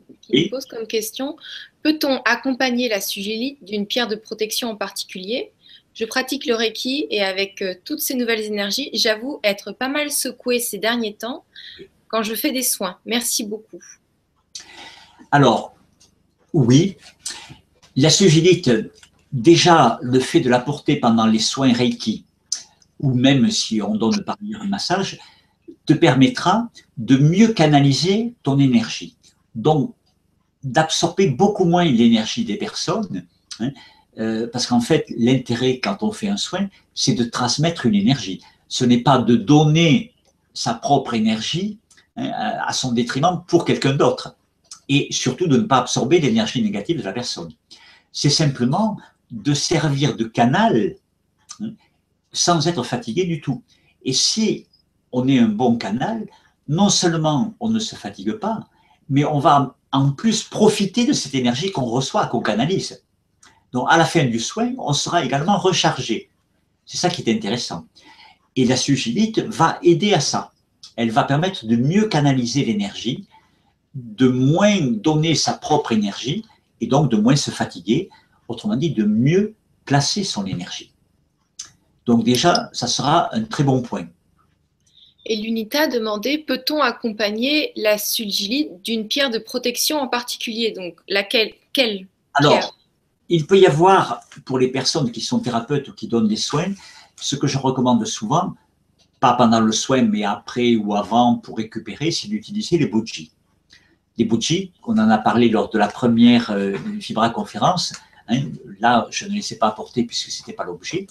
pose 0.49 0.65
comme 0.65 0.87
question 0.87 1.35
Peut-on 1.83 2.21
accompagner 2.25 2.89
la 2.89 3.01
sugélite 3.01 3.63
d'une 3.63 3.87
pierre 3.87 4.07
de 4.07 4.15
protection 4.15 4.69
en 4.69 4.75
particulier? 4.75 5.51
Je 5.93 6.05
pratique 6.05 6.45
le 6.45 6.55
Reiki 6.55 7.07
et 7.09 7.21
avec 7.21 7.61
euh, 7.61 7.73
toutes 7.83 7.99
ces 7.99 8.13
nouvelles 8.13 8.41
énergies, 8.41 8.89
j'avoue 8.93 9.39
être 9.43 9.73
pas 9.73 9.89
mal 9.89 10.11
secouée 10.11 10.59
ces 10.59 10.77
derniers 10.77 11.15
temps 11.15 11.43
quand 12.07 12.23
je 12.23 12.35
fais 12.35 12.51
des 12.51 12.63
soins. 12.63 12.97
Merci 13.05 13.43
beaucoup. 13.43 13.83
Alors, 15.31 15.75
oui, 16.53 16.97
la 17.95 18.09
sugélite, 18.09 18.69
déjà 19.31 19.99
le 20.01 20.19
fait 20.19 20.41
de 20.41 20.49
la 20.49 20.59
porter 20.59 20.97
pendant 20.97 21.25
les 21.25 21.39
soins 21.39 21.73
Reiki, 21.73 22.25
ou 22.99 23.13
même 23.13 23.49
si 23.49 23.81
on 23.81 23.95
donne 23.95 24.23
par 24.23 24.37
un 24.61 24.67
massage, 24.67 25.19
te 25.85 25.93
permettra 25.93 26.69
de 26.97 27.17
mieux 27.17 27.49
canaliser 27.49 28.33
ton 28.43 28.59
énergie. 28.59 29.15
Donc, 29.55 29.93
d'absorber 30.63 31.27
beaucoup 31.27 31.65
moins 31.65 31.85
l'énergie 31.85 32.45
des 32.45 32.55
personnes, 32.57 33.25
hein, 33.59 33.71
euh, 34.19 34.47
parce 34.51 34.67
qu'en 34.67 34.81
fait, 34.81 35.05
l'intérêt 35.17 35.79
quand 35.79 36.03
on 36.03 36.11
fait 36.11 36.27
un 36.27 36.37
soin, 36.37 36.67
c'est 36.93 37.13
de 37.13 37.23
transmettre 37.23 37.85
une 37.85 37.95
énergie. 37.95 38.41
Ce 38.67 38.85
n'est 38.85 38.99
pas 39.01 39.17
de 39.17 39.35
donner 39.35 40.13
sa 40.53 40.73
propre 40.73 41.13
énergie 41.13 41.79
hein, 42.17 42.31
à 42.31 42.73
son 42.73 42.91
détriment 42.91 43.41
pour 43.47 43.65
quelqu'un 43.65 43.93
d'autre. 43.93 44.35
Et 44.89 45.07
surtout 45.11 45.47
de 45.47 45.57
ne 45.57 45.63
pas 45.63 45.77
absorber 45.77 46.19
l'énergie 46.19 46.61
négative 46.61 46.99
de 46.99 47.03
la 47.03 47.13
personne. 47.13 47.51
C'est 48.11 48.29
simplement 48.29 48.97
de 49.31 49.53
servir 49.53 50.15
de 50.15 50.25
canal 50.25 50.95
hein, 51.61 51.71
sans 52.31 52.67
être 52.67 52.83
fatigué 52.83 53.25
du 53.25 53.41
tout. 53.41 53.63
Et 54.03 54.13
si 54.13 54.67
on 55.11 55.27
est 55.27 55.39
un 55.39 55.47
bon 55.47 55.77
canal, 55.77 56.27
non 56.67 56.89
seulement 56.89 57.55
on 57.59 57.69
ne 57.69 57.79
se 57.79 57.95
fatigue 57.95 58.33
pas, 58.33 58.67
mais 59.09 59.25
on 59.25 59.39
va 59.39 59.75
en 59.91 60.11
plus 60.11 60.43
profiter 60.43 61.05
de 61.05 61.13
cette 61.13 61.35
énergie 61.35 61.71
qu'on 61.71 61.85
reçoit, 61.85 62.27
qu'on 62.27 62.41
canalise. 62.41 63.03
Donc 63.73 63.87
à 63.89 63.97
la 63.97 64.05
fin 64.05 64.25
du 64.25 64.39
soin, 64.39 64.73
on 64.77 64.93
sera 64.93 65.23
également 65.23 65.57
rechargé. 65.57 66.29
C'est 66.85 66.97
ça 66.97 67.09
qui 67.09 67.21
est 67.21 67.33
intéressant. 67.33 67.85
Et 68.55 68.65
la 68.65 68.77
sugilite 68.77 69.39
va 69.39 69.79
aider 69.81 70.13
à 70.13 70.19
ça. 70.19 70.51
Elle 70.95 71.11
va 71.11 71.23
permettre 71.23 71.65
de 71.65 71.75
mieux 71.75 72.07
canaliser 72.07 72.65
l'énergie, 72.65 73.27
de 73.93 74.27
moins 74.27 74.79
donner 74.81 75.35
sa 75.35 75.53
propre 75.53 75.93
énergie 75.93 76.45
et 76.79 76.87
donc 76.87 77.09
de 77.09 77.17
moins 77.17 77.35
se 77.35 77.51
fatiguer, 77.51 78.09
autrement 78.51 78.75
dit 78.75 78.91
de 78.91 79.03
mieux 79.03 79.55
placer 79.85 80.23
son 80.23 80.45
énergie. 80.45 80.91
Donc 82.05 82.23
déjà, 82.23 82.69
ça 82.73 82.87
sera 82.87 83.33
un 83.35 83.43
très 83.43 83.63
bon 83.63 83.81
point. 83.81 84.07
Et 85.25 85.35
l'UNITA 85.35 85.87
demandait 85.87 86.39
peut-on 86.39 86.81
accompagner 86.81 87.73
la 87.75 87.97
sulgilite 87.97 88.81
d'une 88.83 89.07
pierre 89.07 89.29
de 89.29 89.37
protection 89.37 89.99
en 89.99 90.07
particulier? 90.07 90.71
Donc, 90.71 90.95
laquelle 91.07 91.53
quelle 91.73 92.07
Alors, 92.33 92.75
il 93.29 93.45
peut 93.45 93.57
y 93.57 93.67
avoir, 93.67 94.21
pour 94.45 94.59
les 94.59 94.67
personnes 94.67 95.11
qui 95.11 95.21
sont 95.21 95.39
thérapeutes 95.39 95.87
ou 95.89 95.93
qui 95.93 96.07
donnent 96.07 96.27
des 96.27 96.35
soins, 96.35 96.73
ce 97.15 97.35
que 97.35 97.47
je 97.47 97.57
recommande 97.57 98.03
souvent, 98.05 98.55
pas 99.19 99.33
pendant 99.33 99.61
le 99.61 99.71
soin, 99.71 100.01
mais 100.01 100.23
après 100.23 100.75
ou 100.75 100.95
avant 100.95 101.37
pour 101.37 101.57
récupérer, 101.57 102.09
c'est 102.11 102.27
d'utiliser 102.27 102.79
les 102.79 102.87
bougies. 102.87 103.31
Les 104.17 104.25
bougies, 104.25 104.73
on 104.83 104.97
en 104.97 105.09
a 105.09 105.17
parlé 105.19 105.49
lors 105.49 105.69
de 105.69 105.77
la 105.77 105.87
première 105.87 106.49
euh, 106.51 106.75
Vibra 106.97 107.29
conférence. 107.29 107.93
Hein, 108.31 108.43
là, 108.79 109.07
je 109.11 109.25
ne 109.25 109.31
les 109.31 109.53
ai 109.53 109.57
pas 109.57 109.67
apportées 109.67 110.03
puisque 110.03 110.31
ce 110.31 110.41
n'était 110.41 110.53
pas 110.53 110.63
l'objet, 110.63 111.07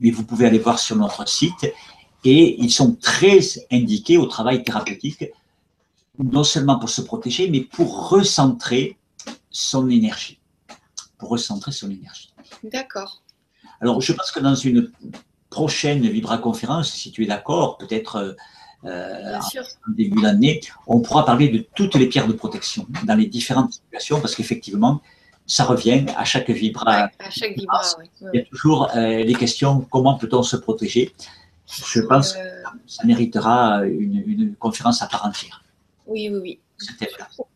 mais 0.00 0.10
vous 0.10 0.24
pouvez 0.24 0.46
aller 0.46 0.58
voir 0.58 0.78
sur 0.78 0.96
notre 0.96 1.28
site 1.28 1.72
et 2.24 2.62
ils 2.62 2.70
sont 2.70 2.94
très 2.94 3.40
indiqués 3.70 4.16
au 4.16 4.26
travail 4.26 4.62
thérapeutique, 4.62 5.24
non 6.18 6.44
seulement 6.44 6.78
pour 6.78 6.88
se 6.88 7.02
protéger, 7.02 7.50
mais 7.50 7.60
pour 7.60 8.08
recentrer 8.08 8.96
son 9.50 9.88
énergie. 9.90 10.38
Pour 11.18 11.30
recentrer 11.30 11.72
son 11.72 11.90
énergie. 11.90 12.32
D'accord. 12.64 13.22
Alors, 13.80 14.00
je 14.00 14.12
pense 14.12 14.30
que 14.30 14.40
dans 14.40 14.54
une 14.54 14.90
prochaine 15.50 16.08
Vibra-conférence, 16.08 16.92
si 16.92 17.10
tu 17.10 17.24
es 17.24 17.26
d'accord, 17.26 17.76
peut-être 17.78 18.36
euh, 18.84 19.38
en 19.38 19.92
début 19.92 20.22
d'année, 20.22 20.60
on 20.86 21.00
pourra 21.00 21.24
parler 21.24 21.48
de 21.48 21.66
toutes 21.74 21.94
les 21.96 22.06
pierres 22.06 22.28
de 22.28 22.32
protection 22.32 22.86
dans 23.04 23.14
les 23.14 23.26
différentes 23.26 23.72
situations, 23.72 24.20
parce 24.20 24.34
qu'effectivement, 24.34 25.00
ça 25.46 25.64
revient 25.64 26.06
à 26.16 26.24
chaque 26.24 26.50
Vibra. 26.50 27.10
à 27.18 27.30
chaque 27.30 27.56
Vibra, 27.56 27.82
oui. 27.98 28.06
Il 28.32 28.40
y 28.40 28.42
a 28.42 28.46
toujours 28.46 28.90
euh, 28.96 29.22
les 29.24 29.34
questions 29.34 29.80
comment 29.90 30.16
peut-on 30.16 30.42
se 30.42 30.56
protéger? 30.56 31.12
Je 31.66 32.00
pense 32.00 32.34
que 32.34 32.38
euh, 32.38 32.62
ça 32.86 33.04
méritera 33.04 33.84
une, 33.84 34.54
conférence 34.58 35.02
à 35.02 35.06
part 35.06 35.24
entière. 35.24 35.64
Oui, 36.06 36.28
oui, 36.28 36.38
oui. 36.42 36.58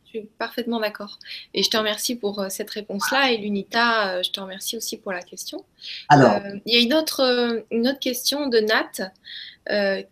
Je 0.04 0.20
suis 0.20 0.28
parfaitement 0.38 0.80
d'accord. 0.80 1.18
Et 1.52 1.62
je 1.62 1.68
te 1.68 1.76
remercie 1.76 2.16
pour 2.16 2.40
euh, 2.40 2.48
cette 2.48 2.70
réponse-là. 2.70 3.32
Et 3.32 3.38
l'UNITA, 3.38 4.08
euh, 4.08 4.22
je 4.22 4.30
te 4.30 4.40
remercie 4.40 4.76
aussi 4.76 4.96
pour 4.96 5.12
la 5.12 5.22
question. 5.22 5.64
Alors, 6.08 6.40
il 6.64 6.74
y 6.74 6.76
a 6.76 6.80
une 6.80 6.94
autre, 6.94 7.64
une 7.70 7.88
autre 7.88 7.98
question 7.98 8.48
de 8.48 8.58
Nat. 8.58 9.10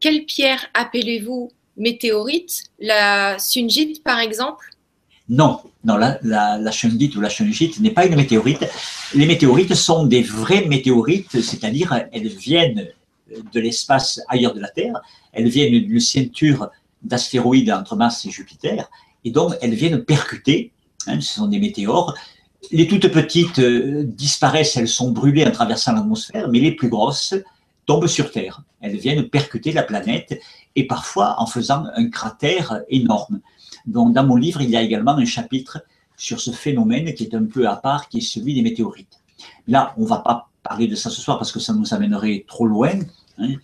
quelle 0.00 0.24
pierre 0.26 0.66
appelez-vous 0.74 1.50
météorite? 1.76 2.64
La 2.80 3.38
Sunjit, 3.38 4.02
par 4.04 4.18
exemple? 4.18 4.70
Non, 5.28 5.60
non, 5.84 5.96
la, 5.96 6.18
la, 6.22 6.58
la 6.58 6.70
ou 6.70 7.20
la 7.20 7.28
shungite 7.28 7.80
n'est 7.80 7.90
pas 7.90 8.06
une 8.06 8.16
météorite. 8.16 8.66
Les 9.14 9.26
météorites 9.26 9.74
sont 9.74 10.06
des 10.06 10.22
vraies 10.22 10.66
météorites, 10.66 11.40
c'est-à-dire 11.40 12.06
elles 12.12 12.28
viennent 12.28 12.88
de 13.52 13.60
l'espace 13.60 14.20
ailleurs 14.28 14.54
de 14.54 14.60
la 14.60 14.68
Terre, 14.68 15.00
elles 15.32 15.48
viennent 15.48 15.80
d'une 15.80 16.00
ceinture 16.00 16.70
d'astéroïdes 17.02 17.70
entre 17.70 17.96
Mars 17.96 18.24
et 18.26 18.30
Jupiter, 18.30 18.90
et 19.24 19.30
donc 19.30 19.54
elles 19.62 19.74
viennent 19.74 20.04
percuter, 20.04 20.72
hein, 21.06 21.20
ce 21.20 21.34
sont 21.34 21.46
des 21.46 21.58
météores. 21.58 22.14
Les 22.70 22.86
toutes 22.86 23.08
petites 23.08 23.58
euh, 23.58 24.04
disparaissent, 24.04 24.76
elles 24.76 24.88
sont 24.88 25.10
brûlées 25.10 25.46
en 25.46 25.50
traversant 25.50 25.92
l'atmosphère, 25.92 26.48
mais 26.48 26.60
les 26.60 26.72
plus 26.72 26.88
grosses 26.88 27.34
tombent 27.86 28.06
sur 28.06 28.30
Terre. 28.30 28.62
Elles 28.80 28.96
viennent 28.96 29.28
percuter 29.28 29.72
la 29.72 29.82
planète, 29.82 30.38
et 30.76 30.86
parfois 30.86 31.36
en 31.38 31.46
faisant 31.46 31.84
un 31.94 32.08
cratère 32.08 32.82
énorme. 32.88 33.40
Dans 33.86 34.24
mon 34.24 34.36
livre, 34.36 34.62
il 34.62 34.70
y 34.70 34.76
a 34.76 34.82
également 34.82 35.12
un 35.12 35.24
chapitre 35.24 35.84
sur 36.16 36.40
ce 36.40 36.50
phénomène 36.50 37.12
qui 37.14 37.24
est 37.24 37.34
un 37.34 37.44
peu 37.44 37.68
à 37.68 37.76
part, 37.76 38.08
qui 38.08 38.18
est 38.18 38.22
celui 38.22 38.54
des 38.54 38.62
météorites. 38.62 39.20
Là, 39.68 39.94
on 39.96 40.02
ne 40.02 40.06
va 40.06 40.18
pas 40.18 40.48
parler 40.62 40.86
de 40.86 40.94
ça 40.94 41.10
ce 41.10 41.20
soir 41.20 41.38
parce 41.38 41.52
que 41.52 41.60
ça 41.60 41.74
nous 41.74 41.92
amènerait 41.92 42.44
trop 42.46 42.66
loin. 42.66 42.92
Hein. 43.38 43.54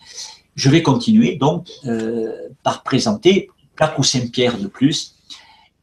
Je 0.55 0.69
vais 0.69 0.83
continuer 0.83 1.35
donc 1.37 1.69
euh, 1.85 2.49
par 2.61 2.83
présenter 2.83 3.49
quatre 3.75 3.97
ou 3.97 4.03
cinq 4.03 4.31
pierres 4.31 4.59
de 4.59 4.67
plus. 4.67 5.15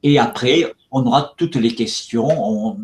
Et 0.02 0.18
après, 0.18 0.72
on 0.90 1.04
aura 1.04 1.34
toutes 1.36 1.56
les 1.56 1.74
questions, 1.74 2.28
on, 2.28 2.78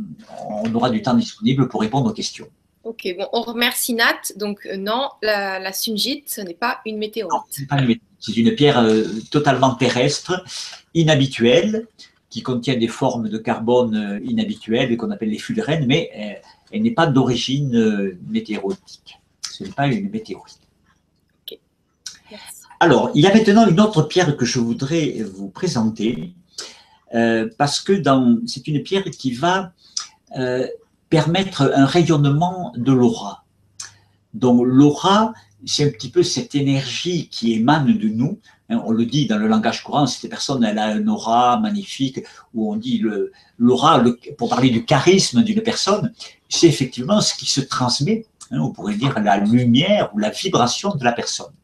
aura 0.74 0.90
du 0.90 1.02
temps 1.02 1.14
disponible 1.14 1.68
pour 1.68 1.80
répondre 1.80 2.10
aux 2.10 2.12
questions. 2.12 2.48
Ok, 2.84 3.08
bon, 3.18 3.26
on 3.32 3.42
remercie 3.42 3.94
Nat. 3.94 4.20
Donc, 4.36 4.66
euh, 4.66 4.76
non, 4.76 5.08
la, 5.22 5.58
la 5.58 5.72
Sunjit, 5.72 6.24
ce 6.26 6.40
n'est 6.40 6.54
pas 6.54 6.80
une 6.84 6.98
météorite. 6.98 7.42
C'est 8.20 8.36
une 8.36 8.54
pierre 8.54 8.78
euh, 8.78 9.04
totalement 9.30 9.74
terrestre, 9.74 10.44
inhabituelle, 10.94 11.86
qui 12.30 12.42
contient 12.42 12.76
des 12.76 12.88
formes 12.88 13.28
de 13.28 13.38
carbone 13.38 14.20
inhabituelles 14.24 14.96
qu'on 14.96 15.10
appelle 15.10 15.30
les 15.30 15.38
fullerènes, 15.38 15.86
mais 15.86 16.42
elle 16.74 16.82
n'est 16.82 16.90
pas 16.90 17.06
d'origine 17.06 17.76
euh, 17.76 18.18
météoritique. 18.28 19.20
Ce 19.48 19.62
n'est 19.62 19.70
pas 19.70 19.86
une 19.86 20.10
météorite. 20.10 20.58
Alors, 22.80 23.12
il 23.14 23.22
y 23.22 23.26
a 23.26 23.32
maintenant 23.32 23.66
une 23.68 23.80
autre 23.80 24.02
pierre 24.02 24.36
que 24.36 24.44
je 24.44 24.58
voudrais 24.58 25.22
vous 25.22 25.48
présenter, 25.48 26.34
euh, 27.14 27.48
parce 27.56 27.80
que 27.80 28.02
c'est 28.46 28.66
une 28.66 28.82
pierre 28.82 29.04
qui 29.04 29.32
va 29.32 29.72
euh, 30.36 30.66
permettre 31.14 31.70
un 31.76 31.86
rayonnement 31.86 32.72
de 32.76 32.90
l'aura. 32.90 33.44
Donc 34.32 34.62
l'aura, 34.66 35.32
c'est 35.64 35.84
un 35.84 35.90
petit 35.90 36.10
peu 36.10 36.24
cette 36.24 36.56
énergie 36.56 37.28
qui 37.28 37.52
émane 37.52 37.96
de 37.96 38.08
nous. 38.08 38.40
Hein, 38.68 38.82
on 38.84 38.90
le 38.90 39.06
dit 39.06 39.28
dans 39.28 39.38
le 39.38 39.46
langage 39.46 39.84
courant, 39.84 40.08
cette 40.08 40.28
personne, 40.28 40.64
elle 40.64 40.76
a 40.76 40.86
un 40.86 41.06
aura 41.06 41.60
magnifique, 41.60 42.18
où 42.52 42.72
on 42.72 42.74
dit 42.74 43.00
l'aura, 43.58 44.02
pour 44.36 44.48
parler 44.48 44.70
du 44.70 44.84
charisme 44.84 45.44
d'une 45.44 45.60
personne, 45.60 46.12
c'est 46.48 46.66
effectivement 46.66 47.20
ce 47.20 47.34
qui 47.36 47.46
se 47.46 47.60
transmet, 47.60 48.26
hein, 48.50 48.58
on 48.58 48.72
pourrait 48.72 48.96
dire 48.96 49.16
la 49.20 49.36
lumière 49.36 50.10
ou 50.14 50.18
la 50.18 50.30
vibration 50.30 50.96
de 50.96 51.04
la 51.04 51.12
personne. 51.12 51.54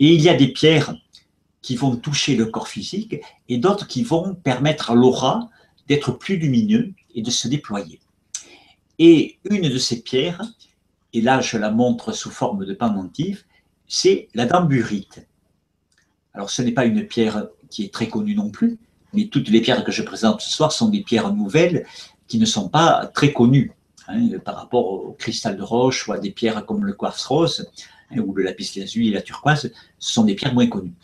Et 0.00 0.12
il 0.12 0.20
y 0.20 0.28
a 0.28 0.34
des 0.34 0.48
pierres 0.48 0.92
qui 1.62 1.76
vont 1.76 1.94
toucher 1.94 2.34
le 2.34 2.46
corps 2.46 2.66
physique 2.66 3.14
et 3.48 3.58
d'autres 3.58 3.86
qui 3.86 4.02
vont 4.02 4.34
permettre 4.34 4.90
à 4.90 4.96
l'aura 4.96 5.50
d'être 5.86 6.10
plus 6.10 6.36
lumineux 6.36 6.94
et 7.14 7.22
de 7.22 7.30
se 7.30 7.46
déployer. 7.46 8.00
Et 8.98 9.38
une 9.44 9.68
de 9.68 9.78
ces 9.78 10.02
pierres, 10.02 10.42
et 11.12 11.20
là 11.20 11.40
je 11.40 11.58
la 11.58 11.70
montre 11.70 12.12
sous 12.12 12.30
forme 12.30 12.64
de 12.64 12.74
pendentif, 12.74 13.46
c'est 13.86 14.28
la 14.34 14.46
damburite. 14.46 15.26
Alors 16.32 16.50
ce 16.50 16.62
n'est 16.62 16.72
pas 16.72 16.84
une 16.84 17.06
pierre 17.06 17.46
qui 17.70 17.84
est 17.84 17.92
très 17.92 18.08
connue 18.08 18.34
non 18.34 18.50
plus, 18.50 18.78
mais 19.12 19.26
toutes 19.26 19.48
les 19.48 19.60
pierres 19.60 19.84
que 19.84 19.92
je 19.92 20.02
présente 20.02 20.40
ce 20.40 20.50
soir 20.50 20.72
sont 20.72 20.88
des 20.88 21.02
pierres 21.02 21.32
nouvelles 21.32 21.86
qui 22.26 22.38
ne 22.38 22.44
sont 22.44 22.68
pas 22.68 23.06
très 23.06 23.32
connues 23.32 23.72
hein, 24.08 24.28
par 24.44 24.56
rapport 24.56 24.86
au 24.86 25.12
cristal 25.12 25.56
de 25.56 25.62
roche 25.62 26.08
ou 26.08 26.12
à 26.12 26.18
des 26.18 26.30
pierres 26.30 26.64
comme 26.66 26.84
le 26.84 26.92
quartz 26.92 27.24
rose 27.26 27.68
hein, 28.10 28.18
ou 28.18 28.32
le 28.34 28.42
lapis 28.42 28.72
lazuli 28.76 29.08
et 29.08 29.12
la 29.12 29.22
turquoise. 29.22 29.72
Ce 29.98 30.12
sont 30.12 30.24
des 30.24 30.34
pierres 30.34 30.54
moins 30.54 30.66
connues. 30.66 30.94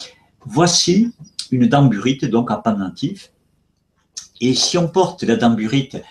Voici 0.44 1.12
une 1.50 1.66
damburite, 1.66 2.24
donc 2.24 2.50
en 2.50 2.60
pendentif. 2.60 3.32
Et 4.40 4.54
si 4.54 4.78
on 4.78 4.88
porte 4.88 5.22
la 5.22 5.36
damburite 5.36 6.02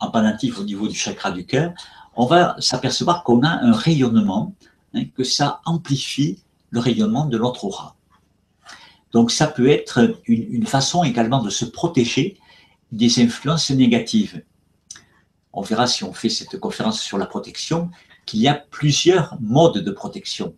en 0.00 0.10
pendentif 0.10 0.58
au 0.58 0.64
niveau 0.64 0.88
du 0.88 0.94
chakra 0.94 1.30
du 1.30 1.46
cœur, 1.46 1.72
on 2.16 2.26
va 2.26 2.56
s'apercevoir 2.58 3.24
qu'on 3.24 3.42
a 3.42 3.48
un 3.48 3.72
rayonnement, 3.72 4.54
hein, 4.94 5.04
que 5.16 5.24
ça 5.24 5.60
amplifie 5.64 6.38
le 6.70 6.80
rayonnement 6.80 7.26
de 7.26 7.38
notre 7.38 7.64
aura. 7.64 7.96
Donc 9.12 9.30
ça 9.30 9.46
peut 9.46 9.68
être 9.68 10.18
une, 10.26 10.66
façon 10.66 11.04
également 11.04 11.40
de 11.40 11.48
se 11.48 11.64
protéger 11.64 12.36
des 12.90 13.22
influences 13.22 13.70
négatives. 13.70 14.42
On 15.52 15.62
verra 15.62 15.86
si 15.86 16.02
on 16.02 16.12
fait 16.12 16.28
cette 16.28 16.58
conférence 16.58 17.00
sur 17.00 17.16
la 17.16 17.26
protection 17.26 17.90
qu'il 18.26 18.40
y 18.40 18.48
a 18.48 18.54
plusieurs 18.54 19.36
modes 19.40 19.78
de 19.78 19.90
protection. 19.92 20.54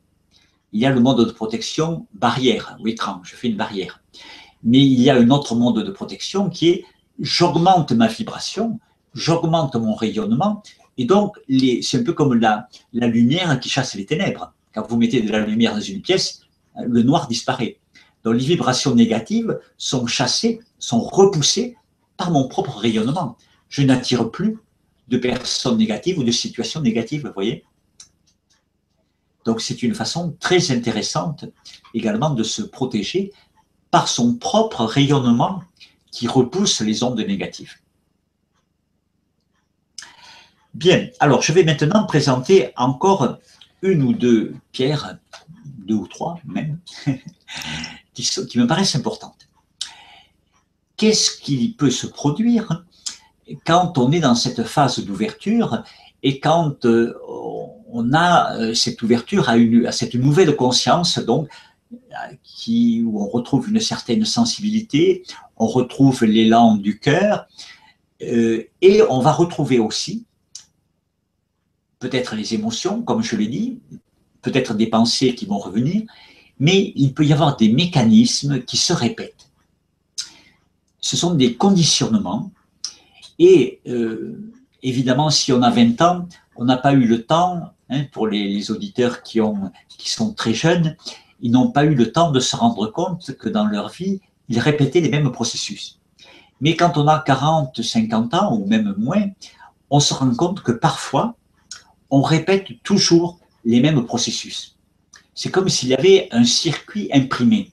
Il 0.72 0.80
y 0.80 0.86
a 0.86 0.90
le 0.90 1.00
mode 1.00 1.18
de 1.18 1.32
protection 1.32 2.06
barrière 2.14 2.76
ou 2.80 2.88
écran, 2.88 3.20
je 3.24 3.36
fais 3.36 3.48
une 3.48 3.56
barrière. 3.56 4.02
Mais 4.62 4.80
il 4.80 5.00
y 5.02 5.10
a 5.10 5.16
un 5.16 5.28
autre 5.28 5.54
mode 5.54 5.84
de 5.84 5.90
protection 5.90 6.48
qui 6.48 6.68
est 6.70 6.84
j'augmente 7.18 7.92
ma 7.92 8.08
vibration, 8.08 8.80
j'augmente 9.16 9.74
mon 9.74 9.94
rayonnement, 9.94 10.62
et 10.98 11.06
donc 11.06 11.38
c'est 11.82 11.98
un 11.98 12.04
peu 12.04 12.12
comme 12.12 12.34
la, 12.34 12.68
la 12.92 13.08
lumière 13.08 13.58
qui 13.58 13.68
chasse 13.68 13.94
les 13.94 14.06
ténèbres. 14.06 14.52
Quand 14.74 14.86
vous 14.86 14.96
mettez 14.96 15.22
de 15.22 15.32
la 15.32 15.44
lumière 15.44 15.74
dans 15.74 15.80
une 15.80 16.02
pièce, 16.02 16.42
le 16.76 17.02
noir 17.02 17.26
disparaît. 17.26 17.78
Donc 18.24 18.34
les 18.34 18.44
vibrations 18.44 18.94
négatives 18.94 19.58
sont 19.78 20.06
chassées, 20.06 20.60
sont 20.78 21.00
repoussées 21.00 21.76
par 22.16 22.30
mon 22.30 22.46
propre 22.46 22.76
rayonnement. 22.76 23.36
Je 23.68 23.82
n'attire 23.82 24.30
plus 24.30 24.58
de 25.08 25.16
personnes 25.16 25.78
négatives 25.78 26.18
ou 26.18 26.24
de 26.24 26.30
situations 26.30 26.80
négatives, 26.80 27.26
vous 27.26 27.32
voyez 27.32 27.64
Donc 29.44 29.60
c'est 29.60 29.82
une 29.82 29.94
façon 29.94 30.36
très 30.40 30.70
intéressante 30.72 31.46
également 31.94 32.30
de 32.30 32.42
se 32.42 32.62
protéger 32.62 33.32
par 33.90 34.08
son 34.08 34.34
propre 34.34 34.84
rayonnement 34.84 35.62
qui 36.10 36.26
repousse 36.26 36.80
les 36.80 37.02
ondes 37.02 37.18
négatives. 37.20 37.76
Bien, 40.76 41.08
alors 41.20 41.40
je 41.40 41.54
vais 41.54 41.64
maintenant 41.64 42.04
présenter 42.04 42.70
encore 42.76 43.38
une 43.80 44.02
ou 44.02 44.12
deux 44.12 44.54
pierres, 44.72 45.16
deux 45.64 45.94
ou 45.94 46.06
trois 46.06 46.38
même, 46.44 46.78
qui, 48.12 48.58
me 48.58 48.66
paraissent 48.66 48.94
importantes. 48.94 49.48
Qu'est-ce 50.98 51.40
qui 51.40 51.74
peut 51.78 51.90
se 51.90 52.06
produire 52.06 52.84
quand 53.64 53.96
on 53.96 54.12
est 54.12 54.20
dans 54.20 54.34
cette 54.34 54.64
phase 54.64 54.98
d'ouverture 55.00 55.82
et 56.22 56.40
quand 56.40 56.84
euh, 56.84 57.14
on 57.88 58.12
a 58.12 58.58
euh, 58.58 58.74
cette 58.74 59.00
ouverture 59.00 59.48
à, 59.48 59.92
cette 59.92 60.14
nouvelle 60.14 60.56
conscience, 60.56 61.18
donc 61.18 61.48
qui, 62.42 63.02
où 63.02 63.22
on 63.22 63.28
retrouve 63.28 63.70
une 63.70 63.80
certaine 63.80 64.26
sensibilité, 64.26 65.22
on 65.56 65.68
retrouve 65.68 66.22
l'élan 66.24 66.76
du 66.76 66.98
cœur, 66.98 67.46
euh, 68.20 68.68
et 68.82 69.00
on 69.08 69.20
va 69.20 69.32
retrouver 69.32 69.78
aussi 69.78 70.26
peut-être 72.06 72.36
les 72.36 72.54
émotions, 72.54 73.02
comme 73.02 73.22
je 73.22 73.36
l'ai 73.36 73.48
dit, 73.48 73.78
peut-être 74.42 74.74
des 74.74 74.86
pensées 74.86 75.34
qui 75.34 75.44
vont 75.46 75.58
revenir, 75.58 76.02
mais 76.58 76.92
il 76.94 77.12
peut 77.14 77.24
y 77.24 77.32
avoir 77.32 77.56
des 77.56 77.68
mécanismes 77.68 78.60
qui 78.62 78.76
se 78.76 78.92
répètent. 78.92 79.50
Ce 81.00 81.16
sont 81.16 81.34
des 81.34 81.54
conditionnements, 81.56 82.50
et 83.38 83.80
euh, 83.88 84.38
évidemment, 84.82 85.30
si 85.30 85.52
on 85.52 85.62
a 85.62 85.70
20 85.70 86.00
ans, 86.00 86.28
on 86.56 86.64
n'a 86.64 86.76
pas 86.76 86.92
eu 86.92 87.06
le 87.06 87.24
temps, 87.24 87.72
hein, 87.90 88.04
pour 88.12 88.28
les, 88.28 88.70
auditeurs 88.70 89.22
qui, 89.22 89.40
ont, 89.40 89.72
qui 89.88 90.10
sont 90.10 90.32
très 90.32 90.54
jeunes, 90.54 90.96
ils 91.40 91.50
n'ont 91.50 91.70
pas 91.70 91.84
eu 91.84 91.94
le 91.94 92.12
temps 92.12 92.30
de 92.30 92.40
se 92.40 92.56
rendre 92.56 92.86
compte 92.86 93.36
que 93.36 93.48
dans 93.48 93.66
leur 93.66 93.88
vie, 93.90 94.20
ils 94.48 94.60
répétaient 94.60 95.00
les 95.00 95.10
mêmes 95.10 95.32
processus. 95.32 95.98
Mais 96.60 96.76
quand 96.76 96.96
on 96.96 97.06
a 97.08 97.18
40, 97.18 97.82
50 97.82 98.32
ans, 98.34 98.54
ou 98.54 98.66
même 98.66 98.94
moins, 98.96 99.24
on 99.90 100.00
se 100.00 100.14
rend 100.14 100.34
compte 100.34 100.62
que 100.62 100.72
parfois, 100.72 101.36
on 102.10 102.22
répète 102.22 102.82
toujours 102.82 103.40
les 103.64 103.80
mêmes 103.80 104.04
processus. 104.04 104.76
C'est 105.34 105.50
comme 105.50 105.68
s'il 105.68 105.90
y 105.90 105.94
avait 105.94 106.28
un 106.30 106.44
circuit 106.44 107.10
imprimé. 107.12 107.72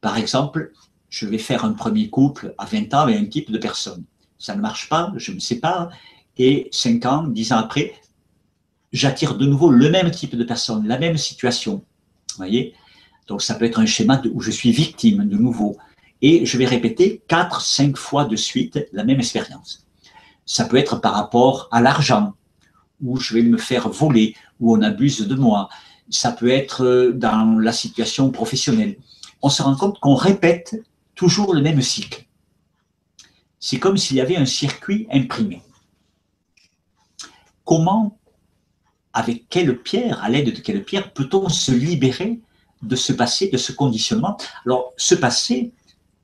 Par 0.00 0.16
exemple, 0.16 0.72
je 1.10 1.26
vais 1.26 1.38
faire 1.38 1.64
un 1.64 1.72
premier 1.72 2.08
couple 2.08 2.54
à 2.58 2.64
20 2.64 2.94
ans 2.94 3.00
avec 3.00 3.16
un 3.16 3.26
type 3.26 3.50
de 3.50 3.58
personne. 3.58 4.04
Ça 4.38 4.54
ne 4.54 4.60
marche 4.60 4.88
pas, 4.88 5.12
je 5.16 5.32
me 5.32 5.38
sépare, 5.38 5.90
et 6.38 6.68
5 6.72 7.06
ans, 7.06 7.22
10 7.24 7.52
ans 7.52 7.58
après, 7.58 7.94
j'attire 8.92 9.36
de 9.36 9.46
nouveau 9.46 9.70
le 9.70 9.90
même 9.90 10.10
type 10.10 10.36
de 10.36 10.44
personne, 10.44 10.86
la 10.86 10.98
même 10.98 11.16
situation. 11.16 11.82
Voyez? 12.36 12.74
Donc 13.26 13.42
ça 13.42 13.54
peut 13.54 13.64
être 13.64 13.80
un 13.80 13.86
schéma 13.86 14.22
où 14.32 14.40
je 14.40 14.50
suis 14.50 14.70
victime 14.70 15.28
de 15.28 15.36
nouveau. 15.36 15.76
Et 16.22 16.46
je 16.46 16.56
vais 16.56 16.66
répéter 16.66 17.22
4, 17.28 17.60
5 17.60 17.96
fois 17.96 18.24
de 18.24 18.36
suite 18.36 18.78
la 18.92 19.04
même 19.04 19.18
expérience. 19.18 19.86
Ça 20.44 20.64
peut 20.64 20.76
être 20.76 21.00
par 21.00 21.14
rapport 21.14 21.68
à 21.72 21.80
l'argent 21.80 22.34
où 23.02 23.18
je 23.18 23.34
vais 23.34 23.42
me 23.42 23.58
faire 23.58 23.88
voler, 23.88 24.34
où 24.60 24.76
on 24.76 24.82
abuse 24.82 25.26
de 25.26 25.34
moi. 25.34 25.68
Ça 26.08 26.32
peut 26.32 26.48
être 26.48 26.84
euh, 26.84 27.12
dans 27.12 27.58
la 27.58 27.72
situation 27.72 28.30
professionnelle. 28.30 28.96
On 29.42 29.50
se 29.50 29.62
rend 29.62 29.76
compte 29.76 29.98
qu'on 30.00 30.14
répète 30.14 30.76
toujours 31.14 31.54
le 31.54 31.62
même 31.62 31.82
cycle. 31.82 32.26
C'est 33.58 33.78
comme 33.78 33.96
s'il 33.96 34.16
y 34.16 34.20
avait 34.20 34.36
un 34.36 34.46
circuit 34.46 35.06
imprimé. 35.10 35.62
Comment, 37.64 38.18
avec 39.12 39.48
quelle 39.48 39.82
pierre, 39.82 40.22
à 40.22 40.28
l'aide 40.28 40.54
de 40.54 40.60
quelle 40.60 40.84
pierre, 40.84 41.12
peut-on 41.12 41.48
se 41.48 41.72
libérer 41.72 42.40
de 42.82 42.94
ce 42.96 43.12
passé, 43.12 43.48
de 43.48 43.56
ce 43.56 43.72
conditionnement? 43.72 44.36
Alors, 44.64 44.92
ce 44.96 45.14
passé 45.14 45.72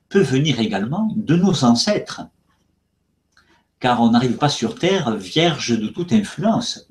peut 0.09 0.21
venir 0.21 0.61
également 0.61 1.13
de 1.17 1.35
nos 1.35 1.65
ancêtres 1.65 2.23
car 3.83 4.01
on 4.01 4.11
n'arrive 4.11 4.37
pas 4.37 4.49
sur 4.49 4.79
Terre 4.79 5.17
vierge 5.17 5.77
de 5.77 5.89
toute 5.89 6.13
influence. 6.13 6.87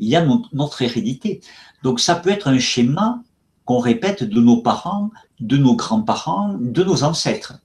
Il 0.00 0.08
y 0.08 0.16
a 0.16 0.26
notre 0.52 0.82
hérédité. 0.82 1.40
Donc 1.84 2.00
ça 2.00 2.16
peut 2.16 2.30
être 2.30 2.48
un 2.48 2.58
schéma 2.58 3.22
qu'on 3.64 3.78
répète 3.78 4.24
de 4.24 4.40
nos 4.40 4.60
parents, 4.60 5.10
de 5.38 5.56
nos 5.56 5.76
grands-parents, 5.76 6.56
de 6.58 6.82
nos 6.82 7.04
ancêtres. 7.04 7.60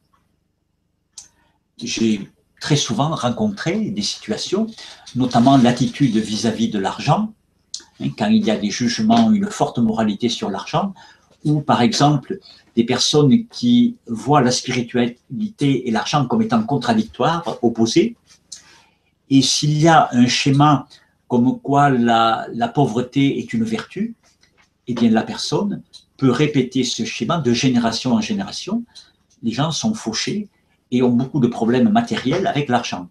J'ai 1.82 2.30
très 2.62 2.76
souvent 2.76 3.16
rencontré 3.16 3.90
des 3.90 4.04
situations, 4.04 4.68
notamment 5.16 5.58
l'attitude 5.58 6.16
vis-à-vis 6.18 6.70
de 6.70 6.78
l'argent, 6.78 7.34
hein, 8.00 8.10
quand 8.16 8.28
il 8.28 8.46
y 8.46 8.52
a 8.52 8.58
des 8.58 8.70
jugements, 8.70 9.32
une 9.32 9.50
forte 9.50 9.80
moralité 9.80 10.30
sur 10.30 10.52
l'argent, 10.52 10.94
ou 11.44 11.62
par 11.62 11.82
exemple 11.82 12.40
des 12.76 12.84
personnes 12.84 13.48
qui 13.48 13.96
voient 14.06 14.42
la 14.42 14.52
spiritualité 14.52 15.88
et 15.88 15.92
l'argent 15.92 16.28
comme 16.28 16.44
étant 16.44 16.64
contradictoires, 16.64 17.58
opposés, 17.64 18.16
et 19.30 19.42
s'il 19.42 19.78
y 19.82 19.88
a 19.88 20.10
un 20.12 20.28
schéma 20.28 20.88
comme 21.28 21.60
quoi 21.60 21.90
la, 21.90 22.48
pauvreté 22.74 23.40
est 23.40 23.54
une 23.54 23.64
vertu, 23.64 24.16
eh 24.88 24.94
bien 24.94 25.10
la 25.10 25.24
personne 25.24 25.82
peut 26.18 26.32
répéter 26.32 26.84
ce 26.84 27.04
schéma 27.04 27.40
de 27.40 27.52
génération 27.52 28.14
en 28.14 28.22
génération. 28.22 28.84
Les 29.42 29.52
gens 29.52 29.72
sont 29.72 29.94
fauchés 29.94 30.48
et 30.92 31.02
ont 31.02 31.12
beaucoup 31.12 31.40
de 31.40 31.48
problèmes 31.48 31.90
matériels 31.90 32.48
avec 32.48 32.70
l'argent. 32.70 33.10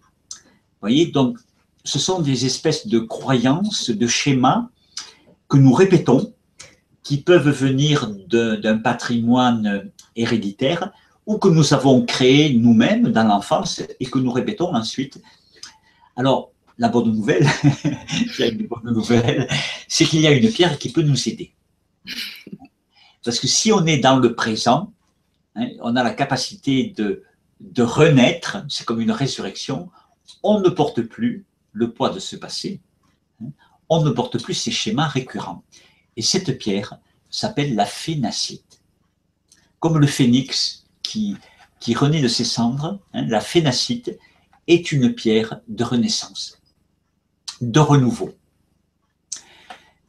Voyez, 0.81 1.07
donc 1.07 1.37
ce 1.83 1.99
sont 1.99 2.21
des 2.21 2.45
espèces 2.45 2.87
de 2.87 2.99
croyances, 2.99 3.89
de 3.89 4.07
schémas 4.07 4.69
que 5.47 5.57
nous 5.57 5.73
répétons, 5.73 6.33
qui 7.03 7.17
peuvent 7.17 7.49
venir 7.49 8.09
d'un 8.27 8.77
patrimoine 8.79 9.91
héréditaire 10.15 10.91
ou 11.27 11.37
que 11.37 11.47
nous 11.47 11.73
avons 11.73 12.03
créé 12.03 12.55
nous-mêmes 12.55 13.11
dans 13.11 13.23
l'enfance 13.23 13.81
et 13.99 14.05
que 14.05 14.17
nous 14.17 14.31
répétons 14.31 14.73
ensuite 14.73 15.21
alors, 16.15 16.51
la 16.77 16.89
bonne 16.89 17.11
nouvelle, 17.11 17.47
c'est 19.87 20.05
qu'il 20.05 20.21
y 20.21 20.27
a 20.27 20.31
une 20.31 20.51
pierre 20.51 20.77
qui 20.77 20.91
peut 20.91 21.01
nous 21.01 21.29
aider. 21.29 21.53
Parce 23.23 23.39
que 23.39 23.47
si 23.47 23.71
on 23.71 23.85
est 23.85 23.97
dans 23.97 24.17
le 24.17 24.35
présent, 24.35 24.93
hein, 25.55 25.67
on 25.81 25.95
a 25.95 26.03
la 26.03 26.13
capacité 26.13 26.93
de, 26.95 27.23
de 27.59 27.83
renaître, 27.83 28.63
c'est 28.69 28.85
comme 28.85 29.01
une 29.01 29.11
résurrection, 29.11 29.89
on 30.43 30.59
ne 30.59 30.69
porte 30.69 31.01
plus 31.01 31.45
le 31.71 31.91
poids 31.91 32.09
de 32.09 32.19
ce 32.19 32.35
passé, 32.35 32.81
hein, 33.41 33.49
on 33.89 34.03
ne 34.03 34.11
porte 34.11 34.41
plus 34.41 34.53
ces 34.53 34.71
schémas 34.71 35.07
récurrents. 35.07 35.63
Et 36.17 36.21
cette 36.21 36.57
pierre 36.57 36.99
s'appelle 37.29 37.75
la 37.75 37.85
phénacite. 37.85 38.81
Comme 39.79 39.97
le 39.97 40.07
phénix 40.07 40.85
qui, 41.03 41.37
renaît 41.95 42.21
de 42.21 42.27
ses 42.27 42.45
cendres, 42.45 42.99
hein, 43.13 43.25
la 43.27 43.41
phénacite, 43.41 44.17
est 44.67 44.91
une 44.91 45.13
pierre 45.13 45.61
de 45.67 45.83
renaissance, 45.83 46.61
de 47.61 47.79
renouveau. 47.79 48.33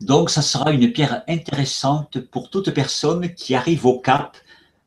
Donc, 0.01 0.31
ça 0.31 0.43
sera 0.43 0.73
une 0.73 0.93
pierre 0.93 1.23
intéressante 1.29 2.21
pour 2.21 2.51
toute 2.51 2.71
personne 2.71 3.35
qui 3.35 3.55
arrive 3.55 3.87
au 3.87 3.99
cap 3.99 4.37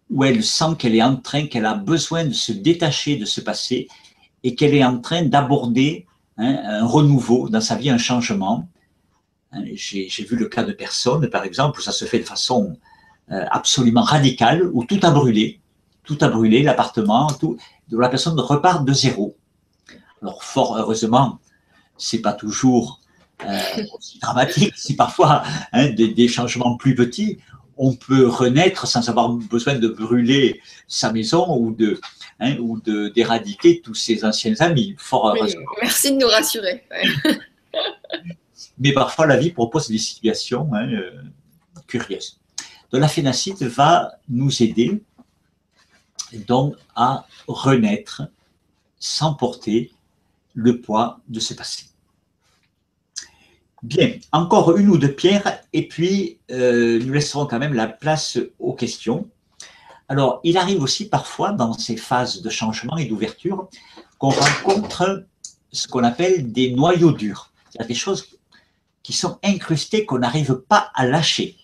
où 0.09 0.23
elle 0.23 0.43
sent 0.43 0.75
qu'elle 0.77 0.95
est 0.95 1.03
en 1.03 1.15
train, 1.17 1.47
qu'elle 1.47 1.65
a 1.65 1.75
besoin 1.75 2.25
de 2.25 2.33
se 2.33 2.51
détacher 2.51 3.17
de 3.17 3.25
ce 3.25 3.41
passé 3.41 3.87
et 4.43 4.55
qu'elle 4.55 4.73
est 4.73 4.83
en 4.83 4.99
train 4.99 5.23
d'aborder 5.23 6.07
hein, 6.37 6.59
un 6.63 6.85
renouveau 6.85 7.49
dans 7.49 7.61
sa 7.61 7.75
vie, 7.75 7.89
un 7.89 7.97
changement. 7.97 8.67
Hein, 9.51 9.63
j'ai 9.73 10.23
vu 10.23 10.35
le 10.35 10.47
cas 10.47 10.63
de 10.63 10.73
personnes, 10.73 11.29
par 11.29 11.43
exemple, 11.43 11.79
où 11.79 11.81
ça 11.81 11.91
se 11.91 12.05
fait 12.05 12.19
de 12.19 12.23
façon 12.23 12.77
euh, 13.31 13.45
absolument 13.51 14.01
radicale, 14.01 14.69
où 14.73 14.83
tout 14.85 14.99
a 15.03 15.11
brûlé, 15.11 15.59
tout 16.03 16.17
a 16.21 16.29
brûlé, 16.29 16.63
l'appartement, 16.63 17.27
tout, 17.27 17.57
la 17.91 18.09
personne 18.09 18.39
repart 18.39 18.85
de 18.85 18.93
zéro. 18.93 19.35
Alors, 20.21 20.43
fort 20.43 20.77
heureusement, 20.77 21.39
c'est 21.97 22.19
pas 22.19 22.33
toujours 22.33 22.99
euh, 23.45 23.85
aussi 23.97 24.19
dramatique, 24.19 24.73
c'est 24.75 24.95
parfois 24.95 25.43
hein, 25.71 25.89
des, 25.89 26.27
changements 26.27 26.75
plus 26.75 26.95
petits. 26.95 27.37
On 27.77 27.95
peut 27.95 28.27
renaître 28.27 28.85
sans 28.87 29.07
avoir 29.07 29.29
besoin 29.29 29.75
de 29.75 29.87
brûler 29.87 30.61
sa 30.87 31.13
maison 31.13 31.55
ou 31.57 31.71
de 31.71 32.01
hein, 32.41 32.57
ou 32.57 32.79
d'éradiquer 32.81 33.81
tous 33.81 33.95
ses 33.95 34.25
anciens 34.25 34.55
amis. 34.59 34.95
Fort 34.97 35.33
heureusement. 35.33 35.61
merci 35.81 36.11
de 36.11 36.17
nous 36.17 36.27
rassurer. 36.27 36.83
Mais 38.77 38.91
parfois, 38.91 39.25
la 39.25 39.37
vie 39.37 39.51
propose 39.51 39.87
des 39.87 39.97
situations 39.97 40.69
hein, 40.73 40.89
euh, 40.91 41.11
curieuses. 41.87 42.39
Donc, 42.91 43.01
la 43.01 43.07
phénacite 43.07 43.61
va 43.61 44.11
nous 44.27 44.61
aider 44.61 45.01
donc 46.33 46.75
à 46.95 47.25
renaître 47.47 48.23
sans 48.99 49.33
porter 49.33 49.91
le 50.53 50.81
poids 50.81 51.19
de 51.27 51.39
ce 51.39 51.53
passé. 51.53 51.85
Bien, 53.81 54.11
encore 54.33 54.75
une 54.75 54.89
ou 54.89 54.97
deux 54.97 55.13
pierres, 55.13 55.61
et 55.71 55.87
puis 55.87 56.39
euh, 56.51 56.99
nous 56.99 57.13
laisserons 57.13 57.45
quand 57.45 57.59
même 57.59 57.73
la 57.73 57.87
place 57.87 58.37
aux 58.59 58.73
questions. 58.73 59.29
Alors, 60.09 60.41
il 60.43 60.57
arrive 60.57 60.81
aussi 60.81 61.07
parfois 61.07 61.51
dans 61.53 61.73
ces 61.73 61.95
phases 61.95 62.41
de 62.41 62.49
changement 62.49 62.97
et 62.97 63.05
d'ouverture 63.05 63.69
qu'on 64.17 64.29
rencontre 64.31 65.25
ce 65.71 65.87
qu'on 65.87 66.03
appelle 66.03 66.51
des 66.51 66.71
noyaux 66.71 67.11
durs, 67.11 67.51
c'est-à-dire 67.69 67.87
des 67.87 67.93
choses 67.93 68.25
qui 69.01 69.13
sont 69.13 69.39
incrustées 69.43 70.05
qu'on 70.05 70.19
n'arrive 70.19 70.55
pas 70.67 70.91
à 70.93 71.05
lâcher. 71.05 71.55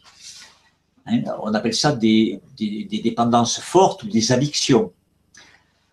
Hein, 1.05 1.21
on 1.41 1.53
appelle 1.53 1.73
ça 1.73 1.91
des, 1.91 2.39
des, 2.57 2.85
dépendances 3.03 3.59
fortes 3.59 4.03
ou 4.03 4.07
des 4.07 4.31
addictions. 4.31 4.93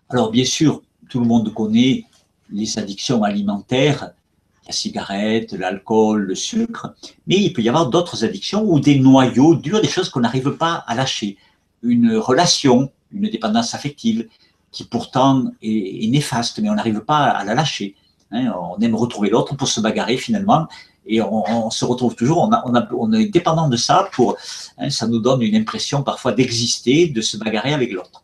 Alors, 0.08 0.30
bien 0.30 0.44
sûr, 0.44 0.82
tout 1.08 1.20
le 1.20 1.26
monde 1.26 1.52
connaît 1.52 2.04
les 2.52 2.78
addictions 2.78 3.22
alimentaires, 3.24 4.12
la 4.66 4.72
cigarette, 4.72 5.52
l'alcool, 5.52 6.22
le 6.22 6.34
sucre, 6.34 6.94
mais 7.26 7.36
il 7.36 7.52
peut 7.52 7.62
y 7.62 7.68
avoir 7.68 7.88
d'autres 7.90 8.24
addictions 8.24 8.62
ou 8.64 8.78
des 8.80 8.98
noyaux 8.98 9.56
durs, 9.56 9.80
des 9.80 9.88
choses 9.88 10.08
qu'on 10.08 10.20
n'arrive 10.20 10.52
pas 10.52 10.84
à 10.86 10.94
lâcher. 10.94 11.36
Une 11.82 12.16
relation, 12.16 12.92
une 13.10 13.28
dépendance 13.28 13.74
affective 13.74 14.28
qui 14.70 14.84
pourtant 14.84 15.46
est, 15.62 16.10
néfaste, 16.10 16.60
mais 16.60 16.70
on 16.70 16.74
n'arrive 16.74 17.00
pas 17.00 17.24
à 17.24 17.44
la 17.44 17.54
lâcher. 17.54 17.96
Hein. 18.30 18.54
on 18.56 18.80
aime 18.80 18.94
retrouver 18.94 19.28
l'autre 19.28 19.56
pour 19.56 19.68
se 19.68 19.80
bagarrer 19.80 20.16
finalement, 20.16 20.66
et 21.04 21.20
on, 21.20 21.70
se 21.70 21.84
retrouve 21.84 22.14
toujours, 22.14 22.48
on, 22.64 23.12
est 23.12 23.26
dépendant 23.26 23.68
de 23.68 23.76
ça 23.76 24.08
pour, 24.12 24.36
hein, 24.78 24.88
ça 24.88 25.08
nous 25.08 25.18
donne 25.18 25.42
une 25.42 25.56
impression 25.56 26.02
parfois 26.04 26.32
d'exister, 26.32 27.08
de 27.08 27.20
se 27.20 27.36
bagarrer 27.36 27.74
avec 27.74 27.92
l'autre. 27.92 28.22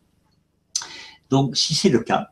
Donc, 1.29 1.57
si 1.57 1.75
c'est 1.75 1.89
le 1.89 2.01
cas, 2.01 2.31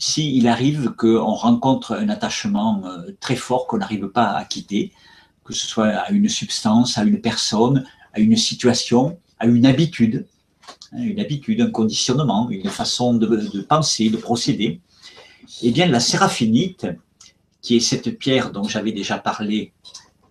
s'il 0.00 0.48
arrive 0.48 0.92
qu'on 0.96 1.34
rencontre 1.34 1.92
un 1.92 2.08
attachement 2.08 2.82
euh, 2.86 3.12
très 3.20 3.36
fort 3.36 3.66
qu'on 3.66 3.76
n'arrive 3.76 4.08
pas 4.08 4.30
à 4.30 4.46
quitter, 4.46 4.92
que 5.44 5.52
ce 5.52 5.66
soit 5.66 5.88
à 5.88 6.10
une 6.10 6.28
substance, 6.28 6.96
à 6.96 7.04
une 7.04 7.20
personne, 7.20 7.86
à 8.14 8.20
une 8.20 8.36
situation, 8.36 9.18
à 9.38 9.46
une 9.46 9.66
habitude, 9.66 10.26
hein, 10.92 11.02
une 11.02 11.20
habitude, 11.20 11.60
un 11.60 11.70
conditionnement, 11.70 12.48
une 12.48 12.70
façon 12.70 13.12
de, 13.12 13.60
penser, 13.60 14.08
de 14.08 14.16
procéder, 14.16 14.80
eh 15.62 15.70
bien 15.70 15.86
la 15.86 16.00
séraphinite, 16.00 16.86
qui 17.60 17.76
est 17.76 17.80
cette 17.80 18.18
pierre 18.18 18.52
dont 18.52 18.64
j'avais 18.64 18.92
déjà 18.92 19.18
parlé 19.18 19.74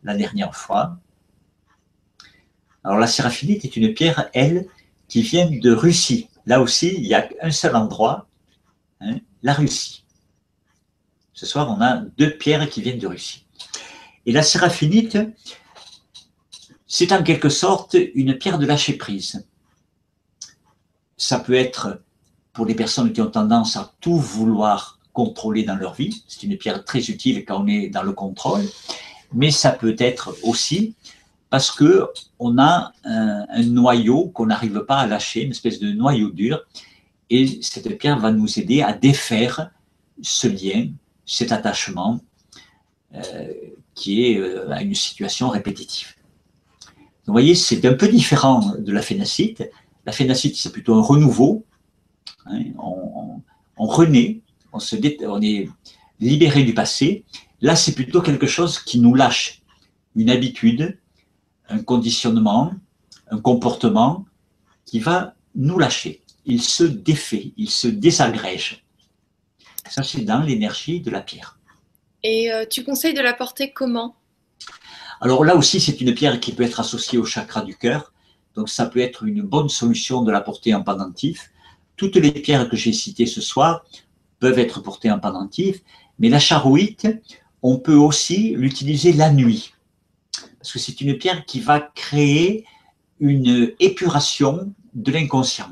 la 0.03 0.17
dernière 0.17 0.55
fois, 0.55 0.97
alors 2.83 2.97
la 2.97 3.07
séraphinite 3.07 3.65
est 3.65 3.75
une 3.75 3.93
pierre, 3.93 4.31
elle, 4.33 4.65
qui 5.07 5.21
vient 5.21 5.47
de 5.47 5.71
Russie. 5.71 6.27
Là 6.47 6.59
aussi, 6.59 6.95
il 6.97 7.05
y 7.05 7.13
a 7.13 7.29
un 7.41 7.51
seul 7.51 7.75
endroit, 7.75 8.27
hein, 9.01 9.19
la 9.43 9.53
Russie. 9.53 10.03
Ce 11.33 11.45
soir, 11.45 11.69
on 11.69 11.81
a 11.81 11.97
deux 12.17 12.31
pierres 12.31 12.69
qui 12.69 12.81
viennent 12.81 12.99
de 12.99 13.07
Russie. 13.07 13.45
Et 14.25 14.31
la 14.31 14.43
séraphinite, 14.43 15.17
c'est 16.85 17.11
en 17.13 17.23
quelque 17.23 17.49
sorte 17.49 17.95
une 18.15 18.37
pierre 18.37 18.59
de 18.59 18.65
lâcher 18.65 18.93
prise. 18.93 19.45
Ça 21.17 21.39
peut 21.39 21.53
être 21.53 22.01
pour 22.53 22.65
les 22.65 22.75
personnes 22.75 23.13
qui 23.13 23.21
ont 23.21 23.31
tendance 23.31 23.77
à 23.77 23.93
tout 24.01 24.17
vouloir 24.17 24.99
contrôler 25.13 25.63
dans 25.63 25.75
leur 25.75 25.93
vie. 25.93 26.23
C'est 26.27 26.43
une 26.43 26.57
pierre 26.57 26.83
très 26.83 27.09
utile 27.09 27.45
quand 27.45 27.63
on 27.63 27.67
est 27.67 27.89
dans 27.89 28.03
le 28.03 28.13
contrôle. 28.13 28.65
Mais 29.33 29.51
ça 29.51 29.71
peut 29.71 29.95
être 29.99 30.35
aussi 30.43 30.95
parce 31.49 31.71
que 31.71 32.07
on 32.37 32.57
a 32.57 32.91
un, 33.03 33.45
un 33.49 33.63
noyau 33.63 34.27
qu'on 34.27 34.47
n'arrive 34.47 34.81
pas 34.85 34.97
à 34.97 35.07
lâcher, 35.07 35.43
une 35.43 35.51
espèce 35.51 35.79
de 35.79 35.91
noyau 35.91 36.29
dur, 36.29 36.65
et 37.29 37.61
cette 37.61 37.97
pierre 37.97 38.19
va 38.19 38.31
nous 38.31 38.59
aider 38.59 38.81
à 38.81 38.93
défaire 38.93 39.71
ce 40.21 40.47
lien, 40.47 40.87
cet 41.25 41.51
attachement 41.51 42.19
euh, 43.13 43.53
qui 43.93 44.25
est 44.25 44.37
euh, 44.37 44.71
à 44.71 44.81
une 44.81 44.95
situation 44.95 45.49
répétitive. 45.49 46.15
vous 47.25 47.33
voyez, 47.33 47.55
c'est 47.55 47.85
un 47.85 47.93
peu 47.93 48.07
différent 48.07 48.75
de 48.77 48.91
la 48.91 49.01
phénacite. 49.01 49.63
La 50.05 50.11
phénacite, 50.11 50.55
c'est 50.55 50.71
plutôt 50.71 50.95
un 50.95 51.01
renouveau. 51.01 51.65
Hein, 52.45 52.61
on, 52.77 53.85
renaît, 53.85 54.41
on, 54.73 55.41
est 55.41 55.69
libéré 56.19 56.63
du 56.63 56.73
passé. 56.73 57.25
Là, 57.61 57.75
c'est 57.75 57.93
plutôt 57.93 58.21
quelque 58.21 58.47
chose 58.47 58.79
qui 58.79 58.99
nous 58.99 59.13
lâche. 59.13 59.61
Une 60.15 60.29
habitude, 60.29 60.99
un 61.69 61.79
conditionnement, 61.79 62.73
un 63.29 63.39
comportement 63.39 64.25
qui 64.85 64.99
va 64.99 65.35
nous 65.55 65.77
lâcher 65.77 66.23
il 66.49 66.63
se 66.63 66.83
défait, 66.83 67.53
il 67.57 67.69
se 67.69 67.87
désagrège. 67.87 68.83
Ça, 69.87 70.03
c'est 70.03 70.21
dans 70.21 70.41
l'énergie 70.41 70.99
de 70.99 71.11
la 71.11 71.21
pierre. 71.21 71.59
Et 72.23 72.51
euh, 72.51 72.65
tu 72.69 72.83
conseilles 72.83 73.13
de 73.13 73.21
la 73.21 73.33
porter 73.33 73.71
comment? 73.71 74.15
Alors 75.21 75.45
là 75.45 75.55
aussi, 75.55 75.79
c'est 75.79 76.01
une 76.01 76.13
pierre 76.13 76.39
qui 76.39 76.51
peut 76.51 76.63
être 76.63 76.79
associée 76.79 77.17
au 77.17 77.25
chakra 77.25 77.61
du 77.61 77.77
cœur. 77.77 78.13
Donc 78.55 78.69
ça 78.69 78.87
peut 78.87 78.99
être 78.99 79.23
une 79.23 79.41
bonne 79.41 79.69
solution 79.69 80.23
de 80.23 80.31
la 80.31 80.41
porter 80.41 80.73
en 80.73 80.81
pendentif. 80.81 81.51
Toutes 81.95 82.15
les 82.15 82.31
pierres 82.31 82.67
que 82.67 82.75
j'ai 82.75 82.93
citées 82.93 83.25
ce 83.25 83.41
soir 83.41 83.85
peuvent 84.39 84.59
être 84.59 84.81
portées 84.81 85.11
en 85.11 85.19
pendentif, 85.19 85.81
mais 86.17 86.29
la 86.29 86.39
charouite, 86.39 87.07
on 87.61 87.77
peut 87.77 87.95
aussi 87.95 88.55
l'utiliser 88.55 89.13
la 89.13 89.31
nuit. 89.31 89.73
Parce 90.57 90.73
que 90.73 90.79
c'est 90.79 90.99
une 91.01 91.17
pierre 91.17 91.45
qui 91.45 91.59
va 91.59 91.79
créer 91.79 92.65
une 93.19 93.73
épuration 93.79 94.73
de 94.93 95.11
l'inconscient. 95.11 95.69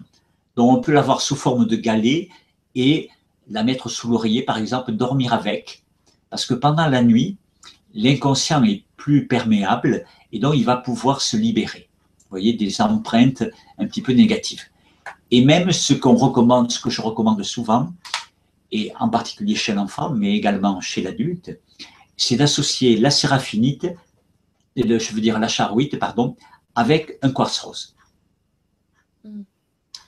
Donc 0.58 0.76
on 0.76 0.82
peut 0.82 0.92
l'avoir 0.92 1.22
sous 1.22 1.36
forme 1.36 1.66
de 1.66 1.76
galet 1.76 2.30
et 2.74 3.10
la 3.48 3.64
mettre 3.64 3.90
sous 3.90 4.10
l'oreiller, 4.10 4.42
par 4.42 4.58
exemple, 4.58 4.92
dormir 4.92 5.32
avec. 5.32 5.84
Parce 6.32 6.46
que 6.46 6.56
pendant 6.56 6.88
la 6.88 7.04
nuit, 7.04 7.38
l'inconscient 7.94 8.64
est 8.64 8.84
plus 8.98 9.28
perméable 9.28 10.04
et 10.34 10.40
donc 10.40 10.56
il 10.58 10.66
va 10.66 10.76
pouvoir 10.76 11.22
se 11.22 11.38
libérer. 11.38 11.88
Vous 12.20 12.32
voyez, 12.32 12.54
des 12.54 12.82
empreintes 12.82 13.44
un 13.78 13.86
petit 13.86 14.02
peu 14.02 14.12
négatives. 14.12 14.64
Et 15.30 15.46
même 15.46 15.72
ce 15.72 15.94
qu'on 15.94 16.16
recommande, 16.16 16.72
ce 16.72 16.80
que 16.80 16.90
je 16.90 17.02
recommande 17.02 17.42
souvent, 17.44 17.94
et 18.72 18.92
en 19.00 19.10
particulier 19.10 19.56
chez 19.56 19.74
l'enfant, 19.74 20.10
mais 20.10 20.36
également 20.36 20.82
chez 20.82 21.02
l'adulte, 21.02 21.58
c'est 22.18 22.36
d'associer 22.36 22.98
la 22.98 23.12
séraphinite, 23.12 23.88
je 24.76 25.14
veux 25.14 25.22
dire 25.22 25.40
la 25.40 25.48
charouite, 25.48 26.00
pardon, 26.00 26.36
avec 26.76 27.18
un 27.22 27.32
quartz 27.32 27.60
rose. 27.60 27.96
Mm. 29.24 29.44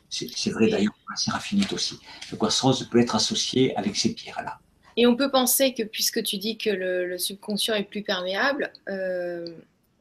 C'est 0.10 0.50
vrai 0.52 0.70
d'ailleurs 0.70 0.94
pour 0.94 1.12
la 1.32 1.74
aussi. 1.74 2.00
Le 2.32 2.38
quartz 2.38 2.60
rose 2.62 2.88
peut 2.90 3.00
être 3.00 3.16
associé 3.16 3.76
avec 3.76 3.96
ces 3.96 4.14
pierres-là. 4.14 4.60
Et 4.98 5.06
on 5.06 5.16
peut 5.16 5.32
penser 5.32 5.74
que 5.74 5.84
puisque 5.84 6.24
tu 6.24 6.38
dis 6.38 6.58
que 6.58 6.70
le, 6.70 7.18
subconscient 7.18 7.76
est 7.76 7.84
plus 7.84 8.02
perméable, 8.02 8.72
euh, 8.90 9.46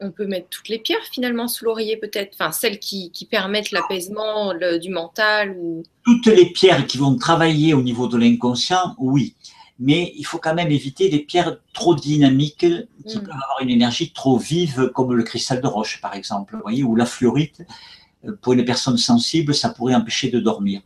on 0.01 0.11
peut 0.11 0.25
mettre 0.25 0.47
toutes 0.49 0.69
les 0.69 0.79
pierres 0.79 1.05
finalement 1.11 1.47
sous 1.47 1.65
l'oreiller 1.65 1.97
peut-être, 1.97 2.31
enfin 2.33 2.51
celles 2.51 2.79
qui, 2.79 3.11
permettent 3.29 3.71
l'apaisement 3.71 4.53
du 4.53 4.89
mental 4.89 5.55
ou... 5.57 5.83
Toutes 6.03 6.25
les 6.27 6.51
pierres 6.51 6.87
qui 6.87 6.97
vont 6.97 7.15
travailler 7.15 7.73
au 7.73 7.81
niveau 7.81 8.07
de 8.07 8.17
l'inconscient, 8.17 8.95
oui. 8.97 9.35
Mais 9.77 10.11
il 10.17 10.25
faut 10.25 10.39
quand 10.39 10.53
même 10.53 10.71
éviter 10.71 11.09
les 11.09 11.19
pierres 11.19 11.57
trop 11.73 11.95
dynamiques 11.95 12.57
qui 12.59 13.17
hmm. 13.17 13.21
peuvent 13.21 13.29
avoir 13.29 13.59
une 13.61 13.69
énergie 13.69 14.11
trop 14.11 14.37
vive, 14.37 14.89
comme 14.93 15.13
le 15.13 15.23
cristal 15.23 15.61
de 15.61 15.67
roche 15.67 16.01
par 16.01 16.15
exemple, 16.15 16.55
vous 16.55 16.61
voyez, 16.61 16.83
ou 16.83 16.95
la 16.95 17.05
fluorite 17.05 17.61
pour 18.41 18.53
une 18.53 18.65
personne 18.65 18.97
sensible, 18.97 19.53
ça 19.53 19.69
pourrait 19.69 19.95
empêcher 19.95 20.29
de 20.29 20.39
dormir. 20.39 20.81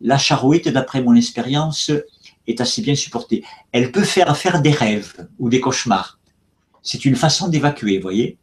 La 0.00 0.18
charouite, 0.18 0.68
d'après 0.68 1.02
mon 1.02 1.14
expérience, 1.14 1.90
est 2.46 2.60
assez 2.60 2.82
bien 2.82 2.94
supportée. 2.94 3.44
Elle 3.72 3.90
peut 3.90 4.04
faire 4.04 4.36
faire 4.36 4.60
des 4.60 4.70
rêves 4.70 5.26
ou 5.38 5.48
des 5.48 5.60
cauchemars. 5.60 6.18
C'est 6.82 7.04
une 7.04 7.16
façon 7.16 7.48
d'évacuer, 7.48 7.98
voyez. 7.98 8.36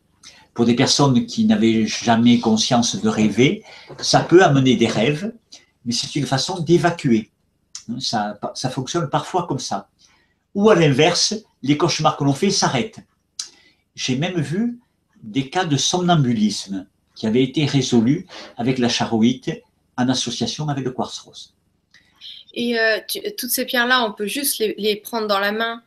pour 0.54 0.66
des 0.66 0.76
personnes 0.76 1.26
qui 1.26 1.46
n'avaient 1.46 1.86
jamais 1.86 2.40
conscience 2.40 2.96
de 2.96 3.08
rêver, 3.08 3.64
ça 4.00 4.22
peut 4.22 4.44
amener 4.44 4.76
des 4.76 4.88
rêves, 4.88 5.32
mais 5.86 5.94
c'est 5.94 6.16
une 6.16 6.26
façon 6.26 6.60
d'évacuer. 6.60 7.32
Ça, 8.00 8.40
ça 8.56 8.70
fonctionne 8.70 9.10
parfois 9.10 9.46
comme 9.48 9.60
ça. 9.60 9.90
Ou 10.56 10.70
à 10.70 10.76
l'inverse, 10.76 11.36
les 11.62 11.78
cauchemars 11.78 12.18
que 12.18 12.24
l'on 12.24 12.34
fait 12.34 12.50
s'arrêtent. 12.50 13.00
J'ai 13.96 14.18
même 14.18 14.40
vu 14.42 14.80
des 15.22 15.50
cas 15.50 15.66
de 15.66 15.78
somnambulisme 15.78 16.88
qui 17.16 17.28
avaient 17.28 17.44
été 17.44 17.66
résolus 17.66 18.26
avec 18.58 18.78
la 18.78 18.90
charoïte 18.90 19.52
en 19.98 20.10
association 20.10 20.70
avec 20.70 20.84
le 20.84 20.92
quartz 20.92 21.20
rose. 21.20 21.54
Et 22.54 22.78
euh, 22.78 23.00
toutes 23.38 23.50
ces 23.50 23.66
pierres-là, 23.66 24.06
on 24.06 24.12
peut 24.12 24.28
juste 24.28 24.60
les, 24.60 24.96
prendre 24.98 25.28
dans 25.28 25.40
la 25.40 25.52
main 25.52 25.82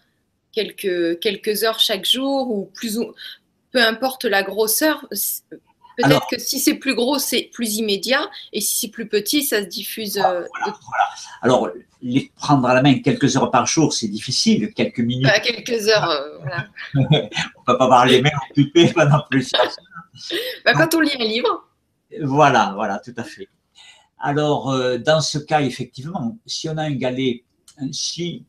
quelques, 0.53 1.19
quelques 1.21 1.65
heures 1.65 1.81
chaque 1.81 2.07
jour 2.07 2.51
ou 2.51 2.71
plus 2.75 2.99
ou 2.99 3.13
peu 3.73 3.83
importe 3.83 4.25
la 4.25 4.43
grosseur. 4.43 5.07
Peut-être 5.97 6.27
que 6.29 6.39
si 6.39 6.59
c'est 6.59 6.75
plus 6.75 6.95
gros, 6.95 7.19
c'est 7.19 7.51
plus 7.53 7.77
immédiat, 7.77 8.29
et 8.53 8.61
si 8.61 8.79
c'est 8.81 8.89
plus 8.89 9.07
petit, 9.07 9.45
ça 9.45 9.61
se 9.61 9.67
diffuse. 9.67 10.19
Euh, 10.19 10.43
voilà, 10.65 11.09
Alors, 11.43 11.69
les 12.03 12.33
prendre 12.37 12.67
à 12.67 12.75
la 12.75 12.83
main 12.83 12.99
quelques 12.99 13.37
heures 13.37 13.51
par 13.51 13.67
jour, 13.67 13.93
c'est 13.93 14.09
difficile, 14.09 14.73
quelques 14.75 15.01
minutes. 15.01 15.27
Pas 15.27 15.39
quelques 15.39 15.89
heures, 15.89 16.11
euh, 16.11 16.39
voilà. 16.39 16.67
on 16.95 17.01
ne 17.01 17.29
peut 17.67 17.79
pas 17.79 17.85
avoir 17.85 18.07
les 18.07 18.23
mains 18.23 18.31
occupées 18.51 18.93
pendant 18.93 19.23
plus. 19.31 19.53
Bah, 20.65 20.73
quand 20.75 20.95
on 20.95 21.01
lit 21.01 21.11
un 21.19 21.25
livre. 21.25 21.69
Voilà, 22.23 22.73
voilà, 22.75 22.99
tout 22.99 23.15
à 23.17 23.25
fait. 23.25 23.49
Alors, 24.19 24.71
euh, 24.71 24.99
dans 24.99 25.21
ce 25.21 25.39
cas, 25.39 25.63
effectivement, 25.63 26.39
si 26.47 26.69
on 26.69 26.77
a 26.77 26.83
un 26.83 26.95
galet, 26.95 27.45
si 27.93 28.45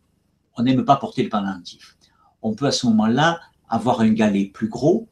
on 0.57 0.63
n'aime 0.63 0.86
pas 0.86 0.95
porter 0.95 1.24
le 1.24 1.30
pendentif, 1.30 1.97
on 2.41 2.53
peut 2.53 2.68
à 2.68 2.72
ce 2.72 2.86
moment-là 2.88 3.39
avoir 3.68 4.01
un 4.01 4.09
galet 4.09 4.45
plus 4.45 4.70
gros 4.70 5.07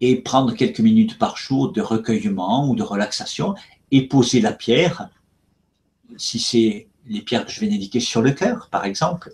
et 0.00 0.16
prendre 0.16 0.52
quelques 0.54 0.80
minutes 0.80 1.18
par 1.18 1.36
jour 1.36 1.72
de 1.72 1.80
recueillement 1.80 2.68
ou 2.68 2.74
de 2.74 2.82
relaxation 2.82 3.54
et 3.90 4.08
poser 4.08 4.40
la 4.40 4.52
pierre, 4.52 5.08
si 6.16 6.40
c'est 6.40 6.88
les 7.06 7.22
pierres 7.22 7.46
que 7.46 7.52
je 7.52 7.60
viens 7.60 7.70
d'indiquer 7.70 8.00
sur 8.00 8.20
le 8.20 8.32
cœur, 8.32 8.68
par 8.70 8.84
exemple, 8.84 9.32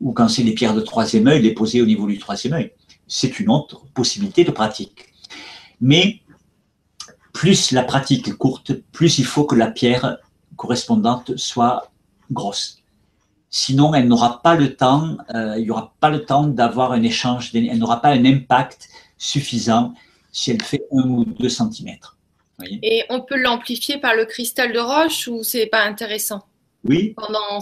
ou 0.00 0.12
quand 0.12 0.28
c'est 0.28 0.42
les 0.42 0.52
pierres 0.52 0.74
de 0.74 0.80
troisième 0.80 1.28
œil, 1.28 1.42
les 1.42 1.54
poser 1.54 1.80
au 1.80 1.86
niveau 1.86 2.06
du 2.06 2.18
troisième 2.18 2.54
œil. 2.54 2.72
C'est 3.06 3.40
une 3.40 3.48
autre 3.48 3.86
possibilité 3.94 4.44
de 4.44 4.50
pratique. 4.50 5.11
Mais 5.82 6.20
plus 7.34 7.72
la 7.72 7.82
pratique 7.82 8.28
est 8.28 8.36
courte, 8.36 8.72
plus 8.92 9.18
il 9.18 9.24
faut 9.24 9.44
que 9.44 9.56
la 9.56 9.70
pierre 9.70 10.18
correspondante 10.56 11.36
soit 11.36 11.90
grosse. 12.30 12.78
Sinon, 13.50 13.92
elle 13.92 14.08
n'aura 14.08 14.40
pas 14.42 14.54
le 14.54 14.74
temps, 14.76 15.18
euh, 15.34 15.56
il 15.58 15.64
n'y 15.64 15.70
aura 15.70 15.92
pas 16.00 16.08
le 16.08 16.24
temps 16.24 16.46
d'avoir 16.46 16.92
un 16.92 17.02
échange, 17.02 17.50
elle 17.54 17.78
n'aura 17.78 18.00
pas 18.00 18.10
un 18.10 18.24
impact 18.24 18.88
suffisant 19.18 19.92
si 20.30 20.52
elle 20.52 20.62
fait 20.62 20.84
un 20.92 21.02
ou 21.02 21.24
deux 21.24 21.50
centimètres. 21.50 22.16
Et 22.82 23.04
on 23.10 23.20
peut 23.20 23.36
l'amplifier 23.36 23.98
par 23.98 24.14
le 24.14 24.24
cristal 24.24 24.72
de 24.72 24.78
roche 24.78 25.28
ou 25.28 25.42
c'est 25.42 25.66
pas 25.66 25.82
intéressant? 25.82 26.44
Oui. 26.84 27.14
Pendant 27.16 27.60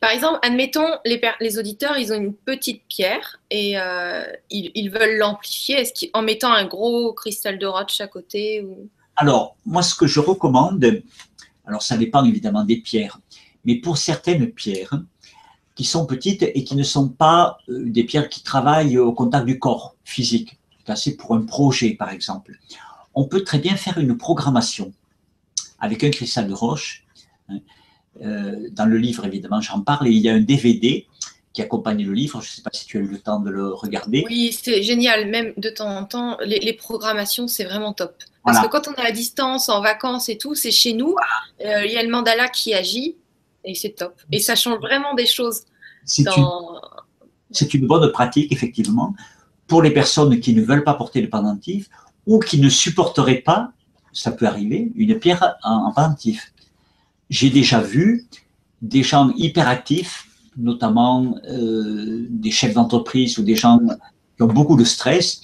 Par 0.00 0.10
exemple, 0.10 0.38
admettons, 0.42 0.88
les, 1.04 1.20
les 1.40 1.58
auditeurs, 1.58 1.96
ils 1.98 2.12
ont 2.12 2.16
une 2.16 2.34
petite 2.34 2.82
pierre 2.88 3.40
et 3.50 3.78
euh, 3.78 4.24
ils, 4.50 4.90
veulent 4.90 5.18
l'amplifier 5.18 5.84
en 6.14 6.22
mettant 6.22 6.52
un 6.52 6.64
gros 6.64 7.12
cristal 7.12 7.58
de 7.58 7.66
roche 7.66 8.00
à 8.00 8.08
côté 8.08 8.62
ou... 8.62 8.88
Alors, 9.16 9.56
moi, 9.64 9.82
ce 9.82 9.94
que 9.94 10.06
je 10.06 10.20
recommande, 10.20 11.02
alors 11.64 11.82
ça 11.82 11.96
dépend 11.96 12.24
évidemment 12.24 12.64
des 12.64 12.78
pierres, 12.78 13.20
mais 13.64 13.76
pour 13.76 13.98
certaines 13.98 14.50
pierres 14.50 15.00
qui 15.74 15.84
sont 15.84 16.04
petites 16.06 16.42
et 16.42 16.64
qui 16.64 16.74
ne 16.74 16.82
sont 16.82 17.08
pas 17.08 17.58
euh, 17.68 17.84
des 17.86 18.04
pierres 18.04 18.28
qui 18.28 18.42
travaillent 18.42 18.98
au 18.98 19.12
contact 19.12 19.46
du 19.46 19.58
corps 19.58 19.94
physique, 20.04 20.58
c'est 20.94 21.16
pour 21.16 21.34
un 21.34 21.42
projet 21.42 21.94
par 21.94 22.10
exemple, 22.10 22.58
on 23.14 23.24
peut 23.24 23.42
très 23.42 23.58
bien 23.58 23.76
faire 23.76 23.98
une 23.98 24.16
programmation 24.16 24.92
avec 25.78 26.04
un 26.04 26.10
cristal 26.10 26.48
de 26.48 26.54
roche. 26.54 27.04
Euh, 28.22 28.68
dans 28.72 28.86
le 28.86 28.98
livre, 28.98 29.24
évidemment, 29.24 29.60
j'en 29.60 29.80
parle, 29.80 30.08
et 30.08 30.10
il 30.10 30.18
y 30.18 30.28
a 30.28 30.34
un 30.34 30.40
DVD 30.40 31.06
qui 31.52 31.62
accompagne 31.62 32.04
le 32.04 32.12
livre. 32.12 32.40
Je 32.40 32.50
ne 32.50 32.54
sais 32.56 32.62
pas 32.62 32.70
si 32.72 32.86
tu 32.86 32.98
as 32.98 33.00
eu 33.00 33.06
le 33.06 33.18
temps 33.18 33.40
de 33.40 33.50
le 33.50 33.68
regarder. 33.68 34.24
Oui, 34.26 34.52
c'est 34.52 34.82
génial. 34.82 35.28
Même 35.28 35.52
de 35.56 35.70
temps 35.70 35.88
en 35.88 36.04
temps, 36.04 36.36
les 36.44 36.72
programmations, 36.72 37.48
c'est 37.48 37.64
vraiment 37.64 37.92
top. 37.92 38.14
Parce 38.46 38.64
que 38.64 38.70
quand 38.70 38.88
on 38.88 38.94
est 38.94 39.06
à 39.06 39.10
distance, 39.10 39.68
en 39.68 39.80
vacances 39.80 40.28
et 40.28 40.38
tout, 40.38 40.54
c'est 40.54 40.70
chez 40.70 40.92
nous. 40.92 41.16
Euh, 41.64 41.84
il 41.84 41.92
y 41.92 41.96
a 41.96 42.02
le 42.02 42.08
mandala 42.08 42.48
qui 42.48 42.74
agit 42.74 43.16
et 43.64 43.74
c'est 43.74 43.90
top. 43.90 44.14
Et 44.30 44.38
ça 44.38 44.54
change 44.54 44.78
vraiment 44.78 45.14
des 45.14 45.26
choses. 45.26 45.62
C'est 46.04 46.24
une, 47.74 47.86
bonne 47.86 48.12
pratique, 48.12 48.52
effectivement, 48.52 49.14
pour 49.66 49.82
les 49.82 49.90
personnes 49.90 50.38
qui 50.38 50.54
ne 50.54 50.62
veulent 50.62 50.84
pas 50.84 50.94
porter 50.94 51.20
le 51.20 51.28
pendentif 51.28 51.88
ou 52.26 52.38
qui 52.38 52.60
ne 52.60 52.68
supporteraient 52.68 53.40
pas, 53.40 53.72
ça 54.12 54.30
peut 54.30 54.46
arriver, 54.46 54.92
une 54.94 55.18
pierre 55.18 55.56
en, 55.64 55.92
pendentif. 55.92 56.52
J'ai 57.30 57.50
déjà 57.50 57.80
vu 57.80 58.26
des 58.82 59.02
gens 59.02 59.32
hyperactifs, 59.36 60.28
notamment 60.56 61.36
euh, 61.48 62.26
des 62.30 62.50
chefs 62.50 62.74
d'entreprise 62.74 63.38
ou 63.38 63.42
des 63.42 63.56
gens 63.56 63.80
qui 64.36 64.42
ont 64.42 64.46
beaucoup 64.46 64.76
de 64.76 64.84
stress, 64.84 65.40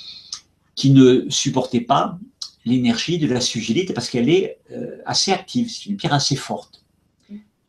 qui 0.75 0.91
ne 0.91 1.29
supportaient 1.29 1.81
pas 1.81 2.19
l'énergie 2.65 3.19
de 3.19 3.27
la 3.27 3.41
sugilite 3.41 3.93
parce 3.95 4.09
qu'elle 4.09 4.29
est 4.29 4.59
euh, 4.71 4.99
assez 5.05 5.33
active, 5.33 5.69
c'est 5.71 5.87
une 5.87 5.97
pierre 5.97 6.15
assez 6.15 6.37
forte. 6.37 6.85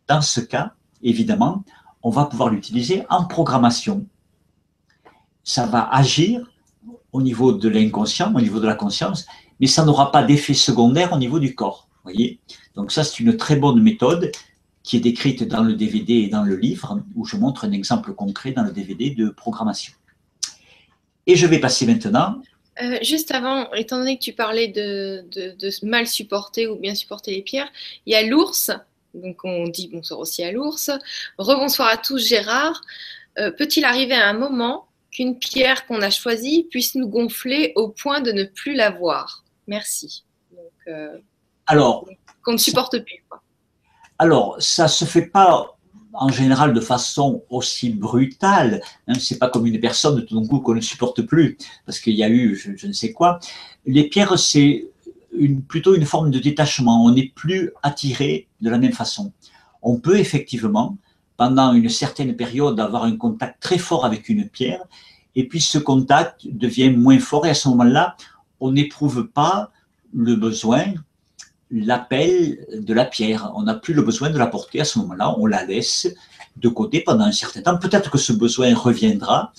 Dans 0.08 0.22
ce 0.22 0.42
cas, 0.42 0.74
évidemment, 1.02 1.64
on 2.04 2.10
va 2.10 2.26
pouvoir 2.26 2.50
l'utiliser 2.50 3.04
en 3.10 3.26
programmation. 3.26 4.06
Ça 5.44 5.66
va 5.66 5.90
agir 5.90 6.46
au 7.12 7.22
niveau 7.22 7.54
de 7.54 7.70
l'inconscient, 7.70 8.34
au 8.34 8.42
niveau 8.42 8.60
de 8.60 8.68
la 8.68 8.76
conscience, 8.76 9.26
mais 9.60 9.68
ça 9.68 9.86
n'aura 9.86 10.12
pas 10.12 10.24
d'effet 10.24 10.54
secondaire 10.54 11.14
au 11.14 11.18
niveau 11.18 11.40
du 11.40 11.56
corps. 11.56 11.88
Voyez? 12.04 12.40
Donc 12.76 12.92
ça, 12.92 13.04
c'est 13.04 13.20
une 13.20 13.38
très 13.38 13.56
bonne 13.56 13.82
méthode 13.82 14.32
qui 14.84 14.98
est 14.98 15.00
décrite 15.00 15.44
dans 15.44 15.64
le 15.64 15.74
DVD 15.74 16.14
et 16.16 16.28
dans 16.28 16.44
le 16.44 16.58
livre, 16.58 17.02
où 17.16 17.26
je 17.26 17.38
montre 17.38 17.66
un 17.66 17.72
exemple 17.72 18.14
concret 18.14 18.52
dans 18.52 18.64
le 18.64 18.72
DVD 18.72 19.12
de 19.12 19.30
programmation. 19.30 19.94
Et 21.26 21.36
je 21.36 21.48
vais 21.48 21.60
passer 21.60 21.86
maintenant 21.86 22.42
euh, 22.82 22.98
juste 23.04 23.32
avant, 23.32 23.72
étant 23.74 24.00
donné 24.00 24.18
que 24.18 24.24
tu 24.24 24.34
parlais 24.34 24.68
de, 24.68 25.24
mal 25.86 26.08
supporter 26.08 26.68
ou 26.68 26.76
bien 26.76 26.96
supporter 26.96 27.32
les 27.32 27.44
pierres, 27.44 27.72
il 28.06 28.14
y 28.14 28.16
a 28.16 28.24
l'ours. 28.24 28.72
Donc 29.14 29.46
on 29.46 29.68
dit 29.68 29.90
bonsoir 29.90 30.20
aussi 30.20 30.44
à 30.44 30.52
l'ours. 30.52 30.90
Rebonsoir 31.38 31.90
à 31.90 31.98
tous, 31.98 32.18
Gérard. 32.18 32.82
Euh, 33.38 33.52
peut-il 33.52 33.86
arriver 33.86 34.16
à 34.16 34.28
un 34.28 34.34
moment 34.34 34.88
qu'une 35.12 35.38
pierre 35.38 35.86
qu'on 35.86 36.02
a 36.02 36.10
choisie 36.10 36.64
puisse 36.72 36.96
nous 36.96 37.08
gonfler 37.08 37.74
au 37.76 37.90
point 37.90 38.22
de 38.22 38.32
ne 38.32 38.44
plus 38.44 38.74
la 38.74 38.90
voir? 38.90 39.44
Merci. 39.68 40.24
Euh, 40.88 41.18
alors, 41.66 42.06
qu'on 42.42 42.54
ne 42.54 42.58
supporte 42.58 43.00
plus. 43.04 43.24
Alors, 44.20 44.58
ça 44.60 44.88
se 44.88 45.06
fait 45.06 45.26
pas 45.26 45.74
en 46.14 46.30
général 46.30 46.74
de 46.74 46.80
façon 46.80 47.44
aussi 47.50 47.90
brutale. 47.90 48.82
Hein, 49.08 49.14
c'est 49.20 49.40
pas 49.40 49.50
comme 49.50 49.66
une 49.66 49.80
personne 49.80 50.24
tout 50.26 50.40
d'un 50.40 50.48
coup 50.48 50.60
qu'on 50.60 50.76
ne 50.76 50.82
supporte 50.82 51.24
plus 51.24 51.58
parce 51.86 52.00
qu'il 52.00 52.14
y 52.14 52.24
a 52.24 52.30
eu 52.30 52.56
je, 52.56 52.88
ne 52.88 52.94
sais 52.94 53.12
quoi. 53.12 53.40
Les 53.86 54.04
pierres, 54.04 54.38
c'est 54.38 54.86
une, 55.36 55.64
plutôt 55.64 55.96
une 55.96 56.06
forme 56.06 56.30
de 56.30 56.40
détachement. 56.40 57.04
On 57.04 57.12
n'est 57.12 57.32
plus 57.36 57.72
attiré 57.82 58.48
de 58.62 58.70
la 58.70 58.78
même 58.78 58.94
façon. 58.94 59.34
On 59.82 60.00
peut 60.00 60.18
effectivement, 60.20 60.98
pendant 61.36 61.74
une 61.74 61.90
certaine 61.90 62.36
période, 62.36 62.80
avoir 62.80 63.06
un 63.06 63.18
contact 63.18 63.62
très 63.62 63.80
fort 63.80 64.06
avec 64.06 64.30
une 64.30 64.48
pierre 64.48 64.84
et 65.36 65.48
puis 65.48 65.62
ce 65.62 65.80
contact 65.80 66.48
devient 66.48 66.92
moins 66.92 67.20
fort 67.20 67.46
et 67.48 67.50
à 67.50 67.56
ce 67.56 67.68
moment-là, 67.70 68.16
on 68.60 68.72
n'éprouve 68.72 69.28
pas 69.28 69.72
le 70.14 70.36
besoin 70.36 70.94
l'appel 71.74 72.66
de 72.72 72.94
la 72.94 73.06
pierre. 73.06 73.52
On 73.56 73.64
n'a 73.64 73.74
plus 73.74 73.94
le 73.94 74.04
besoin 74.04 74.30
de 74.30 74.38
la 74.38 74.48
porter 74.48 74.80
à 74.80 74.86
ce 74.86 75.00
moment-là, 75.00 75.36
on 75.38 75.48
la 75.48 75.66
laisse 75.66 76.08
de 76.56 76.70
côté 76.70 77.02
pendant 77.02 77.26
un 77.26 77.32
certain 77.32 77.62
temps. 77.62 77.78
Peut-être 77.78 78.12
que 78.12 78.20
ce 78.20 78.32
besoin 78.32 78.76
reviendra, 78.76 79.52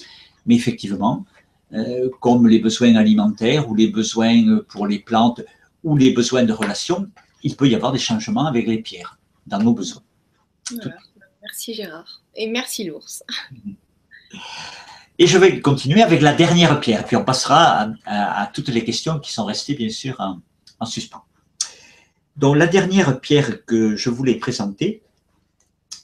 mais 0.46 0.54
effectivement, 0.54 1.24
euh, 1.72 2.08
comme 2.20 2.46
les 2.46 2.60
besoins 2.60 2.94
alimentaires 2.94 3.68
ou 3.68 3.74
les 3.74 3.88
besoins 3.88 4.60
pour 4.68 4.86
les 4.86 5.00
plantes 5.00 5.42
ou 5.82 5.96
les 5.96 6.12
besoins 6.12 6.44
de 6.44 6.52
relations, 6.52 7.10
il 7.42 7.56
peut 7.56 7.68
y 7.68 7.74
avoir 7.74 7.90
des 7.90 7.98
changements 7.98 8.46
avec 8.46 8.68
les 8.68 8.78
pierres 8.78 9.18
dans 9.46 9.58
nos 9.58 9.74
besoins. 9.74 10.02
Merci 11.42 11.74
Gérard. 11.74 12.22
Et 12.36 12.48
merci 12.48 12.84
l'ours. 12.84 13.24
Et 15.18 15.28
je 15.28 15.38
vais 15.38 15.60
continuer 15.60 16.02
avec 16.02 16.22
la 16.22 16.32
dernière 16.32 16.80
pierre, 16.80 17.04
puis 17.04 17.14
on 17.14 17.24
passera 17.24 17.92
à, 18.04 18.50
toutes 18.52 18.68
les 18.68 18.84
questions 18.84 19.20
qui 19.20 19.32
sont 19.32 19.44
restées 19.44 19.74
bien 19.74 19.88
sûr 19.88 20.20
en 20.80 20.86
suspens. 20.86 21.22
Donc 22.36 22.56
la 22.56 22.66
dernière 22.66 23.20
pierre 23.20 23.64
que 23.64 23.96
je 23.96 24.10
voulais 24.10 24.34
présenter, 24.36 25.02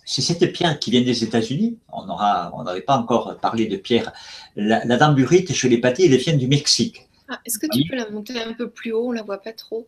c'est 0.05 0.23
cette 0.23 0.53
pierre 0.53 0.79
qui 0.79 0.91
vient 0.91 1.03
des 1.03 1.25
États-Unis. 1.25 1.79
On 1.93 2.63
n'avait 2.65 2.81
pas 2.83 2.97
encore 2.97 3.37
parlé 3.39 3.67
de 3.67 3.77
pierre. 3.77 4.13
La, 4.57 4.85
la 4.85 4.97
damburite, 4.97 5.53
je 5.53 5.69
l'ai 5.69 5.79
pas 5.79 5.93
dit, 5.93 6.05
elle 6.05 6.17
vient 6.17 6.37
du 6.37 6.49
Mexique. 6.49 7.09
Ah, 7.29 7.41
est-ce 7.45 7.59
que 7.59 7.67
tu 7.73 7.89
peux 7.89 7.97
la 7.97 8.11
monter 8.11 8.41
un 8.41 8.53
peu 8.53 8.69
plus 8.69 8.93
haut? 8.93 9.09
On 9.09 9.13
la 9.13 9.23
voit 9.23 9.41
pas 9.41 9.53
trop. 9.53 9.87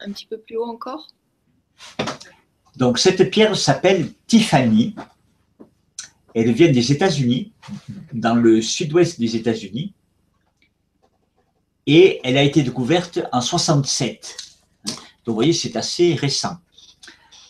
Un 0.00 0.12
petit 0.12 0.26
peu 0.26 0.38
plus 0.38 0.56
haut 0.56 0.64
encore? 0.64 1.08
Donc 2.76 2.98
cette 2.98 3.30
pierre 3.30 3.56
s'appelle 3.56 4.12
Tiffany. 4.26 4.94
Elle 6.34 6.52
vient 6.52 6.70
des 6.70 6.92
États-Unis, 6.92 7.52
dans 8.12 8.34
le 8.34 8.60
sud-ouest 8.60 9.18
des 9.18 9.36
États-Unis. 9.36 9.94
Et 11.86 12.20
elle 12.24 12.36
a 12.36 12.42
été 12.42 12.62
découverte 12.62 13.20
en 13.32 13.40
67. 13.40 14.36
Donc, 14.86 14.96
vous 15.26 15.34
voyez, 15.34 15.52
c'est 15.52 15.76
assez 15.76 16.14
récent. 16.14 16.56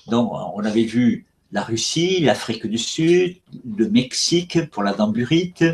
Donc, 0.06 0.30
on 0.32 0.64
avait 0.64 0.84
vu 0.84 1.26
la 1.52 1.62
Russie, 1.62 2.20
l'Afrique 2.20 2.66
du 2.66 2.78
Sud, 2.78 3.36
le 3.76 3.88
Mexique 3.88 4.70
pour 4.70 4.82
la 4.82 4.92
damburite. 4.92 5.64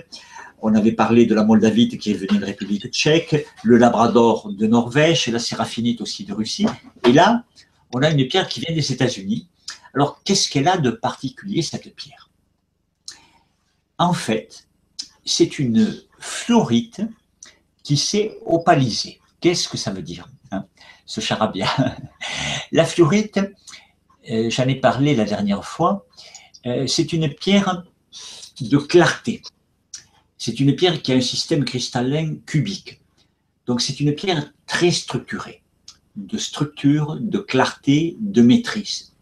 On 0.60 0.74
avait 0.74 0.92
parlé 0.92 1.26
de 1.26 1.34
la 1.34 1.42
Moldavite 1.42 1.98
qui 1.98 2.12
est 2.12 2.14
venue 2.14 2.38
de 2.38 2.44
République 2.44 2.86
tchèque, 2.88 3.46
le 3.64 3.76
Labrador 3.78 4.52
de 4.52 4.66
Norvège, 4.66 5.26
la 5.28 5.40
séraphinite 5.40 6.00
aussi 6.00 6.24
de 6.24 6.32
Russie. 6.32 6.66
Et 7.06 7.12
là, 7.12 7.44
on 7.92 8.02
a 8.02 8.10
une 8.10 8.26
pierre 8.28 8.48
qui 8.48 8.60
vient 8.60 8.74
des 8.74 8.92
États-Unis. 8.92 9.48
Alors, 9.94 10.22
qu'est-ce 10.22 10.48
qu'elle 10.48 10.68
a 10.68 10.76
de 10.76 10.90
particulier, 10.90 11.62
cette 11.62 11.94
pierre? 11.94 12.30
En 13.98 14.12
fait, 14.12 14.68
c'est 15.24 15.58
une 15.58 16.00
fluorite 16.18 17.02
qui 17.82 17.96
s'est 17.96 18.38
opalisée. 18.44 19.20
Qu'est-ce 19.40 19.68
que 19.68 19.76
ça 19.76 19.90
veut 19.90 20.02
dire, 20.02 20.28
hein, 20.50 20.66
ce 21.04 21.20
charabia? 21.20 21.68
La 22.72 22.84
fluorite, 22.84 23.40
euh, 24.30 24.50
j'en 24.50 24.68
ai 24.68 24.76
parlé 24.76 25.16
la 25.16 25.24
dernière 25.24 25.64
fois, 25.64 26.06
euh, 26.66 26.86
c'est 26.86 27.12
une 27.12 27.28
pierre 27.32 27.84
de 28.60 28.78
clarté. 28.78 29.42
C'est 30.38 30.60
une 30.60 30.74
pierre 30.74 31.02
qui 31.02 31.12
a 31.12 31.16
un 31.16 31.20
système 31.20 31.64
cristallin 31.64 32.36
cubique. 32.46 33.00
Donc 33.66 33.80
c'est 33.80 34.00
une 34.00 34.14
pierre 34.14 34.52
très 34.66 34.90
structurée, 34.90 35.62
de 36.16 36.38
structure, 36.38 37.16
de 37.20 37.38
clarté, 37.38 38.16
de 38.20 38.42
maîtrise. 38.42 39.12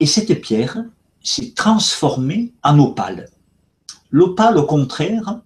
Et 0.00 0.06
cette 0.06 0.40
pierre 0.40 0.84
s'est 1.22 1.52
transformée 1.54 2.52
en 2.62 2.78
opale. 2.78 3.28
L'opale, 4.10 4.58
au 4.58 4.64
contraire, 4.64 5.40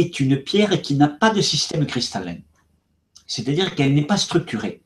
est 0.00 0.20
une 0.20 0.42
pierre 0.42 0.80
qui 0.82 0.94
n'a 0.94 1.08
pas 1.08 1.30
de 1.30 1.40
système 1.40 1.86
cristallin 1.86 2.36
c'est-à-dire 3.26 3.74
qu'elle 3.74 3.94
n'est 3.94 4.06
pas 4.06 4.16
structurée. 4.16 4.82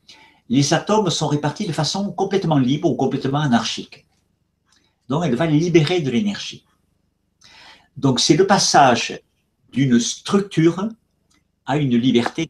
Les 0.49 0.73
atomes 0.73 1.09
sont 1.09 1.27
répartis 1.27 1.67
de 1.67 1.73
façon 1.73 2.11
complètement 2.11 2.57
libre 2.57 2.89
ou 2.89 2.95
complètement 2.95 3.39
anarchique. 3.39 4.07
Donc 5.07 5.23
elle 5.25 5.35
va 5.35 5.45
libérer 5.45 6.01
de 6.01 6.09
l'énergie. 6.09 6.65
Donc 7.97 8.19
c'est 8.19 8.37
le 8.37 8.47
passage 8.47 9.19
d'une 9.71 9.99
structure 9.99 10.89
à 11.65 11.77
une 11.77 11.95
liberté, 11.97 12.49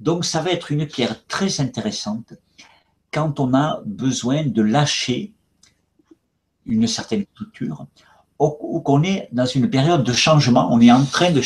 Donc 0.00 0.24
ça 0.24 0.42
va 0.42 0.50
être 0.50 0.70
une 0.72 0.86
pierre 0.86 1.24
très 1.26 1.60
intéressante 1.60 2.34
quand 3.10 3.40
on 3.40 3.54
a 3.54 3.80
besoin 3.86 4.44
de 4.44 4.60
lâcher 4.60 5.32
une 6.66 6.86
certaine 6.86 7.24
structure 7.32 7.86
ou 8.38 8.80
qu'on 8.80 9.02
est 9.02 9.28
dans 9.32 9.46
une 9.46 9.68
période 9.68 10.04
de 10.04 10.12
changement, 10.12 10.68
on 10.70 10.80
est 10.80 10.92
en 10.92 11.04
train 11.04 11.32
de, 11.32 11.42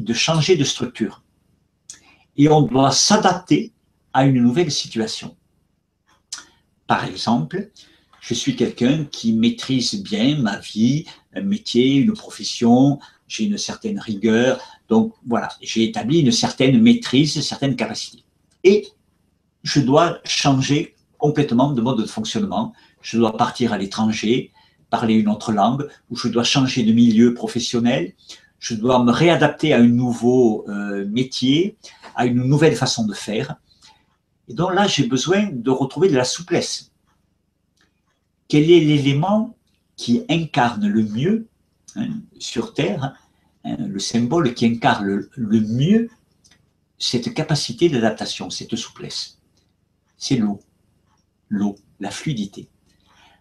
de 0.00 0.14
changer 0.14 0.56
de 0.56 0.64
structure 0.64 1.22
et 2.36 2.48
on 2.48 2.62
doit 2.62 2.92
s'adapter 2.92 3.72
à 4.12 4.24
une 4.24 4.42
nouvelle 4.42 4.70
situation. 4.70 5.36
Par 6.86 7.04
exemple, 7.04 7.70
je 8.20 8.34
suis 8.34 8.56
quelqu'un 8.56 9.04
qui 9.04 9.32
maîtrise 9.32 10.02
bien 10.02 10.38
ma 10.38 10.58
vie, 10.58 11.04
un 11.34 11.42
métier, 11.42 11.96
une 11.96 12.14
profession, 12.14 12.98
j'ai 13.28 13.44
une 13.44 13.58
certaine 13.58 13.98
rigueur, 13.98 14.60
donc 14.88 15.14
voilà, 15.26 15.50
j'ai 15.60 15.84
établi 15.84 16.20
une 16.20 16.32
certaine 16.32 16.80
maîtrise, 16.80 17.36
une 17.36 17.42
certaine 17.42 17.76
capacité. 17.76 18.24
Et 18.64 18.88
je 19.62 19.80
dois 19.80 20.18
changer 20.24 20.96
complètement 21.18 21.72
de 21.72 21.80
mode 21.80 22.00
de 22.00 22.06
fonctionnement, 22.06 22.72
je 23.02 23.18
dois 23.18 23.36
partir 23.36 23.72
à 23.72 23.78
l'étranger, 23.78 24.50
parler 24.90 25.14
une 25.14 25.28
autre 25.28 25.52
langue, 25.52 25.88
ou 26.10 26.16
je 26.16 26.28
dois 26.28 26.44
changer 26.44 26.82
de 26.82 26.92
milieu 26.92 27.32
professionnel, 27.32 28.12
je 28.58 28.74
dois 28.74 29.02
me 29.02 29.10
réadapter 29.10 29.72
à 29.72 29.78
un 29.78 29.86
nouveau 29.86 30.68
euh, 30.68 31.06
métier, 31.08 31.76
à 32.14 32.26
une 32.26 32.44
nouvelle 32.44 32.76
façon 32.76 33.06
de 33.06 33.14
faire. 33.14 33.56
Et 34.48 34.54
donc 34.54 34.74
là, 34.74 34.86
j'ai 34.86 35.06
besoin 35.06 35.48
de 35.50 35.70
retrouver 35.70 36.08
de 36.08 36.16
la 36.16 36.24
souplesse. 36.24 36.92
Quel 38.48 38.70
est 38.70 38.80
l'élément 38.80 39.56
qui 39.96 40.24
incarne 40.28 40.86
le 40.86 41.04
mieux 41.04 41.46
hein, 41.96 42.08
sur 42.38 42.74
Terre, 42.74 43.14
hein, 43.64 43.76
le 43.78 43.98
symbole 43.98 44.52
qui 44.54 44.66
incarne 44.66 45.28
le 45.32 45.60
mieux 45.60 46.10
cette 46.98 47.32
capacité 47.32 47.88
d'adaptation, 47.88 48.50
cette 48.50 48.76
souplesse? 48.76 49.38
C'est 50.18 50.36
l'eau. 50.36 50.60
L'eau, 51.48 51.76
la 51.98 52.10
fluidité. 52.10 52.68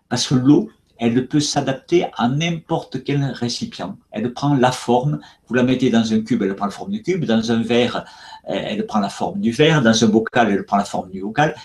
Parce 0.07 0.27
que 0.27 0.35
l'eau, 0.35 0.69
elle 0.99 1.27
peut 1.27 1.39
s'adapter 1.39 2.07
à 2.17 2.27
n'importe 2.27 3.03
quel 3.03 3.23
récipient. 3.23 3.97
Elle 4.11 4.33
prend 4.33 4.53
la 4.53 4.71
forme, 4.71 5.19
vous 5.47 5.55
la 5.55 5.63
mettez 5.63 5.89
dans 5.89 6.13
un 6.13 6.21
cube, 6.21 6.43
elle 6.43 6.55
prend 6.55 6.65
la 6.65 6.71
forme 6.71 6.91
du 6.91 7.01
cube, 7.01 7.25
dans 7.25 7.51
un 7.51 7.63
verre, 7.63 8.05
euh, 8.49 8.53
elle 8.53 8.85
prend 8.85 8.99
la 8.99 9.09
forme 9.09 9.39
du 9.39 9.51
verre, 9.51 9.81
dans 9.81 10.03
un 10.03 10.07
bocal, 10.07 10.51
elle 10.51 10.65
prend 10.65 10.77
la 10.77 10.85
forme 10.85 11.09
du 11.09 11.21
bocal, 11.21 11.55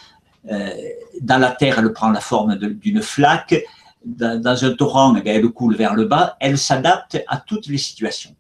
euh, 0.50 0.70
dans 1.20 1.38
la 1.38 1.50
terre, 1.50 1.80
elle 1.80 1.92
prend 1.92 2.10
la 2.10 2.20
forme 2.20 2.56
d'une 2.56 3.02
flaque, 3.02 3.56
dans, 4.04 4.64
un 4.64 4.72
torrent, 4.72 5.16
eh 5.16 5.28
elle 5.28 5.48
coule 5.48 5.76
vers 5.76 5.94
le 5.94 6.04
bas, 6.04 6.36
elle 6.40 6.58
s'adapte 6.58 7.22
à 7.26 7.38
toutes 7.38 7.66
les 7.66 7.78
situations. 7.78 8.34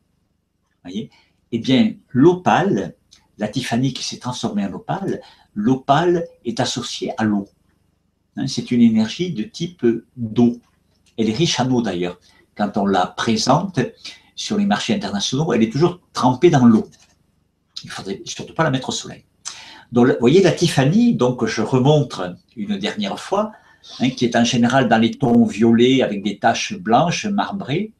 Voyez? 0.84 1.10
Eh 1.52 1.58
bien, 1.58 1.94
l'opale, 2.10 2.94
la 3.38 3.48
Tiffany 3.48 3.92
qui 3.92 4.04
s'est 4.04 4.18
transformée 4.18 4.64
en 4.64 4.72
opale, 4.74 5.20
l'opale 5.54 6.24
est 6.44 6.60
associée 6.60 7.12
à 7.16 7.24
l'eau. 7.24 7.48
Hein, 8.36 8.46
c'est 8.46 8.70
une 8.70 8.82
énergie 8.82 9.32
de 9.32 9.44
type 9.44 9.86
d'eau. 10.16 10.58
Elle 11.16 11.30
est 11.30 11.34
riche 11.34 11.60
en 11.60 11.70
eau 11.70 11.82
d'ailleurs. 11.82 12.18
Quand 12.56 12.76
on 12.76 12.86
la 12.86 13.06
présente 13.06 13.80
sur 14.34 14.56
les 14.56 14.66
marchés 14.66 14.94
internationaux, 14.94 15.52
elle 15.52 15.62
est 15.62 15.70
toujours 15.70 16.00
trempée 16.12 16.50
dans 16.50 16.64
l'eau. 16.64 16.88
Il 17.82 17.88
ne 17.88 17.92
faudrait 17.92 18.22
surtout 18.24 18.54
pas 18.54 18.64
la 18.64 18.70
mettre 18.70 18.88
au 18.88 18.92
soleil. 18.92 19.24
Donc, 19.92 20.08
vous 20.08 20.14
voyez 20.18 20.42
la 20.42 20.52
Tiffany, 20.52 21.14
donc 21.14 21.44
je 21.44 21.62
remontre 21.62 22.34
une 22.56 22.78
dernière 22.78 23.18
fois, 23.18 23.52
hein, 24.00 24.10
qui 24.10 24.24
est 24.24 24.36
en 24.36 24.44
général 24.44 24.88
dans 24.88 24.98
les 24.98 25.12
tons 25.12 25.44
violets 25.44 26.02
avec 26.02 26.22
des 26.22 26.38
taches 26.38 26.74
blanches 26.74 27.26
marbrées. 27.26 27.92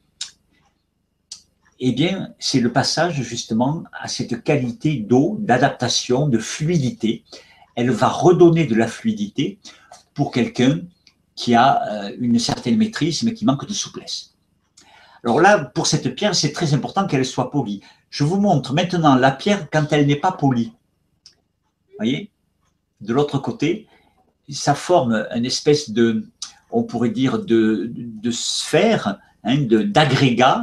Eh 1.81 1.93
bien, 1.93 2.35
c'est 2.39 2.61
le 2.61 2.73
passage 2.73 3.21
justement 3.23 3.85
à 3.93 4.09
cette 4.09 4.43
qualité 4.43 4.97
d'eau, 4.97 5.37
d'adaptation, 5.41 6.29
de 6.29 6.39
fluidité. 6.39 7.25
Elle 7.75 7.91
va 7.91 8.09
redonner 8.09 8.67
de 8.67 8.75
la 8.75 8.87
fluidité 8.87 9.59
pour 10.15 10.31
quelqu'un 10.31 10.81
qui 11.35 11.55
a 11.55 11.83
euh, 11.83 12.17
une 12.19 12.39
certaine 12.39 12.77
maîtrise, 12.77 13.23
mais 13.23 13.35
qui 13.35 13.45
manque 13.45 13.67
de 13.67 13.73
souplesse. 13.73 14.35
Alors 15.25 15.41
là, 15.41 15.65
pour 15.65 15.87
cette 15.87 16.15
pierre, 16.15 16.35
c'est 16.35 16.53
très 16.53 16.75
important 16.75 17.07
qu'elle 17.07 17.25
soit 17.25 17.51
polie. 17.51 17.81
Je 18.11 18.25
vous 18.25 18.39
montre 18.41 18.75
maintenant 18.75 19.15
la 19.15 19.31
pierre 19.31 19.69
quand 19.71 19.93
elle 19.93 20.07
n'est 20.07 20.17
pas 20.17 20.33
polie. 20.33 20.73
Vous 21.27 21.97
voyez? 21.99 22.31
De 23.01 23.13
l'autre 23.13 23.39
côté, 23.39 23.89
ça 24.49 24.75
forme 24.75 25.27
une 25.35 25.47
espèce 25.47 25.91
de, 25.91 26.27
on 26.71 26.83
pourrait 26.83 27.11
dire, 27.11 27.39
de, 27.39 27.91
de 27.95 28.31
sphère, 28.31 29.19
hein, 29.45 29.59
d'agrégat 29.59 30.63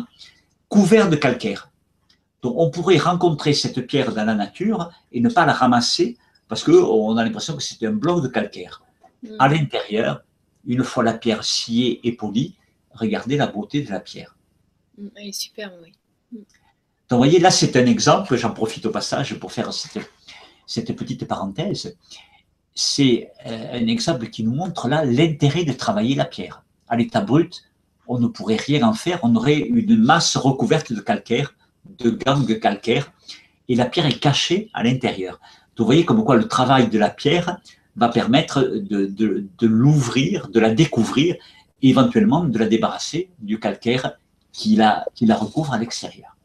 couvert 0.70 1.10
de 1.10 1.18
calcaire. 1.18 1.70
Donc 2.42 2.56
on 2.58 2.72
pourrait 2.72 2.98
rencontrer 2.98 3.54
cette 3.54 3.86
pierre 3.86 4.14
dans 4.14 4.26
la 4.26 4.36
nature 4.36 4.90
et 5.12 5.20
ne 5.20 5.30
pas 5.30 5.46
la 5.46 5.54
ramasser 5.54 6.18
parce 6.48 6.64
qu'on 6.64 7.18
a 7.18 7.24
l'impression 7.24 7.56
que 7.56 7.62
c'est 7.64 7.86
un 7.86 7.92
bloc 7.92 8.24
de 8.24 8.28
calcaire. 8.28 8.82
Mm. 9.22 9.36
À 9.40 9.48
l'intérieur, 9.50 10.24
une 10.66 10.84
fois 10.84 11.04
la 11.04 11.14
pierre 11.14 11.44
sciée 11.44 12.00
et 12.08 12.12
polie, 12.12 12.56
regardez 12.94 13.38
la 13.38 13.48
beauté 13.48 13.82
de 13.82 13.90
la 13.90 14.00
pierre. 14.00 14.36
Mm, 14.98 15.08
elle 15.16 15.28
est 15.28 15.32
super, 15.32 15.72
oui. 15.82 15.94
Mm. 16.32 16.38
Donc, 16.38 16.46
vous 17.12 17.18
voyez, 17.18 17.40
là, 17.40 17.52
c'est 17.52 17.76
un 17.76 17.86
exemple, 17.86 18.38
j'en 18.38 18.52
profite 18.52 18.86
au 18.86 18.92
passage 18.92 19.38
pour 19.38 19.52
faire 19.52 19.72
cette, 19.74 20.96
petite 20.96 21.26
parenthèse. 21.26 21.98
C'est 22.74 23.32
euh, 23.46 23.80
un 23.82 23.88
exemple 23.88 24.28
qui 24.28 24.44
nous 24.44 24.54
montre 24.54 24.88
là 24.88 25.04
l'intérêt 25.04 25.66
de 25.66 25.74
travailler 25.74 26.16
la 26.16 26.24
pierre. 26.24 26.64
À 26.88 26.96
l'état 26.96 27.20
brut, 27.20 27.64
on 28.08 28.18
ne 28.18 28.28
pourrait 28.28 28.56
rien 28.56 28.84
en 28.84 28.94
faire, 28.94 29.20
on 29.24 29.36
aurait 29.36 29.60
une 29.60 29.98
masse 29.98 30.38
recouverte 30.38 30.94
de 30.94 31.02
calcaire, 31.02 31.54
de 31.86 32.12
gangue 32.12 32.60
calcaire, 32.60 33.12
et 33.68 33.76
la 33.76 33.86
pierre 33.86 34.06
est 34.06 34.20
cachée 34.20 34.70
à 34.74 34.84
l'intérieur. 34.84 35.40
vous 35.78 35.86
voyez 35.86 36.06
comme 36.06 36.24
quoi 36.24 36.36
le 36.36 36.48
travail 36.48 36.90
de 36.90 36.98
la 36.98 37.10
pierre 37.10 37.60
va 37.96 38.10
permettre 38.10 38.62
de, 38.62 39.48
l'ouvrir, 39.62 40.50
de 40.50 40.60
la 40.60 40.74
découvrir, 40.74 41.36
et 41.82 41.90
éventuellement 41.90 42.44
de 42.44 42.58
la 42.58 42.68
débarrasser 42.68 43.30
du 43.40 43.60
calcaire 43.60 44.14
qui 44.54 44.76
la, 44.76 45.06
recouvre 45.36 45.74
à 45.74 45.80
l'extérieur. 45.80 46.36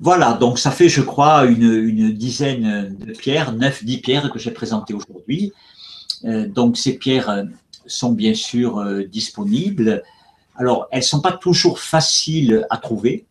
Voilà, 0.00 0.32
donc 0.32 0.58
ça 0.58 0.70
fait, 0.70 0.88
je 0.88 1.02
crois, 1.02 1.44
une, 1.44 2.12
dizaine 2.12 2.96
de 2.98 3.12
pierres, 3.12 3.54
9-10 3.54 4.00
pierres 4.00 4.30
que 4.30 4.38
j'ai 4.38 4.50
présentées 4.50 4.94
aujourd'hui. 4.94 5.52
Euh, 6.24 6.46
donc 6.48 6.76
ces 6.76 6.98
pierres 6.98 7.44
sont 7.86 8.12
bien 8.12 8.34
sûr 8.34 8.78
euh, 8.78 9.04
disponibles. 9.04 10.02
Alors, 10.56 10.88
elles 10.90 11.00
ne 11.00 11.04
sont 11.04 11.20
pas 11.20 11.32
toujours 11.32 11.78
faciles 11.78 12.66
à 12.70 12.76
trouver. 12.76 13.26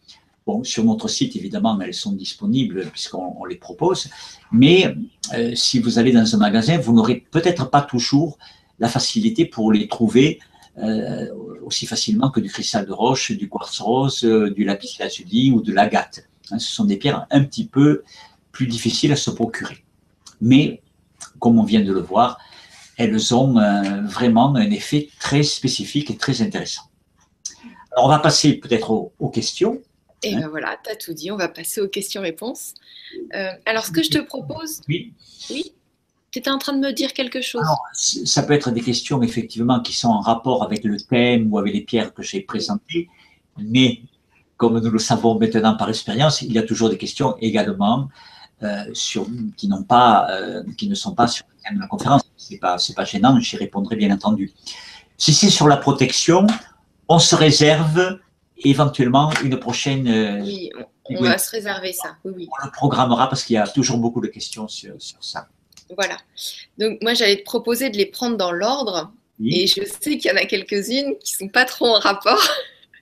Sur 0.64 0.84
notre 0.84 1.08
site, 1.08 1.36
évidemment, 1.36 1.80
elles 1.82 1.94
sont 1.94 2.14
disponibles 2.14 2.88
puisqu'on 2.92 3.46
les 3.46 3.56
propose. 3.56 4.10
Mais 4.52 4.96
euh, 5.34 5.54
si 5.56 5.80
vous 5.80 6.00
allez 6.00 6.12
dans 6.12 6.36
un 6.36 6.38
magasin, 6.38 6.78
vous 6.78 6.94
n'aurez 6.94 7.26
peut-être 7.32 7.70
pas 7.70 7.82
toujours 7.82 8.38
la 8.80 8.90
facilité 8.90 9.46
pour 9.46 9.72
les 9.72 9.88
trouver 9.88 10.40
euh, 10.78 11.28
aussi 11.64 11.86
facilement 11.86 12.30
que 12.30 12.40
du 12.40 12.50
cristal 12.50 12.86
de 12.86 12.94
roche, 12.94 13.32
du 13.32 13.50
quartz 13.50 13.80
rose, 13.80 14.24
du 14.24 14.64
lapis 14.64 14.98
lazuli 15.00 15.52
ou 15.52 15.62
de 15.62 15.74
l'agate. 15.74 16.28
Hein, 16.52 16.60
ce 16.60 16.72
sont 16.72 16.86
des 16.86 16.98
pierres 16.98 17.28
un 17.32 17.44
petit 17.44 17.68
peu 17.68 18.04
plus 18.52 18.68
difficiles 18.68 19.12
à 19.12 19.16
se 19.16 19.30
procurer. 19.30 19.84
Mais, 20.42 20.82
comme 21.40 21.60
on 21.60 21.64
vient 21.64 21.82
de 21.82 21.92
le 21.92 22.02
voir, 22.02 22.40
elles 22.98 23.34
ont 23.34 23.56
vraiment 24.06 24.56
un 24.56 24.72
effet 24.72 25.10
très 25.20 25.44
spécifique 25.44 26.12
et 26.12 26.18
très 26.18 26.42
intéressant. 26.42 26.84
Alors, 27.92 28.06
on 28.06 28.10
va 28.10 28.20
passer 28.20 28.54
peut-être 28.54 28.92
aux, 28.92 29.30
questions. 29.30 29.82
Et 30.24 30.36
hein. 30.36 30.42
ben 30.42 30.48
voilà, 30.50 30.78
tu 30.84 30.92
as 30.92 30.96
tout 30.96 31.14
dit, 31.14 31.32
on 31.32 31.38
va 31.38 31.48
passer 31.48 31.82
aux 31.82 31.88
questions-réponses. 31.88 32.74
Euh, 33.34 33.52
alors, 33.66 33.86
ce 33.86 33.92
que 33.92 34.04
je 34.04 34.10
te 34.10 34.20
propose. 34.20 34.82
Oui. 34.88 35.14
Oui. 35.50 35.74
Tu 36.32 36.40
étais 36.40 36.52
en 36.52 36.60
train 36.60 36.74
de 36.74 36.80
me 36.80 36.92
dire 36.92 37.14
quelque 37.14 37.42
chose. 37.42 37.66
ça 37.94 38.44
peut 38.44 38.54
être 38.54 38.70
des 38.70 38.82
questions, 38.82 39.24
effectivement, 39.24 39.80
qui 39.80 39.94
sont 39.94 40.10
en 40.10 40.20
rapport 40.20 40.64
avec 40.64 40.84
le 40.84 40.98
thème 40.98 41.52
ou 41.52 41.58
avec 41.58 41.74
les 41.74 41.82
pierres 41.82 42.14
que 42.14 42.22
j'ai 42.22 42.42
présentées, 42.42 43.10
mais 43.58 44.02
comme 44.58 44.80
nous 44.80 44.92
le 44.92 45.00
savons 45.00 45.40
maintenant 45.40 45.76
par 45.76 45.90
expérience, 45.90 46.42
il 46.42 46.52
y 46.52 46.60
a 46.60 46.64
toujours 46.64 46.90
des 46.90 46.98
questions 46.98 47.36
également 47.40 48.10
euh, 48.62 48.84
sur, 48.94 49.26
qui, 49.56 49.70
n'ont 49.70 49.84
pas, 49.84 50.28
euh, 50.32 50.64
qui 50.78 50.90
ne 50.90 50.96
sont 50.96 51.16
pas 51.16 51.28
sur 51.28 51.46
le 51.48 51.64
thème 51.64 51.78
de 51.78 51.82
la 51.82 51.88
conférence. 51.88 52.24
Ce 52.36 52.52
n'est 52.52 52.60
pas, 52.60 52.76
pas 52.96 53.06
gênant, 53.06 53.40
j'y 53.40 53.56
répondrai 53.56 53.96
bien 53.96 54.14
entendu. 54.14 54.52
Si 55.18 55.34
c'est 55.34 55.50
sur 55.50 55.68
la 55.68 55.78
protection, 55.78 56.46
on 57.08 57.20
se 57.20 57.36
réserve 57.36 58.20
éventuellement 58.64 59.32
une 59.44 59.60
prochaine. 59.60 60.08
Euh, 60.08 60.42
oui, 60.42 60.72
on, 61.06 61.22
va 61.22 61.38
se 61.38 61.52
réserver 61.52 61.94
ça. 61.94 62.18
Oui, 62.24 62.48
On 62.62 62.66
le 62.66 62.72
programmera 62.72 63.30
parce 63.30 63.44
qu'il 63.44 63.56
y 63.56 63.58
a 63.58 63.68
toujours 63.68 63.98
beaucoup 63.98 64.22
de 64.22 64.28
questions 64.28 64.68
sur, 64.68 64.94
ça. 65.00 65.48
Voilà. 65.96 66.18
Donc, 66.78 67.02
moi, 67.02 67.14
j'allais 67.14 67.38
te 67.38 67.44
proposer 67.44 67.90
de 67.90 67.98
les 67.98 68.06
prendre 68.06 68.38
dans 68.38 68.52
l'ordre. 68.52 69.12
Et 69.44 69.68
je 69.68 69.86
sais 69.86 70.18
qu'il 70.18 70.30
y 70.30 70.32
en 70.32 70.36
a 70.36 70.46
quelques-unes 70.46 71.18
qui 71.20 71.34
ne 71.34 71.38
sont 71.38 71.48
pas 71.48 71.64
trop 71.66 71.88
en 71.88 72.00
rapport. 72.00 72.46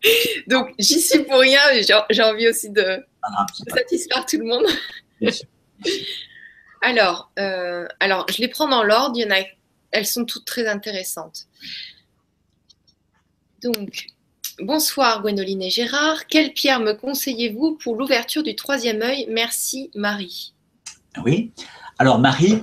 Donc, 0.47 0.73
j'y 0.77 1.01
suis 1.01 1.23
pour 1.23 1.39
rien, 1.39 1.59
mais 1.73 1.81
j'ai 1.83 2.23
envie 2.23 2.47
aussi 2.47 2.69
de, 2.69 3.03
ah, 3.23 3.45
satisfaire 3.73 4.25
tout 4.25 4.37
le 4.37 4.45
monde. 4.45 4.65
alors, 6.81 7.31
euh, 7.39 7.87
alors, 7.99 8.27
je 8.29 8.39
les 8.39 8.47
prends 8.47 8.67
dans 8.67 8.83
l'ordre. 8.83 9.17
Il 9.17 9.23
y 9.23 9.25
en 9.25 9.35
a, 9.35 9.43
elles 9.91 10.05
sont 10.05 10.25
toutes 10.25 10.45
très 10.45 10.67
intéressantes. 10.67 11.47
Donc, 13.63 14.05
bonsoir 14.61 15.21
Gwénoline 15.21 15.61
et 15.61 15.69
Gérard. 15.69 16.27
Quelle 16.27 16.53
pierre 16.53 16.79
me 16.79 16.93
conseillez-vous 16.93 17.77
pour 17.81 17.95
l'ouverture 17.95 18.43
du 18.43 18.55
troisième 18.55 19.01
œil? 19.01 19.27
Merci 19.29 19.91
Marie. 19.95 20.53
Oui. 21.23 21.51
Alors 21.99 22.19
Marie, 22.19 22.61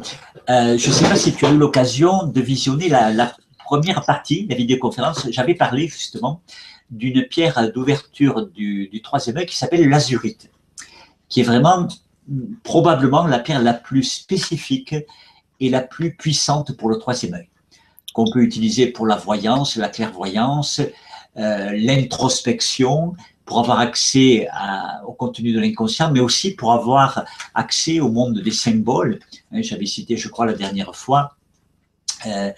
euh, 0.51 0.79
je 0.79 0.89
ne 0.89 0.93
sais 0.93 1.09
pas 1.09 1.17
si 1.17 1.35
tu 1.35 1.47
as 1.47 1.51
eu 1.51 1.57
l'occasion 1.57 2.25
de 2.25 2.41
visionner 2.41 2.89
la, 2.89 3.35
première 3.65 4.05
partie 4.05 4.45
de 4.45 4.51
la 4.51 4.57
vidéoconférence. 4.57 5.27
J'avais 5.31 5.55
parlé 5.55 5.89
justement 5.89 6.43
d'une 6.91 7.25
pierre 7.25 7.73
d'ouverture 7.73 8.47
du, 8.47 9.01
troisième 9.03 9.39
œil 9.39 9.47
qui 9.47 9.57
s'appelle 9.57 9.89
l'azurite, 9.89 10.51
qui 11.31 11.41
est 11.41 11.45
vraiment 11.45 11.89
probablement 12.63 13.27
la 13.27 13.39
pierre 13.39 13.63
la 13.63 13.73
plus 13.73 14.03
spécifique 14.03 14.95
et 15.61 15.71
la 15.71 15.81
plus 15.81 16.15
puissante 16.15 16.77
pour 16.77 16.91
le 16.91 16.99
troisième 16.99 17.35
œil 17.35 17.49
qu'on 18.13 18.31
peut 18.31 18.43
utiliser 18.43 18.87
pour 18.87 19.07
la 19.07 19.17
voyance, 19.17 19.77
la 19.77 19.89
clairvoyance, 19.89 20.81
l'introspection, 21.37 23.15
pour 23.45 23.59
avoir 23.59 23.81
accès 23.81 24.49
au 25.07 25.13
contenu 25.13 25.53
de 25.53 25.61
l'inconscient, 25.61 26.11
mais 26.11 26.21
aussi 26.21 26.53
pour 26.53 26.73
avoir 26.73 27.25
accès 27.55 28.01
au 28.01 28.11
monde 28.11 28.41
des 28.41 28.51
symboles. 28.51 29.21
Hein, 29.53 29.63
j'avais 29.63 29.87
cité, 29.87 30.17
je 30.17 30.29
crois, 30.29 30.47
la 30.47 30.55
dernière 30.55 30.95
fois, 30.97 31.37
euh, 32.27 32.51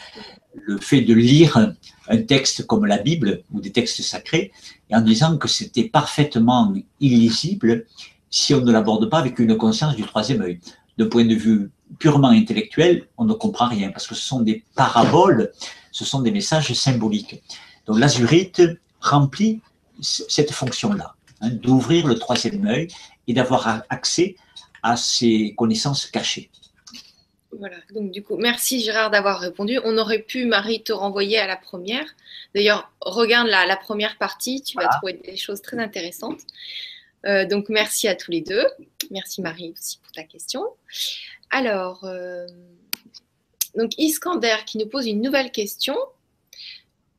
le 0.55 0.79
fait 0.79 1.03
de 1.03 1.13
lire 1.13 1.75
un 2.09 2.23
texte 2.23 2.67
comme 2.67 2.87
la 2.87 2.99
Bible 2.99 3.43
ou 3.53 3.61
des 3.61 3.73
textes 3.73 4.01
sacrés, 4.03 4.53
et 4.89 4.95
en 4.95 5.01
disant 5.01 5.37
que 5.39 5.49
c'était 5.49 5.85
parfaitement 5.89 6.73
illisible 7.01 7.85
si 8.31 8.55
on 8.55 8.61
ne 8.61 8.73
l'aborde 8.73 9.09
pas 9.11 9.19
avec 9.19 9.39
une 9.39 9.57
conscience 9.57 9.97
du 9.97 10.03
troisième 10.03 10.43
œil. 10.43 10.61
D'un 10.99 11.09
point 11.09 11.25
de 11.25 11.35
vue 11.35 11.71
purement 11.99 12.29
intellectuel, 12.29 13.07
on 13.19 13.25
ne 13.25 13.35
comprend 13.35 13.69
rien 13.69 13.91
parce 13.91 14.07
que 14.07 14.15
ce 14.15 14.23
sont 14.23 14.41
des 14.41 14.65
paraboles, 14.75 15.53
ce 15.91 16.05
sont 16.05 16.23
des 16.23 16.31
messages 16.31 16.73
symboliques. 16.73 17.43
Donc 17.87 17.99
l'azurite 17.99 18.63
remplit 19.01 19.61
cette 20.01 20.53
fonction-là, 20.53 21.15
hein, 21.41 21.51
d'ouvrir 21.51 22.07
le 22.07 22.19
troisième 22.19 22.67
œil 22.67 22.89
et 23.29 23.35
d'avoir 23.35 23.83
accès 23.89 24.37
à 24.83 24.97
ces 24.97 25.55
connaissances 25.57 26.07
cachées. 26.07 26.51
Voilà, 27.59 27.77
donc 27.95 28.11
du 28.11 28.23
coup, 28.23 28.37
merci 28.37 28.81
Gérard 28.81 29.11
d'avoir 29.11 29.41
répondu. 29.41 29.81
On 29.85 29.97
aurait 29.97 30.19
pu, 30.19 30.45
Marie, 30.47 30.83
te 30.83 30.93
renvoyer 30.93 31.39
à 31.39 31.47
la 31.47 31.57
première. 31.57 32.05
D'ailleurs, 32.55 32.91
regarde 33.01 33.49
la, 33.49 33.65
la 33.65 33.77
première 33.77 34.19
partie, 34.19 34.63
tu 34.63 34.77
vas 34.77 34.89
trouver 34.89 35.15
des 35.15 35.37
choses 35.37 35.63
très 35.63 35.79
intéressantes. 35.79 36.41
Euh, 37.25 37.47
donc 37.47 37.69
merci 37.69 38.09
à 38.09 38.15
tous 38.15 38.31
les 38.31 38.41
deux. 38.41 38.65
Merci 39.11 39.41
Marie 39.41 39.73
aussi 39.77 39.99
pour 40.03 40.13
ta 40.13 40.23
question. 40.23 40.65
Alors, 41.51 42.05
euh, 42.05 42.47
donc 43.77 43.93
Iskander 43.99 44.57
qui 44.67 44.79
nous 44.79 44.87
pose 44.87 45.07
une 45.07 45.23
nouvelle 45.23 45.51
question. 45.51 45.97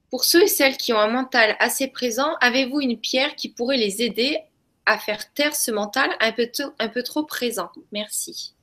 Pour 0.10 0.24
ceux 0.24 0.43
et 0.43 0.47
celles 0.47 0.78
qui 0.78 0.93
ont 0.93 0.99
un 0.99 1.10
mental 1.10 1.55
assez 1.60 1.88
présent, 1.88 2.36
avez-vous 2.39 2.82
une 2.82 2.97
pierre 2.97 3.36
qui 3.36 3.49
pourrait 3.49 3.78
les 3.78 4.01
aider 4.01 4.38
à 4.86 4.97
faire 4.97 5.34
taire 5.34 5.55
ce 5.55 5.72
mental 5.72 6.10
un 6.22 6.32
peu, 6.32 6.47
un 6.80 6.88
peu 6.88 7.03
trop 7.03 7.24
présent? 7.24 7.70
Merci. 7.91 8.53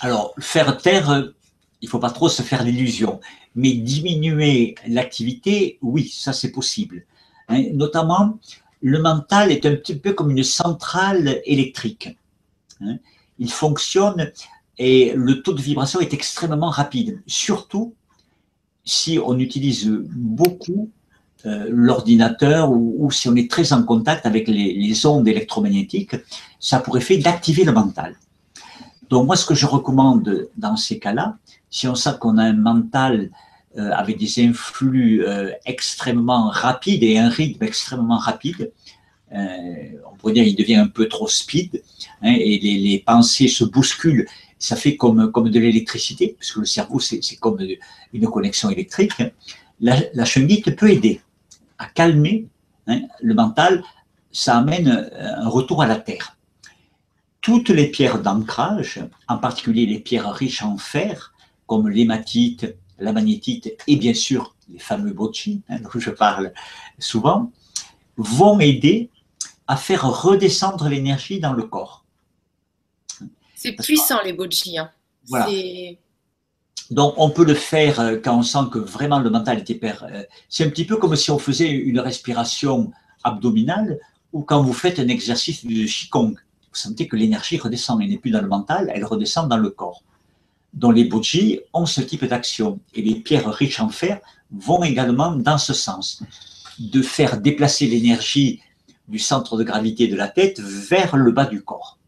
Alors, 0.00 0.34
faire 0.40 0.76
taire, 0.78 1.32
il 1.80 1.86
ne 1.86 1.88
faut 1.88 2.00
pas 2.00 2.10
trop 2.10 2.28
se 2.28 2.42
faire 2.42 2.64
l'illusion, 2.64 3.20
mais 3.54 3.72
diminuer 3.72 4.74
l'activité, 4.88 5.78
oui, 5.80 6.08
ça 6.08 6.32
c'est 6.32 6.50
possible. 6.50 7.06
Hein, 7.48 7.66
notamment, 7.72 8.38
le 8.80 9.00
mental 9.00 9.52
est 9.52 9.64
un 9.64 9.76
petit 9.76 9.96
peu 9.96 10.12
comme 10.12 10.32
une 10.32 10.42
centrale 10.42 11.40
électrique. 11.44 12.08
Hein 12.80 12.98
il 13.42 13.50
fonctionne 13.50 14.30
et 14.78 15.12
le 15.14 15.42
taux 15.42 15.52
de 15.52 15.60
vibration 15.60 16.00
est 16.00 16.14
extrêmement 16.14 16.70
rapide, 16.70 17.22
surtout 17.26 17.94
si 18.84 19.18
on 19.24 19.38
utilise 19.38 19.88
beaucoup 19.88 20.90
euh, 21.44 21.66
l'ordinateur 21.68 22.70
ou, 22.70 23.10
si 23.10 23.28
on 23.28 23.36
est 23.36 23.50
très 23.50 23.72
en 23.72 23.82
contact 23.82 24.26
avec 24.26 24.48
les, 24.48 25.06
ondes 25.06 25.26
électromagnétiques, 25.26 26.16
ça 26.60 26.78
pourrait 26.78 27.00
faire 27.00 27.20
d'activer 27.22 27.64
le 27.64 27.72
mental. 27.72 28.16
Donc 29.10 29.26
moi, 29.26 29.36
ce 29.36 29.44
que 29.44 29.54
je 29.54 29.66
recommande 29.66 30.48
dans 30.56 30.76
ces 30.76 30.98
cas-là, 30.98 31.36
si 31.70 31.88
on 31.88 31.94
sent 31.94 32.14
qu'on 32.20 32.38
a 32.38 32.44
un 32.44 32.52
mental 32.52 33.30
euh, 33.76 33.90
avec 33.92 34.18
des 34.18 34.44
influx 34.44 35.24
euh, 35.26 35.50
extrêmement 35.64 36.48
rapides 36.48 37.02
et 37.02 37.18
un 37.18 37.28
rythme 37.28 37.64
extrêmement 37.64 38.18
rapide, 38.18 38.72
on 39.34 40.14
pourrait 40.18 40.34
dire 40.34 40.44
il 40.44 40.54
devient 40.54 40.74
un 40.74 40.88
peu 40.88 41.08
trop 41.08 41.26
speed, 41.26 41.82
Hein, 42.22 42.36
et 42.38 42.58
les, 42.58 43.02
pensées 43.04 43.48
se 43.48 43.64
bousculent. 43.64 44.26
Ça 44.62 44.76
fait 44.76 44.96
comme, 44.96 45.32
comme 45.32 45.50
de 45.50 45.58
l'électricité, 45.58 46.36
puisque 46.38 46.58
le 46.58 46.66
cerveau, 46.66 47.00
c'est 47.00 47.20
comme 47.40 47.58
une 48.12 48.26
connexion 48.28 48.70
électrique. 48.70 49.20
La, 49.80 49.96
la 50.14 50.24
peut 50.76 50.88
aider 50.88 51.20
à 51.78 51.86
calmer 51.86 52.46
hein, 52.86 53.00
le 53.20 53.34
mental. 53.34 53.82
Ça 54.30 54.56
amène 54.58 55.10
un 55.18 55.48
retour 55.48 55.82
à 55.82 55.86
la 55.86 55.96
terre. 55.96 56.36
Toutes 57.40 57.70
les 57.70 57.88
pierres 57.88 58.22
d'ancrage, 58.22 59.00
en 59.26 59.38
particulier 59.38 59.84
les 59.84 59.98
pierres 59.98 60.32
riches 60.32 60.62
en 60.62 60.78
fer, 60.78 61.34
comme 61.66 61.88
l'hématite, 61.88 62.76
la 63.00 63.12
magnétite 63.12 63.74
et 63.88 63.96
bien 63.96 64.14
sûr 64.14 64.54
les 64.68 64.78
fameux 64.78 65.12
bocci, 65.12 65.62
hein, 65.68 65.78
dont 65.80 65.98
je 65.98 66.10
parle 66.10 66.52
souvent, 67.00 67.50
vont 68.16 68.60
aider 68.60 69.10
à 69.66 69.76
faire 69.76 70.04
redescendre 70.04 70.88
l'énergie 70.88 71.40
dans 71.40 71.52
le 71.52 71.64
corps. 71.64 72.01
C'est 73.62 73.72
puissant 73.72 74.20
les 74.24 74.32
boji. 74.32 74.76
Hein. 74.76 74.90
Donc, 76.90 77.14
on 77.16 77.30
peut 77.30 77.44
le 77.44 77.54
faire 77.54 78.00
euh, 78.00 78.16
quand 78.22 78.36
on 78.36 78.42
sent 78.42 78.70
que 78.72 78.80
vraiment 78.80 79.20
le 79.20 79.30
mental 79.30 79.58
est 79.58 79.70
hyper. 79.70 80.04
Euh, 80.04 80.24
c'est 80.48 80.64
un 80.64 80.68
petit 80.68 80.84
peu 80.84 80.96
comme 80.96 81.14
si 81.14 81.30
on 81.30 81.38
faisait 81.38 81.70
une 81.70 82.00
respiration 82.00 82.90
abdominale 83.22 84.00
ou 84.32 84.42
quand 84.42 84.62
vous 84.62 84.72
faites 84.72 84.98
un 84.98 85.06
exercice 85.06 85.64
de 85.64 85.86
Qigong. 85.86 86.32
Vous 86.34 86.78
sentez 86.78 87.06
que 87.06 87.14
l'énergie 87.14 87.56
redescend, 87.56 88.02
elle 88.02 88.10
n'est 88.10 88.18
plus 88.18 88.32
dans 88.32 88.42
le 88.42 88.48
mental, 88.48 88.90
elle 88.92 89.04
redescend 89.04 89.48
dans 89.48 89.58
le 89.58 89.70
corps. 89.70 90.02
Donc, 90.74 90.96
les 90.96 91.04
boji 91.04 91.60
ont 91.72 91.86
ce 91.86 92.00
type 92.00 92.24
d'action. 92.24 92.80
Et 92.94 93.02
les 93.02 93.14
pierres 93.14 93.48
riches 93.48 93.78
en 93.78 93.90
fer 93.90 94.18
vont 94.50 94.82
également 94.82 95.30
dans 95.36 95.58
ce 95.58 95.72
sens, 95.72 96.24
de 96.80 97.00
faire 97.00 97.40
déplacer 97.40 97.86
l'énergie 97.86 98.60
du 99.06 99.20
centre 99.20 99.56
de 99.56 99.62
gravité 99.62 100.08
de 100.08 100.16
la 100.16 100.26
tête 100.26 100.58
vers 100.58 101.16
le 101.16 101.30
bas 101.30 101.46
du 101.46 101.62
corps. 101.62 101.98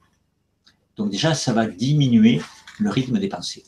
Donc 0.96 1.10
déjà, 1.10 1.34
ça 1.34 1.52
va 1.52 1.66
diminuer 1.66 2.40
le 2.78 2.90
rythme 2.90 3.18
des 3.18 3.28
pensées. 3.28 3.64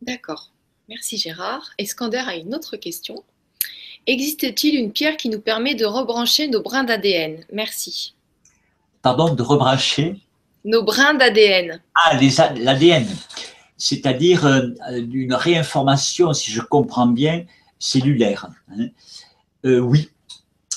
D'accord. 0.00 0.52
Merci 0.88 1.16
Gérard. 1.16 1.70
Escander 1.78 2.18
a 2.18 2.36
une 2.36 2.54
autre 2.54 2.76
question. 2.76 3.22
Existe-t-il 4.06 4.74
une 4.74 4.92
pierre 4.92 5.16
qui 5.16 5.28
nous 5.28 5.40
permet 5.40 5.74
de 5.74 5.84
rebrancher 5.84 6.48
nos 6.48 6.60
brins 6.60 6.84
d'ADN 6.84 7.44
Merci. 7.52 8.14
Pardon, 9.00 9.34
de 9.34 9.42
rebrancher? 9.42 10.20
Nos 10.64 10.82
brins 10.82 11.14
d'ADN. 11.14 11.80
Ah, 11.94 12.18
l'ADN. 12.56 13.06
C'est-à-dire 13.76 14.46
euh, 14.46 14.68
une 14.90 15.34
réinformation, 15.34 16.32
si 16.32 16.50
je 16.50 16.60
comprends 16.60 17.06
bien, 17.06 17.44
cellulaire. 17.78 18.48
Hein. 18.70 18.88
Oui, 19.64 20.10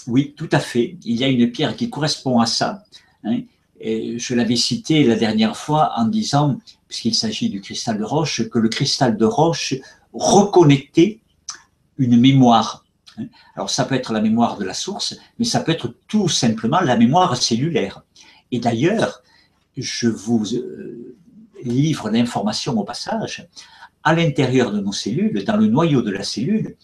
oui, 0.08 0.34
tout 0.38 0.50
à 0.52 0.60
fait. 0.60 0.98
Il 1.04 1.16
y 1.16 1.24
a 1.24 1.28
une 1.28 1.52
pierre 1.52 1.76
qui 1.76 1.90
correspond 1.90 2.40
à 2.40 2.46
ça. 2.46 2.84
Hein. 3.24 3.42
Je 3.86 4.34
l'avais 4.34 4.56
cité 4.56 5.03
la 5.03 5.16
dernière 5.16 5.56
fois 5.56 5.94
en 5.95 6.06
disant, 6.06 6.60
puisqu'il 6.88 7.14
s'agit 7.14 7.49
du 7.49 7.62
cristal 7.62 7.99
de 7.99 8.03
roche, 8.03 8.49
que 8.49 8.57
le 8.57 8.70
cristal 8.70 9.16
de 9.16 9.26
roche 9.26 9.76
reconnectait 10.14 11.20
une 11.98 12.20
mémoire. 12.20 12.84
Alors 13.56 13.70
ça 13.70 13.86
peut 13.86 13.95
être 13.95 14.12
la 14.12 14.22
mémoire 14.22 14.57
de 14.57 14.66
la 14.66 14.74
source, 14.74 15.16
mais 15.38 15.45
ça 15.45 15.60
peut 15.60 15.72
être 15.72 15.94
tout 16.07 16.30
simplement 16.30 16.80
la 16.82 16.98
mémoire 16.98 17.38
cellulaire. 17.38 18.03
Et 18.52 18.60
d'ailleurs, 18.60 19.22
je 19.78 20.07
vous 20.07 20.56
euh, 20.56 21.16
livre 21.64 22.10
l'information 22.10 22.78
au 22.80 22.84
passage, 22.84 23.48
à 24.03 24.14
l'intérieur 24.14 24.72
de 24.72 24.80
nos 24.80 24.91
cellules, 24.91 25.44
dans 25.44 25.57
le 25.57 25.68
noyau 25.68 26.02
de 26.02 26.12
la 26.12 26.24
cellule, 26.24 26.76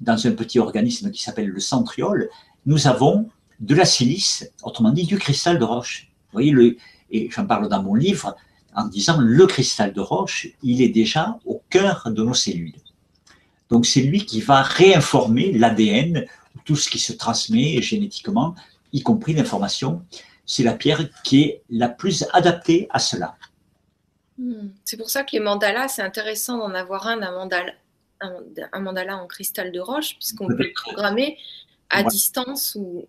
dans 0.00 0.26
un 0.26 0.32
petit 0.32 0.58
organisme 0.58 1.10
qui 1.10 1.22
s'appelle 1.22 1.48
le 1.48 1.60
centriole, 1.60 2.28
nous 2.66 2.86
avons 2.86 3.28
de 3.60 3.74
la 3.74 3.84
silice, 3.84 4.50
autrement 4.62 4.90
dit 4.90 5.04
du 5.04 5.18
cristal 5.18 5.58
de 5.58 5.64
roche. 5.64 6.10
Vous 6.28 6.34
voyez, 6.34 6.50
le, 6.50 6.76
et 7.10 7.30
j'en 7.30 7.46
parle 7.46 7.68
dans 7.68 7.82
mon 7.82 7.94
livre 7.94 8.36
en 8.74 8.86
disant 8.86 9.18
le 9.20 9.46
cristal 9.46 9.92
de 9.92 10.00
roche, 10.00 10.48
il 10.62 10.82
est 10.82 10.88
déjà 10.88 11.38
au 11.44 11.62
cœur 11.70 12.10
de 12.10 12.22
nos 12.22 12.34
cellules. 12.34 12.74
Donc 13.70 13.86
c'est 13.86 14.00
lui 14.00 14.24
qui 14.24 14.40
va 14.40 14.62
réinformer 14.62 15.52
l'ADN, 15.52 16.26
tout 16.64 16.76
ce 16.76 16.88
qui 16.88 16.98
se 16.98 17.12
transmet 17.12 17.80
génétiquement, 17.82 18.54
y 18.92 19.02
compris 19.02 19.34
l'information. 19.34 20.02
C'est 20.46 20.62
la 20.62 20.74
pierre 20.74 21.08
qui 21.24 21.42
est 21.42 21.62
la 21.70 21.88
plus 21.88 22.24
adaptée 22.32 22.86
à 22.90 22.98
cela. 22.98 23.36
Hmm. 24.38 24.68
C'est 24.84 24.96
pour 24.96 25.10
ça 25.10 25.24
que 25.24 25.32
les 25.32 25.40
mandalas, 25.40 25.88
c'est 25.88 26.02
intéressant 26.02 26.58
d'en 26.58 26.74
avoir 26.74 27.08
un, 27.08 27.20
un 27.22 27.32
mandala, 27.32 27.72
un, 28.20 28.80
mandala 28.80 29.18
en 29.18 29.26
cristal 29.26 29.72
de 29.72 29.80
roche, 29.80 30.14
puisqu'on 30.14 30.46
peut 30.46 30.56
le 30.56 30.72
programmer 30.72 31.38
à 31.90 32.02
distance 32.04 32.76
ou. 32.78 33.06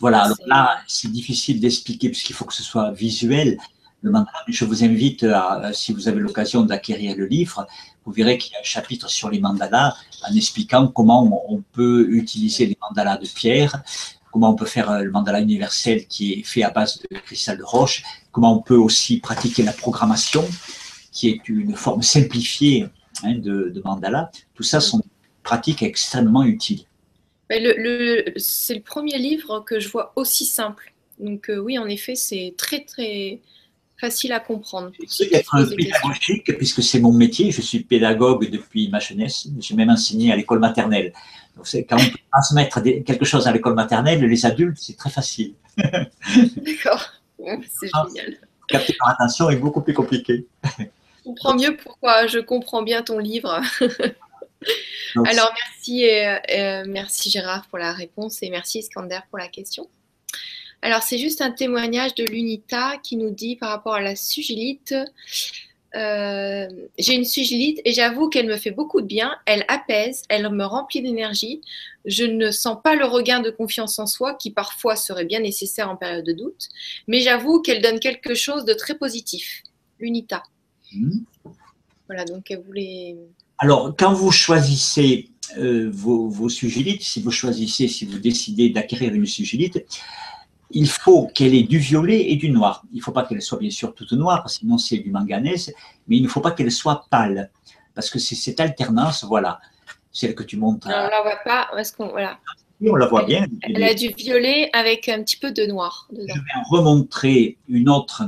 Voilà, 0.00 0.22
alors 0.22 0.38
là, 0.46 0.78
c'est 0.86 1.10
difficile 1.10 1.60
d'expliquer 1.60 2.08
puisqu'il 2.10 2.34
faut 2.34 2.44
que 2.44 2.54
ce 2.54 2.62
soit 2.62 2.92
visuel. 2.92 3.58
Le 4.02 4.12
mandala, 4.12 4.44
je 4.46 4.64
vous 4.64 4.84
invite, 4.84 5.24
à, 5.24 5.72
si 5.72 5.92
vous 5.92 6.06
avez 6.06 6.20
l'occasion 6.20 6.62
d'acquérir 6.62 7.16
le 7.16 7.26
livre, 7.26 7.66
vous 8.04 8.12
verrez 8.12 8.38
qu'il 8.38 8.52
y 8.52 8.56
a 8.56 8.60
un 8.60 8.64
chapitre 8.64 9.10
sur 9.10 9.28
les 9.28 9.40
mandalas 9.40 9.96
en 10.28 10.34
expliquant 10.34 10.86
comment 10.86 11.44
on 11.52 11.62
peut 11.72 12.06
utiliser 12.10 12.66
les 12.66 12.78
mandalas 12.80 13.18
de 13.18 13.26
pierre, 13.26 13.82
comment 14.32 14.50
on 14.50 14.54
peut 14.54 14.66
faire 14.66 14.90
euh, 14.90 15.02
le 15.02 15.10
mandala 15.10 15.40
universel 15.40 16.06
qui 16.06 16.34
est 16.34 16.42
fait 16.42 16.62
à 16.62 16.70
base 16.70 17.00
de 17.10 17.18
cristal 17.18 17.58
de 17.58 17.64
roche, 17.64 18.04
comment 18.30 18.56
on 18.56 18.60
peut 18.60 18.76
aussi 18.76 19.18
pratiquer 19.18 19.64
la 19.64 19.72
programmation, 19.72 20.46
qui 21.10 21.28
est 21.28 21.48
une 21.48 21.74
forme 21.74 22.02
simplifiée 22.02 22.86
hein, 23.24 23.34
de, 23.34 23.70
de, 23.74 23.82
mandala. 23.84 24.30
Tout 24.54 24.62
ça 24.62 24.80
sont 24.80 25.02
pratiques 25.42 25.82
extrêmement 25.82 26.44
utiles. 26.44 26.84
Le, 27.50 28.32
c'est 28.36 28.74
le 28.74 28.82
premier 28.82 29.18
livre 29.18 29.64
que 29.66 29.80
je 29.80 29.88
vois 29.88 30.12
aussi 30.16 30.44
simple. 30.44 30.92
Donc 31.18 31.50
euh, 31.50 31.58
oui, 31.58 31.78
en 31.78 31.86
effet, 31.86 32.14
c'est 32.14 32.54
très 32.56 32.84
très 32.84 33.40
facile 33.98 34.32
à 34.32 34.40
comprendre. 34.40 34.92
C'est 35.08 35.32
être 35.32 35.74
pédagogique, 35.74 36.56
puisque 36.56 36.82
c'est 36.82 37.00
mon 37.00 37.12
métier. 37.12 37.50
Je 37.50 37.60
suis 37.60 37.80
pédagogue 37.80 38.50
depuis 38.50 38.88
ma 38.88 39.00
jeunesse. 39.00 39.48
J'ai 39.58 39.74
même 39.74 39.90
enseigné 39.90 40.32
à 40.32 40.36
l'école 40.36 40.60
maternelle. 40.60 41.12
Donc 41.56 41.66
quand 41.88 41.96
on 41.96 42.10
peut 42.10 42.18
transmettre 42.32 42.82
quelque 42.82 43.24
chose 43.24 43.46
à 43.48 43.52
l'école 43.52 43.74
maternelle, 43.74 44.20
les 44.20 44.46
adultes, 44.46 44.78
c'est 44.78 44.96
très 44.96 45.10
facile. 45.10 45.54
D'accord, 45.76 47.12
c'est 47.68 47.90
ah, 47.92 48.06
génial. 48.06 48.36
Capter 48.68 48.94
leur 49.00 49.10
attention 49.10 49.50
est 49.50 49.56
beaucoup 49.56 49.80
plus 49.80 49.94
compliqué. 49.94 50.46
Je 50.78 50.84
comprends 51.24 51.56
mieux 51.56 51.76
pourquoi 51.76 52.26
je 52.26 52.38
comprends 52.38 52.82
bien 52.82 53.02
ton 53.02 53.18
livre. 53.18 53.60
Alors, 55.26 55.52
merci, 55.54 56.08
euh, 56.08 56.84
merci 56.86 57.30
Gérard 57.30 57.66
pour 57.68 57.78
la 57.78 57.92
réponse 57.92 58.42
et 58.42 58.50
merci 58.50 58.80
Iskander 58.80 59.20
pour 59.30 59.38
la 59.38 59.48
question. 59.48 59.88
Alors, 60.82 61.02
c'est 61.02 61.18
juste 61.18 61.40
un 61.40 61.50
témoignage 61.50 62.14
de 62.14 62.24
l'UNITA 62.24 62.98
qui 63.02 63.16
nous 63.16 63.30
dit 63.30 63.56
par 63.56 63.70
rapport 63.70 63.94
à 63.94 64.00
la 64.00 64.14
sugilite. 64.14 64.94
Euh, 65.94 66.68
j'ai 66.98 67.14
une 67.14 67.24
sugilite 67.24 67.80
et 67.84 67.92
j'avoue 67.92 68.28
qu'elle 68.28 68.46
me 68.46 68.56
fait 68.56 68.70
beaucoup 68.70 69.00
de 69.00 69.06
bien. 69.06 69.36
Elle 69.46 69.64
apaise, 69.68 70.22
elle 70.28 70.48
me 70.50 70.64
remplit 70.64 71.02
d'énergie. 71.02 71.62
Je 72.04 72.24
ne 72.24 72.50
sens 72.50 72.78
pas 72.82 72.94
le 72.94 73.06
regain 73.06 73.40
de 73.40 73.50
confiance 73.50 73.98
en 73.98 74.06
soi 74.06 74.34
qui 74.34 74.50
parfois 74.50 74.96
serait 74.96 75.24
bien 75.24 75.40
nécessaire 75.40 75.90
en 75.90 75.96
période 75.96 76.24
de 76.24 76.32
doute, 76.32 76.68
mais 77.06 77.20
j'avoue 77.20 77.60
qu'elle 77.60 77.82
donne 77.82 78.00
quelque 78.00 78.34
chose 78.34 78.64
de 78.64 78.74
très 78.74 78.96
positif. 78.96 79.62
L'UNITA. 79.98 80.42
Mmh. 80.92 81.18
Voilà, 82.06 82.24
donc 82.24 82.50
elle 82.50 82.62
voulait 82.62 83.16
alors, 83.58 83.94
quand 83.96 84.12
vous 84.12 84.30
choisissez 84.30 85.30
euh, 85.56 85.90
vos, 85.92 86.28
vos 86.28 86.48
sugilites, 86.48 87.02
si 87.02 87.20
vous 87.20 87.32
choisissez, 87.32 87.88
si 87.88 88.06
vous 88.06 88.18
décidez 88.18 88.70
d'acquérir 88.70 89.12
une 89.12 89.26
sugilite, 89.26 89.84
il 90.70 90.88
faut 90.88 91.26
qu'elle 91.34 91.54
ait 91.54 91.64
du 91.64 91.78
violet 91.78 92.30
et 92.30 92.36
du 92.36 92.50
noir. 92.50 92.84
Il 92.92 92.98
ne 92.98 93.02
faut 93.02 93.12
pas 93.12 93.24
qu'elle 93.24 93.42
soit 93.42 93.58
bien 93.58 93.70
sûr 93.70 93.94
toute 93.94 94.12
noire, 94.12 94.48
sinon 94.48 94.78
c'est 94.78 94.98
du 94.98 95.10
manganèse, 95.10 95.72
mais 96.06 96.18
il 96.18 96.22
ne 96.22 96.28
faut 96.28 96.40
pas 96.40 96.52
qu'elle 96.52 96.70
soit 96.70 97.06
pâle, 97.10 97.50
parce 97.94 98.10
que 98.10 98.18
c'est 98.18 98.34
cette 98.36 98.60
alternance, 98.60 99.24
voilà, 99.24 99.60
celle 100.12 100.34
que 100.34 100.44
tu 100.44 100.56
montres. 100.56 100.88
Non, 100.88 100.94
on 100.96 101.04
ne 101.06 101.10
la 101.10 101.22
voit 101.22 101.40
pas, 101.44 101.68
est-ce 101.78 101.92
qu'on, 101.92 102.08
voilà. 102.08 102.38
on 102.80 102.94
la 102.94 103.06
voit 103.06 103.24
bien. 103.24 103.46
Elle 103.62 103.82
a 103.82 103.94
du 103.94 104.08
violet 104.08 104.70
avec 104.72 105.08
un 105.08 105.22
petit 105.22 105.38
peu 105.38 105.50
de 105.50 105.64
noir. 105.64 106.08
Je 106.12 106.32
vais 106.32 106.56
en 106.56 106.68
remontrer 106.68 107.56
une 107.68 107.88
autre, 107.88 108.22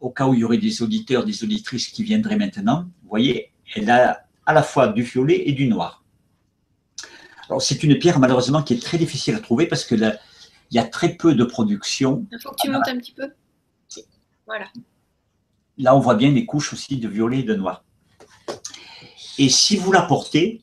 au 0.00 0.10
cas 0.10 0.26
où 0.26 0.34
il 0.34 0.40
y 0.40 0.44
aurait 0.44 0.58
des 0.58 0.82
auditeurs, 0.82 1.24
des 1.24 1.44
auditrices 1.44 1.88
qui 1.88 2.02
viendraient 2.02 2.36
maintenant. 2.36 2.86
Vous 3.02 3.10
voyez, 3.10 3.50
elle 3.74 3.90
a 3.90 4.26
à 4.44 4.52
la 4.52 4.62
fois 4.62 4.88
du 4.88 5.02
violet 5.02 5.42
et 5.46 5.52
du 5.52 5.68
noir. 5.68 6.04
Alors, 7.48 7.62
c'est 7.62 7.82
une 7.82 7.98
pierre 7.98 8.18
malheureusement 8.18 8.62
qui 8.62 8.74
est 8.74 8.82
très 8.82 8.98
difficile 8.98 9.34
à 9.34 9.40
trouver 9.40 9.66
parce 9.66 9.84
que 9.84 9.94
il 9.94 10.74
y 10.74 10.78
a 10.78 10.84
très 10.84 11.10
peu 11.10 11.34
de 11.34 11.44
production. 11.44 12.26
Il 12.32 12.38
faut 12.40 12.50
que 12.50 12.56
tu 12.60 12.70
montes 12.70 12.88
un 12.88 12.98
petit 12.98 13.12
peu. 13.12 13.30
Voilà. 14.46 14.66
Là, 15.78 15.94
on 15.94 16.00
voit 16.00 16.14
bien 16.14 16.30
les 16.30 16.46
couches 16.46 16.72
aussi 16.72 16.96
de 16.96 17.08
violet 17.08 17.40
et 17.40 17.42
de 17.42 17.54
noir. 17.54 17.84
Et 19.38 19.48
si 19.48 19.76
vous 19.76 19.92
la 19.92 20.02
portez, 20.02 20.62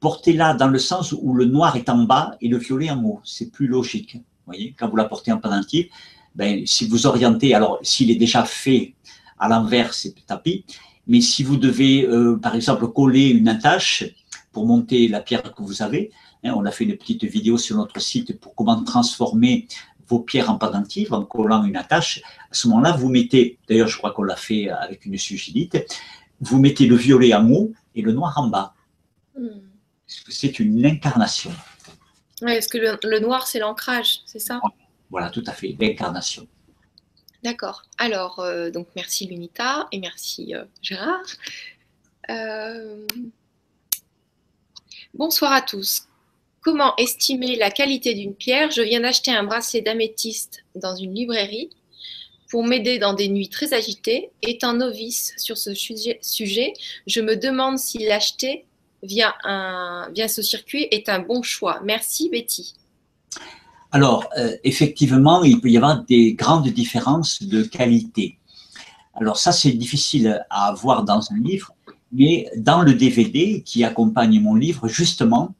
portez-la 0.00 0.54
dans 0.54 0.68
le 0.68 0.78
sens 0.78 1.12
où 1.12 1.34
le 1.34 1.44
noir 1.44 1.76
est 1.76 1.88
en 1.88 1.98
bas 1.98 2.36
et 2.40 2.48
le 2.48 2.58
violet 2.58 2.90
en 2.90 3.02
haut. 3.04 3.20
C'est 3.24 3.50
plus 3.50 3.66
logique. 3.66 4.16
Vous 4.16 4.52
voyez, 4.52 4.74
quand 4.78 4.88
vous 4.88 4.96
la 4.96 5.04
portez 5.04 5.32
en 5.32 5.38
pendentif, 5.38 5.86
ben, 6.34 6.66
si 6.66 6.88
vous 6.88 7.06
orientez, 7.06 7.54
alors 7.54 7.78
s'il 7.82 8.10
est 8.10 8.16
déjà 8.16 8.44
fait 8.44 8.94
à 9.38 9.48
l'envers, 9.48 9.94
c'est 9.94 10.14
tapis, 10.26 10.64
mais 11.06 11.20
si 11.20 11.42
vous 11.42 11.56
devez, 11.56 12.06
euh, 12.06 12.36
par 12.36 12.54
exemple, 12.54 12.88
coller 12.88 13.28
une 13.28 13.48
attache 13.48 14.04
pour 14.52 14.66
monter 14.66 15.08
la 15.08 15.20
pierre 15.20 15.54
que 15.54 15.62
vous 15.62 15.82
avez, 15.82 16.10
hein, 16.44 16.54
on 16.56 16.64
a 16.64 16.70
fait 16.70 16.84
une 16.84 16.96
petite 16.96 17.24
vidéo 17.24 17.58
sur 17.58 17.76
notre 17.76 18.00
site 18.00 18.38
pour 18.40 18.54
comment 18.54 18.82
transformer 18.82 19.68
vos 20.08 20.20
pierres 20.20 20.50
en 20.50 20.58
pendentive 20.58 21.12
en 21.12 21.24
collant 21.24 21.64
une 21.64 21.76
attache. 21.76 22.22
À 22.50 22.54
ce 22.54 22.68
moment-là, 22.68 22.92
vous 22.92 23.08
mettez, 23.08 23.58
d'ailleurs, 23.68 23.88
je 23.88 23.98
crois 23.98 24.12
qu'on 24.12 24.22
l'a 24.22 24.36
fait 24.36 24.68
avec 24.68 25.04
une 25.04 25.18
sugilite, 25.18 25.84
vous 26.40 26.60
mettez 26.60 26.86
le 26.86 26.96
violet 26.96 27.34
en 27.34 27.50
haut 27.50 27.72
et 27.94 28.02
le 28.02 28.12
noir 28.12 28.34
en 28.36 28.48
bas. 28.48 28.74
Hmm. 29.36 29.60
C'est 30.06 30.60
une 30.60 30.84
incarnation. 30.86 31.50
Oui, 32.42 32.52
parce 32.52 32.68
que 32.68 32.78
le 32.78 33.18
noir, 33.20 33.46
c'est 33.46 33.58
l'ancrage, 33.58 34.20
c'est 34.26 34.38
ça? 34.38 34.60
Voilà, 35.10 35.30
tout 35.30 35.44
à 35.46 35.52
fait, 35.52 35.76
l'incarnation. 35.80 36.46
D'accord. 37.46 37.84
Alors, 37.98 38.40
euh, 38.40 38.70
donc 38.70 38.88
merci 38.96 39.24
Lunita 39.24 39.86
et 39.92 40.00
merci 40.00 40.52
euh, 40.56 40.64
Gérard. 40.82 41.22
Euh, 42.28 43.06
bonsoir 45.14 45.52
à 45.52 45.62
tous. 45.62 46.08
Comment 46.60 46.96
estimer 46.96 47.54
la 47.54 47.70
qualité 47.70 48.14
d'une 48.14 48.34
pierre? 48.34 48.72
Je 48.72 48.82
viens 48.82 48.98
d'acheter 48.98 49.30
un 49.30 49.44
bracelet 49.44 49.80
d'améthyste 49.80 50.64
dans 50.74 50.96
une 50.96 51.14
librairie 51.14 51.70
pour 52.50 52.64
m'aider 52.64 52.98
dans 52.98 53.14
des 53.14 53.28
nuits 53.28 53.48
très 53.48 53.74
agitées. 53.74 54.30
Étant 54.42 54.72
novice 54.72 55.32
sur 55.36 55.56
ce 55.56 55.72
sujet, 55.72 56.72
je 57.06 57.20
me 57.20 57.36
demande 57.36 57.78
si 57.78 57.98
l'acheter 57.98 58.64
via, 59.04 59.36
via 60.12 60.26
ce 60.26 60.42
circuit 60.42 60.88
est 60.90 61.08
un 61.08 61.20
bon 61.20 61.44
choix. 61.44 61.78
Merci 61.84 62.28
Betty. 62.28 62.74
Alors, 63.96 64.28
euh, 64.36 64.54
effectivement, 64.62 65.42
il 65.42 65.58
peut 65.58 65.70
y 65.70 65.78
avoir 65.78 66.04
des 66.04 66.34
grandes 66.34 66.68
différences 66.68 67.42
de 67.42 67.62
qualité. 67.62 68.36
Alors 69.14 69.38
ça, 69.38 69.52
c'est 69.52 69.72
difficile 69.72 70.44
à 70.50 70.74
voir 70.74 71.02
dans 71.02 71.22
un 71.32 71.38
livre, 71.38 71.72
mais 72.12 72.46
dans 72.58 72.82
le 72.82 72.92
DVD 72.92 73.62
qui 73.62 73.84
accompagne 73.84 74.38
mon 74.38 74.54
livre, 74.54 74.86
justement, 74.86 75.54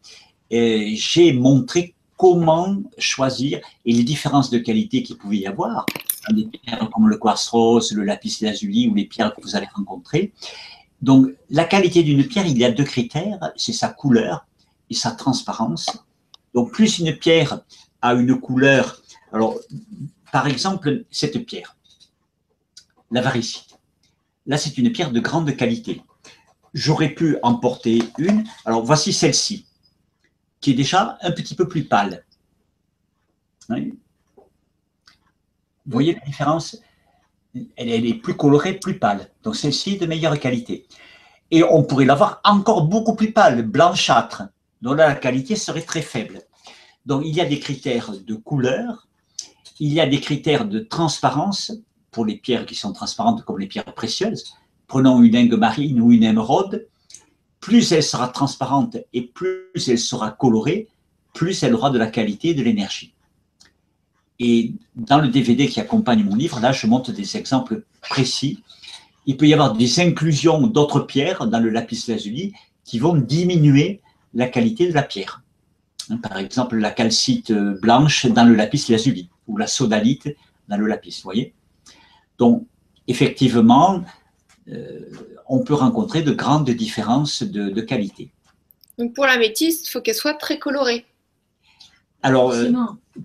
euh, 0.52 0.84
j'ai 0.92 1.32
montré 1.32 1.94
comment 2.18 2.76
choisir 2.98 3.58
et 3.86 3.92
les 3.94 4.04
différences 4.04 4.50
de 4.50 4.58
qualité 4.58 5.02
qu'il 5.02 5.16
pouvait 5.16 5.38
y 5.38 5.46
avoir 5.46 5.86
dans 6.28 6.36
des 6.36 6.44
pierres 6.44 6.90
comme 6.92 7.08
le 7.08 7.16
quartz 7.16 7.48
rose, 7.48 7.92
le 7.92 8.04
lapis 8.04 8.36
lazuli 8.42 8.86
ou 8.86 8.94
les 8.94 9.06
pierres 9.06 9.34
que 9.34 9.40
vous 9.40 9.56
allez 9.56 9.68
rencontrer. 9.74 10.34
Donc, 11.00 11.28
la 11.48 11.64
qualité 11.64 12.02
d'une 12.02 12.26
pierre, 12.26 12.46
il 12.46 12.58
y 12.58 12.66
a 12.66 12.70
deux 12.70 12.84
critères, 12.84 13.40
c'est 13.56 13.72
sa 13.72 13.88
couleur 13.88 14.44
et 14.90 14.94
sa 14.94 15.12
transparence. 15.12 15.86
Donc, 16.52 16.70
plus 16.72 16.98
une 16.98 17.16
pierre 17.16 17.60
une 18.14 18.38
couleur. 18.40 19.02
Alors, 19.32 19.56
par 20.32 20.46
exemple, 20.46 21.04
cette 21.10 21.44
pierre, 21.46 21.76
la 23.10 23.20
varicite. 23.20 23.78
Là, 24.46 24.56
c'est 24.58 24.78
une 24.78 24.92
pierre 24.92 25.10
de 25.10 25.20
grande 25.20 25.54
qualité. 25.56 26.02
J'aurais 26.74 27.10
pu 27.10 27.38
en 27.42 27.54
porter 27.54 28.02
une. 28.18 28.44
Alors, 28.64 28.84
voici 28.84 29.12
celle-ci, 29.12 29.66
qui 30.60 30.70
est 30.70 30.74
déjà 30.74 31.18
un 31.22 31.32
petit 31.32 31.54
peu 31.54 31.68
plus 31.68 31.84
pâle. 31.84 32.24
Vous 35.86 35.92
voyez 35.92 36.14
la 36.14 36.20
différence? 36.20 36.76
Elle, 37.76 38.06
est 38.06 38.14
plus 38.14 38.34
colorée, 38.34 38.74
plus 38.74 38.98
pâle. 38.98 39.30
Donc 39.42 39.56
celle-ci 39.56 39.96
de 39.96 40.06
meilleure 40.06 40.38
qualité. 40.38 40.86
Et 41.50 41.62
on 41.62 41.84
pourrait 41.84 42.04
l'avoir 42.04 42.40
encore 42.44 42.86
beaucoup 42.86 43.14
plus 43.14 43.32
pâle, 43.32 43.62
blanchâtre. 43.62 44.42
Donc 44.82 44.98
là, 44.98 45.08
la 45.08 45.14
qualité 45.14 45.56
serait 45.56 45.82
très 45.82 46.02
faible. 46.02 46.42
Donc 47.06 47.22
il 47.24 47.34
y 47.34 47.40
a 47.40 47.46
des 47.46 47.60
critères 47.60 48.12
de 48.12 48.34
couleur, 48.34 49.06
il 49.78 49.92
y 49.92 50.00
a 50.00 50.06
des 50.06 50.20
critères 50.20 50.66
de 50.66 50.80
transparence 50.80 51.72
pour 52.10 52.26
les 52.26 52.36
pierres 52.36 52.66
qui 52.66 52.74
sont 52.74 52.92
transparentes 52.92 53.44
comme 53.44 53.58
les 53.58 53.66
pierres 53.66 53.94
précieuses. 53.94 54.54
Prenons 54.86 55.22
une 55.22 55.36
ingue 55.36 55.54
marine 55.54 56.00
ou 56.00 56.12
une 56.12 56.24
émeraude. 56.24 56.86
Plus 57.60 57.92
elle 57.92 58.02
sera 58.02 58.28
transparente 58.28 58.96
et 59.12 59.22
plus 59.22 59.88
elle 59.88 59.98
sera 59.98 60.30
colorée, 60.30 60.88
plus 61.34 61.62
elle 61.62 61.74
aura 61.74 61.90
de 61.90 61.98
la 61.98 62.06
qualité 62.06 62.50
et 62.50 62.54
de 62.54 62.62
l'énergie. 62.62 63.12
Et 64.38 64.72
dans 64.94 65.18
le 65.18 65.28
DVD 65.28 65.66
qui 65.66 65.80
accompagne 65.80 66.22
mon 66.22 66.36
livre, 66.36 66.60
là, 66.60 66.72
je 66.72 66.86
montre 66.86 67.12
des 67.12 67.36
exemples 67.36 67.84
précis. 68.02 68.62
Il 69.24 69.36
peut 69.36 69.46
y 69.46 69.54
avoir 69.54 69.74
des 69.74 70.00
inclusions 70.00 70.66
d'autres 70.66 71.00
pierres 71.00 71.46
dans 71.46 71.58
le 71.58 71.70
lapis 71.70 72.04
lazuli 72.08 72.52
qui 72.84 72.98
vont 72.98 73.16
diminuer 73.16 74.00
la 74.34 74.46
qualité 74.46 74.88
de 74.88 74.94
la 74.94 75.02
pierre. 75.02 75.42
Par 76.22 76.38
exemple, 76.38 76.76
la 76.76 76.90
calcite 76.90 77.52
blanche 77.52 78.26
dans 78.26 78.44
le 78.44 78.54
lapis 78.54 78.86
lazuli 78.88 79.28
ou 79.46 79.56
la 79.56 79.66
sodalite 79.66 80.28
dans 80.68 80.76
le 80.76 80.86
lapis, 80.86 81.20
vous 81.22 81.24
voyez 81.24 81.54
Donc, 82.38 82.66
effectivement, 83.06 84.04
euh, 84.68 85.00
on 85.48 85.62
peut 85.62 85.74
rencontrer 85.74 86.22
de 86.22 86.32
grandes 86.32 86.70
différences 86.70 87.42
de, 87.42 87.80
qualité. 87.80 88.30
Donc, 88.98 89.14
pour 89.14 89.26
la 89.26 89.38
métisse, 89.38 89.86
il 89.86 89.90
faut 89.90 90.00
qu'elle 90.00 90.14
soit 90.14 90.34
très 90.34 90.58
colorée. 90.58 91.06
Alors, 92.22 92.50
euh, 92.50 92.72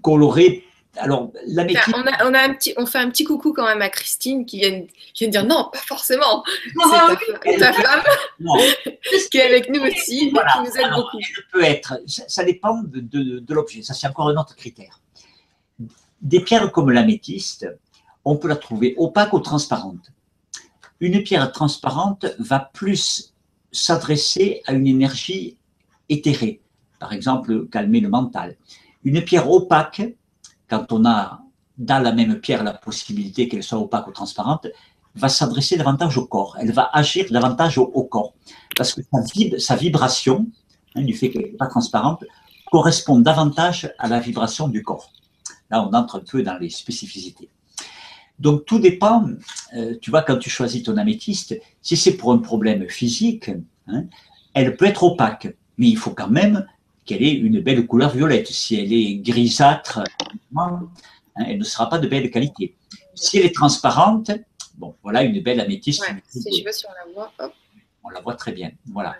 colorée, 0.01 0.63
alors, 0.97 1.31
la 1.47 1.63
on, 1.63 2.33
a, 2.33 2.41
un 2.41 2.53
petit, 2.53 2.73
on 2.77 2.85
fait 2.85 2.97
un 2.97 3.09
petit 3.09 3.23
coucou 3.23 3.53
quand 3.53 3.65
même 3.65 3.81
à 3.81 3.87
Christine 3.87 4.45
qui 4.45 4.59
vient, 4.59 4.81
qui 5.13 5.23
vient 5.23 5.27
de 5.27 5.31
dire 5.31 5.45
non, 5.45 5.69
pas 5.71 5.79
forcément. 5.79 6.43
C'est 6.65 7.57
ta, 7.57 7.71
femme 7.71 8.03
qui 9.31 9.37
est 9.37 9.43
avec 9.43 9.69
nous 9.69 9.81
aussi, 9.81 10.19
qui 10.19 10.33
nous 10.33 10.77
aide 10.77 10.91
beaucoup. 10.93 11.17
peut 11.53 11.63
être, 11.63 12.01
ça, 12.05 12.43
dépend 12.43 12.81
de, 12.83 12.99
de, 13.39 13.53
l'objet. 13.53 13.81
Ça, 13.83 13.93
c'est 13.93 14.07
encore 14.07 14.27
un 14.29 14.35
autre 14.35 14.55
critère. 14.55 14.99
Des 16.21 16.41
pierres 16.41 16.71
comme 16.71 16.91
l'améthyste, 16.91 17.67
on 18.25 18.35
peut 18.35 18.49
la 18.49 18.57
trouver 18.57 18.93
opaque 18.97 19.31
ou 19.31 19.39
transparente. 19.39 20.11
Une 20.99 21.23
pierre 21.23 21.51
transparente 21.53 22.25
va 22.37 22.59
plus 22.59 23.33
s'adresser 23.71 24.61
à 24.65 24.73
une 24.73 24.87
énergie 24.87 25.57
éthérée, 26.09 26.59
par 26.99 27.13
exemple 27.13 27.67
calmer 27.69 28.01
le 28.01 28.09
mental. 28.09 28.57
Une 29.03 29.23
pierre 29.23 29.49
opaque 29.49 30.01
quand 30.71 30.93
on 30.93 31.03
a 31.05 31.41
dans 31.77 31.99
la 31.99 32.13
même 32.13 32.39
pierre 32.39 32.63
la 32.63 32.73
possibilité 32.73 33.49
qu'elle 33.49 33.63
soit 33.63 33.77
opaque 33.77 34.07
ou 34.07 34.11
transparente, 34.11 34.67
va 35.15 35.27
s'adresser 35.27 35.75
davantage 35.77 36.17
au 36.17 36.25
corps. 36.25 36.55
Elle 36.59 36.71
va 36.71 36.89
agir 36.93 37.25
davantage 37.29 37.77
au, 37.77 38.03
corps. 38.05 38.33
Parce 38.77 38.93
que 38.93 39.01
sa, 39.59 39.75
vibration, 39.75 40.47
hein, 40.95 41.01
du 41.01 41.13
fait 41.13 41.29
qu'elle 41.29 41.43
n'est 41.43 41.57
pas 41.63 41.67
transparente, 41.67 42.23
correspond 42.71 43.19
davantage 43.19 43.93
à 43.99 44.07
la 44.07 44.21
vibration 44.21 44.69
du 44.69 44.81
corps. 44.81 45.11
Là, 45.69 45.85
on 45.85 45.93
entre 45.93 46.19
un 46.19 46.23
peu 46.31 46.41
dans 46.41 46.57
les 46.57 46.69
spécificités. 46.69 47.49
Donc, 48.39 48.65
tout 48.65 48.79
dépend, 48.79 49.25
euh, 49.75 49.95
tu 50.01 50.09
vois, 50.09 50.21
quand 50.21 50.37
tu 50.37 50.49
choisis 50.49 50.83
ton 50.83 50.95
améthyste, 50.95 51.59
si 51.81 51.97
c'est 51.97 52.15
pour 52.15 52.31
un 52.31 52.37
problème 52.37 52.87
physique, 52.87 53.51
hein, 53.87 54.05
elle 54.53 54.77
peut 54.77 54.85
être 54.85 55.03
opaque, 55.03 55.53
mais 55.77 55.89
il 55.89 55.97
faut 55.97 56.11
quand 56.11 56.29
même 56.29 56.65
qu'elle 57.05 57.23
ait 57.23 57.33
une 57.33 57.59
belle 57.61 57.85
couleur 57.87 58.11
violette. 58.11 58.47
Si 58.47 58.75
elle 58.75 58.93
est 58.93 59.15
grisâtre, 59.15 60.01
hein, 60.55 60.87
elle 61.35 61.57
ne 61.57 61.63
sera 61.63 61.89
pas 61.89 61.99
de 61.99 62.07
belle 62.07 62.29
qualité. 62.29 62.75
Si 63.15 63.37
elle 63.37 63.45
est 63.45 63.55
transparente, 63.55 64.31
bon, 64.77 64.95
voilà 65.03 65.23
une 65.23 65.41
belle 65.41 65.59
améthyste. 65.59 66.03
si 66.29 66.59
je 66.59 66.65
veux, 66.65 66.71
si 66.71 66.85
on 66.85 67.07
la 67.07 67.13
voit, 67.13 67.31
hop. 67.39 67.53
On 68.03 68.09
la 68.09 68.21
voit 68.21 68.35
très 68.35 68.51
bien. 68.51 68.71
Voilà. 68.87 69.15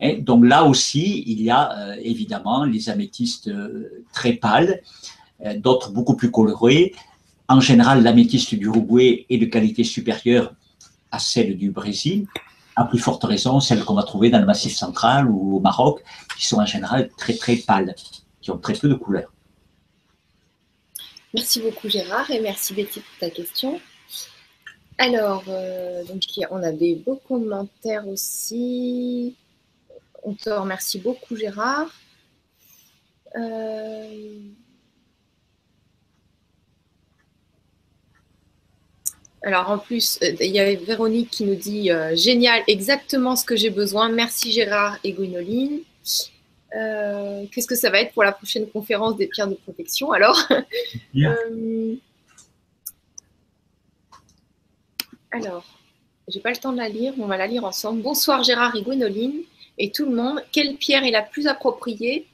Et 0.00 0.16
donc 0.16 0.44
là 0.44 0.64
aussi, 0.64 1.24
il 1.26 1.42
y 1.42 1.50
a 1.50 1.72
euh, 1.72 1.96
évidemment 2.02 2.64
les 2.64 2.88
améthystes 2.88 3.48
euh, 3.48 4.04
très 4.12 4.34
pâles, 4.34 4.80
euh, 5.44 5.58
d'autres 5.58 5.90
beaucoup 5.90 6.14
plus 6.14 6.30
colorés. 6.30 6.94
En 7.48 7.60
général, 7.60 8.02
l'améthyste 8.02 8.54
du 8.54 8.66
Uruguay 8.66 9.26
est 9.28 9.38
de 9.38 9.46
qualité 9.46 9.84
supérieure 9.84 10.54
à 11.10 11.18
celle 11.18 11.56
du 11.56 11.70
Brésil 11.70 12.26
à 12.78 12.84
plus 12.84 13.00
forte 13.00 13.24
raison 13.24 13.58
celles 13.58 13.84
qu'on 13.84 13.94
va 13.94 14.04
trouver 14.04 14.30
dans 14.30 14.38
le 14.38 14.46
Massif 14.46 14.76
central 14.76 15.28
ou 15.28 15.56
au 15.56 15.60
Maroc, 15.60 16.00
qui 16.38 16.46
sont 16.46 16.58
en 16.58 16.66
général 16.66 17.10
très 17.18 17.34
très 17.34 17.56
pâles, 17.56 17.94
qui 18.40 18.50
ont 18.50 18.58
très 18.58 18.74
peu 18.74 18.88
de 18.88 18.94
couleurs. 18.94 19.32
Merci 21.34 21.60
beaucoup 21.60 21.88
Gérard 21.88 22.30
et 22.30 22.40
merci 22.40 22.72
Betty 22.74 23.00
pour 23.00 23.18
ta 23.18 23.28
question. 23.28 23.80
Alors, 24.96 25.44
euh, 25.48 26.04
donc, 26.04 26.22
on 26.50 26.62
a 26.62 26.72
des 26.72 26.94
beaux 26.94 27.20
commentaires 27.28 28.06
aussi. 28.08 29.36
On 30.22 30.34
te 30.34 30.48
remercie 30.48 30.98
beaucoup 30.98 31.36
Gérard. 31.36 31.90
Euh, 33.36 34.40
Alors 39.42 39.70
en 39.70 39.78
plus, 39.78 40.18
euh, 40.22 40.32
il 40.40 40.50
y 40.50 40.58
avait 40.58 40.74
Véronique 40.76 41.30
qui 41.30 41.44
nous 41.44 41.54
dit 41.54 41.90
génial, 42.14 42.62
exactement 42.66 43.36
ce 43.36 43.44
que 43.44 43.54
j'ai 43.56 43.70
besoin. 43.70 44.08
Merci 44.08 44.50
Gérard 44.50 44.98
et 45.04 45.12
Gwénoline. 45.12 45.80
Euh, 46.76 47.46
qu'est-ce 47.50 47.66
que 47.66 47.74
ça 47.74 47.88
va 47.90 48.00
être 48.00 48.12
pour 48.12 48.24
la 48.24 48.32
prochaine 48.32 48.68
conférence 48.68 49.16
des 49.16 49.26
pierres 49.26 49.48
de 49.48 49.54
protection 49.54 50.12
alors 50.12 50.38
Alors, 55.30 55.64
j'ai 56.28 56.40
pas 56.40 56.50
le 56.50 56.56
temps 56.56 56.72
de 56.72 56.78
la 56.78 56.88
lire, 56.88 57.14
on 57.18 57.26
va 57.26 57.36
la 57.36 57.46
lire 57.46 57.64
ensemble. 57.64 58.02
Bonsoir 58.02 58.42
Gérard 58.42 58.76
et 58.76 58.82
Gwénoline 58.82 59.42
et 59.78 59.90
tout 59.90 60.04
le 60.04 60.14
monde. 60.14 60.42
Quelle 60.52 60.76
pierre 60.76 61.04
est 61.04 61.10
la 61.10 61.22
plus 61.22 61.46
appropriée? 61.46 62.26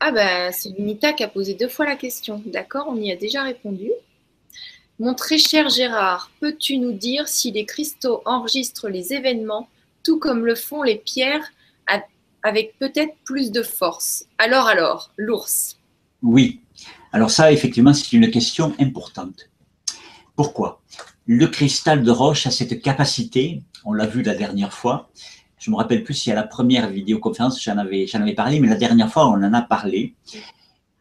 Ah 0.00 0.12
ben, 0.12 0.50
c'est 0.52 0.70
Lunita 0.70 1.12
qui 1.12 1.22
a 1.22 1.28
posé 1.28 1.54
deux 1.54 1.68
fois 1.68 1.84
la 1.84 1.96
question. 1.96 2.42
D'accord, 2.46 2.86
on 2.88 2.96
y 2.96 3.12
a 3.12 3.16
déjà 3.16 3.42
répondu. 3.42 3.90
Mon 4.98 5.14
très 5.14 5.38
cher 5.38 5.68
Gérard, 5.68 6.30
peux-tu 6.40 6.78
nous 6.78 6.92
dire 6.92 7.28
si 7.28 7.50
les 7.50 7.64
cristaux 7.64 8.22
enregistrent 8.24 8.88
les 8.88 9.12
événements, 9.12 9.68
tout 10.02 10.18
comme 10.18 10.44
le 10.44 10.54
font 10.54 10.82
les 10.82 10.96
pierres, 10.96 11.52
avec 12.42 12.78
peut-être 12.78 13.14
plus 13.24 13.50
de 13.50 13.62
force 13.62 14.24
Alors, 14.38 14.66
alors, 14.66 15.12
l'ours. 15.16 15.78
Oui. 16.22 16.60
Alors 17.12 17.30
ça, 17.30 17.52
effectivement, 17.52 17.92
c'est 17.92 18.12
une 18.12 18.30
question 18.30 18.74
importante. 18.78 19.50
Pourquoi? 20.36 20.80
Le 21.26 21.46
cristal 21.46 22.02
de 22.02 22.10
roche 22.10 22.46
a 22.46 22.50
cette 22.50 22.80
capacité, 22.82 23.62
on 23.84 23.92
l'a 23.92 24.06
vu 24.06 24.22
la 24.22 24.34
dernière 24.34 24.72
fois, 24.72 25.10
je 25.58 25.70
me 25.70 25.76
rappelle 25.76 26.02
plus 26.02 26.14
si 26.14 26.32
à 26.32 26.34
la 26.34 26.42
première 26.42 26.88
vidéoconférence 26.88 27.62
j'en 27.62 27.76
avais, 27.76 28.06
j'en 28.06 28.22
avais 28.22 28.34
parlé, 28.34 28.60
mais 28.60 28.68
la 28.68 28.76
dernière 28.76 29.12
fois 29.12 29.28
on 29.28 29.34
en 29.34 29.52
a 29.52 29.62
parlé. 29.62 30.14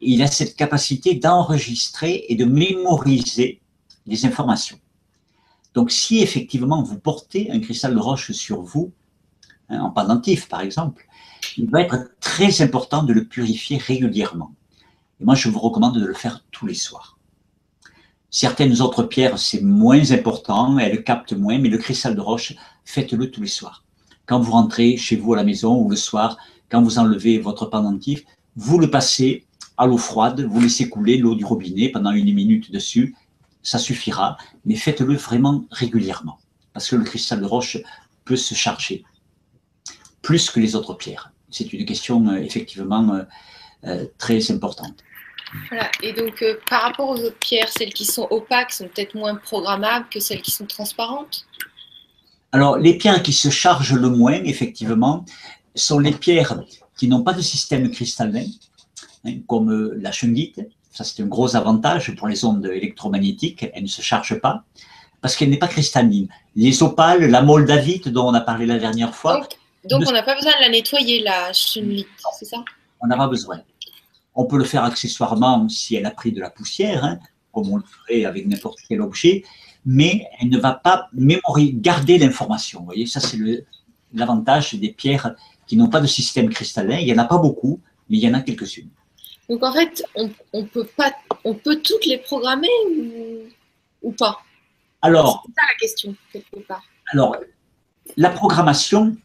Il 0.02 0.22
a 0.22 0.28
cette 0.28 0.56
capacité 0.56 1.16
d'enregistrer 1.16 2.26
et 2.28 2.36
de 2.36 2.46
mémoriser 2.46 3.62
des 4.06 4.26
informations. 4.26 4.78
Donc, 5.74 5.92
si 5.92 6.22
effectivement 6.22 6.84
vous 6.84 7.00
portez 7.00 7.52
un 7.52 7.60
cristal 7.60 7.94
de 7.94 8.00
roche 8.00 8.32
sur 8.32 8.62
vous, 8.62 8.92
hein, 9.70 9.80
en 9.80 9.92
pendentif 9.92 10.50
par 10.50 10.62
exemple, 10.62 11.06
il 11.58 11.70
va 11.70 11.82
être 11.82 12.12
très 12.20 12.62
important 12.62 13.04
de 13.04 13.14
le 13.14 13.26
purifier 13.26 13.78
régulièrement. 13.78 14.54
Et 15.20 15.26
moi, 15.26 15.36
je 15.36 15.50
vous 15.50 15.60
recommande 15.60 16.00
de 16.00 16.06
le 16.06 16.14
faire 16.14 16.44
tous 16.52 16.66
les 16.66 16.74
soirs. 16.74 17.18
Certaines 18.30 18.82
autres 18.82 19.04
pierres, 19.04 19.40
c'est 19.40 19.62
moins 19.62 20.12
important, 20.12 20.78
elles 20.78 21.04
captent 21.04 21.34
moins, 21.34 21.58
mais 21.58 21.70
le 21.70 21.78
cristal 21.78 22.16
de 22.16 22.22
roche, 22.22 22.54
faites-le 22.86 23.32
tous 23.32 23.42
les 23.42 23.48
soirs. 23.48 23.84
Quand 24.26 24.40
vous 24.40 24.52
rentrez 24.52 24.98
chez 24.98 25.16
vous 25.16 25.34
à 25.34 25.38
la 25.38 25.44
maison 25.44 25.76
ou 25.82 25.90
le 25.90 25.96
soir, 25.96 26.38
quand 26.70 26.82
vous 26.82 27.00
enlevez 27.00 27.40
votre 27.40 27.66
pendentif, 27.66 28.24
vous 28.56 28.78
le 28.78 28.92
passez 28.92 29.46
à 29.78 29.88
l'eau 29.88 29.98
froide, 29.98 30.42
vous 30.42 30.62
laissez 30.62 30.90
couler 30.90 31.18
l'eau 31.18 31.34
du 31.34 31.46
robinet 31.46 31.90
pendant 31.90 32.12
une 32.12 32.34
minute 32.34 32.72
dessus 32.72 33.16
ça 33.62 33.78
suffira, 33.78 34.38
mais 34.66 34.76
faites-le 34.76 35.16
vraiment 35.16 35.66
régulièrement, 35.72 36.40
parce 36.74 36.90
que 36.90 36.96
le 36.96 37.04
cristal 37.04 37.42
de 37.42 37.46
roche 37.46 37.78
peut 38.26 38.36
se 38.36 38.56
charger 38.56 39.04
plus 40.22 40.50
que 40.50 40.60
les 40.60 40.76
autres 40.76 40.94
pierres. 40.94 41.32
C'est 41.52 41.72
une 41.74 41.86
question 41.86 42.28
euh, 42.28 42.38
effectivement 42.38 43.14
euh, 43.14 43.24
euh, 43.86 44.06
très 44.18 44.52
importante. 44.52 45.04
Voilà, 45.70 45.90
et 46.04 46.14
donc 46.14 46.44
par 46.70 46.84
rapport 46.84 47.10
aux 47.10 47.18
autres 47.18 47.40
pierres, 47.40 47.70
celles 47.70 47.94
qui 47.94 48.06
sont 48.06 48.28
opaques 48.30 48.72
sont 48.72 48.88
peut-être 48.88 49.16
moins 49.16 49.36
programmables 49.36 50.06
que 50.10 50.20
celles 50.20 50.44
qui 50.44 50.52
sont 50.52 50.68
transparentes? 50.68 51.48
Alors, 52.52 52.78
les 52.78 52.98
pierres 52.98 53.24
qui 53.24 53.34
se 53.34 53.50
chargent 53.50 53.96
le 53.96 54.10
moins, 54.10 54.44
effectivement, 54.44 55.26
sont 55.74 55.98
les 55.98 56.12
pierres 56.12 56.62
qui 56.98 57.08
n'ont 57.08 57.24
pas 57.24 57.34
de 57.34 57.42
système 57.42 57.90
cristallin, 57.90 58.46
hein, 59.26 59.34
comme 59.48 59.94
la 59.94 60.12
chungite, 60.12 60.60
ça, 60.92 61.04
c'est 61.04 61.24
un 61.24 61.28
gros 61.28 61.56
avantage 61.56 62.14
pour 62.16 62.28
les 62.28 62.44
ondes 62.44 62.66
électromagnétiques. 62.66 63.66
Elle 63.74 63.84
ne 63.84 63.88
se 63.88 64.02
charge 64.02 64.40
pas 64.42 64.66
parce 65.22 65.36
qu'elle 65.36 65.50
n'est 65.50 65.58
pas 65.58 65.68
cristalline. 65.68 66.28
Les 66.56 66.84
opales, 66.84 67.26
la 67.30 67.42
moldavite 67.42 68.10
dont 68.10 68.28
on 68.28 68.34
a 68.34 68.42
parlé 68.42 68.66
la 68.66 68.80
dernière 68.80 69.16
fois, 69.16 69.48
Donc, 69.86 70.04
on 70.08 70.12
n'a 70.12 70.24
pas 70.24 70.36
besoin 70.36 70.52
de 70.54 70.62
la 70.62 70.70
nettoyer, 70.70 71.22
la 71.22 71.54
chenille, 71.54 72.06
c'est 72.38 72.46
ça? 72.46 72.58
On 73.02 73.08
n'a 73.08 73.16
pas 73.16 73.28
besoin. 73.28 73.62
On 74.36 74.46
peut 74.46 74.58
le 74.58 74.64
faire 74.64 74.84
accessoirement 74.84 75.68
si 75.70 75.96
elle 75.96 76.06
a 76.06 76.12
pris 76.12 76.32
de 76.32 76.40
la 76.40 76.50
poussière, 76.50 77.04
hein, 77.04 77.20
comme 77.54 77.70
on 77.72 77.78
le 77.78 77.84
ferait 77.84 78.26
avec 78.26 78.46
n'importe 78.48 78.80
quel 78.88 79.02
objet, 79.02 79.44
mais 79.86 80.26
elle 80.40 80.50
ne 80.50 80.58
va 80.60 80.74
pas 80.74 81.08
mémoriser, 81.14 81.74
garder 81.76 82.18
l'information. 82.18 82.80
Vous 82.80 82.86
voyez, 82.86 83.06
ça 83.06 83.20
c'est 83.20 83.38
l'avantage 84.14 84.74
des 84.76 84.92
pierres 84.92 85.36
qui 85.66 85.78
n'ont 85.78 85.90
pas 85.90 86.02
de 86.02 86.08
système 86.08 86.50
cristallin. 86.50 86.98
Il 86.98 87.06
n'y 87.06 87.14
en 87.14 87.18
a 87.18 87.26
pas 87.26 87.38
beaucoup, 87.38 87.80
mais 88.10 88.18
il 88.18 88.24
y 88.24 88.28
en 88.28 88.34
a 88.34 88.42
quelques-unes. 88.42 88.90
Donc 89.50 89.64
en 89.64 89.74
fait, 89.74 90.04
on, 90.54 90.66
peut 90.66 90.88
pas, 90.96 91.12
on 91.44 91.56
peut 91.56 91.82
toutes 91.82 92.06
les 92.06 92.20
programmer 92.20 92.68
ou, 94.02 94.12
pas? 94.12 94.40
Alors, 95.02 95.44
c'est 95.46 95.54
ça 95.54 95.68
la 95.68 95.78
question 95.80 96.16
quelque 96.32 96.60
part. 96.68 96.84
Alors, 97.12 97.36
la 98.16 98.30
programmation, 98.30 99.16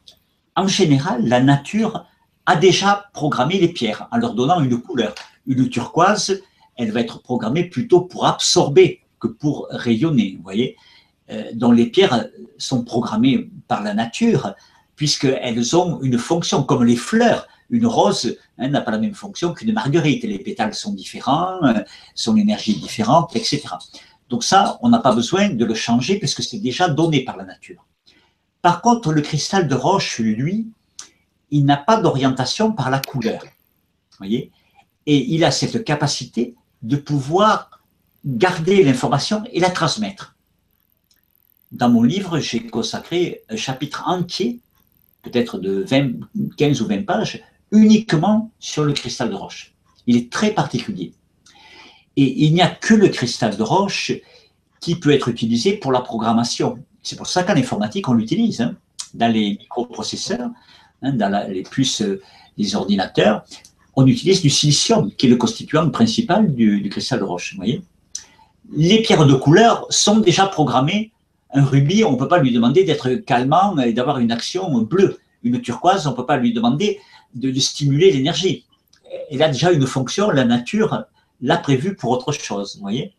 en 0.56 0.66
général, 0.66 1.26
la 1.26 1.40
nature 1.40 2.06
a 2.46 2.56
déjà 2.56 3.06
programmé 3.12 3.58
les 3.58 3.68
pierres 3.68 4.08
en 4.12 4.18
leur 4.18 4.34
donnant 4.34 4.60
une 4.60 4.80
couleur. 4.80 5.14
Une 5.46 5.68
turquoise, 5.68 6.42
elle 6.76 6.92
va 6.92 7.00
être 7.00 7.20
programmée 7.20 7.64
plutôt 7.64 8.02
pour 8.02 8.26
absorber 8.26 9.00
que 9.18 9.28
pour 9.28 9.66
rayonner, 9.70 10.34
vous 10.36 10.42
voyez. 10.42 10.76
Euh, 11.30 11.50
dont 11.54 11.72
les 11.72 11.86
pierres 11.86 12.26
sont 12.58 12.84
programmées 12.84 13.48
par 13.66 13.82
la 13.82 13.94
nature, 13.94 14.54
puisqu'elles 14.94 15.74
ont 15.74 16.02
une 16.02 16.18
fonction, 16.18 16.62
comme 16.62 16.84
les 16.84 16.96
fleurs. 16.96 17.48
Une 17.70 17.86
rose 17.86 18.36
hein, 18.58 18.68
n'a 18.68 18.82
pas 18.82 18.90
la 18.90 18.98
même 18.98 19.14
fonction 19.14 19.54
qu'une 19.54 19.72
marguerite. 19.72 20.22
Les 20.24 20.38
pétales 20.38 20.74
sont 20.74 20.92
différents, 20.92 21.64
euh, 21.64 21.80
son 22.14 22.36
énergie 22.36 22.72
est 22.72 22.80
différente, 22.80 23.34
etc. 23.34 23.62
Donc 24.28 24.44
ça, 24.44 24.78
on 24.82 24.90
n'a 24.90 24.98
pas 24.98 25.14
besoin 25.14 25.48
de 25.48 25.64
le 25.64 25.74
changer 25.74 26.18
puisque 26.18 26.42
c'est 26.42 26.58
déjà 26.58 26.88
donné 26.88 27.24
par 27.24 27.38
la 27.38 27.44
nature. 27.44 27.86
Par 28.64 28.80
contre, 28.80 29.12
le 29.12 29.20
cristal 29.20 29.68
de 29.68 29.74
roche, 29.74 30.20
lui, 30.20 30.68
il 31.50 31.66
n'a 31.66 31.76
pas 31.76 32.00
d'orientation 32.00 32.72
par 32.72 32.88
la 32.88 32.98
couleur. 32.98 33.44
Voyez? 34.16 34.52
Et 35.04 35.34
il 35.34 35.44
a 35.44 35.50
cette 35.50 35.84
capacité 35.84 36.54
de 36.80 36.96
pouvoir 36.96 37.82
garder 38.24 38.82
l'information 38.82 39.44
et 39.52 39.60
la 39.60 39.68
transmettre. 39.68 40.34
Dans 41.72 41.90
mon 41.90 42.02
livre, 42.02 42.38
j'ai 42.38 42.66
consacré 42.66 43.42
un 43.50 43.56
chapitre 43.56 44.04
entier, 44.06 44.60
peut-être 45.20 45.58
de 45.58 45.84
20, 45.86 46.12
15 46.56 46.80
ou 46.80 46.86
20 46.86 47.04
pages, 47.04 47.44
uniquement 47.70 48.50
sur 48.60 48.84
le 48.84 48.94
cristal 48.94 49.28
de 49.28 49.34
roche. 49.34 49.74
Il 50.06 50.16
est 50.16 50.32
très 50.32 50.52
particulier. 50.52 51.12
Et 52.16 52.46
il 52.46 52.54
n'y 52.54 52.62
a 52.62 52.70
que 52.70 52.94
le 52.94 53.08
cristal 53.08 53.58
de 53.58 53.62
roche 53.62 54.12
qui 54.80 54.96
peut 54.96 55.10
être 55.10 55.28
utilisé 55.28 55.76
pour 55.76 55.92
la 55.92 56.00
programmation. 56.00 56.82
C'est 57.04 57.16
pour 57.16 57.26
ça 57.28 57.44
qu'en 57.44 57.54
informatique, 57.54 58.08
on 58.08 58.14
l'utilise. 58.14 58.60
Hein. 58.60 58.74
dans 59.12 59.32
les 59.32 59.50
microprocesseurs, 59.50 60.50
hein, 61.02 61.12
dans 61.12 61.48
les 61.48 61.62
puces 61.62 62.02
euh, 62.02 62.20
des 62.58 62.74
ordinateurs, 62.74 63.44
on 63.94 64.06
utilise 64.06 64.42
du 64.42 64.50
silicium, 64.50 65.12
qui 65.12 65.26
est 65.26 65.28
le 65.28 65.36
constituant 65.36 65.88
principal 65.90 66.52
du, 66.52 66.88
cristal 66.90 67.20
de 67.20 67.24
roche. 67.24 67.54
voyez 67.56 67.82
les 68.72 69.02
pierres 69.02 69.26
de 69.26 69.34
couleur 69.34 69.86
sont 69.90 70.18
déjà 70.20 70.46
programmées. 70.46 71.12
Un 71.52 71.64
rubis, 71.64 72.02
on 72.02 72.12
ne 72.12 72.16
peut 72.16 72.28
pas 72.28 72.38
lui 72.38 72.50
demander 72.50 72.82
d'être 72.84 73.14
calmant 73.16 73.76
et 73.78 73.92
d'avoir 73.92 74.18
une 74.18 74.32
action 74.32 74.80
bleue. 74.80 75.18
Une 75.42 75.60
turquoise, 75.60 76.06
on 76.06 76.12
ne 76.12 76.16
peut 76.16 76.24
pas 76.24 76.38
lui 76.38 76.54
demander 76.54 76.98
de, 77.34 77.50
de 77.50 77.60
stimuler 77.60 78.10
l'énergie. 78.10 78.64
Elle 79.30 79.42
a 79.42 79.48
déjà 79.48 79.70
une 79.70 79.86
fonction, 79.86 80.30
la 80.30 80.44
nature 80.44 81.04
l'a 81.42 81.58
prévue 81.58 81.94
pour 81.94 82.10
autre 82.10 82.32
chose. 82.32 82.78
voyez 82.80 83.14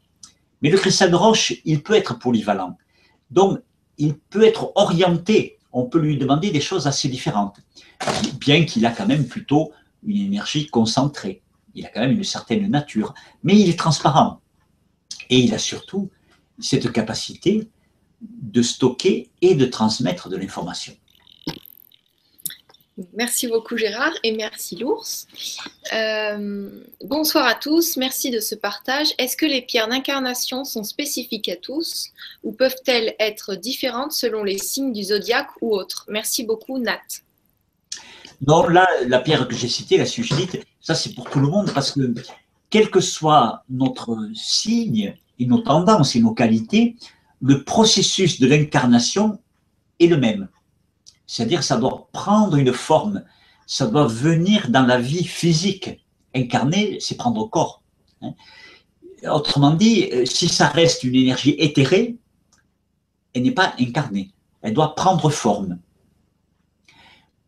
Mais 0.62 0.72
le 0.72 0.78
cristal 0.78 1.12
de 1.12 1.16
roche, 1.16 1.54
il 1.64 1.84
peut 1.84 1.94
être 1.94 2.18
polyvalent. 2.18 2.76
Donc, 3.30 3.60
il 3.98 4.18
peut 4.18 4.44
être 4.44 4.72
orienté. 4.76 5.58
On 5.72 5.86
peut 5.86 6.00
lui 6.00 6.18
demander 6.18 6.52
des 6.52 6.62
choses 6.62 6.88
assez 6.88 7.10
différentes, 7.10 7.60
bien 8.40 8.66
qu'il 8.66 8.86
a 8.86 8.92
quand 8.92 9.06
même 9.06 9.28
plutôt 9.28 9.72
une 10.06 10.18
énergie 10.18 10.68
concentrée. 10.68 11.42
Il 11.74 11.86
a 11.86 11.90
quand 11.90 12.00
même 12.00 12.12
une 12.12 12.24
certaine 12.24 12.70
nature, 12.70 13.14
mais 13.44 13.60
il 13.60 13.70
est 13.70 13.78
transparent. 13.78 14.40
Et 15.30 15.40
il 15.40 15.54
a 15.54 15.58
surtout 15.58 16.10
cette 16.60 16.92
capacité 16.92 17.70
de 18.22 18.62
stocker 18.62 19.30
et 19.42 19.56
de 19.56 19.66
transmettre 19.66 20.30
de 20.30 20.38
l'information. 20.38 20.94
Merci 23.14 23.48
beaucoup 23.48 23.76
Gérard 23.76 24.14
et 24.24 24.32
merci 24.32 24.78
l'ours. 24.78 25.28
Euh, 25.94 26.70
bonsoir 27.04 27.46
à 27.46 27.54
tous, 27.54 27.98
merci 27.98 28.32
de 28.32 28.40
ce 28.40 28.56
partage. 28.56 29.10
Est-ce 29.18 29.36
que 29.36 29.46
les 29.46 29.62
pierres 29.62 29.90
d'incarnation 29.90 30.64
sont 30.64 30.84
spécifiques 30.84 31.50
à 31.50 31.58
tous 31.58 32.12
ou 32.44 32.54
peuvent-elles 32.54 33.14
être 33.20 33.56
différentes 33.56 34.14
selon 34.14 34.46
les 34.46 34.58
signes 34.58 34.94
du 34.94 35.04
zodiaque 35.04 35.50
ou 35.60 35.76
autres? 35.76 36.06
Merci 36.08 36.46
beaucoup 36.46 36.80
Nat. 36.80 37.02
Non, 38.48 38.66
là, 38.68 38.88
la 39.08 39.20
pierre 39.20 39.46
que 39.48 39.56
j'ai 39.56 39.68
citée, 39.68 39.98
la 39.98 40.06
suchlite, 40.06 40.66
ça 40.80 40.96
c'est 40.96 41.14
pour 41.14 41.30
tout 41.30 41.40
le 41.42 41.48
monde 41.48 41.72
parce 41.74 41.92
que 41.92 42.14
quel 42.70 42.90
que 42.90 43.02
soit 43.02 43.64
notre 43.70 44.18
signe 44.34 45.16
et 45.38 45.46
nos 45.46 45.60
tendances 45.60 46.16
et 46.16 46.22
nos 46.22 46.34
qualités, 46.34 46.96
le 47.42 47.64
processus 47.64 48.40
de 48.40 48.48
l'incarnation 48.48 49.40
est 50.00 50.08
le 50.08 50.18
même. 50.18 50.48
C'est-à-dire 51.28 51.64
ça 51.64 51.78
doit 51.78 52.08
prendre 52.12 52.56
une 52.58 52.74
forme, 52.74 53.24
ça 53.66 53.88
doit 53.88 54.08
venir 54.08 54.70
dans 54.70 54.86
la 54.86 55.00
vie 55.00 55.24
physique. 55.24 56.02
Incarner, 56.36 56.98
c'est 57.00 57.16
prendre 57.16 57.50
corps. 57.50 57.82
Hein. 58.22 58.34
Autrement 59.24 59.72
dit, 59.72 60.10
euh, 60.12 60.26
si 60.26 60.50
ça 60.50 60.68
reste 60.68 61.04
une 61.04 61.16
énergie 61.16 61.56
éthérée, 61.58 62.18
elle 63.34 63.44
n'est 63.44 63.52
pas 63.52 63.74
incarnée. 63.80 64.32
Elle 64.62 64.74
doit 64.74 64.96
prendre 64.96 65.30
forme. 65.30 65.80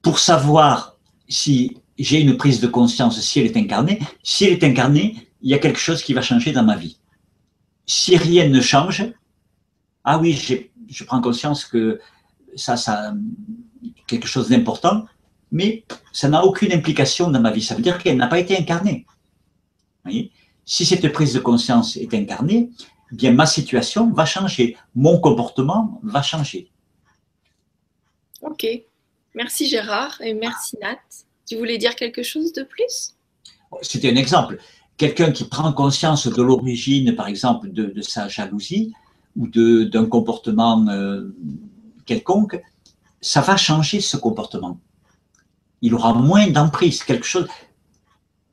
Pour 0.02 0.20
savoir 0.20 0.98
si 1.28 1.78
j'ai 2.00 2.22
une 2.22 2.38
prise 2.38 2.62
de 2.62 2.68
conscience, 2.68 3.20
si 3.20 3.40
elle 3.40 3.46
est 3.46 3.58
incarnée, 3.58 4.00
si 4.24 4.46
elle 4.46 4.54
est 4.54 4.64
incarnée, 4.64 5.30
il 5.42 5.50
y 5.50 5.54
a 5.54 5.60
quelque 5.60 5.80
chose 5.80 6.02
qui 6.02 6.14
va 6.14 6.22
changer 6.22 6.52
dans 6.52 6.64
ma 6.64 6.76
vie. 6.76 6.98
Si 7.86 8.18
rien 8.18 8.48
ne 8.50 8.62
change, 8.62 9.06
ah 10.04 10.18
oui, 10.18 10.34
je 10.90 11.04
prends 11.04 11.22
conscience 11.22 11.66
que 11.66 12.00
ça, 12.56 12.76
ça, 12.76 13.14
quelque 14.08 14.28
chose 14.28 14.50
d'important, 14.50 15.06
mais 15.52 15.84
ça 16.12 16.30
n'a 16.30 16.44
aucune 16.46 16.72
implication 16.72 17.30
dans 17.30 17.40
ma 17.40 17.52
vie. 17.52 17.62
Ça 17.62 17.76
veut 17.76 17.82
dire 17.82 17.98
qu'elle 17.98 18.18
n'a 18.18 18.28
pas 18.28 18.40
été 18.40 18.58
incarnée. 18.58 19.06
si 20.66 20.86
cette 20.86 21.12
prise 21.12 21.34
de 21.34 21.40
conscience 21.40 21.98
est 21.98 22.14
incarnée, 22.14 22.70
eh 23.12 23.16
bien 23.16 23.32
ma 23.32 23.46
situation 23.46 24.12
va 24.12 24.26
changer, 24.26 24.78
mon 24.96 25.20
comportement 25.20 26.00
va 26.04 26.22
changer. 26.22 26.70
Ok, 28.42 28.66
merci 29.34 29.68
Gérard 29.68 30.22
et 30.22 30.34
merci 30.34 30.78
Nat. 30.82 31.00
Tu 31.48 31.56
voulais 31.56 31.78
dire 31.78 31.96
quelque 31.96 32.24
chose 32.24 32.52
de 32.54 32.64
plus? 32.64 33.16
C'était 33.82 34.12
un 34.12 34.16
exemple. 34.16 34.60
Quelqu'un 34.98 35.32
qui 35.32 35.46
prend 35.46 35.72
conscience 35.74 36.28
de 36.28 36.42
l'origine, 36.42 37.16
par 37.16 37.28
exemple, 37.28 37.72
de, 37.72 38.02
sa 38.02 38.28
jalousie 38.28 38.94
ou 39.36 39.48
d'un 39.48 40.06
comportement 40.08 40.86
euh, 40.88 41.30
quelconque, 42.06 42.60
ça 43.22 43.42
va 43.42 43.58
changer 43.58 44.02
ce 44.02 44.18
comportement. 44.18 44.80
Il 45.82 45.94
aura 45.94 46.14
moins 46.14 46.48
d'emprise, 46.50 47.04
quelque 47.04 47.26
chose, 47.26 47.48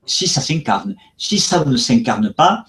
si 0.05 0.27
ça 0.27 0.41
s'incarne. 0.41 0.95
Si 1.17 1.39
ça 1.39 1.65
ne 1.65 1.77
s'incarne 1.77 2.31
pas, 2.33 2.65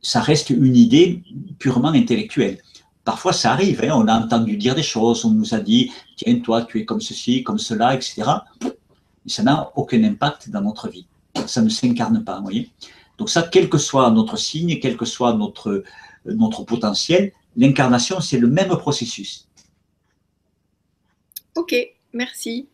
ça 0.00 0.20
reste 0.20 0.50
une 0.50 0.76
idée 0.76 1.22
purement 1.58 1.88
intellectuelle. 1.88 2.58
Parfois, 3.04 3.32
ça 3.32 3.52
arrive, 3.52 3.84
hein, 3.84 3.92
on 3.94 4.08
a 4.08 4.18
entendu 4.18 4.56
dire 4.56 4.74
des 4.74 4.82
choses, 4.82 5.24
on 5.24 5.30
nous 5.30 5.54
a 5.54 5.60
dit, 5.60 5.92
tiens, 6.16 6.40
toi, 6.40 6.62
tu 6.62 6.80
es 6.80 6.84
comme 6.84 7.00
ceci, 7.00 7.42
comme 7.42 7.58
cela, 7.58 7.94
etc. 7.94 8.22
Mais 8.62 9.30
ça 9.30 9.42
n'a 9.42 9.70
aucun 9.76 10.02
impact 10.04 10.50
dans 10.50 10.60
notre 10.60 10.88
vie. 10.88 11.06
Ça 11.46 11.60
ne 11.62 11.68
s'incarne 11.68 12.24
pas, 12.24 12.38
vous 12.38 12.44
voyez. 12.44 12.70
Donc 13.18 13.30
ça, 13.30 13.42
quel 13.42 13.68
que 13.68 13.78
soit 13.78 14.10
notre 14.10 14.36
signe, 14.36 14.78
quel 14.80 14.96
que 14.96 15.04
soit 15.04 15.34
notre, 15.34 15.84
notre 16.24 16.64
potentiel, 16.64 17.32
l'incarnation, 17.56 18.20
c'est 18.20 18.38
le 18.38 18.48
même 18.48 18.68
processus. 18.76 19.45
Ok, 21.56 21.74
merci. 22.12 22.68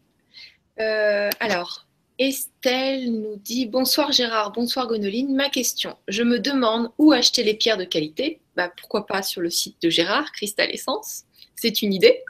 Euh, 0.81 1.31
alors, 1.39 1.87
Estelle 2.19 3.13
nous 3.13 3.37
dit 3.37 3.67
Bonsoir 3.67 4.11
Gérard, 4.11 4.51
bonsoir 4.51 4.89
Gonoline. 4.89 5.35
Ma 5.35 5.49
question 5.49 5.97
je 6.09 6.25
me 6.25 6.41
demande 6.41 6.91
où 6.99 7.13
acheter 7.13 7.45
les 7.45 7.55
pierres 7.55 7.79
de 7.79 7.85
qualité. 7.85 8.41
Bah, 8.57 8.73
pourquoi 8.77 9.07
pas 9.07 9.23
sur 9.23 9.41
le 9.41 9.51
site 9.51 9.81
de 9.83 9.89
Gérard, 9.89 10.33
Cristal 10.33 10.69
Essence 10.73 11.23
C'est 11.55 11.83
une 11.83 11.95
idée. 11.95 12.23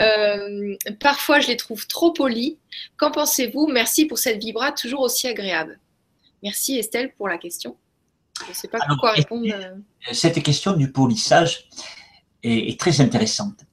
Euh, 0.00 0.76
parfois, 0.98 1.38
je 1.38 1.46
les 1.46 1.56
trouve 1.56 1.86
trop 1.86 2.12
polies. 2.12 2.58
Qu'en 2.96 3.12
pensez-vous? 3.12 3.68
Merci 3.68 4.06
pour 4.06 4.18
cette 4.18 4.42
vibra 4.42 4.72
toujours 4.72 5.02
aussi 5.02 5.28
agréable. 5.28 5.78
Merci 6.42 6.76
Estelle 6.76 7.14
pour 7.14 7.28
la 7.28 7.38
question. 7.38 7.76
Je 8.44 8.50
ne 8.50 8.54
sais 8.54 8.68
pas 8.68 8.80
quoi 8.98 9.12
répondre. 9.12 9.46
Cette 10.12 10.42
question 10.42 10.72
du 10.72 10.90
polissage 10.90 11.68
est 12.42 12.78
très 12.78 13.00
intéressante 13.00 13.64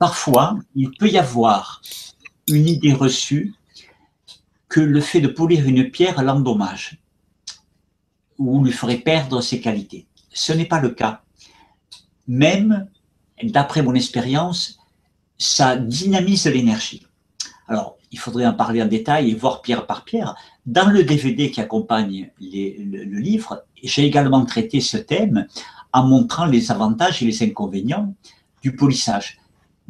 parfois, 0.00 0.58
il 0.74 0.90
peut 0.92 1.10
y 1.10 1.18
avoir 1.18 1.82
une 2.48 2.66
idée 2.66 2.94
reçue 2.94 3.54
que 4.68 4.80
le 4.80 5.00
fait 5.00 5.20
de 5.20 5.28
polir 5.28 5.68
une 5.68 5.90
pierre 5.90 6.22
l'endommage 6.22 6.98
ou 8.38 8.64
lui 8.64 8.72
ferait 8.72 8.96
perdre 8.96 9.42
ses 9.42 9.60
qualités. 9.60 10.06
Ce 10.32 10.52
n'est 10.52 10.64
pas 10.64 10.80
le 10.80 10.90
cas. 10.90 11.20
Même, 12.26 12.88
d'après 13.42 13.82
mon 13.82 13.94
expérience, 13.94 14.78
ça 15.36 15.76
dynamise 15.76 16.46
l'énergie. 16.46 17.06
Alors, 17.68 17.98
il 18.10 18.18
faudrait 18.18 18.46
en 18.46 18.54
parler 18.54 18.82
en 18.82 18.86
détail 18.86 19.30
et 19.30 19.34
voir 19.34 19.60
pierre 19.60 19.86
par 19.86 20.04
pierre. 20.04 20.34
Dans 20.64 20.88
le 20.88 21.04
DVD 21.04 21.50
qui 21.50 21.60
accompagne 21.60 22.30
le, 22.40 23.20
livre, 23.20 23.64
j'ai 23.82 24.06
également 24.06 24.46
traité 24.46 24.80
ce 24.80 24.96
thème 24.96 25.46
en 25.92 26.06
montrant 26.06 26.46
les 26.46 26.70
avantages 26.70 27.22
et 27.22 27.26
les 27.26 27.42
inconvénients 27.42 28.14
du 28.62 28.74
polissage. 28.74 29.39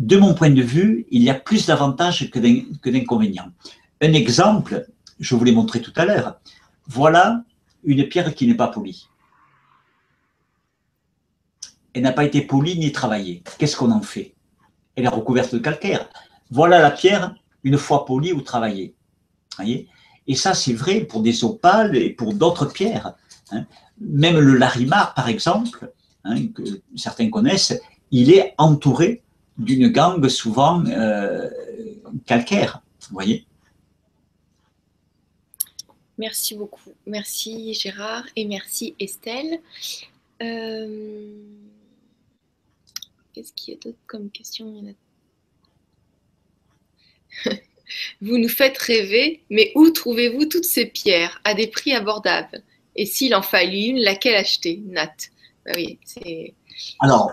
De 0.00 0.16
mon 0.16 0.32
point 0.32 0.48
de 0.48 0.62
vue, 0.62 1.06
il 1.10 1.22
y 1.22 1.28
a 1.28 1.34
plus 1.34 1.66
d'avantages 1.66 2.30
que 2.30 2.88
d'inconvénients. 2.88 3.52
Un 4.00 4.14
exemple, 4.14 4.86
je 5.18 5.34
vous 5.34 5.44
l'ai 5.44 5.52
montré 5.52 5.82
tout 5.82 5.92
à 5.94 6.06
l'heure. 6.06 6.40
Voilà 6.86 7.44
une 7.84 8.08
pierre 8.08 8.34
qui 8.34 8.46
n'est 8.46 8.54
pas 8.54 8.68
polie. 8.68 9.10
Elle 11.92 12.04
n'a 12.04 12.12
pas 12.12 12.24
été 12.24 12.40
polie 12.40 12.78
ni 12.78 12.92
travaillée. 12.92 13.42
Qu'est-ce 13.58 13.76
qu'on 13.76 13.90
en 13.90 14.00
fait? 14.00 14.34
Elle 14.96 15.04
est 15.04 15.08
recouverte 15.08 15.54
de 15.54 15.58
calcaire. 15.58 16.08
Voilà 16.50 16.80
la 16.80 16.90
pierre 16.90 17.34
une 17.62 17.76
fois 17.76 18.06
polie 18.06 18.32
ou 18.32 18.40
travaillée. 18.40 18.94
Voyez? 19.56 19.86
Et 20.26 20.34
ça, 20.34 20.54
c'est 20.54 20.72
vrai 20.72 21.00
pour 21.00 21.20
des 21.20 21.44
opales 21.44 21.94
et 21.94 22.08
pour 22.08 22.32
d'autres 22.32 22.64
pierres. 22.64 23.12
Hein. 23.50 23.66
Même 24.00 24.38
le 24.38 24.54
larimar, 24.56 25.12
par 25.12 25.28
exemple, 25.28 25.92
hein, 26.24 26.46
que 26.46 26.62
certains 26.96 27.28
connaissent, 27.28 27.78
il 28.10 28.32
est 28.32 28.54
entouré 28.56 29.22
d'une 29.58 29.88
gangue 29.88 30.28
souvent 30.28 30.84
euh, 30.86 31.48
calcaire. 32.26 32.82
Vous 33.08 33.14
voyez 33.14 33.46
Merci 36.18 36.54
beaucoup. 36.54 36.92
Merci 37.06 37.72
Gérard 37.72 38.24
et 38.36 38.44
merci 38.44 38.94
Estelle. 39.00 39.58
Euh, 40.42 41.30
qu'est-ce 43.32 43.52
qu'il 43.54 43.74
y 43.74 43.76
a 43.76 43.80
d'autre 43.80 43.98
comme 44.06 44.30
question? 44.30 44.84
Vous 48.20 48.38
nous 48.38 48.48
faites 48.48 48.76
rêver, 48.78 49.42
mais 49.50 49.72
où 49.74 49.90
trouvez-vous 49.90 50.44
toutes 50.46 50.64
ces 50.64 50.86
pierres? 50.86 51.40
À 51.44 51.54
des 51.54 51.66
prix 51.66 51.92
abordables 51.92 52.62
Et 52.96 53.06
s'il 53.06 53.34
en 53.34 53.42
fallait 53.42 53.86
une, 53.86 53.98
laquelle 53.98 54.36
acheter? 54.36 54.82
Nat. 54.86 55.14
Bah 55.64 55.72
oui, 55.74 55.98
c'est. 56.04 56.54
Alors, 57.00 57.32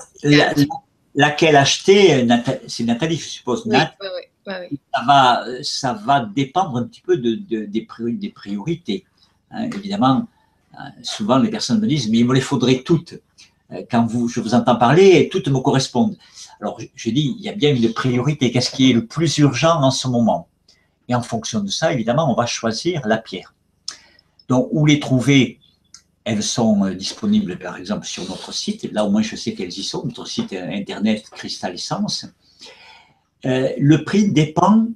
laquelle 1.17 1.57
acheter 1.57 2.25
C'est 2.67 2.85
Nathalie, 2.85 3.17
je 3.17 3.27
suppose. 3.27 3.65
Nat. 3.65 3.93
Oui, 3.99 4.07
oui 4.47 4.79
ça, 4.93 5.03
va, 5.05 5.45
ça 5.61 5.93
va 5.93 6.25
dépendre 6.25 6.77
un 6.77 6.83
petit 6.83 7.01
peu 7.01 7.17
de, 7.17 7.35
des, 7.65 8.29
priorités. 8.31 9.03
Hein. 9.51 9.69
évidemment, 9.75 10.27
euh, 10.75 10.83
souvent 11.01 11.37
les 11.37 11.49
personnes 11.49 11.81
me 11.81 11.87
disent, 11.87 12.09
mais 12.09 12.19
il 12.19 12.25
me 12.25 12.33
les 12.33 12.41
faudrait 12.41 12.83
toutes. 12.83 13.15
Euh, 13.71 13.83
quand 13.91 14.05
vous, 14.05 14.29
je 14.29 14.39
vous 14.39 14.53
entends 14.53 14.77
parler, 14.77 15.27
toutes 15.29 15.49
me 15.49 15.59
correspondent. 15.59 16.17
Alors, 16.61 16.79
je 16.95 17.09
dis, 17.09 17.35
il 17.37 17.43
y 17.43 17.49
a 17.49 17.53
bien 17.53 17.75
une 17.75 17.93
priorité. 17.93 18.51
Qu'est-ce 18.51 18.71
qui 18.71 18.91
est 18.91 18.93
le 18.93 19.05
plus 19.05 19.37
urgent 19.39 19.81
en 19.81 19.91
ce 19.91 20.07
moment? 20.07 20.47
Et 21.09 21.15
en 21.15 21.21
fonction 21.21 21.59
de 21.61 21.69
ça, 21.69 21.93
évidemment, 21.93 22.31
on 22.31 22.35
va 22.35 22.45
choisir 22.45 23.05
la 23.05 23.17
pierre. 23.17 23.53
Donc, 24.49 24.69
où 24.71 24.85
les 24.85 24.99
trouver? 24.99 25.59
Elles 26.27 26.43
sont 26.43 26.83
euh, 26.83 26.93
disponibles, 26.93 27.57
par 27.57 27.77
exemple, 27.77 28.05
sur 28.05 28.27
notre 28.27 28.53
site. 28.53 28.91
Là, 28.91 29.05
au 29.05 29.09
moins, 29.09 29.21
je 29.21 29.37
sais 29.37 29.53
qu'elles 29.53 29.79
y 29.79 29.83
sont. 29.83 30.03
Notre 30.03 30.27
site 30.27 30.51
internet 30.51 31.29
Cristal 31.29 31.73
Essence. 31.73 32.25
Euh, 33.45 33.69
le 33.79 34.03
prix 34.03 34.29
dépend 34.33 34.87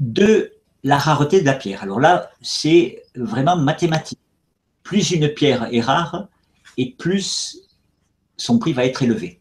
de 0.00 0.52
la 0.82 0.98
rareté 0.98 1.40
de 1.40 1.46
la 1.46 1.54
pierre. 1.54 1.84
Alors 1.84 2.00
là, 2.00 2.30
c'est 2.42 3.04
vraiment 3.14 3.56
mathématique. 3.56 4.18
Plus 4.82 5.12
une 5.12 5.28
pierre 5.28 5.68
est 5.72 5.80
rare, 5.80 6.26
et 6.76 6.90
plus 6.90 7.58
son 8.36 8.58
prix 8.58 8.72
va 8.72 8.84
être 8.84 9.02
élevé. 9.02 9.40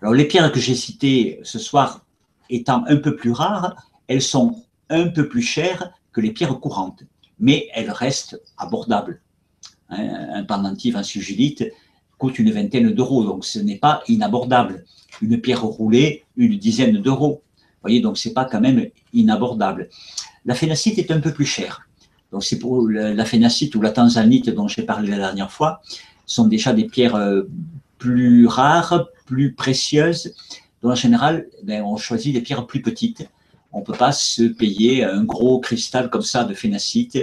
Alors 0.00 0.14
les 0.14 0.26
pierres 0.26 0.52
que 0.52 0.60
j'ai 0.60 0.76
citées 0.76 1.40
ce 1.42 1.58
soir 1.58 2.04
étant 2.50 2.84
un 2.86 2.96
peu 2.98 3.16
plus 3.16 3.32
rares, 3.32 3.74
elles 4.06 4.22
sont 4.22 4.62
un 4.90 5.08
peu 5.08 5.28
plus 5.28 5.42
chères 5.42 5.92
que 6.12 6.20
les 6.20 6.30
pierres 6.30 6.60
courantes, 6.60 7.02
mais 7.40 7.68
elles 7.74 7.90
restent 7.90 8.40
abordables. 8.58 9.20
Hein, 9.94 10.28
un 10.32 10.44
pendentif 10.44 10.96
en 10.96 11.02
sugilite 11.02 11.64
coûte 12.18 12.38
une 12.38 12.50
vingtaine 12.50 12.90
d'euros, 12.92 13.24
donc 13.24 13.44
ce 13.44 13.58
n'est 13.58 13.78
pas 13.78 14.02
inabordable 14.08 14.84
une 15.22 15.40
pierre 15.40 15.62
roulée, 15.62 16.24
une 16.36 16.58
dizaine 16.58 17.00
d'euros. 17.00 17.42
Voyez, 17.82 18.00
donc 18.00 18.18
c'est 18.18 18.32
pas 18.32 18.44
quand 18.44 18.60
même 18.60 18.86
inabordable. 19.12 19.88
La 20.44 20.54
phénacite 20.54 20.98
est 20.98 21.10
un 21.10 21.20
peu 21.20 21.32
plus 21.32 21.46
chère. 21.46 21.86
Donc 22.32 22.42
c'est 22.44 22.58
pour 22.58 22.88
la 22.88 23.24
phénacite 23.24 23.74
ou 23.74 23.80
la 23.80 23.90
tanzanite 23.90 24.50
dont 24.50 24.66
j'ai 24.66 24.82
parlé 24.82 25.10
la 25.10 25.18
dernière 25.18 25.52
fois, 25.52 25.82
sont 26.26 26.46
déjà 26.46 26.72
des 26.72 26.84
pierres 26.84 27.14
euh, 27.16 27.42
plus 27.98 28.46
rares, 28.46 29.06
plus 29.26 29.52
précieuses. 29.52 30.34
Donc 30.82 30.92
en 30.92 30.96
général, 30.96 31.46
ben, 31.62 31.82
on 31.82 31.96
choisit 31.96 32.34
des 32.34 32.40
pierres 32.40 32.66
plus 32.66 32.82
petites. 32.82 33.28
On 33.72 33.80
ne 33.80 33.84
peut 33.84 33.94
pas 33.96 34.12
se 34.12 34.42
payer 34.42 35.04
un 35.04 35.24
gros 35.24 35.60
cristal 35.60 36.10
comme 36.10 36.22
ça 36.22 36.44
de 36.44 36.54
phénacite 36.54 37.18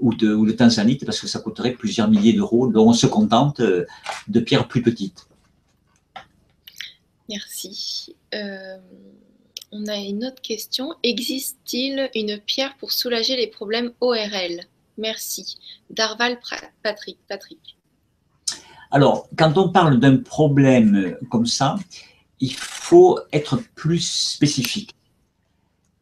ou 0.00 0.14
de, 0.14 0.32
ou 0.32 0.46
de 0.46 0.52
tanzanite 0.52 1.04
parce 1.04 1.20
que 1.20 1.26
ça 1.26 1.40
coûterait 1.40 1.72
plusieurs 1.72 2.08
milliers 2.08 2.32
d'euros. 2.32 2.68
Donc 2.68 2.88
on 2.88 2.92
se 2.92 3.06
contente 3.06 3.60
euh, 3.60 3.84
de 4.28 4.40
pierres 4.40 4.68
plus 4.68 4.82
petites. 4.82 5.26
Merci. 7.28 8.16
Euh, 8.34 8.78
on 9.72 9.86
a 9.86 9.96
une 9.96 10.24
autre 10.24 10.42
question. 10.42 10.94
Existe-t-il 11.02 12.10
une 12.14 12.38
pierre 12.38 12.76
pour 12.78 12.92
soulager 12.92 13.36
les 13.36 13.46
problèmes 13.46 13.92
ORL 14.00 14.66
Merci. 14.98 15.56
Darval 15.90 16.38
Patrick. 16.82 17.18
Patrick. 17.28 17.76
Alors, 18.90 19.28
quand 19.38 19.56
on 19.56 19.68
parle 19.68 20.00
d'un 20.00 20.16
problème 20.16 21.16
comme 21.30 21.46
ça, 21.46 21.76
il 22.40 22.52
faut 22.52 23.20
être 23.32 23.62
plus 23.76 24.04
spécifique. 24.04 24.94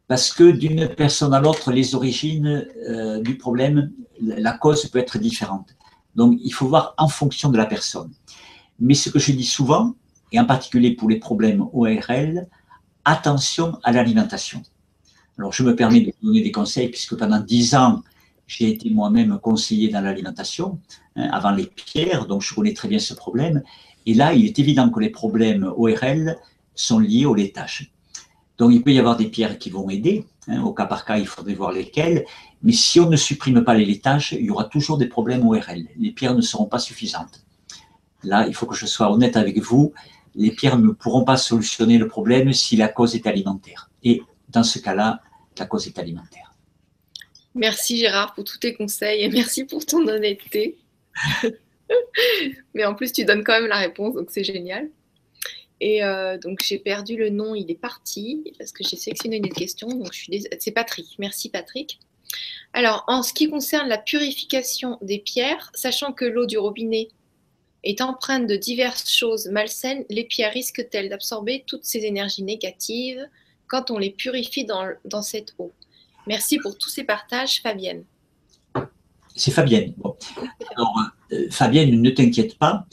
Parce 0.09 0.33
que 0.33 0.49
d'une 0.49 0.87
personne 0.87 1.35
à 1.35 1.39
l'autre, 1.39 1.71
les 1.71 1.93
origines 1.93 2.65
euh, 2.89 3.21
du 3.21 3.37
problème, 3.37 3.91
la 4.19 4.53
cause 4.53 4.87
peut 4.87 4.97
être 4.97 5.19
différente. 5.19 5.75
Donc, 6.15 6.39
il 6.43 6.51
faut 6.51 6.67
voir 6.67 6.95
en 6.97 7.07
fonction 7.07 7.49
de 7.49 7.57
la 7.57 7.67
personne. 7.67 8.11
Mais 8.79 8.95
ce 8.95 9.11
que 9.11 9.19
je 9.19 9.31
dis 9.31 9.45
souvent, 9.45 9.93
et 10.31 10.39
en 10.39 10.45
particulier 10.45 10.95
pour 10.95 11.09
les 11.09 11.19
problèmes 11.19 11.63
ORL, 11.73 12.47
attention 13.05 13.77
à 13.83 13.91
l'alimentation. 13.91 14.63
Alors, 15.37 15.53
je 15.53 15.61
me 15.61 15.75
permets 15.75 16.01
de 16.01 16.11
vous 16.21 16.29
donner 16.29 16.41
des 16.41 16.51
conseils 16.51 16.89
puisque 16.89 17.15
pendant 17.15 17.39
dix 17.39 17.75
ans, 17.75 18.01
j'ai 18.47 18.67
été 18.67 18.89
moi-même 18.89 19.37
conseiller 19.37 19.89
dans 19.89 20.01
l'alimentation, 20.01 20.79
hein, 21.17 21.29
avant 21.31 21.51
les 21.51 21.67
pierres, 21.67 22.25
donc 22.25 22.41
je 22.41 22.55
connais 22.55 22.73
très 22.73 22.87
bien 22.87 22.97
ce 22.97 23.13
problème. 23.13 23.61
Et 24.07 24.15
là, 24.15 24.33
il 24.33 24.47
est 24.47 24.57
évident 24.57 24.89
que 24.89 25.01
les 25.01 25.11
problèmes 25.11 25.71
ORL 25.77 26.35
sont 26.73 26.97
liés 26.97 27.27
au 27.27 27.35
laitage. 27.35 27.91
Donc, 28.59 28.71
il 28.71 28.83
peut 28.83 28.91
y 28.91 28.99
avoir 28.99 29.17
des 29.17 29.27
pierres 29.27 29.57
qui 29.57 29.71
vont 29.71 29.89
aider. 29.89 30.25
Hein, 30.47 30.61
au 30.61 30.73
cas 30.73 30.85
par 30.85 31.05
cas, 31.05 31.17
il 31.17 31.25
faudrait 31.25 31.55
voir 31.55 31.71
lesquelles. 31.71 32.25
Mais 32.61 32.73
si 32.73 32.99
on 32.99 33.09
ne 33.09 33.15
supprime 33.15 33.63
pas 33.63 33.73
les 33.73 33.85
laitages, 33.85 34.33
il 34.33 34.45
y 34.45 34.51
aura 34.51 34.65
toujours 34.65 34.97
des 34.97 35.07
problèmes 35.07 35.47
ORL. 35.47 35.87
Les 35.97 36.11
pierres 36.11 36.35
ne 36.35 36.41
seront 36.41 36.65
pas 36.65 36.79
suffisantes. 36.79 37.43
Là, 38.23 38.45
il 38.47 38.53
faut 38.53 38.67
que 38.67 38.75
je 38.75 38.85
sois 38.85 39.11
honnête 39.11 39.37
avec 39.37 39.57
vous 39.59 39.93
les 40.35 40.51
pierres 40.51 40.77
ne 40.77 40.91
pourront 40.91 41.23
pas 41.23 41.37
solutionner 41.37 41.97
le 41.97 42.07
problème 42.07 42.53
si 42.53 42.75
la 42.75 42.87
cause 42.87 43.15
est 43.15 43.27
alimentaire. 43.27 43.89
Et 44.03 44.21
dans 44.49 44.63
ce 44.63 44.79
cas-là, 44.79 45.21
la 45.57 45.65
cause 45.65 45.87
est 45.87 45.99
alimentaire. 45.99 46.53
Merci 47.55 47.97
Gérard 47.97 48.33
pour 48.33 48.43
tous 48.43 48.57
tes 48.57 48.73
conseils 48.73 49.23
et 49.23 49.29
merci 49.29 49.65
pour 49.65 49.85
ton 49.85 50.07
honnêteté. 50.07 50.77
Mais 52.73 52.85
en 52.85 52.93
plus, 52.93 53.11
tu 53.11 53.25
donnes 53.25 53.43
quand 53.43 53.59
même 53.59 53.67
la 53.67 53.79
réponse, 53.79 54.13
donc 54.13 54.27
c'est 54.29 54.43
génial. 54.43 54.89
Et 55.81 56.03
euh, 56.03 56.37
donc 56.37 56.61
j'ai 56.63 56.79
perdu 56.79 57.15
le 57.15 57.29
nom, 57.29 57.55
il 57.55 57.69
est 57.71 57.79
parti 57.79 58.53
parce 58.57 58.71
que 58.71 58.83
j'ai 58.83 58.97
sélectionné 58.97 59.37
une 59.37 59.49
question. 59.49 59.87
Donc 59.87 60.13
c'est 60.59 60.71
Patrick. 60.71 61.15
Merci 61.19 61.49
Patrick. 61.49 61.99
Alors 62.73 63.03
en 63.07 63.23
ce 63.23 63.33
qui 63.33 63.49
concerne 63.49 63.87
la 63.87 63.97
purification 63.97 64.97
des 65.01 65.19
pierres, 65.19 65.71
sachant 65.73 66.11
que 66.11 66.25
l'eau 66.25 66.45
du 66.45 66.57
robinet 66.57 67.09
est 67.83 68.01
empreinte 68.01 68.45
de 68.45 68.55
diverses 68.55 69.09
choses 69.09 69.47
malsaines, 69.47 70.03
les 70.09 70.25
pierres 70.25 70.51
risquent-elles 70.51 71.09
d'absorber 71.09 71.63
toutes 71.65 71.85
ces 71.85 71.99
énergies 71.99 72.43
négatives 72.43 73.25
quand 73.67 73.91
on 73.91 73.97
les 73.97 74.09
purifie 74.09 74.65
dans, 74.65 75.21
cette 75.21 75.53
eau? 75.59 75.71
Merci 76.27 76.57
pour 76.59 76.77
tous 76.77 76.89
ces 76.89 77.03
partages, 77.03 77.61
Fabienne. 77.61 78.03
C'est 79.35 79.51
Fabienne. 79.51 79.93
Alors, 80.75 80.93
euh, 81.31 81.47
Fabienne, 81.49 82.01
ne 82.01 82.09
t'inquiète 82.09 82.57
pas, 82.57 82.85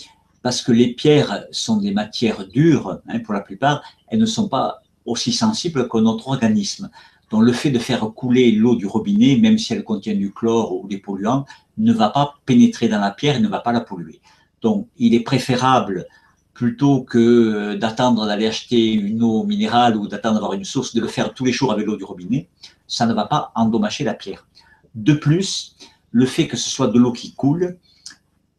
parce 0.47 0.63
que 0.63 0.71
les 0.71 0.93
pierres 0.93 1.43
sont 1.51 1.79
des 1.79 1.91
matières 1.91 2.47
dures, 2.47 3.01
hein, 3.09 3.19
pour 3.19 3.35
la 3.35 3.41
plupart, 3.41 3.83
elles 4.07 4.21
ne 4.21 4.27
sont 4.27 4.49
pas 4.49 4.81
aussi 5.05 5.33
sensibles 5.33 5.89
que 5.89 5.99
notre 5.99 6.29
organisme. 6.29 6.89
Donc 7.33 7.43
le 7.43 7.53
fait 7.53 7.73
de 7.73 7.81
faire 7.81 8.03
couler 8.15 8.53
l'eau 8.53 8.77
du 8.77 8.87
robinet, 8.87 9.39
même 9.39 9.59
si 9.59 9.73
elle 9.73 9.83
contient 9.83 10.15
du 10.15 10.31
chlore 10.33 10.73
ou 10.73 10.87
des 10.87 10.99
polluants, 10.99 11.47
ne 11.79 11.93
va 11.93 12.11
pas 12.11 12.35
pénétrer 12.47 12.87
dans 12.87 13.01
la 13.01 13.11
pierre 13.11 13.35
et 13.35 13.41
ne 13.41 13.49
va 13.49 13.59
pas 13.59 13.73
la 13.73 13.81
polluer. 13.81 14.21
Donc, 14.63 14.87
il 14.97 15.15
est 15.15 15.25
préférable, 15.33 16.07
plutôt 16.55 17.03
que 17.03 17.75
d'attendre 17.75 18.25
d'aller 18.25 18.47
acheter 18.47 18.93
une 18.93 19.25
eau 19.25 19.43
minérale 19.43 19.97
ou 19.97 20.07
d'attendre 20.07 20.35
d'avoir 20.35 20.53
une 20.53 20.65
source, 20.65 20.95
de 20.95 21.01
le 21.01 21.09
faire 21.09 21.35
tous 21.35 21.45
les 21.45 21.51
jours 21.51 21.73
avec 21.73 21.87
l'eau 21.87 21.97
du 21.97 22.05
robinet. 22.05 22.49
Ça 22.87 23.07
ne 23.07 23.15
va 23.15 23.25
pas 23.25 23.51
endommager 23.57 24.05
la 24.05 24.15
pierre. 24.15 24.47
De 24.95 25.15
plus, 25.15 25.75
le 26.13 26.25
fait 26.25 26.47
que 26.47 26.57
ce 26.57 26.71
soit 26.71 26.87
de 26.87 27.01
l'eau 27.01 27.11
qui 27.11 27.35
coule 27.35 27.79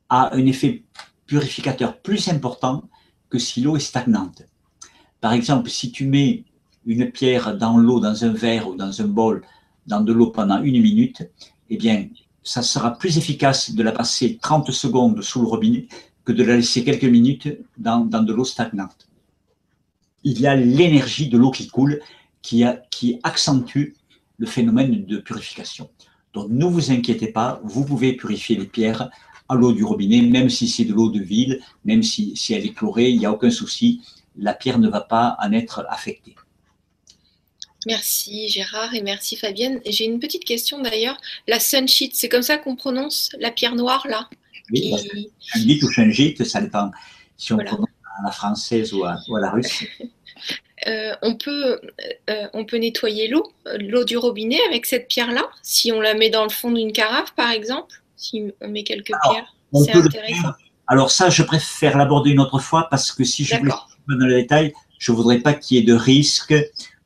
a 0.09 0.35
un 0.35 0.45
effet 0.45 0.84
purificateur 1.28 1.98
plus 2.02 2.30
important 2.30 2.84
que 3.30 3.38
si 3.38 3.62
l'eau 3.62 3.76
est 3.76 3.82
stagnante. 3.82 4.44
Par 5.22 5.34
exemple, 5.34 5.70
si 5.70 5.91
tu 5.91 6.06
mets 6.06 6.45
une 6.86 7.12
pierre 7.12 7.58
dans 7.58 7.78
l'eau, 7.78 7.99
dans 7.99 8.24
un 8.24 8.32
verre 8.32 8.70
ou 8.70 8.76
dans 8.76 9.02
un 9.02 9.08
bol, 9.08 9.44
dans 9.86 10.02
de 10.02 10.14
l'eau 10.14 10.28
pendant 10.28 10.62
une 10.62 10.82
minute, 10.82 11.30
eh 11.70 11.78
bien, 11.78 12.08
ça 12.44 12.62
sera 12.62 12.98
plus 12.98 13.18
efficace 13.18 13.72
de 13.72 13.84
la 13.84 13.91
passer 13.91 14.38
30 14.41 14.72
secondes 14.72 15.22
sous 15.22 15.41
le 15.41 15.48
robinet 15.48 15.88
que 16.24 16.32
de 16.32 16.44
la 16.44 16.56
laisser 16.56 16.84
quelques 16.84 17.04
minutes 17.04 17.49
dans, 17.78 17.99
de 18.06 18.34
l'eau 18.34 18.45
stagnante. 18.45 19.08
Il 20.24 20.40
y 20.40 20.48
a 20.48 20.56
l'énergie 20.56 21.30
de 21.30 21.38
l'eau 21.38 21.52
qui 21.52 21.68
coule 21.68 22.02
qui, 22.41 22.64
qui 22.90 23.20
accentue 23.24 23.95
le 24.38 24.45
phénomène 24.45 25.06
de 25.06 25.18
purification. 25.18 25.90
Donc 26.34 26.49
ne 26.49 26.66
vous 26.66 26.91
inquiétez 26.91 27.28
pas, 27.28 27.60
vous 27.64 27.84
pouvez 27.84 28.14
purifier 28.14 28.56
les 28.56 28.66
pierres 28.66 29.10
à 29.49 29.56
l'eau 29.56 29.74
du 29.74 29.84
robinet, 29.84 30.22
même 30.22 30.49
si 30.49 30.68
c'est 30.68 30.86
de 30.86 30.94
l'eau 30.94 31.10
de 31.10 31.19
ville, 31.19 31.61
même 31.86 32.03
si, 32.03 32.36
si 32.36 32.53
elle 32.53 32.65
est 32.65 32.74
chlorée, 32.74 33.10
il 33.10 33.19
n'y 33.19 33.26
a 33.26 33.32
aucun 33.32 33.49
souci, 33.49 34.02
la 34.38 34.53
pierre 34.53 34.80
ne 34.80 34.90
va 34.90 35.02
pas 35.02 35.38
en 35.41 35.52
être 35.52 35.86
affectée. 35.90 36.36
Merci 37.86 38.49
Gérard 38.49 38.94
et 38.95 39.02
merci 39.02 39.38
Fabienne. 39.38 39.80
J'ai 39.86 40.06
une 40.06 40.19
petite 40.19 40.44
question 40.44 40.82
d'ailleurs. 40.82 41.18
La 41.48 41.60
sunshit, 41.60 42.15
c'est 42.15 42.28
comme 42.28 42.41
ça 42.41 42.57
qu'on 42.57 42.76
prononce 42.76 43.30
la 43.40 43.52
pierre 43.52 43.76
noire 43.76 44.06
là? 44.10 44.30
Oui, 44.72 44.94
qui... 45.53 45.80
ou 45.82 45.91
sunshit, 45.91 46.44
ça 46.44 46.60
dépend 46.60 46.91
si 47.38 47.53
on 47.53 47.57
prononce 47.57 47.88
à 48.19 48.26
la 48.26 48.32
française 48.32 48.94
ou 48.94 49.06
à, 49.06 49.18
la 49.40 49.52
russe. 49.52 49.84
Euh, 50.86 51.15
on, 51.24 51.36
peut, 51.36 51.82
euh, 52.30 52.48
on 52.53 52.64
peut 52.64 52.78
nettoyer 52.78 53.28
l'eau, 53.28 53.52
l'eau 53.80 54.03
du 54.03 54.15
robinet 54.15 54.60
avec 54.69 54.86
cette 54.86 55.07
pierre-là, 55.07 55.49
si 55.64 55.91
on 55.91 55.99
la 55.99 56.14
met 56.14 56.30
dans 56.30 56.44
le 56.44 56.52
fond 56.52 56.69
d'une 56.69 56.94
carafe 56.94 57.34
par 57.34 57.49
exemple, 57.49 58.03
si 58.18 58.52
on 58.61 58.68
met 58.68 58.84
quelques 58.84 59.14
pierres. 59.23 59.56
C'est 59.73 59.94
intéressant. 59.94 60.52
Alors 60.88 61.11
ça, 61.11 61.30
je 61.30 61.44
préfère 61.44 61.98
l'aborder 61.98 62.31
une 62.31 62.39
autre 62.39 62.60
fois 62.60 62.88
parce 62.89 63.11
que 63.11 63.23
si 63.23 63.44
je 63.44 63.56
voulais 63.57 63.72
dans 64.07 64.26
le 64.26 64.35
détail, 64.35 64.73
je 64.99 65.11
ne 65.11 65.18
voudrais 65.18 65.39
pas 65.39 65.53
qu'il 65.53 65.77
y 65.77 65.80
ait 65.80 65.84
de 65.84 65.94
risque 65.94 66.56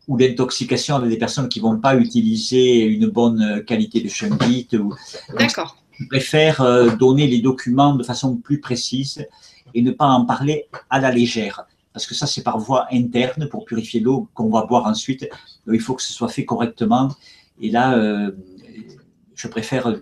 ou 0.07 0.17
d'intoxication 0.17 0.95
avec 0.95 1.09
des 1.09 1.17
personnes 1.17 1.49
qui 1.49 1.59
ne 1.59 1.63
vont 1.63 1.77
pas 1.77 1.95
utiliser 1.95 2.83
une 2.83 3.07
bonne 3.07 3.63
qualité 3.65 4.01
de 4.01 4.09
shungite. 4.09 4.75
D'accord. 5.37 5.77
Je 5.99 6.05
préfère 6.07 6.61
euh, 6.61 6.95
donner 6.95 7.27
les 7.27 7.39
documents 7.39 7.95
de 7.95 8.03
façon 8.03 8.35
plus 8.37 8.59
précise 8.59 9.25
et 9.73 9.81
ne 9.81 9.91
pas 9.91 10.05
en 10.05 10.25
parler 10.25 10.67
à 10.89 10.99
la 10.99 11.11
légère. 11.11 11.65
Parce 11.93 12.07
que 12.07 12.15
ça, 12.15 12.25
c'est 12.25 12.43
par 12.43 12.57
voie 12.57 12.87
interne 12.91 13.47
pour 13.49 13.65
purifier 13.65 13.99
l'eau 13.99 14.27
qu'on 14.33 14.49
va 14.49 14.65
boire 14.65 14.85
ensuite. 14.85 15.29
il 15.71 15.79
faut 15.79 15.93
que 15.93 16.01
ce 16.01 16.13
soit 16.13 16.29
fait 16.29 16.45
correctement. 16.45 17.09
Et 17.61 17.69
là, 17.69 17.95
euh, 17.95 18.31
je 19.41 19.47
préfère. 19.47 19.87
Euh, 19.87 19.99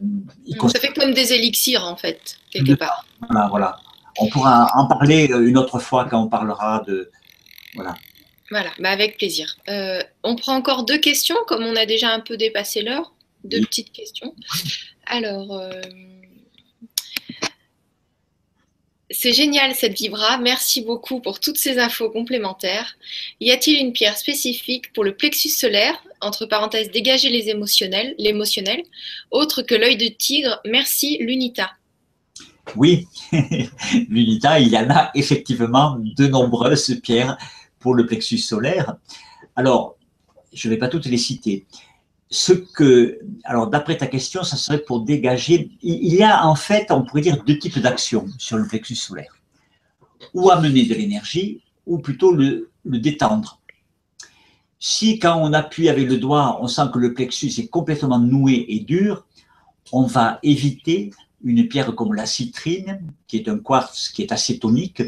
ça 0.67 0.79
fait 0.79 0.93
comme 0.93 1.13
des 1.13 1.31
élixirs, 1.31 1.85
en 1.85 1.95
fait, 1.95 2.37
quelque 2.51 2.73
part. 2.73 3.05
Voilà, 3.29 3.47
voilà. 3.47 3.79
On 4.19 4.27
pourra 4.27 4.67
en 4.75 4.85
parler 4.85 5.27
une 5.27 5.57
autre 5.57 5.79
fois 5.79 6.05
quand 6.09 6.21
on 6.21 6.27
parlera 6.27 6.83
de. 6.85 7.09
Voilà. 7.75 7.95
Voilà, 8.51 8.71
bah 8.79 8.89
avec 8.89 9.17
plaisir. 9.17 9.55
Euh, 9.69 10.01
on 10.23 10.35
prend 10.35 10.55
encore 10.55 10.83
deux 10.83 10.97
questions, 10.97 11.37
comme 11.47 11.63
on 11.63 11.75
a 11.75 11.85
déjà 11.85 12.09
un 12.09 12.19
peu 12.19 12.35
dépassé 12.35 12.81
l'heure. 12.81 13.13
Deux 13.43 13.61
petites 13.61 13.93
questions. 13.93 14.35
Alors, 15.05 15.53
euh, 15.53 15.69
c'est 19.11 19.33
génial 19.33 19.73
cette 19.75 19.97
vibra. 19.97 20.37
Merci 20.37 20.81
beaucoup 20.81 21.19
pour 21.19 21.39
toutes 21.39 21.57
ces 21.57 21.79
infos 21.79 22.09
complémentaires. 22.09 22.95
Y 23.39 23.51
a-t-il 23.51 23.79
une 23.79 23.91
pierre 23.91 24.17
spécifique 24.17 24.93
pour 24.93 25.03
le 25.03 25.15
plexus 25.15 25.49
solaire, 25.49 26.03
entre 26.21 26.45
parenthèses, 26.45 26.91
dégager 26.91 27.29
les 27.29 27.49
émotionnels, 27.49 28.13
l'émotionnel, 28.17 28.83
autre 29.31 29.61
que 29.61 29.75
l'œil 29.75 29.97
de 29.97 30.07
tigre 30.07 30.61
Merci, 30.65 31.17
Lunita. 31.19 31.71
Oui, 32.75 33.07
Lunita, 34.09 34.59
il 34.59 34.67
y 34.67 34.77
en 34.77 34.89
a 34.91 35.09
effectivement 35.15 35.97
de 35.99 36.27
nombreuses 36.27 36.99
pierres 37.01 37.37
pour 37.79 37.95
le 37.95 38.05
plexus 38.05 38.37
solaire. 38.37 38.95
Alors, 39.55 39.97
je 40.53 40.67
ne 40.67 40.73
vais 40.73 40.79
pas 40.79 40.87
toutes 40.87 41.05
les 41.05 41.17
citer. 41.17 41.65
Alors 43.43 43.67
d'après 43.67 43.97
ta 43.97 44.07
question, 44.07 44.43
ça 44.43 44.55
serait 44.55 44.79
pour 44.79 45.01
dégager. 45.01 45.71
Il 45.81 46.13
y 46.13 46.23
a 46.23 46.45
en 46.45 46.55
fait, 46.55 46.91
on 46.91 47.03
pourrait 47.03 47.21
dire, 47.21 47.43
deux 47.43 47.57
types 47.57 47.79
d'actions 47.79 48.27
sur 48.37 48.57
le 48.57 48.67
plexus 48.67 48.95
solaire. 48.95 49.35
Ou 50.33 50.51
amener 50.51 50.85
de 50.85 50.93
l'énergie, 50.93 51.63
ou 51.85 51.97
plutôt 51.97 52.31
le, 52.31 52.69
le 52.85 52.99
détendre. 52.99 53.59
Si 54.77 55.19
quand 55.19 55.41
on 55.41 55.53
appuie 55.53 55.89
avec 55.89 56.07
le 56.07 56.17
doigt, 56.17 56.59
on 56.61 56.67
sent 56.67 56.89
que 56.93 56.99
le 56.99 57.13
plexus 57.13 57.51
est 57.57 57.67
complètement 57.67 58.19
noué 58.19 58.65
et 58.69 58.79
dur, 58.79 59.25
on 59.91 60.03
va 60.03 60.39
éviter 60.43 61.11
une 61.43 61.67
pierre 61.67 61.95
comme 61.95 62.13
la 62.13 62.25
citrine, 62.25 63.01
qui 63.27 63.37
est 63.37 63.49
un 63.49 63.57
quartz 63.57 64.09
qui 64.09 64.21
est 64.21 64.31
assez 64.31 64.59
tonique, 64.59 65.01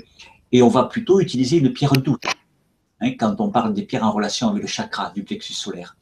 et 0.51 0.61
on 0.61 0.69
va 0.69 0.85
plutôt 0.85 1.19
utiliser 1.19 1.57
une 1.57 1.71
pierre 1.71 1.93
douce. 1.93 2.19
Hein, 2.99 3.11
quand 3.17 3.39
on 3.39 3.49
parle 3.49 3.73
des 3.73 3.83
pierres 3.83 4.03
en 4.03 4.11
relation 4.11 4.49
avec 4.49 4.63
le 4.63 4.67
chakra 4.67 5.11
du 5.11 5.23
plexus 5.23 5.53
solaire. 5.53 5.95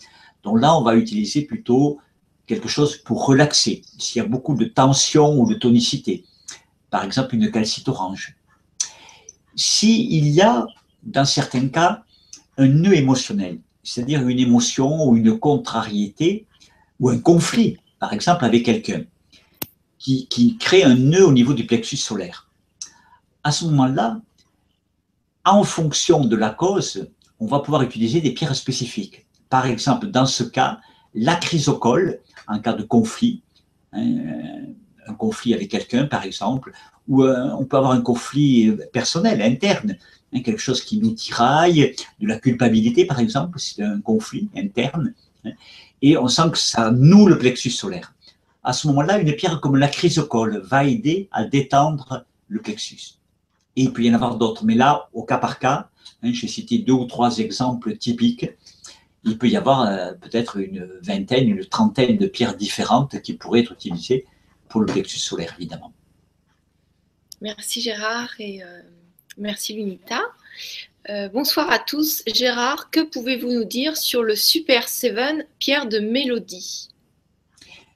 Donc 0.44 0.60
là, 0.60 0.76
on 0.76 0.82
va 0.82 0.96
utiliser 0.96 1.44
plutôt 1.44 2.00
quelque 2.48 2.68
chose 2.68 2.98
pour 2.98 3.26
relaxer, 3.26 3.84
s'il 3.98 4.22
y 4.22 4.26
a 4.26 4.28
beaucoup 4.28 4.56
de 4.56 4.66
tension 4.66 5.40
ou 5.40 5.48
de 5.48 5.56
tonicité. 5.56 6.26
Par 6.90 7.04
exemple, 7.04 7.36
une 7.36 7.52
calcite 7.52 7.88
orange. 7.88 8.36
S'il 9.56 10.28
y 10.28 10.42
a, 10.42 10.66
dans 11.04 11.26
certains 11.26 11.68
cas, 11.68 12.04
un 12.58 12.68
nœud 12.68 12.96
émotionnel, 12.96 13.60
c'est-à-dire 13.84 14.28
une 14.28 14.40
émotion 14.40 15.08
ou 15.08 15.16
une 15.16 15.38
contrariété 15.38 16.46
ou 17.00 17.10
un 17.10 17.20
conflit, 17.20 17.78
par 18.00 18.14
exemple, 18.14 18.46
avec 18.46 18.66
quelqu'un, 18.66 19.04
qui, 20.00 20.58
crée 20.60 20.84
un 20.84 20.96
nœud 20.96 21.26
au 21.26 21.32
niveau 21.32 21.54
du 21.54 21.66
plexus 21.66 21.98
solaire. 21.98 22.48
À 23.44 23.52
ce 23.52 23.66
moment-là, 23.66 24.20
en 25.46 25.64
fonction 25.64 26.26
de 26.26 26.36
la 26.36 26.50
cause, 26.50 27.10
on 27.40 27.46
va 27.46 27.60
pouvoir 27.60 27.82
utiliser 27.84 28.22
des 28.22 28.32
pierres 28.32 28.56
spécifiques. 28.56 29.26
Par 29.50 29.66
exemple, 29.66 30.08
dans 30.08 30.26
ce 30.26 30.44
cas, 30.44 30.80
la 31.14 31.36
chrysocole, 31.36 32.20
en 32.48 32.60
cas 32.60 32.74
de 32.74 32.84
conflit, 32.84 33.42
hein, 33.94 34.06
un 35.08 35.14
conflit 35.14 35.54
avec 35.54 35.70
quelqu'un, 35.70 36.06
par 36.06 36.24
exemple, 36.24 36.72
ou 37.08 37.24
euh, 37.24 37.50
on 37.58 37.66
peut 37.66 37.78
avoir 37.78 37.94
un 37.94 38.02
conflit 38.02 38.72
personnel, 38.94 39.42
interne, 39.42 39.98
hein, 40.34 40.42
quelque 40.42 40.62
chose 40.62 40.84
qui 40.84 41.00
nous 41.00 41.12
tiraille, 41.12 41.96
de 42.20 42.28
la 42.28 42.40
culpabilité, 42.40 43.06
par 43.06 43.20
exemple, 43.20 43.60
c'est 43.60 43.82
un 43.82 44.02
conflit 44.02 44.50
interne, 44.56 45.14
hein, 45.46 45.52
et 46.02 46.18
on 46.18 46.28
sent 46.28 46.52
que 46.52 46.58
ça 46.58 46.92
noue 46.92 47.28
le 47.28 47.38
plexus 47.38 47.72
solaire. 47.72 48.14
À 48.64 48.74
ce 48.74 48.88
moment-là, 48.88 49.20
une 49.20 49.34
pierre 49.34 49.60
comme 49.62 49.78
la 49.78 49.88
chrysocole 49.88 50.62
va 50.64 50.84
aider 50.84 51.28
à 51.32 51.46
détendre 51.46 52.26
le 52.48 52.62
plexus. 52.62 53.16
Et 53.76 53.84
il 53.84 53.94
peut 53.94 54.04
y 54.04 54.12
en 54.12 54.14
avoir 54.14 54.36
d'autres. 54.36 54.66
Mais 54.66 54.76
là, 54.76 55.10
au 55.14 55.24
cas 55.24 55.38
par 55.38 55.60
cas, 55.60 55.90
j'ai 56.22 56.48
cité 56.48 56.80
deux 56.80 56.94
ou 56.94 57.06
trois 57.06 57.38
exemples 57.40 57.96
typiques. 57.98 58.50
Il 59.24 59.38
peut 59.38 59.50
y 59.50 59.58
avoir 59.58 59.82
euh, 59.82 60.14
peut-être 60.14 60.58
une 60.58 60.86
vingtaine, 61.02 61.50
une 61.50 61.66
trentaine 61.66 62.18
de 62.18 62.28
pierres 62.28 62.56
différentes 62.56 63.22
qui 63.22 63.34
pourraient 63.34 63.62
être 63.62 63.74
utilisées 63.74 64.26
pour 64.70 64.82
le 64.82 64.88
plexus 64.88 65.20
solaire, 65.20 65.56
évidemment. 65.58 65.94
Merci 67.42 67.82
Gérard 67.82 68.30
et 68.40 68.64
euh, 68.64 68.82
merci 69.38 69.74
Lunita. 69.74 70.22
Euh, 71.10 71.30
bonsoir 71.30 71.72
à 71.72 71.80
tous. 71.80 72.24
Gérard, 72.28 72.92
que 72.92 73.00
pouvez-vous 73.00 73.52
nous 73.52 73.64
dire 73.64 73.98
sur 73.98 74.24
le 74.24 74.36
Super 74.36 74.88
7 74.88 75.48
pierre 75.58 75.88
de 75.88 76.00
mélodie? 76.00 76.90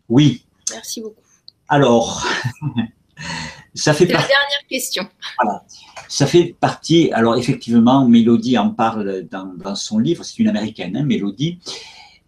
Oui. 0.09 0.45
Merci 0.71 1.01
beaucoup. 1.01 1.21
Alors, 1.67 2.25
Ça 3.75 3.93
fait 3.93 4.05
la 4.05 4.19
dernière 4.19 4.67
question. 4.69 5.07
Voilà. 5.41 5.63
Ça 6.07 6.27
fait 6.27 6.55
partie. 6.59 7.11
Alors, 7.11 7.35
effectivement, 7.37 8.07
Mélodie 8.07 8.57
en 8.57 8.69
parle 8.69 9.27
dans, 9.31 9.75
son 9.75 9.99
livre. 9.99 10.23
C'est 10.23 10.39
une 10.39 10.49
américaine, 10.49 10.95
hein, 10.95 11.03
Mélodie. 11.03 11.59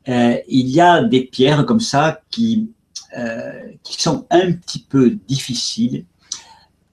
Euh, 0.07 0.37
il 0.47 0.67
y 0.67 0.81
a 0.81 1.03
des 1.03 1.21
pierres 1.25 1.65
comme 1.65 1.79
ça 1.79 2.21
qui, 2.31 2.69
euh, 3.17 3.71
qui 3.83 4.01
sont 4.01 4.25
un 4.29 4.51
petit 4.53 4.79
peu 4.79 5.11
difficiles 5.27 6.05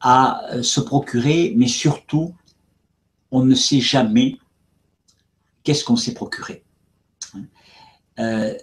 à 0.00 0.44
euh, 0.52 0.62
se 0.62 0.80
procurer, 0.80 1.54
mais 1.56 1.68
surtout, 1.68 2.34
on 3.30 3.44
ne 3.44 3.54
sait 3.54 3.80
jamais 3.80 4.36
qu'est-ce 5.62 5.84
qu'on 5.84 5.96
s'est 5.96 6.14
procuré. 6.14 6.64
Euh, 8.18 8.54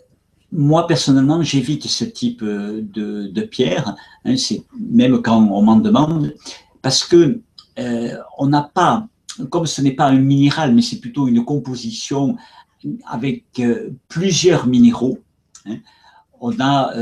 moi, 0.51 0.87
personnellement, 0.87 1.41
j'évite 1.43 1.87
ce 1.87 2.05
type 2.05 2.41
euh, 2.41 2.81
de, 2.81 3.41
pierre, 3.41 3.95
hein, 4.25 4.35
même 4.79 5.21
quand 5.21 5.37
on 5.37 5.61
m'en 5.61 5.77
demande, 5.77 6.35
parce 6.81 7.03
que 7.03 7.41
euh, 7.77 8.17
on 8.37 8.47
n'a 8.47 8.63
pas, 8.63 9.07
comme 9.49 9.67
ce 9.67 9.81
n'est 9.81 9.93
pas 9.93 10.05
un 10.05 10.19
minéral, 10.19 10.73
mais 10.73 10.81
c'est 10.81 10.99
plutôt 10.99 11.27
une 11.27 11.45
composition 11.45 12.35
avec 13.05 13.45
euh, 13.59 13.91
plusieurs 14.07 14.65
minéraux. 14.65 15.19
Hein, 15.65 15.77
on 16.41 16.57
a 16.61 16.93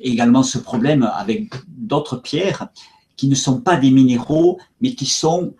également 0.00 0.44
ce 0.44 0.56
problème 0.56 1.10
avec 1.12 1.52
d'autres 1.66 2.18
pierres 2.18 2.68
qui 3.16 3.26
ne 3.26 3.34
sont 3.34 3.60
pas 3.60 3.76
des 3.76 3.90
minéraux, 3.90 4.60
mais 4.80 4.94
qui 4.94 5.06
sont 5.06 5.54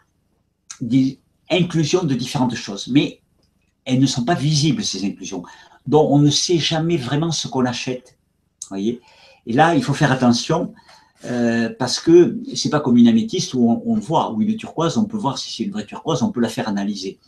des 0.81 1.19
inclusions 1.51 2.05
de 2.05 2.15
différentes 2.15 2.55
choses. 2.55 2.86
Mais 2.86 3.20
elles 3.85 3.99
ne 3.99 4.07
sont 4.07 4.24
pas 4.24 4.35
visibles, 4.36 4.85
ces 4.85 5.05
inclusions 5.05 5.43
dont 5.87 6.07
on 6.11 6.19
ne 6.19 6.31
sait 6.31 6.59
jamais 6.59 6.97
vraiment 6.97 7.33
ce 7.33 7.49
qu'on 7.49 7.65
achète. 7.65 8.17
Voyez? 8.69 9.01
Et 9.47 9.53
là, 9.53 9.75
il 9.75 9.83
faut 9.83 9.95
faire 9.95 10.13
attention 10.13 10.73
euh, 11.25 11.71
parce 11.79 12.01
que 12.01 12.39
c'est 12.55 12.71
pas 12.71 12.81
comme 12.81 12.97
une 12.97 13.09
améthyste 13.09 13.55
où 13.55 13.83
on, 13.85 13.95
voit, 13.97 14.33
ou 14.33 14.43
une 14.43 14.57
turquoise, 14.57 14.97
on 14.97 15.05
peut 15.05 15.17
voir 15.17 15.39
si 15.39 15.53
c'est 15.55 15.65
une 15.65 15.73
vraie 15.73 15.87
turquoise, 15.87 16.23
on 16.23 16.33
peut 16.33 16.41
la 16.41 16.49
faire 16.49 16.69
analyser. 16.69 17.19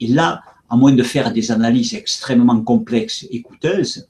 Et 0.00 0.06
là, 0.06 0.42
à 0.68 0.76
moins 0.76 0.92
de 0.92 1.02
faire 1.02 1.32
des 1.32 1.50
analyses 1.50 1.94
extrêmement 1.94 2.60
complexes 2.62 3.26
et 3.30 3.42
coûteuses. 3.42 4.08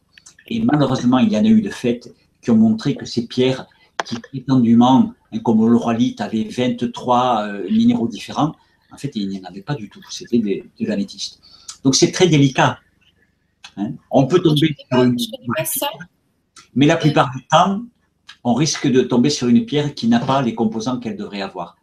Et 0.49 0.61
malheureusement, 0.61 1.19
il 1.19 1.33
y 1.33 1.37
en 1.37 1.45
a 1.45 1.49
eu 1.49 1.63
de 1.63 1.71
fait 1.71 2.13
qui 2.43 2.51
ont 2.51 2.57
montré 2.57 2.95
que 2.97 3.07
ces 3.07 3.27
pierres, 3.27 3.67
qui 4.05 4.17
prétendument, 4.19 5.15
hein, 5.33 5.39
comme 5.41 5.67
l'oralite, 5.67 6.21
avaient 6.21 6.45
23 6.45 7.43
euh, 7.43 7.71
minéraux 7.71 8.09
différents, 8.09 8.55
en 8.93 8.97
fait, 8.97 9.13
il 9.15 9.29
n'y 9.29 9.41
en 9.41 9.45
avait 9.45 9.63
pas 9.63 9.75
du 9.75 9.89
tout. 9.89 10.01
C'était 10.11 10.39
de, 10.39 10.85
de 10.85 10.89
l'améthyste. 10.89 11.41
Donc, 11.85 11.95
c'est 11.95 12.11
très 12.11 12.27
délicat. 12.27 12.79
Hein. 13.77 13.93
On 14.11 14.27
peut 14.27 14.41
tomber 14.41 14.75
sur 14.91 15.03
une... 15.03 15.17
Mais 16.75 16.87
la 16.87 16.97
plupart 16.97 17.31
du 17.35 17.47
temps, 17.47 17.83
on 18.45 18.55
risque 18.55 18.87
de 18.87 19.03
tomber 19.03 19.31
sur 19.31 19.49
une 19.49 19.67
pierre 19.67 19.95
qui 19.95 20.09
n'a 20.09 20.21
pas 20.21 20.43
les 20.43 20.55
composants 20.55 20.99
qu'elle 20.99 21.17
devrait 21.17 21.43
avoir. 21.43 21.77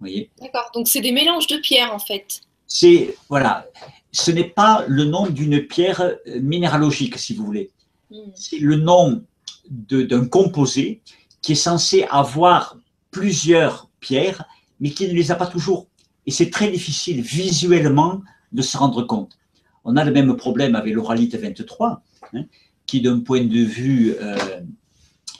voyez? 0.00 0.30
D'accord. 0.40 0.70
Donc, 0.74 0.88
c'est 0.88 1.00
des 1.00 1.12
mélanges 1.12 1.46
de 1.46 1.56
pierres, 1.56 1.92
en 1.92 1.98
fait. 1.98 2.40
C'est, 2.66 3.16
voilà, 3.28 3.66
ce 4.12 4.30
n'est 4.30 4.48
pas 4.48 4.84
le 4.88 5.04
nom 5.04 5.26
d'une 5.26 5.66
pierre 5.66 6.00
euh, 6.00 6.40
minéralogique, 6.40 7.18
si 7.18 7.34
vous 7.34 7.44
voulez. 7.44 7.70
Hmm. 8.10 8.30
C'est 8.34 8.58
le 8.58 8.76
nom 8.76 9.24
d'un 9.68 10.26
composé 10.26 11.00
qui 11.40 11.52
est 11.52 11.56
censé 11.56 12.04
avoir 12.10 12.76
plusieurs 13.10 13.88
pierres, 14.00 14.44
mais 14.80 14.90
qui 14.90 15.08
ne 15.08 15.12
les 15.12 15.30
a 15.30 15.34
pas 15.34 15.46
toujours. 15.46 15.86
Et 16.26 16.30
c'est 16.30 16.50
très 16.50 16.70
difficile 16.70 17.20
visuellement 17.20 18.22
de 18.52 18.62
se 18.62 18.76
rendre 18.76 19.02
compte. 19.02 19.38
On 19.84 19.96
a 19.96 20.04
le 20.04 20.12
même 20.12 20.36
problème 20.36 20.74
avec 20.74 20.94
l'oralite 20.94 21.34
23, 21.34 22.02
hein, 22.34 22.44
qui 22.86 23.00
d'un 23.00 23.20
point 23.20 23.44
de 23.44 23.64
vue 23.64 24.14
euh, 24.20 24.60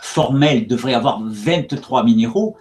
formel 0.00 0.66
devrait 0.66 0.94
avoir 0.94 1.22
23 1.22 2.04
minéraux, 2.04 2.56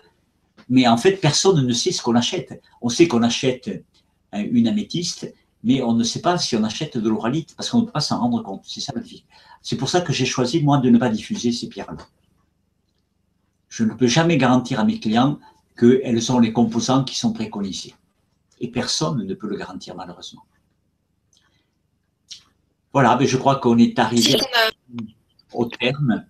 mais 0.70 0.88
en 0.88 0.98
fait 0.98 1.14
personne 1.14 1.66
ne 1.66 1.74
sait 1.74 1.92
ce 1.92 2.02
qu'on 2.02 2.16
achète. 2.16 2.62
On 2.82 2.90
sait 2.90 3.08
qu'on 3.08 3.24
achète 3.24 3.84
hein, 4.32 4.44
une 4.52 4.68
améthyste, 4.68 5.34
mais 5.64 5.82
on 5.82 5.94
ne 5.94 6.04
sait 6.04 6.22
pas 6.22 6.38
si 6.38 6.56
on 6.56 6.64
achète 6.64 6.98
de 6.98 7.10
l'oralite 7.10 7.56
parce 7.56 7.70
qu'on 7.70 7.82
ne 7.82 7.86
peut 7.86 7.92
pas 7.92 8.02
s'en 8.02 8.20
rendre 8.20 8.42
compte. 8.42 8.64
C'est 8.66 8.82
ça 8.82 8.94
la 8.96 9.02
vie. 9.02 9.24
C'est 9.62 9.78
pour 9.78 9.90
ça 9.90 10.02
que 10.02 10.12
j'ai 10.12 10.26
choisi, 10.26 10.64
moi, 10.64 10.80
de 10.80 10.90
ne 10.90 10.98
pas 10.98 11.10
diffuser 11.10 11.52
ces 11.52 11.68
pierres-là. 11.68 12.06
Je 13.70 13.84
ne 13.84 13.94
peux 13.94 14.08
jamais 14.08 14.38
garantir 14.38 14.80
à 14.80 14.84
mes 14.84 15.00
clients 15.00 15.40
qu'elles 15.78 16.22
sont 16.22 16.40
les 16.40 16.52
composants 16.52 17.04
qui 17.04 17.18
sont 17.18 17.32
préconisés. 17.32 17.96
Et 18.60 18.70
personne 18.70 19.26
ne 19.26 19.34
peut 19.34 19.48
le 19.48 19.58
garantir, 19.58 19.96
malheureusement. 19.96 20.42
Voilà, 22.94 23.18
mais 23.20 23.28
je 23.28 23.38
crois 23.38 23.56
qu'on 23.58 23.78
est 23.78 23.98
arrivé 24.00 24.38
au 25.54 25.66
terme. 25.66 26.26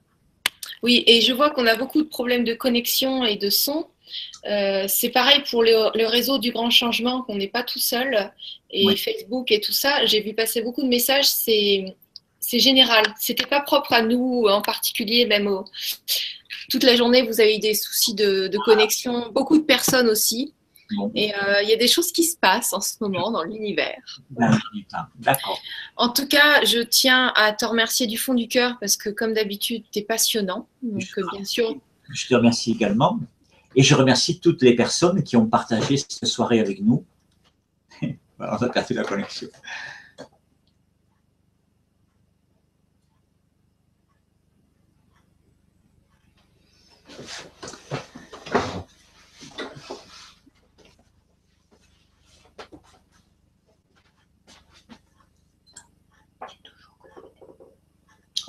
Oui, 0.84 1.04
et 1.08 1.22
je 1.22 1.34
vois 1.34 1.52
qu'on 1.52 1.68
a 1.68 1.76
beaucoup 1.76 2.02
de 2.02 2.08
problèmes 2.08 2.44
de 2.44 2.54
connexion 2.54 3.24
et 3.24 3.36
de 3.36 3.50
son. 3.50 3.88
Euh, 4.50 4.86
c'est 4.88 5.10
pareil 5.10 5.44
pour 5.50 5.64
le, 5.64 6.06
réseau 6.06 6.40
du 6.40 6.52
grand 6.52 6.70
changement, 6.70 7.22
qu'on 7.22 7.36
n'est 7.36 7.48
pas 7.48 7.64
tout 7.64 7.80
seul, 7.80 8.32
et 8.72 8.96
Facebook 8.96 9.52
et 9.52 9.62
tout 9.62 9.74
ça. 9.74 10.06
J'ai 10.06 10.22
vu 10.22 10.34
passer 10.34 10.62
beaucoup 10.62 10.82
de 10.84 10.88
messages, 10.88 11.28
c'est 11.28 11.96
général. 12.60 13.06
C'était 13.20 13.46
pas 13.46 13.62
propre 13.62 13.94
à 13.94 14.02
nous 14.02 14.46
en 14.48 14.62
particulier, 14.62 15.26
même 15.26 15.48
toute 16.72 16.84
la 16.84 16.96
journée, 16.96 17.22
vous 17.22 17.42
avez 17.42 17.58
eu 17.58 17.60
des 17.60 17.74
soucis 17.74 18.16
de, 18.16 18.50
connexion, 18.66 19.30
beaucoup 19.32 19.58
de 19.58 19.64
personnes 19.64 20.08
aussi. 20.08 20.54
Et 21.16 21.34
euh, 21.36 21.62
il 21.64 21.70
y 21.70 21.74
a 21.74 21.78
des 21.78 21.88
choses 21.88 22.12
qui 22.12 22.24
se 22.24 22.38
passent 22.38 22.74
en 22.74 22.82
ce 22.82 22.96
moment 23.02 23.32
dans 23.32 23.44
l'univers. 23.44 24.02
D'accord. 25.20 25.60
En 25.98 26.10
tout 26.10 26.28
cas, 26.28 26.64
je 26.66 26.80
tiens 26.80 27.34
à 27.36 27.54
te 27.54 27.66
remercier 27.66 28.08
du 28.08 28.18
fond 28.18 28.34
du 28.34 28.48
cœur 28.48 28.78
parce 28.80 28.98
que, 28.98 29.10
comme 29.10 29.34
d'habitude, 29.34 29.84
tu 29.92 30.00
es 30.00 30.02
passionnant. 30.04 30.68
Donc, 30.82 31.04
bien 31.34 31.46
sûr. 31.46 31.76
Je 32.10 32.28
te 32.28 32.36
remercie 32.36 32.72
également. 32.72 33.20
Et 33.76 33.84
je 33.84 33.96
remercie 33.96 34.40
toutes 34.40 34.62
les 34.62 34.76
personnes 34.76 35.24
qui 35.24 35.38
ont 35.38 35.46
partagé 35.46 35.98
cette 35.98 36.26
soirée 36.26 36.60
avec 36.60 36.82
nous. 36.82 37.06
On 38.40 38.44
a 38.44 38.70
perdu 38.70 38.94
la 38.94 39.04
connexion. 39.04 39.48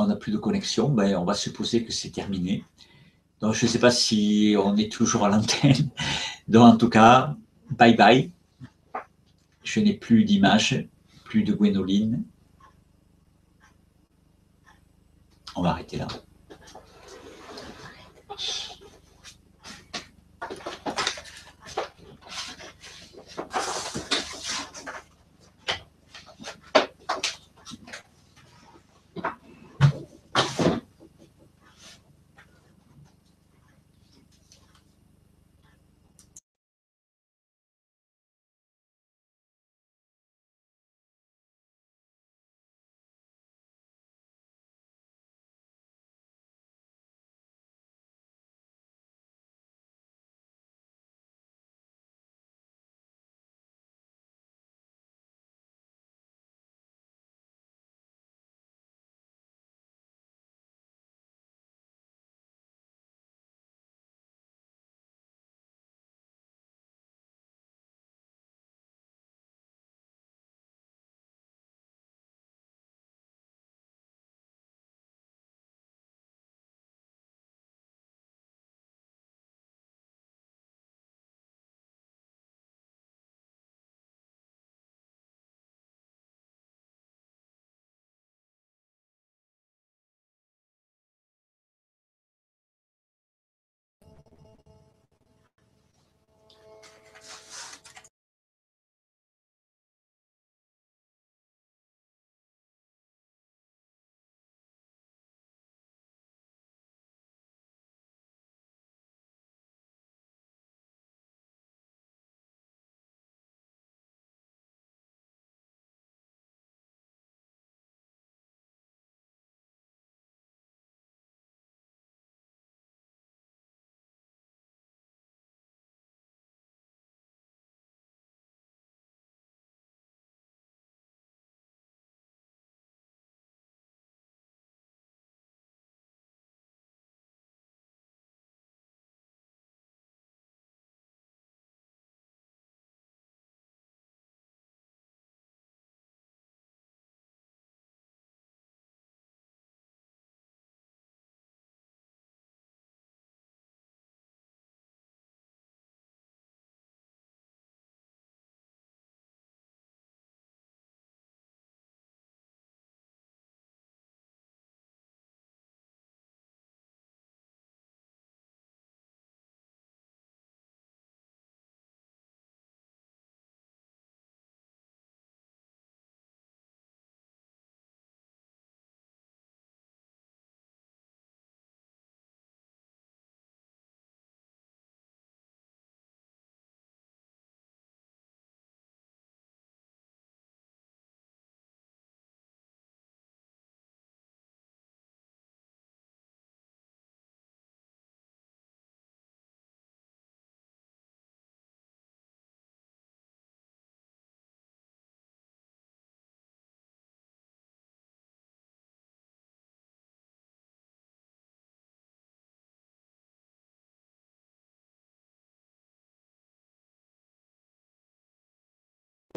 On 0.02 0.06
n'a 0.06 0.16
plus 0.16 0.32
de 0.32 0.38
connexion, 0.38 0.88
ben 0.88 1.16
on 1.16 1.24
va 1.24 1.34
supposer 1.34 1.84
que 1.84 1.92
c'est 1.92 2.10
terminé. 2.10 2.64
Donc, 3.40 3.54
je 3.54 3.66
ne 3.66 3.70
sais 3.70 3.78
pas 3.78 3.92
si 3.92 4.56
on 4.58 4.76
est 4.76 4.90
toujours 4.90 5.24
à 5.24 5.28
l'antenne. 5.28 5.90
Donc, 6.48 6.74
en 6.74 6.76
tout 6.76 6.88
cas, 6.88 7.36
bye 7.70 7.94
bye. 7.94 8.32
Je 9.62 9.78
n'ai 9.78 9.94
plus 9.94 10.24
d'image, 10.24 10.88
plus 11.24 11.44
de 11.44 11.52
Gwénoline. 11.52 12.24
On 15.54 15.62
va 15.62 15.70
arrêter 15.70 15.98
là. 15.98 16.08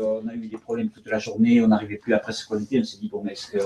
On 0.01 0.27
a 0.27 0.33
eu 0.33 0.47
des 0.49 0.57
problèmes 0.57 0.89
toute 0.89 1.07
la 1.07 1.19
journée, 1.19 1.61
on 1.61 1.67
n'arrivait 1.67 1.97
plus 1.97 2.13
à 2.13 2.19
presque 2.19 2.49
connecter, 2.49 2.81
on 2.81 2.83
s'est 2.83 2.97
dit, 2.97 3.07
bon, 3.07 3.25
est-ce 3.27 3.51
que 3.51 3.57